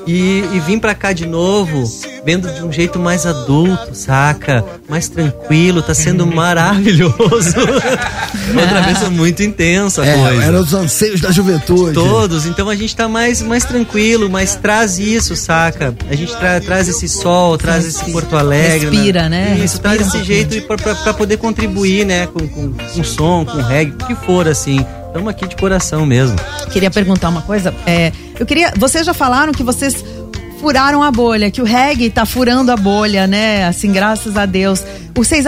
E, 0.07 0.43
e 0.53 0.59
vim 0.65 0.77
pra 0.79 0.93
cá 0.95 1.13
de 1.13 1.25
novo, 1.25 1.83
vendo 2.25 2.49
de 2.53 2.63
um 2.63 2.71
jeito 2.71 2.99
mais 2.99 3.25
adulto, 3.25 3.93
saca? 3.93 4.63
Mais 4.89 5.07
tranquilo, 5.09 5.81
tá 5.81 5.93
sendo 5.93 6.25
maravilhoso. 6.27 7.15
Outra 8.59 8.81
vez 8.81 9.01
é 9.03 9.09
muito 9.09 9.41
intensa 9.43 10.03
a 10.03 10.05
coisa. 10.05 10.43
É, 10.43 10.47
eram 10.47 10.59
os 10.61 10.73
anseios 10.73 11.21
da 11.21 11.31
juventude. 11.31 11.93
Todos, 11.93 12.45
então 12.45 12.69
a 12.69 12.75
gente 12.75 12.95
tá 12.95 13.07
mais, 13.07 13.41
mais 13.41 13.63
tranquilo, 13.65 14.29
mas 14.29 14.55
traz 14.55 14.99
isso, 14.99 15.35
saca? 15.35 15.95
A 16.09 16.15
gente 16.15 16.35
tra- 16.37 16.59
traz 16.61 16.87
esse 16.87 17.07
sol, 17.09 17.57
traz 17.57 17.84
esse 17.87 18.11
Porto 18.11 18.35
Alegre. 18.35 18.89
Respira, 18.89 19.29
né? 19.29 19.51
Isso, 19.53 19.61
Respira 19.61 19.81
traz 19.83 19.99
um 19.99 20.01
esse 20.03 20.11
pouquinho. 20.17 20.35
jeito 20.37 20.55
e 20.55 20.61
pra, 20.61 20.77
pra, 20.77 20.95
pra 20.95 21.13
poder 21.13 21.37
contribuir, 21.37 22.05
né? 22.05 22.27
Com, 22.27 22.47
com, 22.47 22.73
com 22.73 23.03
som, 23.03 23.45
com 23.45 23.61
reggae, 23.61 23.91
o 23.91 23.97
que 23.97 24.15
for, 24.15 24.47
assim. 24.47 24.85
Estamos 25.07 25.29
aqui 25.29 25.47
de 25.47 25.55
coração 25.55 26.05
mesmo. 26.05 26.35
Queria 26.71 26.91
perguntar 26.91 27.29
uma 27.29 27.41
coisa. 27.41 27.73
É, 27.85 28.11
eu 28.39 28.45
queria. 28.45 28.73
Vocês 28.77 29.05
já 29.05 29.13
falaram 29.13 29.53
que 29.53 29.63
vocês 29.63 30.03
furaram 30.59 31.01
a 31.03 31.11
bolha, 31.11 31.49
que 31.51 31.61
o 31.61 31.65
reggae 31.65 32.09
tá 32.09 32.25
furando 32.25 32.71
a 32.71 32.75
bolha, 32.77 33.25
né? 33.27 33.65
Assim, 33.65 33.91
graças 33.91 34.35
a 34.35 34.45
Deus. 34.45 34.83
Vocês, 35.15 35.45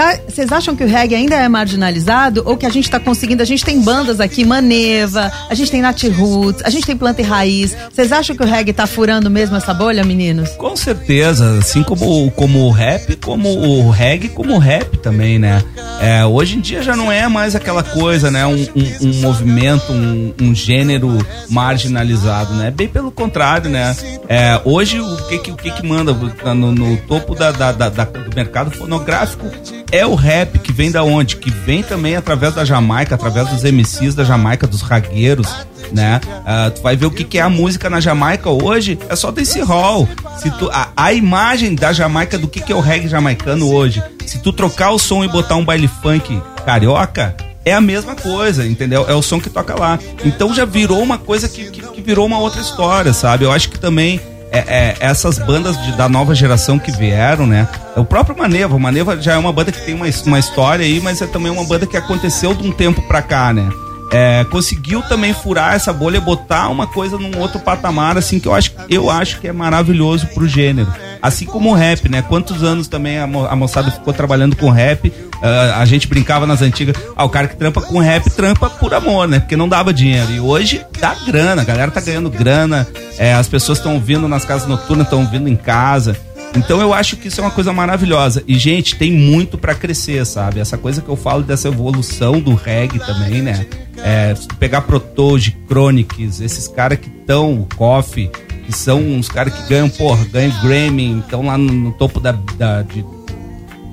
acham 0.52 0.76
que 0.78 0.84
o 0.84 0.88
reggae 0.88 1.14
ainda 1.14 1.36
é 1.36 1.48
marginalizado 1.50 2.42
ou 2.46 2.56
que 2.56 2.66
a 2.66 2.70
gente 2.70 2.90
tá 2.90 3.00
conseguindo? 3.02 3.44
A 3.44 3.46
gente 3.46 3.66
tem 3.66 3.82
bandas 3.82 4.22
aqui, 4.22 4.46
Maneva, 4.46 5.30
a 5.50 5.54
gente 5.54 5.70
tem 5.70 5.82
Nat 5.82 6.02
Roots, 6.06 6.62
a 6.64 6.70
gente 6.70 6.86
tem 6.86 6.96
Planta 6.96 7.22
e 7.22 7.26
Raiz. 7.26 7.76
Vocês 7.94 8.14
acham 8.14 8.34
que 8.34 8.42
o 8.42 8.46
reggae 8.46 8.72
tá 8.72 8.88
furando 8.88 9.30
mesmo 9.30 9.58
essa 9.58 9.74
bolha, 9.74 10.06
meninos? 10.06 10.52
Com 10.52 10.76
certeza, 10.78 11.58
assim 11.60 11.84
como, 11.84 12.32
como 12.32 12.66
o 12.66 12.72
rap, 12.72 13.18
como 13.18 13.50
o 13.50 13.90
reggae, 13.92 14.30
como 14.30 14.56
o 14.56 14.58
rap 14.58 14.98
também, 15.00 15.38
né? 15.38 15.62
É, 16.02 16.26
hoje 16.26 16.56
em 16.58 16.62
dia 16.62 16.82
já 16.82 16.96
não 16.96 17.12
é 17.12 17.28
mais 17.28 17.54
aquela 17.54 17.84
coisa, 17.84 18.32
né? 18.32 18.46
Um, 18.48 18.54
um, 18.76 19.08
um 19.10 19.14
movimento, 19.22 19.92
um, 19.92 20.34
um 20.42 20.56
gênero 20.56 21.18
marginalizado, 21.50 22.54
né? 22.54 22.72
Bem 22.72 22.88
pelo 22.88 23.12
contrário, 23.12 23.70
né? 23.70 23.94
É, 24.30 24.62
hoje 24.64 25.02
o 25.02 25.18
que 25.28 25.40
que, 25.40 25.52
o 25.52 25.56
que, 25.58 25.72
que 25.72 25.86
manda 25.86 26.14
no, 26.14 26.72
no 26.72 26.96
topo 27.02 27.36
da- 27.36 27.52
da- 27.52 27.72
da- 27.74 27.90
do 27.90 28.34
mercado 28.36 28.72
fonográfico 28.72 29.57
é 29.92 30.06
o 30.06 30.16
rap, 30.16 30.60
que 30.60 30.72
vem 30.72 30.92
da 30.92 31.04
onde? 31.04 31.38
Que 31.38 31.50
vem 31.50 31.82
também 31.82 32.16
através 32.16 32.54
da 32.54 32.66
Jamaica, 32.66 33.16
através 33.16 33.48
dos 33.50 33.64
MCs 33.64 34.16
da 34.16 34.24
Jamaica, 34.24 34.68
dos 34.68 34.82
ragueiros, 34.82 35.48
né? 35.92 36.20
Ah, 36.46 36.72
tu 36.74 36.82
vai 36.82 36.96
ver 36.96 37.06
o 37.06 37.12
que, 37.12 37.24
que 37.24 37.38
é 37.38 37.42
a 37.42 37.50
música 37.50 37.90
na 37.90 38.00
Jamaica 38.00 38.50
hoje, 38.50 39.00
é 39.10 39.16
só 39.16 39.32
desse 39.32 39.62
hall. 39.62 40.08
Se 40.38 40.52
tu, 40.52 40.70
a, 40.72 40.90
a 40.96 41.14
imagem 41.14 41.76
da 41.76 41.94
Jamaica, 41.94 42.38
do 42.38 42.48
que, 42.48 42.60
que 42.60 42.72
é 42.72 42.76
o 42.76 42.80
reggae 42.82 43.08
jamaicano 43.08 43.72
hoje, 43.72 44.04
se 44.26 44.40
tu 44.40 44.52
trocar 44.52 44.92
o 44.92 45.00
som 45.00 45.24
e 45.24 45.28
botar 45.28 45.56
um 45.56 45.64
baile 45.64 45.88
funk 45.88 46.42
carioca, 46.66 47.36
é 47.64 47.74
a 47.74 47.82
mesma 47.82 48.16
coisa, 48.16 48.66
entendeu? 48.66 49.06
É 49.10 49.14
o 49.14 49.22
som 49.22 49.40
que 49.40 49.50
toca 49.50 49.78
lá. 49.78 50.00
Então 50.24 50.54
já 50.54 50.64
virou 50.66 51.02
uma 51.02 51.18
coisa 51.18 51.50
que, 51.50 51.70
que, 51.70 51.82
que 51.82 52.02
virou 52.02 52.26
uma 52.26 52.40
outra 52.40 52.62
história, 52.62 53.14
sabe? 53.14 53.44
Eu 53.44 53.52
acho 53.52 53.70
que 53.70 53.80
também 53.80 54.22
é, 54.52 54.60
é, 54.60 54.96
essas 55.00 55.38
bandas 55.40 55.78
de- 55.84 55.92
da 55.94 56.08
nova 56.08 56.34
geração 56.36 56.78
que 56.80 56.92
vieram, 56.92 57.46
né? 57.46 57.68
É 57.96 58.00
o 58.00 58.06
próprio 58.06 58.38
Maneva. 58.38 58.76
O 58.76 58.80
Maneva 58.80 59.20
já 59.22 59.34
é 59.34 59.38
uma 59.38 59.52
banda 59.52 59.72
que 59.72 59.82
tem 59.86 59.94
uma, 59.96 60.06
uma 60.26 60.40
história 60.40 60.86
aí, 60.86 61.00
mas 61.02 61.22
é 61.22 61.28
também 61.28 61.52
uma 61.52 61.64
banda 61.64 61.86
que 61.86 61.98
aconteceu 61.98 62.54
de 62.54 62.68
um 62.68 62.72
tempo 62.72 63.02
pra 63.08 63.22
cá, 63.22 63.52
né? 63.54 63.70
É, 64.10 64.46
conseguiu 64.50 65.02
também 65.02 65.34
furar 65.34 65.74
essa 65.76 65.92
bolha, 65.92 66.22
botar 66.22 66.70
uma 66.70 66.88
coisa 66.88 67.18
num 67.18 67.38
outro 67.40 67.60
patamar, 67.60 68.18
assim, 68.18 68.40
que 68.40 68.48
eu 68.48 68.54
acho, 68.54 68.72
eu 68.90 69.10
acho 69.12 69.42
que 69.42 69.50
é 69.50 69.52
maravilhoso 69.52 70.28
pro 70.28 70.48
gênero. 70.48 70.88
Assim 71.22 71.46
como 71.46 71.72
o 71.72 71.74
rap, 71.74 72.08
né? 72.08 72.22
Quantos 72.22 72.64
anos 72.64 72.88
também 72.88 73.20
a, 73.20 73.28
mo- 73.28 73.46
a 73.46 73.54
moçada 73.56 73.92
ficou 73.92 74.14
trabalhando 74.14 74.56
com 74.56 74.70
rap, 74.70 75.12
ah, 75.42 75.80
a 75.80 75.86
gente 75.86 76.08
brincava 76.08 76.46
nas 76.48 76.62
antigas, 76.62 76.96
ah, 77.16 77.24
o 77.26 77.30
cara 77.30 77.48
que 77.48 77.56
trampa 77.56 77.82
com 77.82 78.00
rap 78.00 78.30
trampa 78.32 78.70
por 78.70 78.94
amor, 78.94 79.28
né? 79.28 79.40
Porque 79.40 79.56
não 79.56 79.68
dava 79.70 79.94
dinheiro. 79.94 80.32
E 80.32 80.40
hoje 80.40 80.82
dá 81.00 81.16
grana, 81.26 81.62
a 81.62 81.66
galera 81.66 81.92
tá 81.92 82.02
ganhando 82.02 82.30
grana, 82.30 82.88
é, 83.18 83.34
as 83.34 83.48
pessoas 83.48 83.78
estão 83.78 83.94
ouvindo 83.96 84.28
nas 84.28 84.46
casas 84.46 84.68
noturnas, 84.68 85.06
estão 85.08 85.20
ouvindo 85.22 85.48
em 85.48 85.56
casa. 85.56 86.16
Então 86.56 86.80
eu 86.82 86.94
acho 86.94 87.18
que 87.18 87.28
isso 87.28 87.40
é 87.42 87.44
uma 87.44 87.52
coisa 87.52 87.72
maravilhosa. 87.74 88.42
E, 88.48 88.58
gente, 88.58 88.96
tem 88.96 89.12
muito 89.12 89.58
pra 89.58 89.76
crescer, 89.76 90.26
sabe? 90.26 90.60
Essa 90.60 90.78
coisa 90.78 91.02
que 91.02 91.10
eu 91.10 91.16
falo 91.16 91.44
dessa 91.44 91.68
evolução 91.68 92.40
do 92.40 92.56
reggae 92.56 93.00
também, 93.00 93.42
né? 93.42 93.66
É, 93.98 94.34
pegar 94.58 94.82
Protoge, 94.82 95.56
Chronix, 95.68 96.40
esses 96.40 96.68
caras 96.68 96.98
que 97.00 97.10
estão, 97.10 97.54
o 97.54 97.68
Coffee, 97.76 98.32
que 98.66 98.72
são 98.74 99.00
uns 99.02 99.28
caras 99.30 99.54
que 99.54 99.68
ganham, 99.70 99.90
porra, 99.90 100.26
ganham 100.32 100.52
Grammy, 100.62 101.20
estão 101.20 101.46
lá 101.46 101.58
no, 101.58 101.72
no 101.72 101.92
topo 101.92 102.20
da, 102.20 102.32
da, 102.58 102.82
de- 102.82 103.06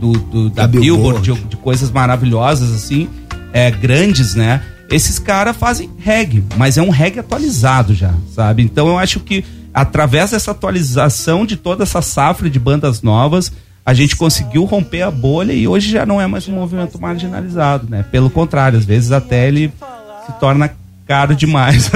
do, 0.01 0.13
do- 0.13 0.51
da, 0.51 0.63
Da 0.63 0.69
Billboard, 0.69 1.21
Billboard. 1.21 1.43
de, 1.45 1.49
de 1.51 1.57
coisas 1.57 1.91
maravilhosas, 1.91 2.73
assim, 2.73 3.09
é, 3.53 3.71
grandes, 3.71 4.35
né? 4.35 4.63
Esses 4.91 5.19
caras 5.19 5.57
fazem 5.57 5.91
reggae, 5.99 6.45
mas 6.57 6.77
é 6.77 6.83
um 6.83 6.91
reggae 6.91 7.19
atualizado 7.21 7.95
já, 7.95 8.13
sabe? 8.35 8.63
Então 8.63 8.87
eu 8.89 8.99
acho 8.99 9.19
que 9.21 9.45
através 9.73 10.31
dessa 10.33 10.51
atualização 10.51 11.45
de 11.47 11.57
toda 11.57 11.83
essa 11.85 12.03
safra 12.03 12.49
de 12.51 12.59
bandas 12.59 13.01
novas, 13.03 13.51
a 13.85 13.93
gente 13.95 14.15
conseguiu 14.15 14.65
romper 14.65 15.03
a 15.03 15.11
bolha 15.11 15.53
e 15.53 15.67
hoje 15.67 15.91
já 15.91 16.05
não 16.07 16.21
é 16.21 16.27
mais 16.27 16.47
um 16.49 16.53
movimento 16.53 17.01
marginalizado, 17.01 17.87
né? 17.89 18.05
Pelo 18.11 18.29
contrário, 18.31 18.79
às 18.79 18.85
vezes 18.85 19.11
até 19.11 19.49
ele 19.49 19.73
se 20.27 20.33
torna 20.39 20.71
caro 21.07 21.35
demais. 21.35 21.91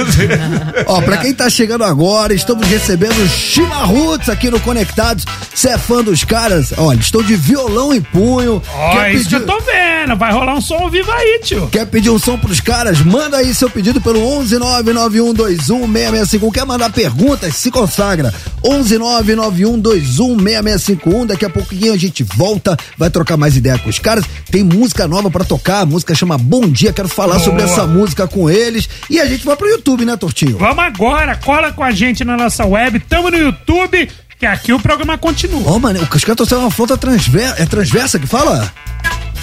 Ó, 0.86 1.00
pra 1.02 1.18
quem 1.18 1.32
tá 1.32 1.48
chegando 1.48 1.84
agora, 1.84 2.34
estamos 2.34 2.66
recebendo 2.68 3.28
Chima 3.28 3.84
Roots 3.84 4.28
aqui 4.28 4.50
no 4.50 4.58
Conectados. 4.60 5.24
Você 5.54 5.68
é 5.70 5.78
fã 5.78 6.02
dos 6.04 6.24
caras? 6.24 6.72
Olha, 6.76 6.98
estão 6.98 7.22
de 7.22 7.36
violão 7.36 7.94
em 7.94 8.00
punho. 8.00 8.60
Ó, 8.72 8.90
Quer 8.92 9.10
é 9.10 9.14
isso 9.14 9.28
que 9.28 9.36
eu 9.36 9.46
tô 9.46 9.58
vendo. 9.60 10.16
Vai 10.16 10.32
rolar 10.32 10.54
um 10.54 10.60
som 10.60 10.76
ao 10.76 10.90
vivo 10.90 11.10
aí, 11.10 11.40
tio. 11.42 11.66
Quer 11.68 11.86
pedir 11.86 12.10
um 12.10 12.18
som 12.18 12.38
pros 12.38 12.60
caras? 12.60 13.00
Manda 13.00 13.38
aí 13.38 13.54
seu 13.54 13.70
pedido 13.70 14.00
pelo 14.00 14.20
11991216651. 14.42 16.52
Quer 16.52 16.64
mandar 16.66 16.90
perguntas? 16.92 17.56
Se 17.56 17.70
consagra. 17.70 18.32
11991216651. 18.62 21.26
Daqui 21.26 21.44
a 21.44 21.50
pouquinho 21.50 21.92
a 21.92 21.96
gente 21.96 22.22
volta, 22.22 22.76
vai 22.96 23.10
trocar 23.10 23.36
mais 23.36 23.56
ideia 23.56 23.78
com 23.78 23.88
os 23.88 23.98
caras. 23.98 24.24
Tem 24.50 24.62
música 24.62 25.08
nova 25.08 25.30
pra 25.30 25.44
tocar, 25.44 25.80
a 25.80 25.86
música 25.86 26.14
chama 26.14 26.38
Bom 26.38 26.68
Dia. 26.68 26.92
Quero 26.92 27.08
falar 27.08 27.34
Boa. 27.34 27.44
sobre 27.44 27.62
essa 27.62 27.86
música 27.86 28.26
com 28.28 28.48
eles. 28.50 28.88
E 29.10 29.20
a 29.20 29.26
gente 29.26 29.44
vai 29.44 29.56
pro 29.56 29.68
YouTube, 29.68 30.04
né, 30.04 30.16
Tortinho? 30.16 30.58
Vamos 30.58 30.84
agora, 30.84 31.36
cola 31.36 31.72
com 31.72 31.82
a 31.82 31.90
gente 31.90 32.24
na 32.24 32.36
nossa 32.36 32.64
web. 32.66 33.00
Tamo 33.00 33.30
no 33.30 33.36
YouTube, 33.36 34.10
que 34.38 34.46
aqui 34.46 34.72
o 34.72 34.80
programa 34.80 35.16
continua. 35.18 35.72
Ó, 35.72 35.78
mano, 35.78 36.00
os 36.00 36.24
caras 36.24 36.36
trouxeram 36.36 36.62
uma 36.62 36.70
flauta 36.70 36.96
transversa. 36.96 37.62
É 37.62 37.66
transversa 37.66 38.18
que 38.18 38.26
fala? 38.26 38.72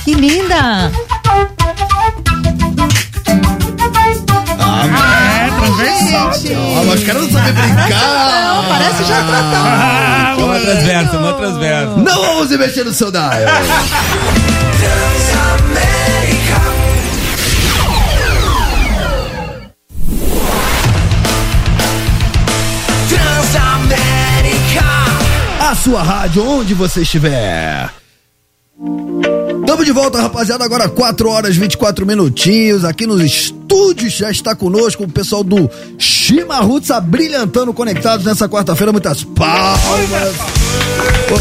Que 0.03 0.13
linda! 0.13 0.91
É, 4.85 5.49
transversal. 5.59 6.31
Ó, 6.77 6.83
mas 6.85 6.99
os 6.99 7.05
caras 7.05 7.21
não 7.23 7.31
sabem 7.31 7.53
brincar. 7.53 7.89
Não, 7.89 8.65
parece 8.65 9.03
já 9.03 9.23
tratado. 9.25 9.67
Ah, 9.67 10.35
uma 10.37 10.59
transversa, 10.59 11.17
uma 11.17 11.33
transversa. 11.33 11.97
Não 11.97 12.21
vamos 12.21 12.49
mexer 12.51 12.83
no 12.83 12.93
seu 12.93 13.11
dial. 13.11 13.31
A 25.66 25.74
sua 25.74 26.03
rádio, 26.03 26.47
onde 26.47 26.76
você 26.76 27.01
estiver. 27.01 27.91
Tamo 29.66 29.84
de 29.84 29.91
volta, 29.91 30.22
rapaziada. 30.22 30.63
Agora 30.63 30.88
4 30.88 31.28
horas 31.28 31.55
24 31.57 32.05
minutinhos. 32.05 32.86
Aqui 32.86 33.07
nos 33.07 33.20
estúdios 33.20 33.64
já 34.09 34.32
está 34.32 34.55
conosco 34.55 35.03
o 35.03 35.07
pessoal 35.07 35.43
do 35.43 35.69
Shima 35.97 36.59
Roots 36.59 36.91
abrilhantando 36.91 37.73
conectados 37.73 38.26
nessa 38.26 38.47
quarta-feira. 38.47 38.91
Muitas 38.91 39.23
palmas. 39.23 40.36
Pô, 41.28 41.36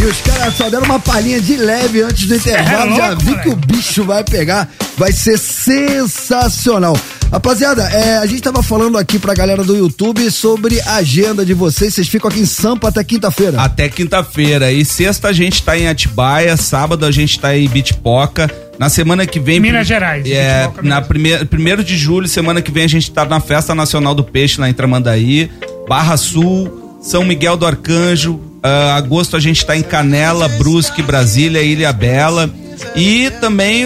e 0.00 0.04
os 0.04 0.20
caras 0.20 0.54
só 0.56 0.68
deram 0.68 0.84
uma 0.84 0.98
palhinha 0.98 1.40
de 1.40 1.56
leve 1.56 2.02
antes 2.02 2.26
do 2.26 2.34
intervalo. 2.34 2.92
É 2.92 2.96
já 2.96 3.14
vi 3.14 3.38
que 3.40 3.48
o 3.48 3.56
bicho 3.56 4.04
vai 4.04 4.24
pegar. 4.24 4.68
Vai 4.96 5.12
ser 5.12 5.38
sensacional. 5.38 6.96
Rapaziada, 7.30 7.82
é, 7.88 8.18
a 8.18 8.26
gente 8.26 8.42
tava 8.42 8.62
falando 8.62 8.96
aqui 8.96 9.18
pra 9.18 9.34
galera 9.34 9.64
do 9.64 9.76
YouTube 9.76 10.30
sobre 10.30 10.80
a 10.80 10.96
agenda 10.96 11.44
de 11.44 11.52
vocês. 11.52 11.94
Vocês 11.94 12.08
ficam 12.08 12.30
aqui 12.30 12.40
em 12.40 12.46
Sampa 12.46 12.88
até 12.88 13.02
quinta-feira. 13.02 13.60
Até 13.60 13.88
quinta-feira. 13.88 14.70
E 14.70 14.84
sexta 14.84 15.28
a 15.28 15.32
gente 15.32 15.62
tá 15.62 15.76
em 15.76 15.88
Atibaia, 15.88 16.56
sábado 16.56 17.04
a 17.04 17.10
gente 17.10 17.38
tá 17.40 17.56
em 17.56 17.68
Bitpoca. 17.68 18.48
Na 18.78 18.88
semana 18.88 19.26
que 19.26 19.38
vem. 19.38 19.60
Minas 19.60 19.86
Gerais, 19.86 20.26
É, 20.28 20.68
na 20.82 21.00
primeira, 21.00 21.44
primeiro 21.44 21.84
de 21.84 21.96
julho, 21.96 22.26
semana 22.26 22.60
que 22.60 22.70
vem, 22.72 22.84
a 22.84 22.88
gente 22.88 23.10
tá 23.10 23.24
na 23.24 23.40
Festa 23.40 23.74
Nacional 23.74 24.14
do 24.14 24.24
Peixe, 24.24 24.60
lá 24.60 24.68
em 24.68 24.72
Tramandaí. 24.74 25.50
Barra 25.88 26.16
Sul, 26.16 26.98
São 27.00 27.24
Miguel 27.24 27.56
do 27.56 27.66
Arcanjo. 27.66 28.40
ah, 28.62 28.96
agosto 28.96 29.36
a 29.36 29.40
gente 29.40 29.64
tá 29.64 29.76
em 29.76 29.82
Canela, 29.82 30.48
Brusque, 30.48 31.02
Brasília, 31.02 31.62
Ilha 31.62 31.92
Bela. 31.92 32.50
E 32.96 33.30
também 33.40 33.84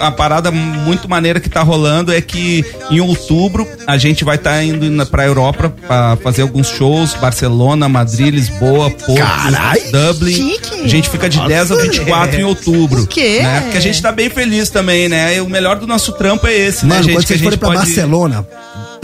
a 0.00 0.10
parada 0.10 0.50
muito 0.50 1.08
maneira 1.08 1.40
que 1.40 1.48
tá 1.48 1.62
rolando 1.62 2.12
é 2.12 2.20
que 2.20 2.64
em 2.90 3.00
outubro 3.00 3.66
a 3.86 3.96
gente 3.96 4.24
vai 4.24 4.36
estar 4.36 4.50
tá 4.52 4.64
indo 4.64 5.06
pra 5.06 5.24
Europa 5.24 5.74
pra 5.86 6.16
fazer 6.22 6.42
alguns 6.42 6.68
shows, 6.68 7.14
Barcelona, 7.14 7.88
Madrid, 7.88 8.34
Lisboa, 8.34 8.90
Porto, 8.90 9.16
Carai! 9.16 9.80
Dublin. 9.90 10.34
Chique! 10.34 10.84
A 10.84 10.88
gente 10.88 11.08
fica 11.08 11.28
de 11.28 11.40
10 11.46 11.72
a 11.72 11.76
24 11.76 12.40
em 12.40 12.44
outubro. 12.44 13.02
O 13.02 13.06
quê? 13.06 13.40
Né? 13.42 13.60
Porque 13.62 13.78
a 13.78 13.80
gente 13.80 14.00
tá 14.00 14.12
bem 14.12 14.28
feliz 14.28 14.70
também, 14.70 15.08
né? 15.08 15.36
E 15.36 15.40
o 15.40 15.48
melhor 15.48 15.76
do 15.76 15.86
nosso 15.86 16.12
trampo 16.12 16.46
é 16.46 16.54
esse, 16.54 16.84
Mano, 16.84 17.00
né, 17.00 17.02
gente? 17.02 17.14
quando 17.14 17.26
Que 17.26 17.32
a 17.32 17.36
vocês 17.36 17.40
gente 17.40 17.44
forem 17.44 17.58
pra 17.58 17.68
pode... 17.68 17.78
Barcelona, 17.80 18.46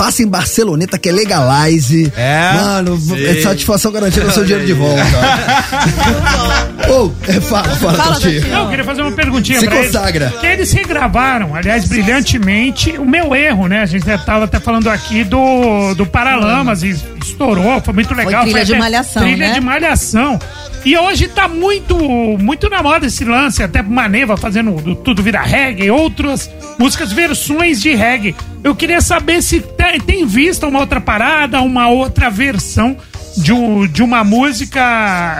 passa 0.00 0.22
em 0.22 0.26
Barceloneta 0.26 0.98
que 0.98 1.10
é 1.10 1.12
legalize. 1.12 2.10
É? 2.16 2.52
Mano, 2.54 2.98
Sim. 2.98 3.22
é 3.22 3.42
satisfação 3.42 3.92
garantida 3.92 4.26
o 4.26 4.30
seu 4.30 4.44
dinheiro 4.44 4.64
de 4.66 4.72
volta. 4.72 5.02
Ô, 6.90 7.10
é, 7.28 7.40
fala, 7.40 7.68
fala, 7.76 7.98
Fala. 7.98 8.18
Não, 8.18 8.62
eu 8.62 8.68
queria 8.70 8.84
fazer 8.84 9.02
uma 9.02 9.09
perguntinha 9.12 9.60
Se 9.60 9.66
pra 9.66 9.76
consagra. 9.76 10.26
eles. 10.26 10.40
Que 10.40 10.46
eles 10.46 10.72
regravaram, 10.72 11.54
aliás, 11.54 11.86
brilhantemente, 11.88 12.92
o 12.98 13.04
meu 13.04 13.34
erro, 13.34 13.66
né? 13.66 13.82
A 13.82 13.86
gente 13.86 14.06
já 14.06 14.18
tava 14.18 14.44
até 14.44 14.58
falando 14.60 14.88
aqui 14.88 15.24
do, 15.24 15.94
do 15.94 16.06
Paralamas 16.06 16.82
e 16.82 16.90
estourou, 16.90 17.80
foi 17.80 17.94
muito 17.94 18.14
legal. 18.14 18.42
trilha 18.42 18.64
de 18.64 18.72
até 18.72 18.80
Malhação, 18.80 19.22
Trilha 19.22 19.48
né? 19.48 19.54
de 19.54 19.60
malhação. 19.60 20.38
E 20.84 20.96
hoje 20.96 21.28
tá 21.28 21.46
muito, 21.46 21.94
muito 22.38 22.68
na 22.70 22.82
moda 22.82 23.06
esse 23.06 23.24
lance, 23.24 23.62
até 23.62 23.82
Maneva 23.82 24.36
fazendo 24.36 24.72
do 24.80 24.94
Tudo 24.94 25.22
Vira 25.22 25.42
Reggae, 25.42 25.90
outras 25.90 26.50
músicas, 26.78 27.12
versões 27.12 27.82
de 27.82 27.94
reggae. 27.94 28.34
Eu 28.64 28.74
queria 28.74 29.02
saber 29.02 29.42
se 29.42 29.60
tem, 29.60 30.00
tem 30.00 30.26
vista 30.26 30.66
uma 30.66 30.80
outra 30.80 30.98
parada, 31.00 31.60
uma 31.60 31.88
outra 31.88 32.30
versão 32.30 32.96
de, 33.40 33.52
um- 33.52 33.86
de 33.86 34.02
uma 34.02 34.22
música 34.24 34.80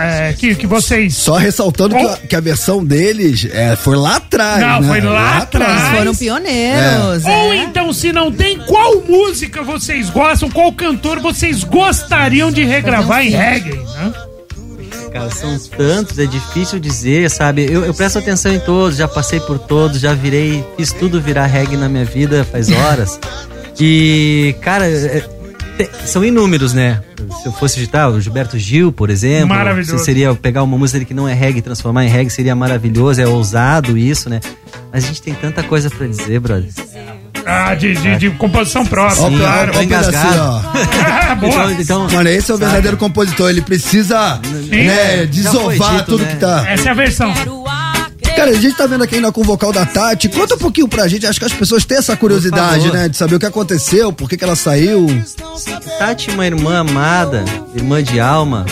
é, 0.01 0.33
que, 0.33 0.55
que 0.55 0.67
vocês 0.67 1.15
Só 1.15 1.37
ressaltando 1.37 1.95
que 1.97 2.03
a, 2.07 2.17
que 2.17 2.37
a 2.37 2.41
versão 2.41 2.85
deles 2.85 3.47
é, 3.53 3.77
foi 3.77 3.97
lá 3.97 4.17
atrás. 4.17 4.61
Não, 4.61 4.81
né? 4.81 4.89
foi 4.89 5.01
lá 5.01 5.39
atrás. 5.39 5.81
Eles 5.89 5.99
foram 5.99 6.15
pioneiros. 6.15 7.25
Ou 7.25 7.53
é. 7.53 7.57
então, 7.57 7.93
se 7.93 8.13
não 8.13 8.33
tem, 8.33 8.59
qual 8.59 9.01
música 9.03 9.63
vocês 9.63 10.11
gostam, 10.11 10.51
qual 10.51 10.73
cantor 10.73 11.21
vocês 11.21 11.65
gostariam 11.65 12.51
de 12.51 12.65
regravar 12.65 13.25
em 13.25 13.31
reggae, 13.31 13.77
né? 13.77 14.13
Cara, 15.13 15.29
são 15.31 15.59
tantos, 15.77 16.19
é 16.21 16.27
difícil 16.27 16.79
dizer, 16.79 17.29
sabe? 17.31 17.67
Eu, 17.69 17.85
eu 17.85 17.93
presto 17.93 18.19
atenção 18.21 18.53
em 18.53 18.61
todos, 18.61 18.97
já 18.97 19.09
passei 19.09 19.41
por 19.41 19.59
todos, 19.59 20.01
já 20.01 20.15
virei, 20.15 20.65
fiz 20.77 20.93
tudo 20.93 21.21
virar 21.21 21.47
reggae 21.47 21.77
na 21.77 21.89
minha 21.89 22.05
vida 22.05 22.45
faz 22.45 22.71
horas. 22.71 23.19
E, 23.81 24.55
cara, 24.61 24.87
é, 24.87 25.25
te- 25.85 26.09
são 26.09 26.25
inúmeros, 26.25 26.73
né? 26.73 27.01
Se 27.43 27.47
eu 27.49 27.53
fosse 27.53 27.77
digitar, 27.77 28.09
o 28.11 28.21
Gilberto 28.21 28.59
Gil, 28.59 28.93
por 28.93 29.11
exemplo. 29.11 29.49
Maravilhoso. 29.49 29.99
se 29.99 30.05
Seria 30.05 30.35
pegar 30.35 30.63
uma 30.63 30.77
música 30.79 31.05
que 31.05 31.15
não 31.15 31.29
é 31.29 31.35
reggae 31.35 31.59
e 31.59 31.63
transformar 31.63 32.05
em 32.05 32.09
reggae, 32.09 32.31
seria 32.31 32.55
maravilhoso, 32.55 33.21
é 33.21 33.27
ousado 33.27 33.97
isso, 33.97 34.29
né? 34.29 34.41
Mas 34.93 35.05
a 35.05 35.07
gente 35.07 35.23
tem 35.23 35.35
tanta 35.35 35.63
coisa 35.63 35.89
pra 35.91 36.07
dizer, 36.07 36.41
brother. 36.41 36.69
Ah, 37.47 37.75
de, 37.75 37.95
de, 37.95 38.17
de 38.17 38.31
composição 38.31 38.85
própria, 38.85 39.23
Ó, 39.23 39.31
claro. 39.31 39.73
ó, 39.75 39.83
engasgado. 39.83 40.39
Ah, 40.39 41.35
boa. 41.41 41.73
Então, 41.73 41.81
então 41.81 42.09
Mano, 42.11 42.29
esse 42.29 42.51
é 42.51 42.55
o 42.55 42.59
verdadeiro 42.59 42.97
compositor. 42.97 43.49
Ele 43.49 43.63
precisa, 43.63 44.39
né, 44.69 45.25
desovar 45.27 45.97
dito, 45.97 46.05
tudo 46.07 46.23
né? 46.25 46.31
que 46.33 46.37
tá. 46.37 46.65
Essa 46.69 46.89
é 46.89 46.93
a 46.93 46.95
versão. 46.95 47.33
Cara, 48.41 48.53
a 48.53 48.55
gente 48.61 48.75
tá 48.75 48.87
vendo 48.87 49.05
aqui 49.05 49.17
ainda 49.17 49.31
com 49.31 49.43
o 49.43 49.45
vocal 49.45 49.71
da 49.71 49.85
Tati. 49.85 50.27
Conta 50.31 50.55
um 50.55 50.59
pouquinho 50.59 50.89
pra 50.89 51.07
gente, 51.07 51.27
acho 51.27 51.39
que 51.39 51.45
as 51.45 51.53
pessoas 51.53 51.85
têm 51.85 51.99
essa 51.99 52.17
curiosidade, 52.17 52.91
né? 52.91 53.07
De 53.07 53.15
saber 53.15 53.35
o 53.35 53.39
que 53.39 53.45
aconteceu, 53.45 54.11
por 54.15 54.31
que, 54.31 54.37
que 54.39 54.43
ela 54.43 54.57
saiu. 54.57 55.07
Tati, 55.99 56.31
uma 56.31 56.47
irmã 56.47 56.79
amada, 56.79 57.45
irmã 57.75 58.03
de 58.03 58.19
alma, 58.19 58.65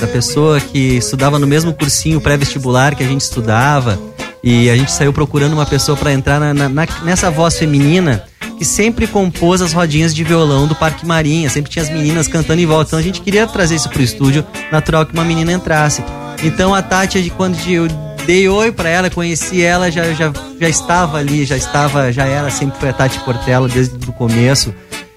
da 0.00 0.06
pessoa 0.06 0.60
que 0.60 0.98
estudava 0.98 1.40
no 1.40 1.46
mesmo 1.46 1.72
cursinho 1.72 2.20
pré-vestibular 2.20 2.94
que 2.94 3.02
a 3.02 3.06
gente 3.06 3.22
estudava. 3.22 3.98
E 4.44 4.70
a 4.70 4.76
gente 4.76 4.92
saiu 4.92 5.12
procurando 5.12 5.54
uma 5.54 5.66
pessoa 5.66 5.96
para 5.98 6.12
entrar 6.12 6.38
na- 6.38 6.68
na- 6.68 6.86
nessa 7.02 7.32
voz 7.32 7.58
feminina 7.58 8.22
que 8.58 8.64
sempre 8.64 9.08
compôs 9.08 9.60
as 9.60 9.72
rodinhas 9.72 10.14
de 10.14 10.22
violão 10.22 10.68
do 10.68 10.74
Parque 10.76 11.04
Marinha, 11.04 11.50
sempre 11.50 11.68
tinha 11.68 11.82
as 11.82 11.90
meninas 11.90 12.28
cantando 12.28 12.60
em 12.60 12.66
volta. 12.66 12.90
Então 12.90 12.98
a 13.00 13.02
gente 13.02 13.20
queria 13.22 13.44
trazer 13.48 13.74
isso 13.74 13.88
pro 13.88 14.00
estúdio, 14.00 14.46
natural 14.70 15.04
que 15.04 15.12
uma 15.12 15.24
menina 15.24 15.50
entrasse. 15.52 16.00
Então 16.44 16.72
a 16.72 16.80
Tati, 16.80 17.20
de 17.20 17.30
quando 17.30 17.58
eu 17.68 17.88
dei 18.26 18.48
oi 18.48 18.70
pra 18.72 18.88
ela, 18.88 19.10
conheci 19.10 19.62
ela, 19.62 19.90
já, 19.90 20.12
já, 20.12 20.32
já 20.60 20.68
estava 20.68 21.18
ali, 21.18 21.44
já 21.44 21.56
estava, 21.56 22.12
já 22.12 22.24
era, 22.26 22.50
sempre 22.50 22.78
foi 22.78 22.88
a 22.90 22.92
Tati 22.92 23.18
Portela 23.20 23.68
desde 23.68 23.96
o 24.08 24.12
começo. 24.12 24.72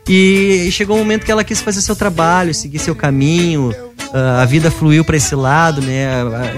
E 0.08 0.68
chegou 0.72 0.98
um 0.98 1.00
momento 1.00 1.24
que 1.26 1.32
ela 1.32 1.44
quis 1.46 1.62
fazer 1.62 1.82
seu 1.82 1.96
trabalho, 1.96 2.54
seguir 2.54 2.80
seu 2.80 2.94
caminho. 2.96 3.74
ah, 4.14 4.42
a 4.42 4.46
vida 4.46 4.70
fluiu 4.70 5.04
para 5.06 5.16
esse 5.18 5.34
lado, 5.34 5.82
né? 5.82 6.06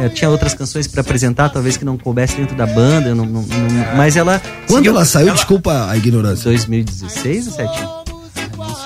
Ah, 0.06 0.10
tinha 0.10 0.30
outras 0.30 0.54
canções 0.54 0.88
para 0.88 1.02
apresentar, 1.02 1.50
talvez 1.50 1.78
que 1.78 1.86
não 1.86 1.98
coubesse 1.98 2.36
dentro 2.36 2.56
da 2.56 2.66
banda, 2.66 3.14
não- 3.14 3.26
não- 3.26 3.42
não- 3.44 3.96
mas 3.96 4.16
ela. 4.18 4.42
Quando 4.68 4.78
seguiu- 4.80 4.92
ela 4.96 5.06
saiu, 5.06 5.32
desculpa 5.34 5.88
a 5.90 5.96
ignorância. 5.96 6.46
2016 6.46 7.48
ou 7.48 7.54
17? 7.54 8.05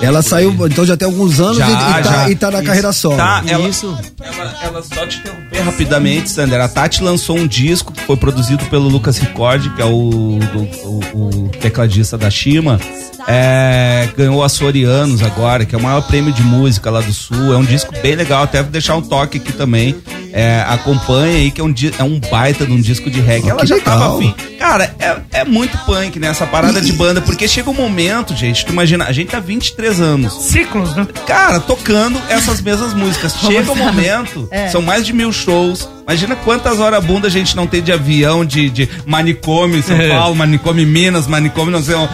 Ela 0.02 0.22
saiu, 0.22 0.56
então 0.68 0.86
já 0.86 0.96
tem 0.96 1.06
alguns 1.06 1.40
anos 1.40 1.58
e, 1.58 1.62
e 1.62 1.66
tá, 1.66 2.02
já. 2.02 2.30
e 2.30 2.36
tá 2.36 2.50
na 2.52 2.58
Isso. 2.60 2.68
carreira 2.68 2.94
solo. 2.94 3.18
Tá, 3.18 3.44
ela, 3.46 3.68
Isso. 3.68 3.98
Ela, 4.22 4.54
ela 4.64 4.84
só 4.84 5.06
te 5.06 5.20
interromper 5.20 5.60
rapidamente, 5.62 6.30
Sander. 6.30 6.62
A 6.62 6.68
Tati 6.70 7.04
lançou 7.04 7.38
um 7.38 7.46
disco 7.46 7.92
que 7.92 8.02
foi 8.04 8.16
produzido 8.16 8.64
pelo 8.66 8.88
Lucas 8.88 9.18
Ricord, 9.18 9.70
que 9.76 9.82
é 9.82 9.86
o, 9.86 10.40
do- 10.54 10.88
o- 10.88 11.46
o 11.46 11.50
tecladista 11.50 12.18
da 12.18 12.30
Shima. 12.30 12.80
É, 13.28 14.08
ganhou 14.18 14.44
Açorianos 14.44 15.22
agora, 15.22 15.66
que 15.66 15.76
é 15.76 15.78
o 15.78 15.82
maior 15.82 16.02
prêmio 16.02 16.32
de 16.34 16.42
música 16.42 16.90
lá 16.90 17.02
do 17.02 17.14
Sul. 17.14 17.54
É 17.54 17.58
um 17.58 17.64
disco 17.66 17.94
bem 18.02 18.16
legal, 18.16 18.44
até 18.44 18.62
vou 18.64 18.72
deixar 18.72 18.96
um 18.96 19.02
toque 19.02 19.38
aqui 19.38 19.52
também. 19.52 19.96
É, 20.32 20.64
acompanha 20.68 21.38
aí, 21.38 21.52
que 21.52 21.60
é 21.60 21.64
um, 21.64 21.74
é 21.98 22.04
um 22.04 22.20
baita 22.20 22.66
de 22.66 22.72
um 22.72 22.80
disco 22.80 23.10
de 23.10 23.20
reggae. 23.20 23.50
Ah, 23.50 23.54
Ela 23.54 23.66
já 23.66 23.76
legal. 23.76 24.00
tava 24.00 24.16
afim. 24.18 24.34
Cara, 24.60 24.96
é, 25.00 25.18
é 25.40 25.46
muito 25.46 25.76
punk 25.86 26.20
nessa 26.20 26.46
parada 26.46 26.80
de 26.80 26.92
banda, 26.94 27.20
porque 27.22 27.48
chega 27.48 27.70
um 27.70 27.74
momento, 27.74 28.36
gente, 28.36 28.64
tu 28.66 28.72
imagina, 28.72 29.06
a 29.06 29.12
gente 29.12 29.30
tá 29.32 29.40
23 29.40 29.89
anos. 30.00 30.34
Ciclos, 30.34 30.96
né? 30.96 31.08
Cara, 31.26 31.60
tocando 31.60 32.22
essas 32.30 32.62
mesmas 32.62 32.94
músicas. 32.94 33.34
Chega 33.42 33.72
um 33.72 33.76
sabe? 33.76 33.80
momento, 33.80 34.48
É. 34.52 34.68
são 34.70 34.82
mais 34.82 35.06
de 35.06 35.14
mil 35.14 35.32
shows. 35.32 35.90
Imagina 36.10 36.36
quantas 36.38 36.80
horas 36.80 37.06
bunda 37.06 37.28
a 37.28 37.30
gente 37.30 37.56
não 37.56 37.68
tem 37.68 37.84
de 37.84 37.92
avião, 37.92 38.44
de, 38.44 38.68
de 38.72 38.90
manicômio 39.06 39.78
em 39.78 39.82
São 39.84 39.96
É. 39.96 40.10
Paulo, 40.10 40.36
manicômio 40.36 40.82
em 40.82 40.88
Minas, 40.88 41.28
manicômio 41.28 41.72
não 41.72 41.84
sei 41.84 41.94
onde. 41.94 42.12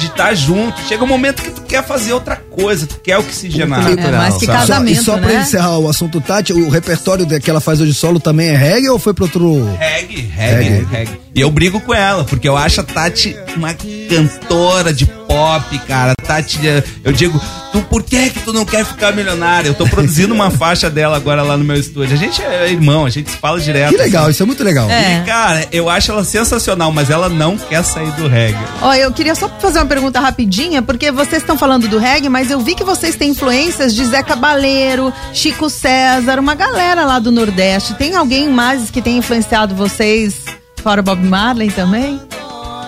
De 0.00 0.06
estar 0.06 0.34
junto. 0.34 0.76
Chega 0.88 1.04
um 1.04 1.06
momento 1.06 1.42
que 1.42 1.52
tu 1.52 1.62
quer 1.62 1.86
fazer 1.86 2.12
outra 2.12 2.34
coisa, 2.34 2.88
tu 2.88 2.98
quer 2.98 3.18
oxigenar. 3.18 3.86
É, 3.88 4.10
mais 4.10 4.36
que 4.36 4.46
sabe? 4.46 4.58
Só, 4.58 4.64
e 4.64 4.66
casamento, 4.66 5.04
só 5.04 5.16
pra 5.16 5.28
né? 5.28 5.40
encerrar 5.42 5.78
o 5.78 5.88
assunto 5.88 6.20
Tati, 6.20 6.52
o 6.52 6.68
repertório 6.68 7.24
que 7.38 7.48
ela 7.48 7.60
faz 7.60 7.80
hoje 7.80 7.94
solo 7.94 8.18
também 8.18 8.48
é 8.48 8.56
reggae 8.56 8.88
ou 8.88 8.98
foi 8.98 9.14
pra 9.14 9.22
outro. 9.22 9.64
Reggae, 9.78 10.22
reggae, 10.22 10.84
reggae. 10.90 11.20
E 11.32 11.40
eu 11.40 11.48
brigo 11.48 11.78
com 11.78 11.94
ela, 11.94 12.24
porque 12.24 12.48
eu 12.48 12.56
acho 12.56 12.80
a 12.80 12.84
Tati 12.84 13.36
uma 13.56 13.72
cantora 13.74 14.92
de 14.92 15.06
pop, 15.06 15.78
cara. 15.86 16.14
Tati, 16.26 16.58
eu 17.04 17.12
digo, 17.12 17.40
tu 17.76 17.82
por 17.82 18.02
que 18.02 18.30
que 18.30 18.40
tu 18.40 18.52
não 18.52 18.64
quer 18.64 18.84
ficar 18.84 19.12
milionária? 19.12 19.68
Eu 19.68 19.74
tô 19.74 19.86
produzindo 19.86 20.34
uma 20.34 20.50
faixa 20.52 20.88
dela 20.88 21.16
agora 21.16 21.42
lá 21.42 21.56
no 21.56 21.64
meu 21.64 21.76
estúdio. 21.76 22.14
A 22.14 22.18
gente 22.18 22.42
é 22.42 22.70
irmão, 22.70 23.04
a 23.04 23.10
gente 23.10 23.30
se 23.30 23.36
fala 23.36 23.60
direto. 23.60 23.90
Que 23.90 23.96
legal, 23.96 24.30
isso 24.30 24.42
é 24.42 24.46
muito 24.46 24.64
legal. 24.64 24.90
É. 24.90 25.20
E, 25.22 25.26
cara, 25.26 25.68
eu 25.70 25.88
acho 25.88 26.10
ela 26.10 26.24
sensacional, 26.24 26.90
mas 26.92 27.10
ela 27.10 27.28
não 27.28 27.56
quer 27.56 27.82
sair 27.84 28.10
do 28.12 28.28
reggae. 28.28 28.58
Ó, 28.80 28.94
eu 28.94 29.12
queria 29.12 29.34
só 29.34 29.48
fazer 29.60 29.78
uma 29.78 29.86
pergunta 29.86 30.20
rapidinha, 30.20 30.80
porque 30.80 31.10
vocês 31.10 31.42
estão 31.42 31.58
falando 31.58 31.88
do 31.88 31.98
reggae, 31.98 32.28
mas 32.28 32.50
eu 32.50 32.60
vi 32.60 32.74
que 32.74 32.84
vocês 32.84 33.16
têm 33.16 33.30
influências 33.30 33.94
de 33.94 34.04
Zé 34.06 34.22
Cabaleiro, 34.22 35.12
Chico 35.32 35.68
César, 35.68 36.38
uma 36.38 36.54
galera 36.54 37.04
lá 37.04 37.18
do 37.18 37.30
Nordeste. 37.30 37.94
Tem 37.94 38.14
alguém 38.16 38.48
mais 38.48 38.90
que 38.90 39.02
tem 39.02 39.18
influenciado 39.18 39.74
vocês, 39.74 40.36
fora 40.82 41.02
Bob 41.02 41.22
Marley 41.22 41.70
também? 41.70 42.20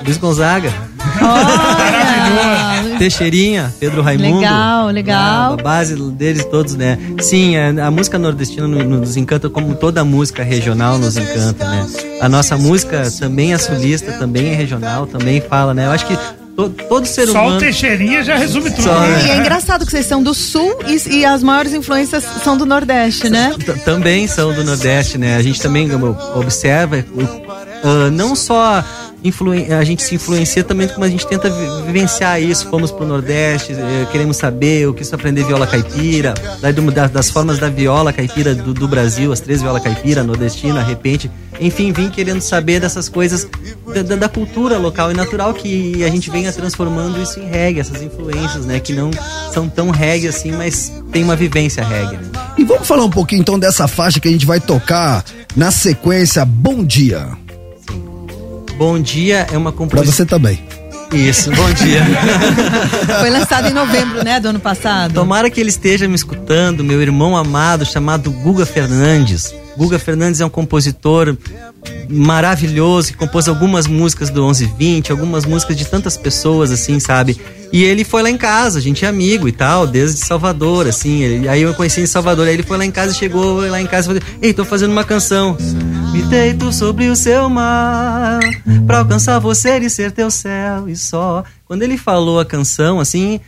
Luiz 0.05 0.17
Gonzaga, 0.17 0.73
Olha! 1.21 2.79
Teixeirinha, 2.99 3.73
Pedro 3.79 4.03
Raimundo. 4.03 4.39
Legal, 4.41 4.87
legal. 4.89 5.53
A 5.53 5.57
base 5.57 5.95
deles 6.13 6.45
todos, 6.47 6.75
né? 6.75 6.99
Sim, 7.21 7.57
a, 7.57 7.87
a 7.87 7.91
música 7.91 8.19
nordestina 8.19 8.67
no- 8.67 8.83
nos 8.83 9.17
encanta, 9.17 9.49
como 9.49 9.75
toda 9.77 10.05
música 10.05 10.43
regional 10.43 10.99
nos 10.99 11.17
encanta, 11.17 11.65
né? 11.69 11.87
A 12.21 12.29
nossa 12.29 12.57
música 12.57 13.09
também 13.19 13.53
é 13.53 13.59
sulista, 13.59 14.13
também 14.15 14.49
é 14.51 14.55
regional, 14.55 15.07
também 15.07 15.41
fala, 15.41 15.73
né? 15.75 15.87
Eu 15.87 15.93
acho 15.93 16.07
que 16.07 16.17
to- 16.57 16.71
todo 16.89 17.07
ser 17.07 17.29
Só 17.29 17.43
humano. 17.43 17.57
o 17.57 17.61
Teixeirinha 17.61 18.25
já 18.25 18.35
resume 18.37 18.69
tudo. 18.71 18.83
Só, 18.83 18.99
né? 19.01 19.27
E 19.27 19.31
é 19.31 19.37
engraçado 19.39 19.85
que 19.87 19.93
vocês 19.93 20.07
são 20.07 20.21
do 20.21 20.35
Sul 20.35 20.77
e, 20.89 21.19
e 21.19 21.25
as 21.25 21.41
maiores 21.43 21.73
influências 21.73 22.25
são 22.43 22.57
do 22.57 22.67
Nordeste, 22.67 23.31
né? 23.31 23.55
T- 23.65 23.73
também 23.85 24.27
são 24.27 24.53
do 24.53 24.65
Nordeste, 24.65 25.19
né? 25.19 25.37
A 25.37 25.43
gente 25.43 25.61
também 25.63 25.89
observa, 26.35 27.05
ah, 27.85 28.11
não 28.11 28.35
só 28.35 28.83
a 29.77 29.85
gente 29.85 30.03
se 30.03 30.15
influencia 30.15 30.63
também, 30.63 30.87
como 30.89 31.05
a 31.05 31.09
gente 31.09 31.27
tenta 31.27 31.51
vi- 31.51 31.83
vivenciar 31.87 32.41
isso. 32.41 32.69
Fomos 32.69 32.91
pro 32.93 33.05
Nordeste, 33.07 33.73
eh, 33.73 34.07
queremos 34.13 34.37
saber, 34.37 34.83
eu 34.83 34.95
quis 34.95 35.13
aprender 35.13 35.45
viola 35.45 35.67
caipira, 35.67 36.35
das 37.13 37.29
formas 37.29 37.59
da 37.59 37.69
viola 37.69 38.13
caipira 38.13 38.55
do, 38.55 38.73
do 38.73 38.87
Brasil, 38.87 39.33
as 39.33 39.41
três 39.41 39.61
viola 39.61 39.81
caipira, 39.81 40.23
nordestina, 40.23 40.83
repente. 40.83 41.31
Enfim, 41.61 41.91
vim 41.93 42.09
querendo 42.09 42.41
saber 42.41 42.79
dessas 42.81 43.09
coisas 43.09 43.49
da, 43.93 44.03
da- 44.03 44.17
da 44.17 44.29
cultura 44.29 44.79
local 44.79 45.11
e 45.11 45.15
natural 45.15 45.53
que 45.53 46.05
a 46.05 46.09
gente 46.09 46.31
venha 46.31 46.53
transformando 46.53 47.21
isso 47.21 47.41
em 47.41 47.49
reggae, 47.49 47.81
essas 47.81 48.01
influências, 48.01 48.65
né? 48.65 48.79
Que 48.79 48.93
não 48.93 49.11
são 49.53 49.69
tão 49.69 49.91
reggae 49.91 50.29
assim, 50.29 50.53
mas 50.53 50.93
tem 51.11 51.25
uma 51.25 51.35
vivência 51.35 51.83
reggae, 51.85 52.17
né? 52.17 52.23
E 52.57 52.65
vamos 52.65 52.87
falar 52.87 53.05
um 53.05 53.11
pouquinho 53.11 53.41
então 53.41 53.59
dessa 53.59 53.89
faixa 53.89 54.21
que 54.21 54.29
a 54.29 54.31
gente 54.31 54.47
vai 54.47 54.61
tocar 54.61 55.25
na 55.57 55.71
sequência 55.73 56.45
Bom 56.45 56.85
Dia. 56.85 57.27
Bom 58.79 59.01
Dia 59.01 59.47
é 59.53 59.59
uma 59.59 59.73
Pra 59.73 59.79
composição. 59.79 60.13
você 60.13 60.25
também. 60.25 60.63
Isso, 61.13 61.51
bom 61.53 61.73
dia. 61.73 62.03
Foi 63.21 63.31
lançado 63.31 63.67
em 63.69 63.73
novembro, 63.73 64.23
né, 64.23 64.39
do 64.39 64.49
ano 64.49 64.61
passado. 64.61 65.15
Tomara 65.15 65.49
que 65.49 65.59
ele 65.59 65.71
esteja 65.71 66.07
me 66.07 66.15
escutando, 66.15 66.85
meu 66.85 67.01
irmão 67.01 67.35
amado 67.35 67.87
chamado 67.87 68.31
Guga 68.31 68.67
Fernandes. 68.67 69.55
Guga 69.79 69.99
Fernandes 69.99 70.41
é 70.41 70.45
um 70.45 70.51
compositor 70.51 71.35
maravilhoso 72.09 73.09
que 73.13 73.17
compôs 73.17 73.49
algumas 73.49 73.87
músicas 73.87 74.31
do 74.31 74.43
1120, 74.43 75.11
algumas 75.13 75.45
músicas 75.45 75.77
de 75.77 75.85
tantas 75.85 76.17
pessoas, 76.17 76.71
assim, 76.71 76.99
sabe? 76.99 77.41
E 77.73 77.85
ele 77.85 78.03
foi 78.05 78.23
lá 78.23 78.31
em 78.31 78.37
casa, 78.37 78.79
a 78.79 78.83
gente 78.83 79.05
é 79.05 79.09
amigo 79.09 79.47
e 79.47 79.53
tal, 79.53 79.87
desde 79.87 80.19
Salvador, 80.25 80.87
assim. 80.87 81.23
ele- 81.23 81.49
aí 81.49 81.63
eu 81.63 81.75
conheci 81.75 82.01
em 82.01 82.07
Salvador, 82.07 82.47
aí 82.49 82.55
ele 82.55 82.63
foi 82.63 82.79
lá 82.79 82.85
em 82.85 82.91
casa, 82.91 83.13
chegou 83.15 83.61
lá 83.69 83.81
em 83.81 83.87
casa 83.87 84.07
e 84.11 84.15
falou: 84.21 84.39
Ei, 84.43 84.53
tô 84.55 84.65
fazendo 84.65 84.91
uma 84.93 85.05
canção. 85.05 85.57
Me 86.13 86.23
deito 86.23 86.73
sobre 86.73 87.09
o 87.09 87.15
seu 87.17 87.49
mar, 87.51 88.41
pra 88.87 88.99
alcançar 89.01 89.39
você 89.39 89.79
e 89.79 89.91
ser 89.91 90.11
teu 90.13 90.31
céu 90.31 90.89
e 90.89 90.97
só. 90.97 91.45
Quando 91.67 91.83
ele 91.83 91.99
falou 91.99 92.41
a 92.41 92.45
canção, 92.45 92.99
assim, 92.99 93.39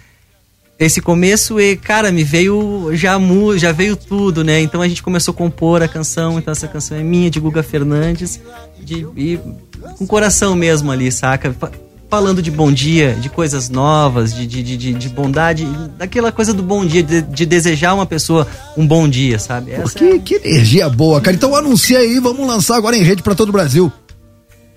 esse 0.80 1.00
começo 1.02 1.60
e 1.60 1.76
cara 1.76 2.10
me 2.10 2.24
veio 2.24 2.90
já 2.94 3.18
mu 3.18 3.56
já 3.58 3.70
veio 3.70 3.94
tudo 3.94 4.42
né? 4.42 4.60
Então 4.60 4.80
a 4.80 4.88
gente 4.88 5.02
começou 5.02 5.32
a 5.32 5.36
compor 5.36 5.82
a 5.82 5.88
canção 5.88 6.38
então 6.38 6.50
essa 6.52 6.66
canção 6.66 6.96
é 6.96 7.02
minha 7.02 7.30
de 7.30 7.38
Guga 7.38 7.62
Fernandes 7.62 8.40
de, 8.82 9.06
e 9.16 9.38
com 9.98 10.06
coração 10.06 10.54
mesmo 10.56 10.90
ali 10.90 11.12
saca? 11.12 11.52
Fa- 11.52 11.70
falando 12.08 12.42
de 12.42 12.50
bom 12.50 12.72
dia 12.72 13.14
de 13.20 13.28
coisas 13.28 13.68
novas 13.68 14.34
de, 14.34 14.46
de, 14.46 14.62
de, 14.62 14.76
de- 14.76 14.94
de 14.94 15.08
bondade 15.10 15.64
daquela 15.98 16.32
coisa 16.32 16.52
do 16.54 16.62
bom 16.62 16.84
dia 16.84 17.02
de, 17.02 17.20
de 17.22 17.44
desejar 17.46 17.94
uma 17.94 18.06
pessoa 18.06 18.48
um 18.76 18.86
bom 18.86 19.06
dia 19.06 19.38
sabe? 19.38 19.72
Pô, 19.72 19.82
Essa- 19.82 19.98
que, 19.98 20.18
que 20.18 20.34
energia 20.36 20.88
boa, 20.88 21.20
cara. 21.20 21.36
Então 21.36 21.54
anuncia 21.54 21.98
aí, 21.98 22.18
vamos 22.18 22.46
lançar 22.46 22.76
agora 22.76 22.96
em 22.96 23.02
rede 23.02 23.22
pra 23.22 23.34
todo 23.34 23.50
o 23.50 23.52
Brasil. 23.52 23.92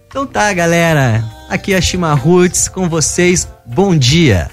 então 0.07 0.27
tá 0.27 0.51
galera. 0.53 1.23
Aqui 1.49 1.73
é 1.73 1.77
a 1.77 1.81
Shima 1.81 2.13
Roots 2.13 2.67
com 2.67 2.89
vocês 2.89 3.47
bom 3.65 3.95
dia 3.95 4.51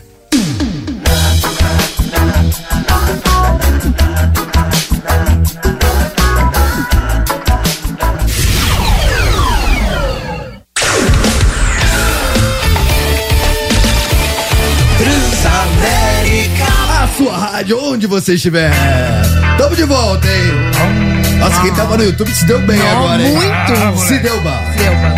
rádio, 17.60 17.78
onde 17.78 18.06
você 18.06 18.34
estiver. 18.34 18.72
Tamo 19.58 19.76
de 19.76 19.84
volta, 19.84 20.26
hein? 20.26 21.38
Nossa, 21.38 21.60
quem 21.60 21.74
tava 21.74 21.98
no 21.98 22.04
YouTube 22.04 22.32
se 22.32 22.46
deu 22.46 22.58
bem 22.60 22.80
agora, 22.80 23.22
hein? 23.22 23.34
muito. 23.34 24.00
Se 24.06 24.18
deu 24.18 24.40
bem. 24.40 24.52
Selva. 24.78 25.14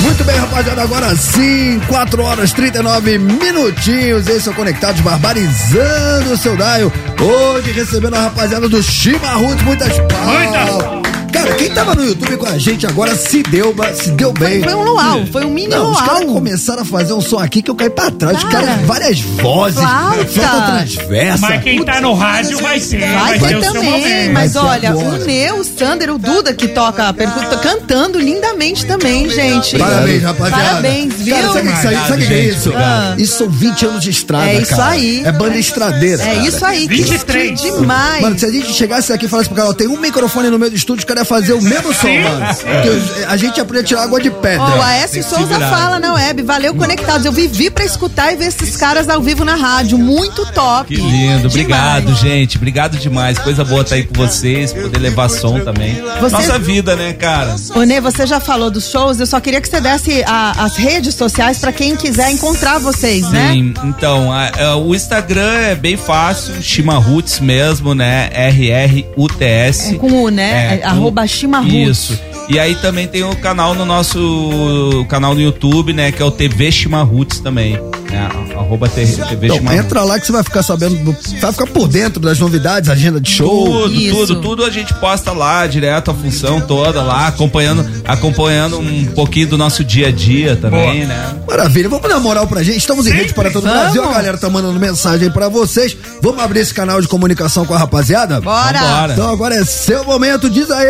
Muito 0.00 0.24
bem, 0.24 0.36
rapaziada, 0.36 0.82
agora 0.82 1.16
sim, 1.16 1.80
4 1.88 2.22
horas 2.22 2.52
39 2.52 3.18
minutinhos. 3.18 4.26
Esse 4.26 4.48
é 4.48 4.50
o 4.50 4.54
Conectados 4.54 5.00
Barbarizando 5.02 6.32
o 6.32 6.36
seu 6.36 6.56
Daio. 6.56 6.92
Hoje 7.20 7.70
recebendo 7.70 8.14
a 8.14 8.22
rapaziada 8.22 8.68
do 8.68 8.82
Chimarruts, 8.82 9.62
muitas 9.62 9.92
palmas. 10.00 10.80
Muitas. 10.80 11.05
Cara, 11.36 11.54
quem 11.54 11.70
tava 11.70 11.94
no 11.94 12.04
YouTube 12.04 12.36
com 12.36 12.46
a 12.46 12.58
gente 12.58 12.86
agora 12.86 13.14
se 13.16 13.42
deu, 13.42 13.74
se 13.94 14.10
deu 14.12 14.32
bem. 14.32 14.62
Foi 14.62 14.74
um 14.74 14.82
luau, 14.84 15.26
foi 15.30 15.44
um 15.44 15.50
mini 15.50 15.68
Não, 15.68 15.90
os 15.92 16.00
caras 16.00 16.22
luau. 16.22 16.34
começaram 16.34 16.82
a 16.82 16.84
fazer 16.84 17.12
um 17.12 17.20
som 17.20 17.38
aqui 17.38 17.62
que 17.62 17.70
eu 17.70 17.74
caí 17.74 17.90
pra 17.90 18.10
trás. 18.10 18.38
Os 18.38 18.44
Cara, 18.44 18.66
caras, 18.66 18.86
várias 18.86 19.20
vozes, 19.20 19.78
flauta. 19.80 20.66
transversa. 20.66 21.38
Mas 21.40 21.62
quem 21.62 21.84
tá 21.84 22.00
no 22.00 22.14
rádio 22.14 22.58
vai 22.58 22.80
ter. 22.80 22.98
Vai, 23.12 23.38
ter 23.38 23.60
ter 23.60 23.72
também, 23.72 23.90
momento. 23.90 24.32
mas 24.32 24.52
Vai 24.54 24.64
olha, 24.64 24.90
agora. 24.90 25.08
o 25.08 25.24
Neu, 25.24 25.56
o 25.60 25.64
Sander, 25.64 26.10
o 26.14 26.18
Duda 26.18 26.54
que 26.54 26.68
toca 26.68 27.08
a 27.08 27.12
percussão, 27.12 27.58
cantando 27.60 28.18
lindamente 28.18 28.86
também, 28.86 29.28
gente. 29.28 29.78
Parabéns, 29.78 30.22
rapaziada. 30.22 30.62
Parabéns, 30.64 31.14
viu? 31.14 31.34
Cara, 31.36 31.52
sabe 31.52 31.68
o 31.68 31.72
que, 31.72 31.82
sabe 31.82 32.24
o 32.24 32.26
que 32.26 32.34
é 32.34 32.40
isso? 32.44 32.72
Ah. 32.76 33.14
Isso 33.18 33.38
são 33.38 33.48
20 33.48 33.86
anos 33.86 34.02
de 34.02 34.10
estrada, 34.10 34.50
É 34.50 34.60
isso 34.60 34.76
cara. 34.76 34.90
aí. 34.92 35.22
É 35.24 35.32
banda 35.32 35.56
estradeira. 35.58 36.22
É 36.22 36.34
cara. 36.36 36.48
isso 36.48 36.64
aí, 36.64 36.88
que 36.88 37.02
23. 37.02 37.60
demais. 37.60 38.22
Mano, 38.22 38.38
se 38.38 38.44
a 38.46 38.50
gente 38.50 38.72
chegasse 38.72 39.12
aqui 39.12 39.26
e 39.26 39.28
falasse 39.28 39.48
pro 39.48 39.56
cara, 39.56 39.70
ó, 39.70 39.72
tem 39.72 39.86
um 39.88 39.98
microfone 40.00 40.48
no 40.50 40.58
meio 40.58 40.70
do 40.70 40.76
estúdio, 40.76 41.04
o 41.04 41.06
cara 41.06 41.20
ia 41.20 41.24
fazer 41.26 41.52
o 41.52 41.62
mesmo 41.62 41.92
som, 41.92 42.08
mano. 42.08 42.46
Que 42.82 42.88
os- 42.88 43.24
a 43.28 43.36
gente 43.36 43.56
ia 43.58 43.64
poder 43.64 43.82
tirar 43.84 44.02
água 44.04 44.20
de 44.20 44.30
pedra. 44.30 44.62
Ó, 44.64 44.78
o 44.78 44.82
Aécio 44.82 45.22
Souza 45.22 45.58
fala 45.60 45.98
na 45.98 46.14
web, 46.14 46.42
valeu 46.42 46.74
conectados. 46.74 47.24
Eu 47.26 47.32
vivi 47.32 47.70
pra 47.70 47.84
escutar 47.84 48.32
e 48.32 48.36
ver 48.36 48.46
esses 48.46 48.76
caras 48.76 49.08
ao 49.08 49.20
vivo 49.20 49.44
na 49.44 49.54
rádio. 49.54 49.98
Muito 49.98 50.44
top. 50.52 50.94
Que 50.94 51.00
lindo, 51.00 51.48
obrigado, 51.48 52.02
Demais. 52.04 52.18
gente. 52.20 52.56
Obrigado 52.56 52.96
demais. 52.98 53.38
Coisa 53.38 53.64
boa 53.64 53.82
estar 53.82 53.96
aí 53.96 54.04
com 54.04 54.14
vocês, 54.14 54.72
poder 54.72 54.98
levar 54.98 55.28
som 55.28 55.60
também. 55.60 56.00
Você- 56.20 56.36
Nossa 56.36 56.58
vida, 56.58 56.94
né, 56.96 57.12
cara? 57.12 57.54
Ô, 57.74 57.82
Nê, 57.82 58.00
você 58.00 58.26
já 58.26 58.40
falou 58.40 58.70
dos 58.70 58.90
shows, 58.90 59.18
eu 59.20 59.26
só 59.26 59.40
queria 59.40 59.60
que 59.60 59.68
você 59.68 59.80
desse 59.80 60.22
a- 60.26 60.64
as 60.64 60.76
redes 60.76 61.14
sociais 61.14 61.58
pra 61.58 61.72
quem 61.72 61.96
quiser 61.96 62.30
encontrar 62.30 62.78
vocês, 62.78 63.28
né? 63.30 63.50
Sim, 63.52 63.74
então, 63.84 64.32
a- 64.32 64.50
a- 64.58 64.76
o 64.76 64.94
Instagram 64.94 65.52
é 65.58 65.74
bem 65.74 65.96
fácil, 65.96 66.54
Shima 66.62 66.98
Roots 66.98 67.40
mesmo, 67.40 67.94
né? 67.94 68.28
R-R-U-T-S. 68.32 69.94
É 69.94 69.98
com 69.98 70.24
U, 70.24 70.28
né? 70.30 70.74
É, 70.74 70.76
com- 70.78 70.88
arroba 70.88 71.15
Shima 71.24 71.60
Roots. 71.60 71.74
Isso. 71.74 72.20
E 72.48 72.58
aí 72.58 72.74
também 72.76 73.06
tem 73.06 73.22
o 73.22 73.36
canal 73.36 73.74
no 73.74 73.84
nosso 73.84 75.06
canal 75.08 75.34
no 75.34 75.40
YouTube, 75.40 75.92
né? 75.92 76.10
Que 76.10 76.20
é 76.20 76.24
o 76.24 76.30
TV 76.30 76.72
Shima 76.72 77.02
Roots 77.02 77.38
também. 77.38 77.78
Né? 78.10 78.28
Arroba 78.56 78.88
TV 78.88 79.46
Então, 79.46 79.72
entra 79.72 80.02
lá 80.02 80.18
que 80.18 80.26
você 80.26 80.32
vai 80.32 80.42
ficar 80.42 80.62
sabendo, 80.62 80.96
do- 80.96 81.16
vai 81.40 81.52
ficar 81.52 81.66
por 81.66 81.86
dentro 81.88 82.20
das 82.20 82.38
novidades, 82.38 82.88
agenda 82.88 83.20
de 83.20 83.30
show. 83.30 83.64
Tudo, 83.66 83.94
Isso. 83.94 84.14
tudo, 84.26 84.40
tudo 84.40 84.64
a 84.64 84.70
gente 84.70 84.94
posta 84.94 85.32
lá, 85.32 85.66
direto 85.66 86.10
a 86.10 86.14
função 86.14 86.60
toda 86.60 87.02
lá, 87.02 87.26
acompanhando, 87.28 87.86
acompanhando 88.04 88.78
um 88.78 89.04
pouquinho 89.06 89.48
do 89.48 89.58
nosso 89.58 89.84
dia 89.84 90.08
a 90.08 90.10
dia 90.12 90.56
também, 90.56 91.04
né? 91.06 91.36
Maravilha, 91.46 91.88
vamos 91.88 92.08
dar 92.08 92.18
moral 92.20 92.46
pra 92.46 92.62
gente. 92.62 92.78
Estamos 92.78 93.06
em 93.06 93.10
rede 93.12 93.34
para 93.34 93.50
todo 93.50 93.64
o. 93.66 93.70
Brasil. 93.70 94.02
A 94.04 94.12
galera 94.12 94.38
tá 94.38 94.48
mandando 94.48 94.78
mensagem 94.80 95.30
pra 95.30 95.48
vocês. 95.48 95.96
Vamos 96.22 96.42
abrir 96.42 96.60
esse 96.60 96.72
canal 96.72 97.00
de 97.00 97.08
comunicação 97.08 97.66
com 97.66 97.74
a 97.74 97.78
rapaziada? 97.78 98.40
Bora! 98.40 98.78
Vambora. 98.78 99.12
Então 99.12 99.30
agora 99.30 99.54
é 99.54 99.64
seu 99.64 100.04
momento, 100.04 100.48
diz 100.48 100.70
aí! 100.70 100.86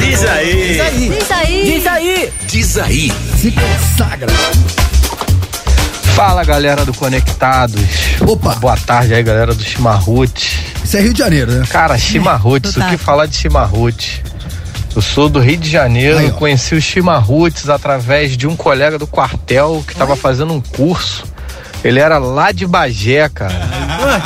Diz 0.00 0.24
aí. 0.24 1.08
Diz 1.08 1.30
aí. 1.30 1.64
Diz 1.64 1.86
aí. 1.86 2.32
Diz 2.46 2.78
aí. 2.78 3.12
Se 3.40 3.52
consagra. 3.52 4.28
Fala 6.18 6.42
galera 6.42 6.84
do 6.84 6.92
Conectados. 6.92 7.80
Opa. 8.20 8.56
Boa 8.56 8.76
tarde 8.76 9.14
aí, 9.14 9.22
galera 9.22 9.54
do 9.54 9.62
Chimarrute. 9.62 10.74
Isso 10.82 10.96
é 10.96 11.00
Rio 11.00 11.12
de 11.12 11.18
Janeiro, 11.20 11.52
né? 11.52 11.64
Cara, 11.70 11.96
Chimarrutes, 11.96 12.72
o 12.72 12.74
total. 12.74 12.90
que 12.90 12.96
falar 12.96 13.26
de 13.26 13.36
Chimarrute? 13.36 14.24
Eu 14.96 15.00
sou 15.00 15.28
do 15.28 15.38
Rio 15.38 15.56
de 15.58 15.70
Janeiro, 15.70 16.18
Aí, 16.18 16.32
conheci 16.32 16.74
os 16.74 16.82
Chimarrutes 16.82 17.68
através 17.68 18.36
de 18.36 18.48
um 18.48 18.56
colega 18.56 18.98
do 18.98 19.06
quartel 19.06 19.84
que 19.86 19.92
estava 19.92 20.16
fazendo 20.16 20.52
um 20.52 20.60
curso. 20.60 21.24
Ele 21.84 22.00
era 22.00 22.18
lá 22.18 22.50
de 22.50 22.66
Bagé, 22.66 23.28
cara. 23.28 23.54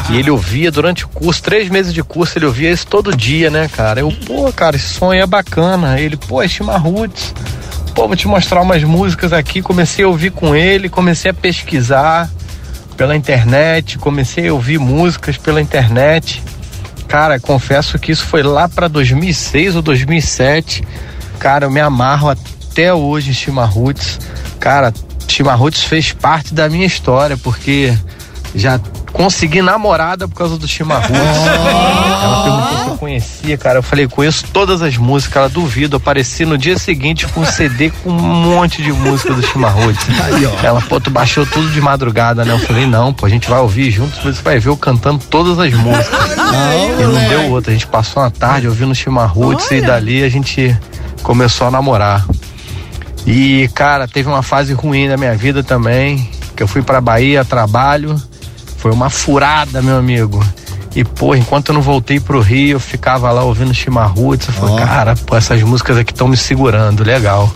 E 0.09 0.17
ele 0.17 0.31
ouvia 0.31 0.71
durante 0.71 1.05
o 1.05 1.09
curso, 1.09 1.43
três 1.43 1.69
meses 1.69 1.93
de 1.93 2.03
curso, 2.03 2.39
ele 2.39 2.47
ouvia 2.47 2.71
isso 2.71 2.87
todo 2.87 3.15
dia, 3.15 3.51
né, 3.51 3.69
cara? 3.69 4.01
Eu, 4.01 4.11
pô, 4.27 4.51
cara, 4.51 4.77
esse 4.77 4.95
som 4.95 5.11
aí 5.11 5.21
é 5.21 5.27
bacana. 5.27 6.01
Ele, 6.01 6.17
pô, 6.17 6.43
é 6.43 6.49
Chimarrutes. 6.49 7.35
Pô, 7.95 8.07
vou 8.07 8.17
te 8.17 8.27
mostrar 8.27 8.63
umas 8.63 8.83
músicas 8.83 9.33
aqui. 9.33 9.61
Comecei 9.61 10.05
a 10.05 10.09
ouvir 10.09 10.31
com 10.31 10.55
ele, 10.57 10.89
comecei 10.89 11.31
a 11.31 11.35
pesquisar 11.35 12.31
pela 12.97 13.15
internet, 13.15 13.99
comecei 13.99 14.49
a 14.49 14.53
ouvir 14.55 14.79
músicas 14.79 15.37
pela 15.37 15.61
internet. 15.61 16.43
Cara, 17.07 17.39
confesso 17.39 17.99
que 17.99 18.11
isso 18.11 18.25
foi 18.25 18.43
lá 18.43 18.69
pra 18.69 18.89
2006 18.89 19.77
ou 19.77 19.83
2007. 19.83 20.83
Cara, 21.39 21.67
eu 21.67 21.71
me 21.71 21.81
amarro 21.81 22.31
até 22.31 22.95
hoje 22.95 23.31
em 23.31 23.35
Chimarruts. 23.35 24.19
Cara, 24.59 24.93
Chimarruts 25.29 25.83
fez 25.83 26.13
parte 26.13 26.55
da 26.55 26.71
minha 26.71 26.87
história, 26.87 27.37
porque 27.37 27.93
já 28.55 28.81
consegui 29.13 29.63
namorada 29.63 30.27
por 30.27 30.35
causa 30.35 30.57
do 30.57 30.67
Chimarruts. 30.67 31.13
Ela 31.13 32.43
perguntou 32.43 32.79
se 32.85 32.91
eu 32.91 32.99
conhecia, 32.99 33.59
cara. 33.59 33.79
Eu 33.79 33.83
falei, 33.83 34.07
conheço 34.09 34.45
todas 34.53 34.83
as 34.83 34.97
músicas. 34.97 35.37
Ela 35.37 35.49
duvido. 35.49 35.97
Eu 35.97 35.99
apareci 35.99 36.45
no 36.45 36.57
dia 36.57 36.79
seguinte 36.79 37.27
com 37.29 37.41
um 37.41 37.47
CD 37.47 37.91
com 37.91 38.11
um 38.11 38.13
monte 38.13 38.83
de 38.83 38.93
música 38.93 39.35
do 39.35 39.43
ó. 40.47 40.67
Ela, 40.67 40.81
pô, 40.83 41.01
tu 41.01 41.11
baixou 41.11 41.47
tudo 41.47 41.71
de 41.71 41.81
madrugada, 41.81 42.45
né? 42.45 42.53
Eu 42.53 42.59
falei, 42.59 42.87
não, 42.87 43.13
pô, 43.13 43.27
a 43.27 43.29
gente 43.29 43.49
vai 43.49 43.61
ouvir 43.61 43.91
juntos, 43.91 44.19
você 44.19 44.43
vai 44.43 44.59
ver 44.59 44.69
eu 44.69 44.77
cantando 44.77 45.23
todas 45.31 45.59
as 45.59 45.73
músicas. 45.73 46.33
e 46.99 47.03
não 47.03 47.29
deu 47.29 47.51
outra. 47.51 47.71
A 47.71 47.75
gente 47.75 47.87
passou 47.87 48.23
uma 48.23 48.31
tarde 48.31 48.69
ouvindo 48.69 48.95
Chimarruts 48.95 49.71
e 49.71 49.81
dali 49.81 50.23
a 50.23 50.29
gente 50.29 50.77
começou 51.23 51.67
a 51.67 51.71
namorar. 51.71 52.27
E, 53.27 53.71
cara, 53.75 54.09
teve 54.09 54.29
uma 54.29 54.43
fase 54.43 54.73
ruim 54.73 55.09
na 55.09 55.17
minha 55.17 55.35
vida 55.37 55.63
também, 55.63 56.29
que 56.57 56.63
eu 56.63 56.67
fui 56.67 56.83
pra 56.83 57.01
Bahia 57.01 57.45
trabalho. 57.45 58.21
Foi 58.83 58.91
uma 58.91 59.09
furada, 59.09 59.81
meu 59.81 59.97
amigo. 59.97 60.45
E, 60.93 61.05
pô, 61.05 61.37
enquanto 61.37 61.69
eu 61.69 61.75
não 61.77 61.81
voltei 61.81 62.19
pro 62.19 62.41
Rio, 62.41 62.73
eu 62.73 62.81
ficava 62.81 63.31
lá 63.31 63.45
ouvindo 63.45 63.73
Chimarruts. 63.73 64.49
Eu 64.49 64.55
falei, 64.55 64.75
Ó. 64.75 64.79
cara, 64.79 65.15
pô, 65.15 65.37
essas 65.37 65.63
músicas 65.63 65.97
aqui 65.97 66.13
estão 66.13 66.27
me 66.27 66.37
segurando, 66.37 67.05
legal. 67.05 67.49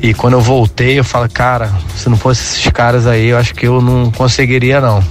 E 0.00 0.14
quando 0.14 0.32
eu 0.32 0.40
voltei, 0.40 0.98
eu 0.98 1.04
falo, 1.04 1.28
cara, 1.28 1.70
se 1.94 2.08
não 2.08 2.16
fosse 2.16 2.40
esses 2.40 2.72
caras 2.72 3.06
aí, 3.06 3.26
eu 3.26 3.36
acho 3.36 3.54
que 3.54 3.66
eu 3.66 3.82
não 3.82 4.10
conseguiria, 4.10 4.80
não. 4.80 5.04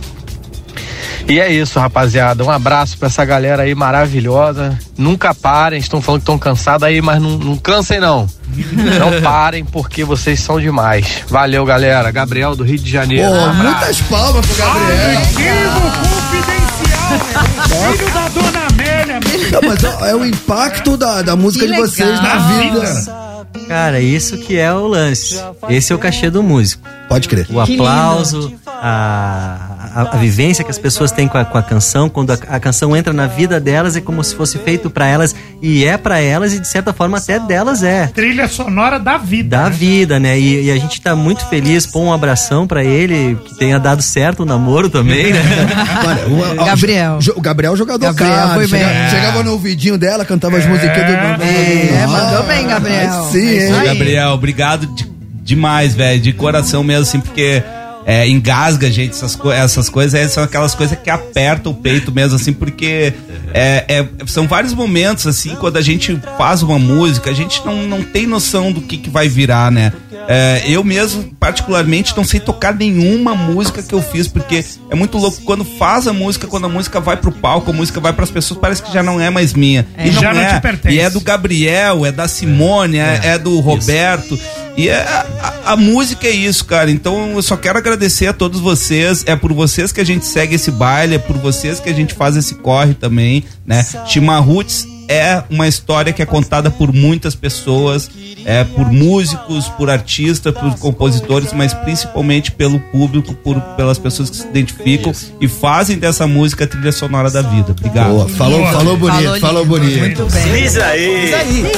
E 1.28 1.40
é 1.40 1.52
isso, 1.52 1.80
rapaziada. 1.80 2.44
Um 2.44 2.52
abraço 2.52 2.98
pra 2.98 3.08
essa 3.08 3.26
galera 3.26 3.64
aí 3.64 3.74
maravilhosa. 3.74 4.78
Nunca 4.96 5.34
parem, 5.34 5.80
estão 5.80 6.00
falando 6.02 6.22
que 6.22 6.24
estão 6.24 6.38
cansados 6.38 6.88
aí, 6.88 7.02
mas 7.02 7.20
não, 7.22 7.38
não 7.38 7.58
cansem 7.58 8.00
não. 8.00 8.28
Não 8.56 9.22
parem 9.22 9.66
porque 9.66 10.06
vocês 10.06 10.40
são 10.40 10.62
demais. 10.62 11.24
Valeu, 11.28 11.66
galera. 11.66 12.10
Gabriel 12.10 12.56
do 12.56 12.64
Rio 12.64 12.78
de 12.78 12.90
Janeiro. 12.90 13.28
Pô, 13.30 13.38
Um 13.38 13.54
muitas 13.56 14.02
palmas 14.04 14.46
pro 14.46 14.56
Gabriel. 14.56 15.18
Arquivo 15.18 15.82
confidencial. 16.00 17.98
Filho 17.98 18.14
da 18.14 18.30
dona 18.30 18.68
Amélia. 18.70 19.20
Não, 19.52 19.62
mas 19.68 19.84
ó, 19.84 20.06
é 20.06 20.16
o 20.16 20.26
impacto 20.26 20.96
da, 20.96 21.22
da 21.22 21.36
música 21.36 21.68
de 21.68 21.76
vocês 21.76 22.22
na 22.22 22.38
vida. 22.38 23.26
Cara, 23.68 24.00
isso 24.00 24.38
que 24.38 24.58
é 24.58 24.72
o 24.72 24.88
lance. 24.88 25.38
Esse 25.68 25.92
é 25.92 25.96
o 25.96 26.00
cachê 26.00 26.30
do 26.30 26.42
músico. 26.44 26.88
Pode 27.10 27.28
crer. 27.28 27.48
O 27.50 27.60
aplauso, 27.60 28.54
a, 28.68 29.75
a, 29.96 30.02
a 30.02 30.18
vivência 30.18 30.64
que 30.64 30.70
as 30.70 30.78
pessoas 30.78 31.12
têm 31.12 31.28
com 31.28 31.38
a, 31.38 31.46
com 31.46 31.58
a 31.58 31.64
canção, 31.64 32.10
quando 32.10 32.32
a, 32.32 32.38
a 32.50 32.60
canção 32.60 32.96
entra 32.96 33.14
na 33.14 33.26
vida 33.28 33.60
delas, 33.60 33.96
é 33.96 34.02
como 34.02 34.22
se 34.24 34.36
fosse 34.36 34.58
feito 34.60 34.90
pra 34.90 35.08
elas, 35.08 35.34
e 35.62 35.86
é 35.86 35.98
pra 35.98 36.20
elas, 36.20 36.54
e 36.54 36.60
de 36.60 36.68
certa 36.68 36.92
forma 36.94 37.18
até 37.18 37.40
delas 37.40 37.82
é. 37.82 38.08
Trilha 38.08 38.48
sonora 38.48 39.00
da 39.00 39.18
vida. 39.18 39.58
Da 39.58 39.70
vida, 39.70 40.20
né? 40.20 40.38
E, 40.40 40.66
e 40.66 40.72
a 40.72 40.76
gente 40.78 41.00
tá 41.02 41.16
muito 41.16 41.46
feliz, 41.48 41.86
pô, 41.86 42.00
um 42.02 42.12
abração 42.14 42.68
pra 42.68 42.84
ele, 42.84 43.38
que 43.46 43.56
tenha 43.58 43.80
dado 43.80 44.02
certo 44.02 44.44
o 44.44 44.46
namoro 44.46 44.90
também, 44.90 45.32
né? 45.34 45.40
Olha, 46.06 46.28
o, 46.28 46.62
o- 46.62 46.66
Gabriel. 46.66 47.18
jo- 47.20 47.34
O 47.38 47.42
Gabriel 47.42 47.74
é 47.74 47.78
jogador 47.78 48.06
Gabriel 48.14 48.34
caro. 48.36 48.54
foi 48.56 48.68
bem. 48.68 48.80
Chegava, 48.82 49.10
chegava 49.10 49.44
no 49.44 49.52
ouvidinho 49.54 49.98
dela, 49.98 50.26
cantava 50.26 50.58
as 50.58 50.66
musiquinhas 50.66 51.08
do. 51.08 51.44
É, 51.44 52.06
mandou 52.08 52.44
bem, 52.44 52.68
Gabriel. 52.68 53.24
Sim, 53.32 53.58
É. 53.60 53.86
Gabriel, 53.86 54.30
obrigado 54.32 54.86
de- 54.88 55.06
demais, 55.42 55.94
velho, 55.94 56.20
de 56.20 56.34
coração 56.34 56.84
mesmo, 56.84 57.04
assim, 57.04 57.20
porque 57.20 57.62
é, 58.06 58.28
engasga, 58.30 58.92
gente, 58.92 59.12
essas, 59.14 59.36
co- 59.36 59.52
essas 59.52 59.90
coisas, 59.90 60.14
é, 60.14 60.28
são 60.28 60.44
aquelas 60.44 60.76
coisas 60.76 60.98
que 60.98 61.10
apertam 61.10 61.72
o 61.72 61.76
peito 61.76 62.12
mesmo, 62.12 62.36
assim, 62.36 62.54
porque 62.54 63.14
é, 63.54 63.84
é, 63.88 64.06
são 64.28 64.48
vários 64.48 64.74
momentos, 64.74 65.26
assim, 65.26 65.56
quando 65.56 65.78
a 65.78 65.82
gente 65.82 66.20
faz 66.38 66.62
uma 66.62 66.78
música, 66.78 67.32
a 67.32 67.34
gente 67.34 67.66
não, 67.66 67.84
não 67.88 68.04
tem 68.04 68.28
noção 68.28 68.72
do 68.72 68.82
que, 68.82 68.98
que 68.98 69.10
vai 69.10 69.28
virar, 69.28 69.72
né? 69.72 69.92
É, 70.28 70.64
eu 70.68 70.84
mesmo, 70.84 71.24
particularmente, 71.40 72.16
não 72.18 72.24
sei 72.24 72.40
tocar 72.40 72.74
nenhuma 72.76 73.36
música 73.36 73.82
que 73.84 73.94
eu 73.94 74.02
fiz, 74.02 74.28
porque 74.28 74.64
é 74.90 74.96
muito 74.96 75.18
louco 75.18 75.42
quando 75.44 75.64
faz 75.64 76.08
a 76.08 76.14
música, 76.14 76.48
quando 76.48 76.66
a 76.66 76.70
música 76.70 77.00
vai 77.00 77.16
pro 77.18 77.32
palco, 77.32 77.70
a 77.72 77.74
música 77.74 78.00
vai 78.00 78.12
pras 78.14 78.32
pessoas, 78.32 78.60
parece 78.60 78.82
que 78.82 78.92
já 78.92 79.04
não 79.04 79.20
é 79.22 79.30
mais 79.30 79.54
minha. 79.54 79.86
É. 79.98 80.08
E 80.08 80.12
não 80.12 80.22
Já 80.22 80.34
não 80.34 80.42
é. 80.42 80.54
te 80.56 80.62
pertence. 80.62 80.96
E 80.96 81.00
é 81.00 81.10
do 81.10 81.22
Gabriel, 81.22 82.06
é 82.06 82.12
da 82.12 82.28
Simone, 82.28 82.98
é, 82.98 83.20
é 83.24 83.38
do 83.38 83.60
Roberto. 83.60 84.40
E 84.78 84.90
é- 84.90 84.96
a, 84.96 85.74
a 85.74 85.78
música 85.78 86.28
é 86.28 86.32
isso, 86.32 86.66
cara. 86.66 86.92
Então 86.92 87.32
eu 87.32 87.42
só 87.42 87.56
quero 87.58 87.78
agradecer 87.78 88.28
a 88.28 88.34
todos 88.34 88.60
vocês. 88.60 89.24
É 89.26 89.36
por 89.36 89.54
vocês 89.54 89.92
que 89.92 90.02
a 90.02 90.06
gente 90.06 90.26
segue 90.26 90.56
esse 90.56 90.72
baile, 90.72 91.16
é 91.16 91.20
por 91.20 91.38
vocês 91.38 91.80
que 91.80 91.90
a 91.90 91.94
gente 91.94 92.14
faz 92.14 92.36
esse 92.36 92.56
corre 92.56 92.94
também, 92.94 93.44
né? 93.66 93.86
Chimarruts 94.08 94.88
é 95.08 95.44
uma 95.50 95.68
história 95.68 96.12
que 96.12 96.22
é 96.22 96.26
contada 96.26 96.72
por 96.72 96.92
muitas 96.92 97.36
pessoas, 97.36 98.10
é 98.44 98.64
por 98.64 98.92
músicos, 98.92 99.68
por 99.70 99.90
artistas, 99.90 100.54
por 100.54 100.78
compositores, 100.80 101.54
mas 101.54 101.74
principalmente 101.74 102.52
pelo 102.52 102.80
público, 102.80 103.34
por, 103.36 103.60
pelas 103.76 103.98
pessoas 103.98 104.30
que 104.30 104.38
se 104.38 104.48
identificam 104.48 105.14
e 105.40 105.48
fazem 105.48 105.98
dessa 105.98 106.28
música 106.28 106.64
a 106.66 106.68
trilha 106.68 106.92
sonora 106.92 107.30
da 107.30 107.42
vida. 107.42 107.72
Obrigado. 107.72 108.10
Boa, 108.10 108.30
falou, 108.30 108.66
falou 108.68 108.98
bonito, 108.98 109.40
falou 109.40 109.66
bonito. 109.66 110.00
Muito 110.00 110.26
bem. 110.32 110.64
Diz 110.64 110.78
aí. 110.78 111.22
Diz 111.22 111.34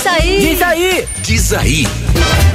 aí. 0.07 0.39
Diz 0.39 0.61
aí. 0.61 1.07
Diz 1.23 1.53
aí. 1.53 2.46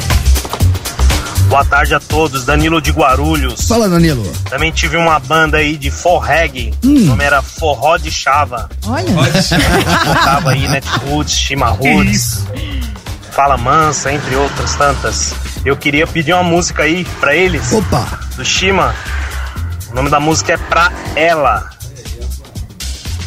Boa 1.53 1.67
tarde 1.67 1.95
a 1.95 2.01
todos, 2.01 2.47
Danilo 2.47 2.81
de 2.81 2.91
Guarulhos. 2.91 3.69
Fala, 3.69 3.87
Danilo. 3.87 4.23
Também 4.49 4.73
tive 4.73 4.97
uma 4.97 5.19
banda 5.19 5.59
aí 5.59 5.77
de 5.77 5.91
forreg, 5.91 6.73
o 6.83 6.89
nome 6.89 7.23
era 7.23 7.43
Forró 7.43 7.99
de 7.99 8.11
Chava. 8.11 8.71
Olha. 8.87 9.13
Tocava 10.03 10.53
aí 10.53 10.67
Netroots, 10.67 11.35
Shima 11.35 11.69
Roots, 11.69 12.47
Fala 13.33 13.59
Mansa, 13.59 14.11
entre 14.11 14.35
outras 14.35 14.75
tantas. 14.77 15.35
Eu 15.63 15.77
queria 15.77 16.07
pedir 16.07 16.33
uma 16.33 16.43
música 16.43 16.85
aí 16.85 17.05
pra 17.21 17.37
eles, 17.37 17.71
Opa. 17.71 18.19
do 18.35 18.43
Shima. 18.47 18.95
O 19.91 19.95
nome 19.95 20.09
da 20.09 20.19
música 20.19 20.55
é 20.55 20.57
Pra 20.57 20.91
Ela. 21.15 21.69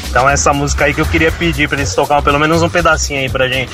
Então 0.10 0.28
essa 0.28 0.52
música 0.52 0.86
aí 0.86 0.96
que 0.96 1.02
eu 1.02 1.06
queria 1.06 1.32
pedir 1.32 1.70
pra 1.70 1.78
eles 1.78 1.94
tocar 1.94 2.24
pelo 2.24 2.40
menos 2.40 2.64
um 2.64 2.70
pedacinho 2.70 3.20
aí 3.20 3.30
pra 3.30 3.48
gente. 3.48 3.74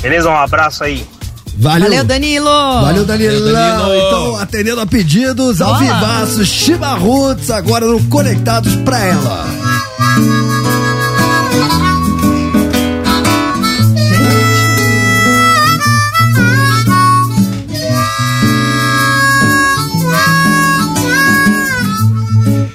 Beleza? 0.00 0.30
Um 0.30 0.34
abraço 0.34 0.82
aí. 0.82 1.06
Valeu. 1.56 1.88
Valeu, 1.88 2.04
Danilo. 2.04 2.44
Valeu. 2.44 3.04
Danilo. 3.04 3.48
Então, 3.48 4.36
atendendo 4.36 4.80
a 4.80 4.86
pedidos, 4.86 5.60
ao 5.60 5.78
vivaço, 5.78 6.44
Shiba 6.44 6.94
Roots, 6.94 7.50
agora 7.50 7.86
no 7.86 8.02
Conectados 8.04 8.74
pra 8.76 8.98
ela. 8.98 9.46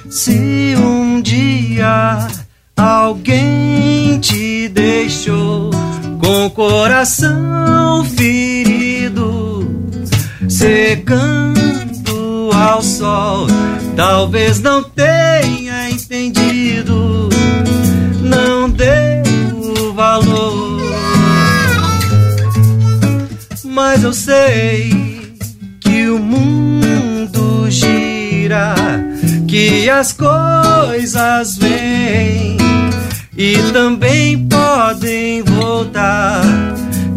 Se 0.08 0.74
um 0.76 1.22
dia 1.22 2.28
alguém 2.76 4.18
te 4.20 4.68
deixou 4.68 5.69
com 6.20 6.46
o 6.46 6.50
coração 6.50 8.04
ferido, 8.04 9.66
secando 10.48 12.50
ao 12.52 12.82
sol, 12.82 13.46
talvez 13.96 14.60
não 14.60 14.82
tenha 14.82 15.90
entendido, 15.90 17.28
não 18.20 18.68
deu 18.68 19.94
valor. 19.94 20.80
Mas 23.64 24.04
eu 24.04 24.12
sei 24.12 25.34
que 25.80 26.08
o 26.08 26.18
mundo 26.18 27.70
gira, 27.70 28.74
que 29.48 29.88
as 29.88 30.12
coisas 30.12 31.56
vêm 31.56 32.58
e 33.36 33.56
também 33.72 34.46
podem 34.48 35.42
voltar. 35.42 36.42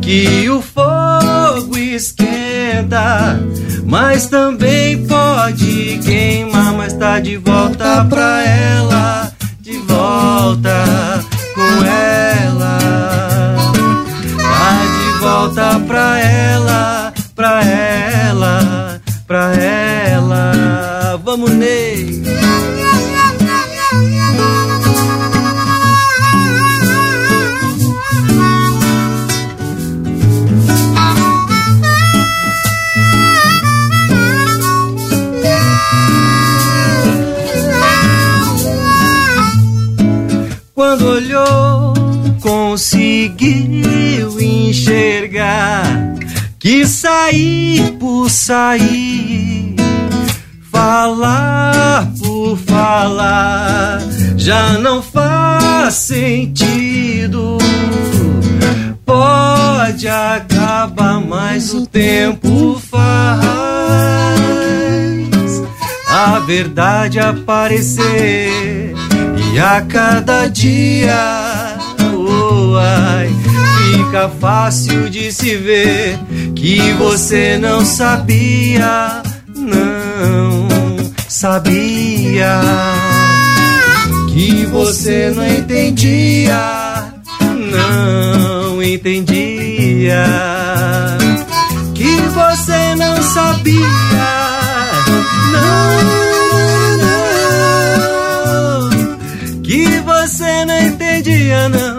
Que 0.01 0.49
o 0.49 0.61
fogo 0.61 1.77
esquenta, 1.77 3.39
mas 3.85 4.25
também 4.27 5.05
pode 5.05 5.99
queimar. 6.03 6.73
Mas 6.73 6.93
tá 6.93 7.19
de 7.19 7.37
volta 7.37 8.05
pra 8.05 8.43
ela, 8.43 9.31
de 9.61 9.77
volta 9.79 11.23
com 11.55 11.85
ela. 11.85 12.77
Tá 14.37 14.85
de 14.85 15.19
volta 15.19 15.79
pra 15.87 16.19
ela, 16.19 17.13
pra 17.33 17.63
ela, 17.63 19.01
pra 19.25 19.53
ela. 19.55 20.51
Vamos, 21.23 21.51
Ney. 21.51 22.42
Conseguiu 43.29 44.41
enxergar 44.41 45.83
que 46.59 46.85
sair 46.85 47.93
por 47.93 48.29
sair, 48.29 49.75
falar 50.71 52.11
por 52.19 52.57
falar, 52.57 54.01
já 54.35 54.73
não 54.79 55.01
faz 55.01 55.93
sentido. 55.93 57.57
Pode 59.05 60.07
acabar, 60.07 61.21
mas 61.21 61.73
o 61.73 61.85
tempo 61.85 62.81
faz 62.89 63.43
a 66.09 66.39
verdade 66.39 67.19
aparecer 67.19 68.93
e 69.53 69.59
a 69.59 69.81
cada 69.81 70.47
dia 70.47 71.52
ai, 72.77 73.29
fica 73.91 74.29
fácil 74.39 75.09
de 75.09 75.31
se 75.31 75.55
ver 75.57 76.19
que 76.55 76.93
você 76.93 77.57
não 77.57 77.85
sabia, 77.85 79.21
não 79.55 80.67
sabia. 81.27 82.61
Que 84.33 84.65
você 84.65 85.31
não 85.35 85.45
entendia, 85.45 87.13
não 87.39 88.81
entendia. 88.81 90.25
Que 91.93 92.15
você 92.33 92.95
não 92.95 93.21
sabia, 93.21 93.77
não, 95.51 96.01
não, 98.89 99.61
que 99.61 99.99
você 99.99 100.65
não 100.65 100.79
entendia, 100.81 101.69
não, 101.69 101.92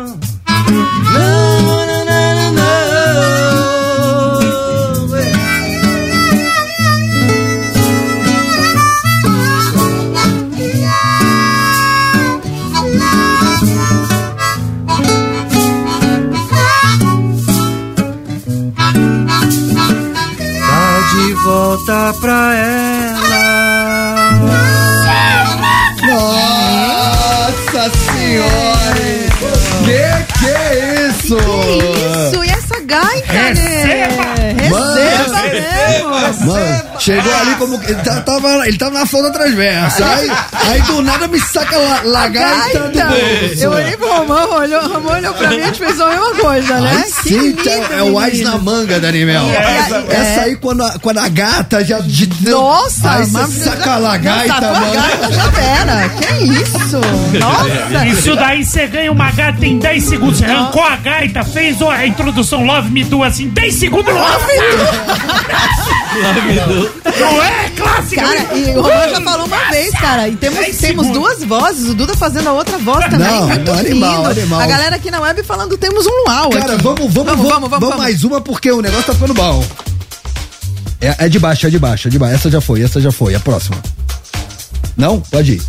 volta 21.45 22.15
pra 22.21 22.55
ela. 22.55 22.84
Que 30.45 30.51
que 30.51 30.57
é 30.57 31.09
isso? 31.09 31.37
Isso, 31.39 32.45
e 32.45 32.51
essa 32.51 32.81
gaita, 32.81 33.33
Receba! 33.33 34.25
né? 34.37 34.57
Receba 34.61 35.43
mesmo! 35.43 35.74
Mano, 36.45 36.83
chegou 37.01 37.35
ali 37.35 37.55
como. 37.57 37.75
Ele 37.85 37.95
tá- 37.97 38.21
tava, 38.21 38.69
ele 38.69 38.79
tava 38.79 38.99
na 38.99 39.07
flauta 39.07 39.31
transversa. 39.33 40.05
Aí, 40.07 40.31
aí 40.71 40.83
do 40.83 41.03
nada 41.03 41.27
me 41.29 41.41
saca 41.41 41.77
la, 41.77 42.01
la 42.05 42.29
gaita 42.29 42.79
do 42.81 42.99
Gaita. 42.99 43.05
bolso. 43.07 43.63
Eu 43.63 43.71
olhei 43.73 43.97
pro 43.97 44.09
Romão, 44.15 44.53
olhou, 44.55 44.83
o 44.85 44.93
Romão 44.95 45.13
olhou 45.15 45.35
pra 45.35 45.49
mim 45.51 45.57
e 45.57 45.63
a 45.63 45.67
gente 45.67 45.79
fez 45.79 46.01
a 46.01 46.07
mesma 46.09 46.35
coisa, 46.35 46.81
né? 46.81 47.05
Aí 47.05 47.11
sim, 47.29 47.57
é, 47.67 47.99
é 47.99 48.03
o 48.03 48.19
Ais 48.19 48.41
na 48.41 48.59
manga, 48.59 48.99
Daniel. 49.01 49.43
Essa- 49.51 50.05
Essa 50.11 50.41
aí, 50.43 50.57
quando 50.57 50.83
a, 50.83 50.99
quando 50.99 51.19
a 51.19 51.29
gata 51.29 51.85
já. 51.85 51.99
De, 52.01 52.51
Nossa, 52.51 53.11
aí 53.11 53.27
mas- 53.31 53.49
você 53.53 53.65
saca 53.65 53.95
a 53.95 54.17
gaita, 54.17 54.55
Sacou 54.55 54.69
a 54.69 54.81
mano. 54.81 54.93
gaita, 54.95 55.33
já 55.33 55.63
era. 55.63 56.09
Que 56.09 56.45
isso? 56.45 57.01
Nossa! 57.39 58.07
Isso 58.07 58.37
daí 58.37 58.65
você 58.65 58.87
ganha 58.87 59.11
uma 59.13 59.31
gaita 59.31 59.65
em 59.67 59.79
10 59.79 60.05
segundos. 60.05 60.39
Você 60.39 60.45
arrancou 60.45 60.83
a 60.83 60.97
gaita, 60.97 61.45
fez 61.45 61.81
a 61.83 62.07
introdução 62.07 62.65
Love 62.65 62.91
Me 62.91 63.05
Do 63.05 63.23
assim, 63.23 63.49
10 63.49 63.75
segundos. 63.75 64.13
Love 64.15 64.47
Me 64.47 64.59
Do! 64.59 66.04
Não 67.21 67.43
é 67.43 67.71
clássico? 67.71 68.23
Cara, 68.23 68.57
e 68.57 68.77
o 68.77 68.83
Romão 68.83 69.09
já 69.11 69.21
falou 69.21 69.47
uma 69.47 69.71
vez, 69.71 69.91
cara. 69.93 70.29
E 70.29 70.37
temos, 70.37 70.77
temos 70.77 71.09
duas 71.09 71.43
vozes, 71.45 71.89
o 71.89 71.95
Duda 71.95 72.15
fazendo 72.15 72.49
a 72.49 72.53
outra 72.53 72.79
voz 72.79 73.05
também. 73.07 73.27
Não, 73.27 73.49
muito 73.49 73.71
animal, 73.73 74.29
lindo. 74.29 74.41
animal. 74.41 74.61
A 74.61 74.67
galera 74.67 74.97
aqui 74.97 75.11
na 75.11 75.21
web 75.21 75.43
falando 75.43 75.77
temos 75.77 76.07
um 76.07 76.25
luau. 76.27 76.51
Cara, 76.51 76.75
aqui. 76.75 76.83
vamos, 76.83 77.13
vamos, 77.13 77.49
vamos, 77.49 77.71
vamos, 77.71 77.97
mais 77.97 78.25
uma 78.25 78.41
porque 78.41 78.71
o 78.71 78.81
negócio 78.81 79.07
tá 79.07 79.15
ficando 79.15 79.35
bom. 79.35 79.65
É, 81.01 81.27
é 81.27 81.29
de 81.29 81.39
baixo, 81.39 81.67
é 81.67 81.71
de 81.71 81.79
baixo, 81.79 82.09
é 82.09 82.11
de 82.11 82.19
baixo. 82.19 82.35
Essa 82.35 82.51
já 82.51 82.61
foi, 82.61 82.83
essa 82.83 83.01
já 83.01 83.13
foi. 83.13 83.35
A 83.35 83.41
próxima. 83.41 83.77
Não? 84.97 85.21
Pode 85.21 85.53
ir. 85.55 85.63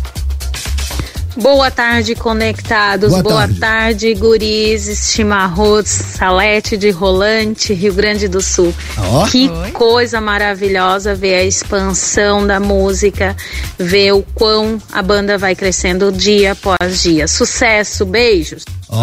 Boa 1.36 1.70
tarde, 1.70 2.14
conectados. 2.14 3.10
Boa 3.10 3.22
Boa, 3.22 3.34
tarde. 3.40 3.60
tarde. 3.60 4.14
gurizes, 4.14 5.12
chimarrotes, 5.12 5.92
salete 5.92 6.76
de 6.76 6.90
Rolante, 6.90 7.74
Rio 7.74 7.92
Grande 7.94 8.26
do 8.26 8.40
Sul. 8.40 8.74
Ó. 8.96 9.26
Que 9.26 9.50
coisa 9.72 10.20
maravilhosa 10.20 11.14
ver 11.14 11.34
a 11.34 11.44
expansão 11.44 12.46
da 12.46 12.58
música, 12.58 13.36
ver 13.78 14.12
o 14.12 14.22
quão 14.34 14.80
a 14.92 15.02
banda 15.02 15.36
vai 15.36 15.54
crescendo 15.54 16.10
dia 16.10 16.52
após 16.52 17.02
dia. 17.02 17.28
Sucesso, 17.28 18.04
beijos. 18.06 18.64
Ó, 18.88 18.96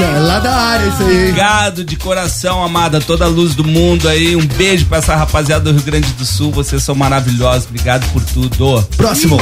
é 0.00 0.18
lá 0.20 0.38
da 0.38 0.54
área 0.54 0.86
isso 0.86 1.02
aí. 1.02 1.18
Obrigado 1.22 1.84
de 1.84 1.96
coração, 1.96 2.62
amada, 2.62 3.00
toda 3.00 3.24
a 3.24 3.28
luz 3.28 3.54
do 3.54 3.64
mundo 3.64 4.08
aí. 4.08 4.36
Um 4.36 4.46
beijo 4.46 4.86
pra 4.86 4.98
essa 4.98 5.16
rapaziada 5.16 5.64
do 5.64 5.72
Rio 5.72 5.82
Grande 5.82 6.12
do 6.12 6.24
Sul. 6.24 6.50
Vocês 6.52 6.82
são 6.82 6.94
maravilhosos. 6.94 7.64
Obrigado 7.66 8.06
por 8.12 8.22
tudo. 8.24 8.82
Próximo. 8.96 9.38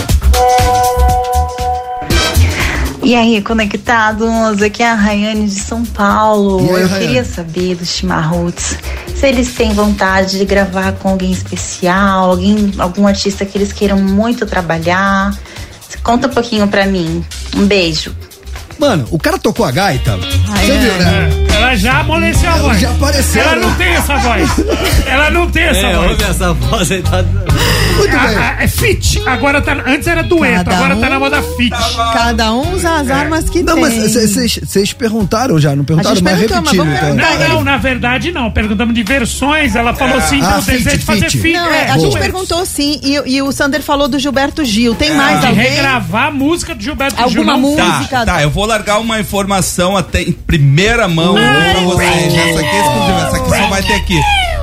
E 3.09 3.15
aí, 3.15 3.41
conectados? 3.41 4.61
Aqui 4.61 4.83
é 4.83 4.91
a 4.91 4.95
Rayane 4.95 5.47
de 5.49 5.59
São 5.61 5.83
Paulo. 5.83 6.61
E 6.61 6.69
aí, 6.77 6.83
Eu 6.83 6.89
Rayane? 6.89 7.07
queria 7.07 7.25
saber 7.25 7.75
dos 7.75 7.89
chimarruts 7.89 8.77
se 9.17 9.27
eles 9.27 9.51
têm 9.55 9.73
vontade 9.73 10.37
de 10.39 10.45
gravar 10.45 10.93
com 10.93 11.09
alguém 11.09 11.31
especial, 11.33 12.33
alguém, 12.33 12.71
algum 12.77 13.07
artista 13.07 13.47
que 13.47 13.57
eles 13.57 13.73
queiram 13.73 13.97
muito 13.97 14.45
trabalhar. 14.45 15.35
Conta 16.03 16.27
um 16.27 16.31
pouquinho 16.31 16.69
pra 16.69 16.85
mim. 16.85 17.25
Um 17.57 17.65
beijo. 17.67 18.15
Mano, 18.79 19.09
o 19.11 19.19
cara 19.19 19.39
tocou 19.39 19.65
a 19.65 19.71
gaita. 19.71 20.15
Você 20.19 20.71
é. 20.73 20.79
viu, 20.79 20.93
né? 20.99 21.47
Ela 21.57 21.77
já 21.77 22.01
amoleceu 22.01 22.49
a 22.51 22.53
Ela 22.59 22.63
voz. 22.69 22.81
já 22.81 22.91
apareceu, 22.91 23.43
Ela 23.43 23.57
né? 23.57 23.63
não 23.63 23.75
tem 23.75 23.89
essa 23.89 24.17
voz. 24.19 24.51
Ela 25.09 25.31
não 25.31 25.51
tem 25.51 25.63
essa 25.65 25.79
É, 25.87 25.97
voz. 25.97 26.11
ouve 26.11 26.25
essa 26.25 26.53
voz 26.53 26.93
aí, 26.93 27.03
tá... 27.03 27.25
Muito 27.99 28.17
Ah, 28.17 28.27
bem. 28.27 28.37
ah, 28.39 28.57
é 28.61 28.69
fit. 28.69 29.21
Agora 29.27 29.61
tá. 29.61 29.77
Antes 29.87 30.07
era 30.07 30.23
dueto, 30.23 30.65
Cada 30.65 30.77
agora 30.77 30.97
tá 30.97 31.07
um- 31.07 31.11
na 31.11 31.19
moda 31.21 31.43
fit. 31.57 31.71
Cada 32.13 32.53
um 32.55 32.75
usa 32.75 32.91
as 32.97 33.11
armas 33.11 33.49
que 33.51 33.63
Não, 33.63 33.75
tem. 33.75 33.83
mas 33.83 34.15
vocês 34.15 34.93
perguntaram 34.93 35.59
já, 35.59 35.75
não 35.77 35.85
perguntaram? 35.85 36.17
A 36.19 36.21
Mas 36.23 36.33
perguntou, 36.39 36.57
mas 36.63 36.71
repetindo, 36.73 36.79
vamos 36.79 36.95
então. 36.95 37.17
perguntar. 37.17 37.49
Não, 37.49 37.55
não, 37.57 37.65
na 37.65 37.77
verdade 37.77 38.33
não. 38.33 38.51
Perguntamos 38.51 38.95
de 38.95 39.03
versões. 39.03 39.75
Ela 39.77 39.95
falou 39.95 40.17
assim: 40.19 40.37
Ah, 40.37 40.39
então 40.47 40.59
o 40.59 40.63
fit, 40.63 40.79
desejo 40.79 40.99
de 40.99 41.05
fazer 41.05 41.31
fit. 41.31 41.39
fit. 41.39 41.53
Não, 41.57 41.67
é, 41.73 41.83
a 41.83 41.85
duetos. 41.97 42.03
gente 42.03 42.19
perguntou 42.19 42.67
sim, 42.67 43.01
e, 43.03 43.15
e 43.37 43.43
o 43.43 43.53
Sander 43.53 43.83
falou 43.83 44.09
do 44.09 44.19
Gilberto 44.19 44.65
Gil. 44.65 44.95
Tem 44.95 45.13
mais 45.15 45.41
De 45.41 45.47
alguém? 45.47 45.65
regravar 45.71 46.27
a 46.27 46.31
música 46.31 46.75
do 46.75 46.83
Gilberto 46.83 47.17
Gil. 47.17 47.25
Alguma 47.25 47.53
não 47.53 47.61
música? 47.61 48.19
Tá, 48.19 48.25
tá, 48.27 48.43
eu 48.43 48.51
vou 48.51 48.65
largar 48.67 48.99
uma 49.01 49.19
informação 49.21 49.97
até 49.97 50.23
em 50.23 50.33
primeira 50.33 51.07
mão 51.09 51.35
pra 51.35 51.81
vocês. 51.81 52.35
Essa 52.35 52.61
aqui 52.61 52.77
é 52.77 52.81
exclusiva, 52.81 53.27
essa 53.27 53.37
aqui 53.37 53.49
só 53.49 53.69
vai 53.69 53.83
ter 53.83 53.95
aqui. 53.95 54.21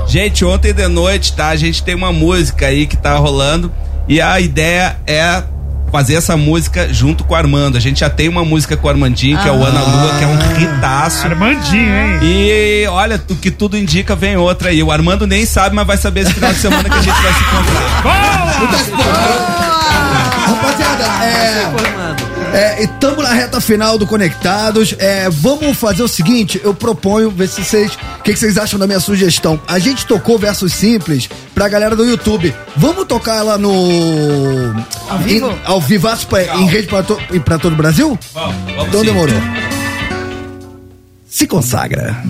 Gente, 0.07 0.45
ontem 0.45 0.73
de 0.73 0.88
noite, 0.88 1.34
tá? 1.34 1.49
A 1.49 1.56
gente 1.56 1.84
tem 1.84 1.95
uma 1.95 2.11
música 2.11 2.68
aí 2.68 2.86
que 2.86 2.95
tá 2.95 3.15
rolando 3.18 3.72
e 4.07 4.22
a 4.22 4.40
ideia 4.40 4.98
é 5.07 5.44
fazer 5.91 6.15
essa 6.15 6.36
música 6.36 6.94
junto 6.94 7.23
com 7.23 7.34
o 7.34 7.38
Armando. 7.38 7.77
A 7.77 7.80
gente 7.80 8.02
já 8.02 8.10
tem 8.10 8.27
uma 8.27 8.44
música 8.44 8.76
com 8.76 8.88
o 8.88 8.90
Armandinho, 8.90 9.38
que 9.40 9.48
é 9.48 9.52
o 9.52 9.64
Ana 9.64 9.82
Lua, 9.82 10.18
que 10.18 10.23
é 10.23 10.27
um 10.27 10.38
ritaço. 10.57 11.26
Armandinho, 11.26 11.95
hein? 11.95 12.19
E 12.22 12.86
olha, 12.88 13.22
o 13.30 13.36
que 13.36 13.49
tudo 13.49 13.77
indica, 13.77 14.15
vem 14.15 14.38
outra 14.38 14.69
aí. 14.69 14.84
O 14.84 14.91
Armando 14.91 15.26
nem 15.26 15.45
sabe, 15.45 15.76
mas 15.76 15.88
vai 15.88 15.98
saber 15.98 16.22
esse 16.22 16.34
final 16.34 16.52
de 16.52 16.60
semana 16.60 16.84
que 16.90 16.95
a 16.95 17.02
gente 17.02 17.22
vai 17.22 17.34
se 17.34 17.44
encontrar. 17.44 18.02
Rapaziada, 20.45 21.03
é. 21.23 22.35
É, 22.56 22.84
e 22.84 22.88
tamo 22.88 23.22
na 23.22 23.34
reta 23.34 23.60
final 23.60 23.98
do 23.98 24.07
Conectados. 24.07 24.95
É, 24.98 25.30
vamos 25.30 25.76
fazer 25.76 26.02
o 26.02 26.07
seguinte: 26.07 26.61
eu 26.64 26.73
proponho 26.73 27.30
ver 27.30 27.49
se 27.49 27.61
vocês. 27.61 27.91
O 28.19 28.23
que, 28.23 28.32
que 28.32 28.40
vocês 28.40 28.57
acham 28.57 28.80
da 28.80 28.88
minha 28.88 29.02
sugestão? 29.02 29.60
A 29.68 29.77
gente 29.77 30.06
tocou 30.06 30.40
versos 30.40 30.72
simples 30.72 31.30
pra 31.53 31.68
galera 31.68 31.98
do 31.98 32.06
YouTube. 32.06 32.56
Vamos 32.77 33.06
tocar 33.07 33.36
ela 33.36 33.57
no. 33.57 34.73
Ao 35.10 35.19
vivo? 35.19 35.52
Em, 35.52 35.60
ao 35.65 35.82
vivaço 35.82 36.27
pra, 36.27 36.44
em 36.56 36.65
rede 36.65 36.88
pra, 36.88 37.03
to, 37.03 37.19
e 37.34 37.41
pra 37.41 37.60
todo 37.60 37.73
o 37.73 37.76
Brasil? 37.76 38.18
Vamos, 38.34 38.56
vamos 38.64 38.88
Então 38.88 39.02
sim. 39.02 39.06
demorou. 39.06 39.36
Se 41.27 41.45
consagra. 41.45 42.23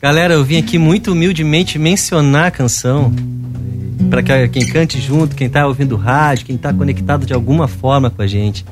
Galera, 0.00 0.34
eu 0.34 0.44
vim 0.44 0.58
aqui 0.58 0.78
muito 0.78 1.10
humildemente 1.10 1.76
mencionar 1.76 2.46
a 2.46 2.50
canção. 2.52 3.12
Pra 4.10 4.22
que- 4.22 4.48
quem 4.48 4.66
cante 4.66 5.00
junto, 5.00 5.34
quem 5.36 5.48
tá 5.48 5.66
ouvindo 5.66 5.96
rádio, 5.96 6.46
quem 6.46 6.56
tá 6.56 6.72
conectado 6.72 7.26
de 7.26 7.32
alguma 7.34 7.66
forma 7.68 8.08
com 8.10 8.22
a 8.22 8.26
gente. 8.26 8.64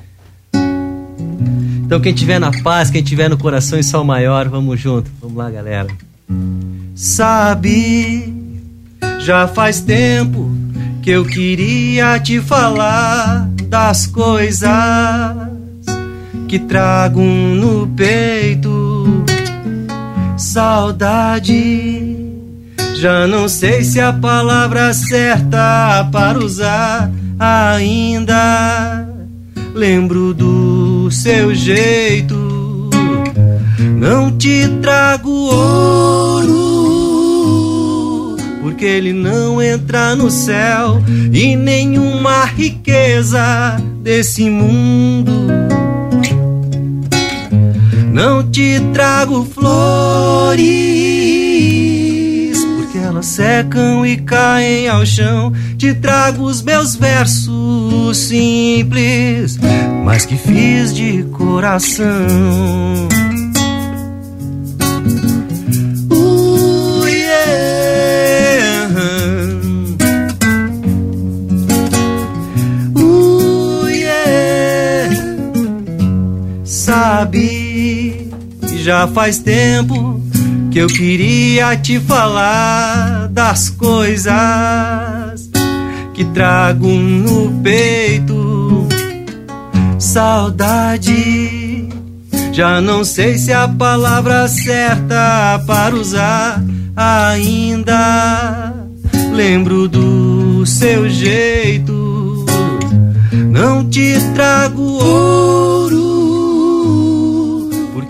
Então, 1.85 2.01
quem 2.01 2.15
tiver 2.15 2.39
na 2.39 2.51
paz, 2.63 2.91
quem 2.91 3.03
tiver 3.03 3.29
no 3.29 3.37
coração 3.37 3.79
em 3.79 3.83
sol 3.83 4.05
maior, 4.05 4.49
vamos 4.49 4.81
junto. 4.81 5.11
Vamos 5.21 5.37
lá, 5.37 5.51
galera. 5.51 5.87
Sabe, 6.95 8.33
já 9.19 9.47
faz 9.47 9.81
tempo 9.81 10.51
que 11.03 11.11
eu 11.11 11.25
queria 11.25 12.19
te 12.19 12.41
falar 12.41 13.49
das 13.69 14.07
coisas 14.07 14.71
que 16.49 16.59
trago 16.59 17.21
no 17.21 17.87
peito. 17.89 19.25
Saudade, 20.37 21.94
já 23.05 23.27
não 23.27 23.49
sei 23.51 23.85
se 23.85 24.01
a 24.01 24.15
palavra 24.15 24.95
certa 24.95 26.09
para 26.11 26.39
usar 26.39 27.13
ainda. 27.39 29.07
Lembro 29.75 30.33
do 30.33 31.11
seu 31.11 31.55
jeito, 31.55 32.89
não 33.99 34.35
te 34.39 34.67
trago 34.81 35.29
ouro, 35.29 36.57
porque 38.63 38.87
ele 38.87 39.13
não 39.13 39.61
entra 39.61 40.17
no 40.17 40.31
céu 40.31 41.03
e 41.31 41.55
nenhuma 41.57 42.47
riqueza 42.47 43.77
desse 44.01 44.49
mundo. 44.49 45.47
Não 48.11 48.43
te 48.51 48.81
trago 48.95 49.45
flores, 49.45 51.44
elas 53.15 53.27
secam 53.27 54.05
e 54.05 54.17
caem 54.17 54.89
ao 54.89 55.07
chão. 55.07 55.53
Te 55.79 55.95
trago 55.95 56.43
os 56.43 56.63
meus 56.63 56.97
versos 56.97 58.17
simples, 58.17 59.57
mas 60.05 60.27
que 60.27 60.37
fiz 60.37 60.93
de 60.93 61.23
coração. 61.25 62.05
Uh, 66.11 67.07
yeah. 67.07 67.45
Sabe, 76.65 78.29
já 78.77 79.07
faz 79.07 79.39
tempo 79.39 80.21
que 80.75 80.81
eu 80.81 80.89
queria 80.89 81.77
te 81.77 82.01
falar 82.01 83.29
das 83.29 83.71
coisas 83.71 84.35
que 86.13 86.25
trago 86.25 86.89
no 86.89 87.61
peito. 87.63 88.89
Saudade, 90.01 91.89
já 92.51 92.81
não 92.81 93.05
sei 93.05 93.39
se 93.39 93.53
a 93.53 93.69
palavra 93.69 94.49
certa 94.49 95.63
para 95.65 95.95
usar 95.95 96.61
ainda. 96.97 98.75
Lembro 99.33 99.87
do 99.87 100.67
seu 100.67 101.09
jeito, 101.09 102.45
não 103.33 103.89
te 103.89 104.17
trago 104.35 104.83
ouro, 104.83 105.74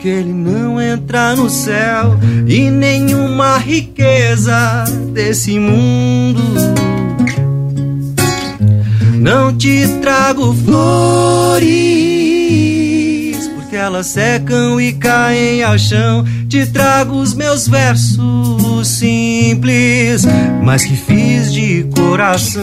porque 0.04 0.18
ele 0.18 0.34
não 0.34 0.78
entra 0.78 1.34
no 1.34 1.48
céu 1.48 2.20
e 2.46 2.70
nenhuma 2.70 3.56
riqueza 3.56 4.84
desse 5.14 5.58
mundo. 5.58 6.42
Não 9.14 9.56
te 9.56 9.88
trago 10.02 10.54
flores, 10.62 11.64
porque 13.54 13.76
elas 13.76 14.08
secam 14.08 14.78
e 14.78 14.92
caem 14.92 15.62
ao 15.62 15.78
chão. 15.78 16.22
Te 16.50 16.66
trago 16.66 17.14
os 17.14 17.32
meus 17.32 17.66
versos 17.66 18.86
simples, 18.86 20.26
mas 20.62 20.84
que 20.84 20.96
fiz 20.96 21.50
de 21.50 21.86
coração. 21.96 22.62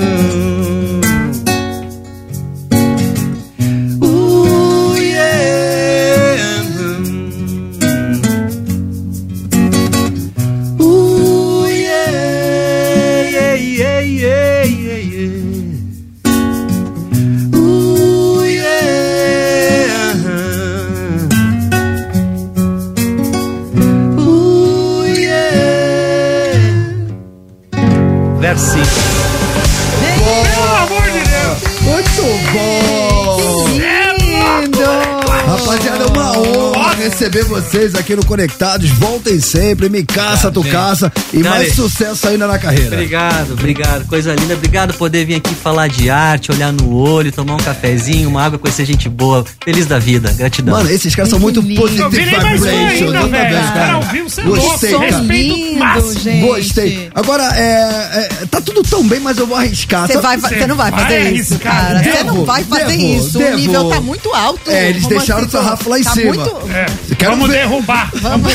Receber 37.12 37.44
vocês 37.44 37.94
aqui 37.94 38.16
no 38.16 38.26
Conectados. 38.26 38.90
Voltem 38.92 39.40
sempre, 39.40 39.90
me 39.90 40.04
caça, 40.04 40.50
tu 40.50 40.64
gente. 40.64 40.72
caça. 40.72 41.12
E 41.34 41.44
Dale. 41.44 41.50
mais 41.50 41.76
sucesso 41.76 42.28
ainda 42.28 42.48
na 42.48 42.58
carreira. 42.58 42.88
Obrigado, 42.96 43.52
obrigado. 43.54 44.08
Coisa 44.08 44.34
linda. 44.34 44.54
Obrigado 44.54 44.94
por 44.94 45.00
poder 45.00 45.26
vir 45.26 45.36
aqui 45.36 45.54
falar 45.54 45.88
de 45.88 46.10
arte, 46.10 46.52
olhar 46.52 46.72
no 46.72 46.96
olho, 46.96 47.32
tomar 47.32 47.56
um 47.56 47.58
cafezinho, 47.58 48.30
uma 48.30 48.44
água, 48.44 48.58
conhecer 48.58 48.86
gente 48.86 49.10
boa. 49.10 49.46
Feliz 49.64 49.86
da 49.86 50.00
vida. 50.00 50.32
Gratidão. 50.32 50.74
Mano, 50.78 50.90
esses 50.90 51.14
caras 51.14 51.30
são 51.30 51.40
muito 51.40 51.62
positive 51.62 52.02
Eu 52.02 52.10
virei 52.10 52.40
mais 52.40 52.60
fã 52.60 52.66
vibration. 52.66 53.06
ainda, 53.06 53.20
exatamente, 53.20 53.74
cara. 53.74 54.00
é 54.40 54.44
Gostei, 54.44 54.92
cara. 54.92 55.06
Respeito 55.18 55.80
máximo. 55.80 56.48
Gostei. 56.48 57.10
Agora, 57.14 57.44
é, 57.56 57.62
é, 57.62 58.30
Tá 58.50 58.60
tudo 58.62 58.82
tão 58.84 59.08
bem, 59.08 59.20
mas 59.20 59.38
eu 59.38 59.46
vou 59.48 59.58
arriscar. 59.58 60.08
Você 60.08 60.14
Sabe- 60.14 60.24
vai, 60.24 60.38
você 60.38 60.68
não 60.68 60.76
vai 60.76 60.92
fazer 60.92 61.32
isso, 61.34 61.60
cara. 61.60 62.02
Você 62.04 62.24
não 62.24 62.46
vai 62.46 62.64
fazer 62.64 62.86
devo, 62.86 63.02
isso. 63.02 63.38
devo. 63.38 63.54
O 63.54 63.60
nível 63.60 63.90
tá 63.90 64.02
muito 64.02 64.34
alto. 64.34 64.70
É, 64.72 64.90
eles 64.90 65.06
deixaram 65.08 65.46
o 65.46 65.50
sarrafo 65.50 65.90
lá 65.90 66.00
em 66.00 66.04
tá 66.04 66.12
cima. 66.12 66.34
muito- 66.34 66.52
É, 66.72 66.86
Quero 67.18 67.32
vamos 67.32 67.50
ver. 67.50 67.58
derrubar. 67.60 68.10
Vamos. 68.16 68.54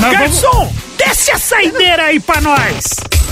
Garçom, 0.00 0.72
desce 0.96 1.30
a 1.30 1.38
saideira 1.38 2.04
aí 2.04 2.20
pra 2.20 2.40
nós. 2.40 2.84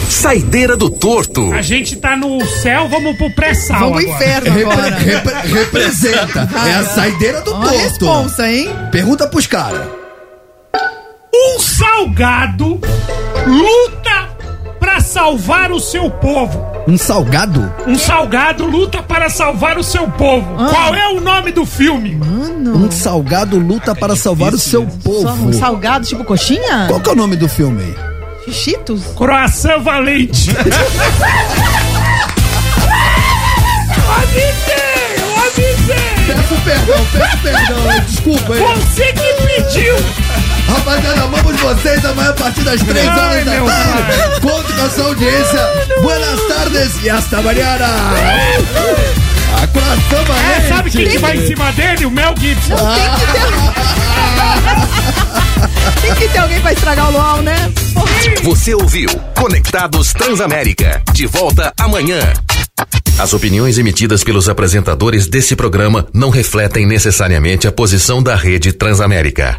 Saideira 0.08 0.76
do 0.76 0.88
torto. 0.90 1.52
A 1.52 1.62
gente 1.62 1.96
tá 1.96 2.16
no 2.16 2.44
céu, 2.46 2.88
vamos 2.88 3.16
pro 3.16 3.30
pré-sal. 3.34 3.78
Vamos 3.80 4.04
pro 4.04 4.12
inferno 4.14 4.52
Repre- 4.54 4.72
agora. 4.72 4.96
repre- 4.96 5.34
representa. 5.58 6.48
É 6.68 6.74
a 6.74 6.84
saideira 6.84 7.40
do 7.40 7.50
torto. 7.52 7.68
responsa, 7.68 8.48
hein? 8.50 8.68
Pergunta 8.92 9.26
pros 9.26 9.46
caras. 9.46 9.82
Um 11.34 11.58
salgado 11.60 12.80
luta 13.46 14.25
salvar 15.06 15.70
o 15.70 15.78
seu 15.80 16.10
povo. 16.10 16.66
Um 16.86 16.98
salgado? 16.98 17.72
Um 17.86 17.96
salgado 17.98 18.66
luta 18.66 19.02
para 19.02 19.30
salvar 19.30 19.78
o 19.78 19.82
seu 19.84 20.08
povo. 20.10 20.46
Ah. 20.58 20.68
Qual 20.68 20.94
é 20.94 21.08
o 21.08 21.20
nome 21.20 21.52
do 21.52 21.64
filme? 21.64 22.18
Um 22.66 22.90
salgado 22.90 23.56
luta 23.58 23.94
para 23.94 24.16
salvar 24.16 24.52
o 24.52 24.58
seu 24.58 24.82
Só 24.82 24.96
povo. 25.04 25.48
um 25.48 25.52
salgado 25.52 26.06
tipo 26.06 26.24
coxinha? 26.24 26.86
Qual 26.88 27.00
que 27.00 27.08
é 27.08 27.12
o 27.12 27.16
nome 27.16 27.36
do 27.36 27.48
filme? 27.48 27.94
Cheetos? 28.50 29.02
Croissant 29.16 29.80
Valente. 29.80 30.50
avisei, 34.08 35.16
eu 35.18 35.36
avisei. 35.46 36.26
Peço 36.26 36.54
perdão, 36.64 37.06
peço 37.12 37.38
perdão. 37.42 38.00
Desculpa 38.06 38.54
aí. 38.54 38.60
Você 38.60 39.12
que 39.12 39.34
pediu. 39.46 39.94
Rapaziada, 40.68 41.22
amamos 41.22 41.60
vocês 41.60 42.04
amanhã 42.04 42.30
a 42.30 42.32
partir 42.32 42.62
das 42.62 42.80
3 42.82 43.08
Ai, 43.08 43.18
horas 43.18 43.44
da 43.44 43.50
meu 43.52 43.66
tarde. 43.66 44.40
Conto 44.40 44.72
com 44.74 44.82
a 44.82 44.90
sua 44.90 45.04
audiência. 45.06 45.60
Buenas 46.02 46.40
tardes 46.48 47.02
e 47.02 47.10
hasta 47.10 47.42
mañana. 47.42 47.86
A 49.62 49.66
coração 49.68 50.24
É, 50.56 50.68
sabe 50.68 50.90
quem 50.90 51.08
que 51.08 51.18
vai 51.18 51.36
em 51.36 51.46
cima 51.46 51.70
dele? 51.72 52.06
O 52.06 52.10
Mel 52.10 52.34
Gibson. 52.38 52.76
Tem 56.02 56.14
que 56.14 56.28
ter 56.28 56.38
alguém 56.38 56.60
pra 56.60 56.72
estragar 56.72 57.08
o 57.08 57.12
luau, 57.12 57.42
né? 57.42 57.72
Você 58.42 58.74
ouviu 58.74 59.08
Conectados 59.34 60.12
Transamérica. 60.12 61.02
De 61.12 61.26
volta 61.26 61.72
amanhã. 61.78 62.20
As 63.18 63.32
opiniões 63.32 63.78
emitidas 63.78 64.22
pelos 64.22 64.48
apresentadores 64.48 65.26
desse 65.26 65.56
programa 65.56 66.06
não 66.12 66.28
refletem 66.28 66.86
necessariamente 66.86 67.66
a 67.66 67.72
posição 67.72 68.22
da 68.22 68.36
rede 68.36 68.72
Transamérica. 68.72 69.58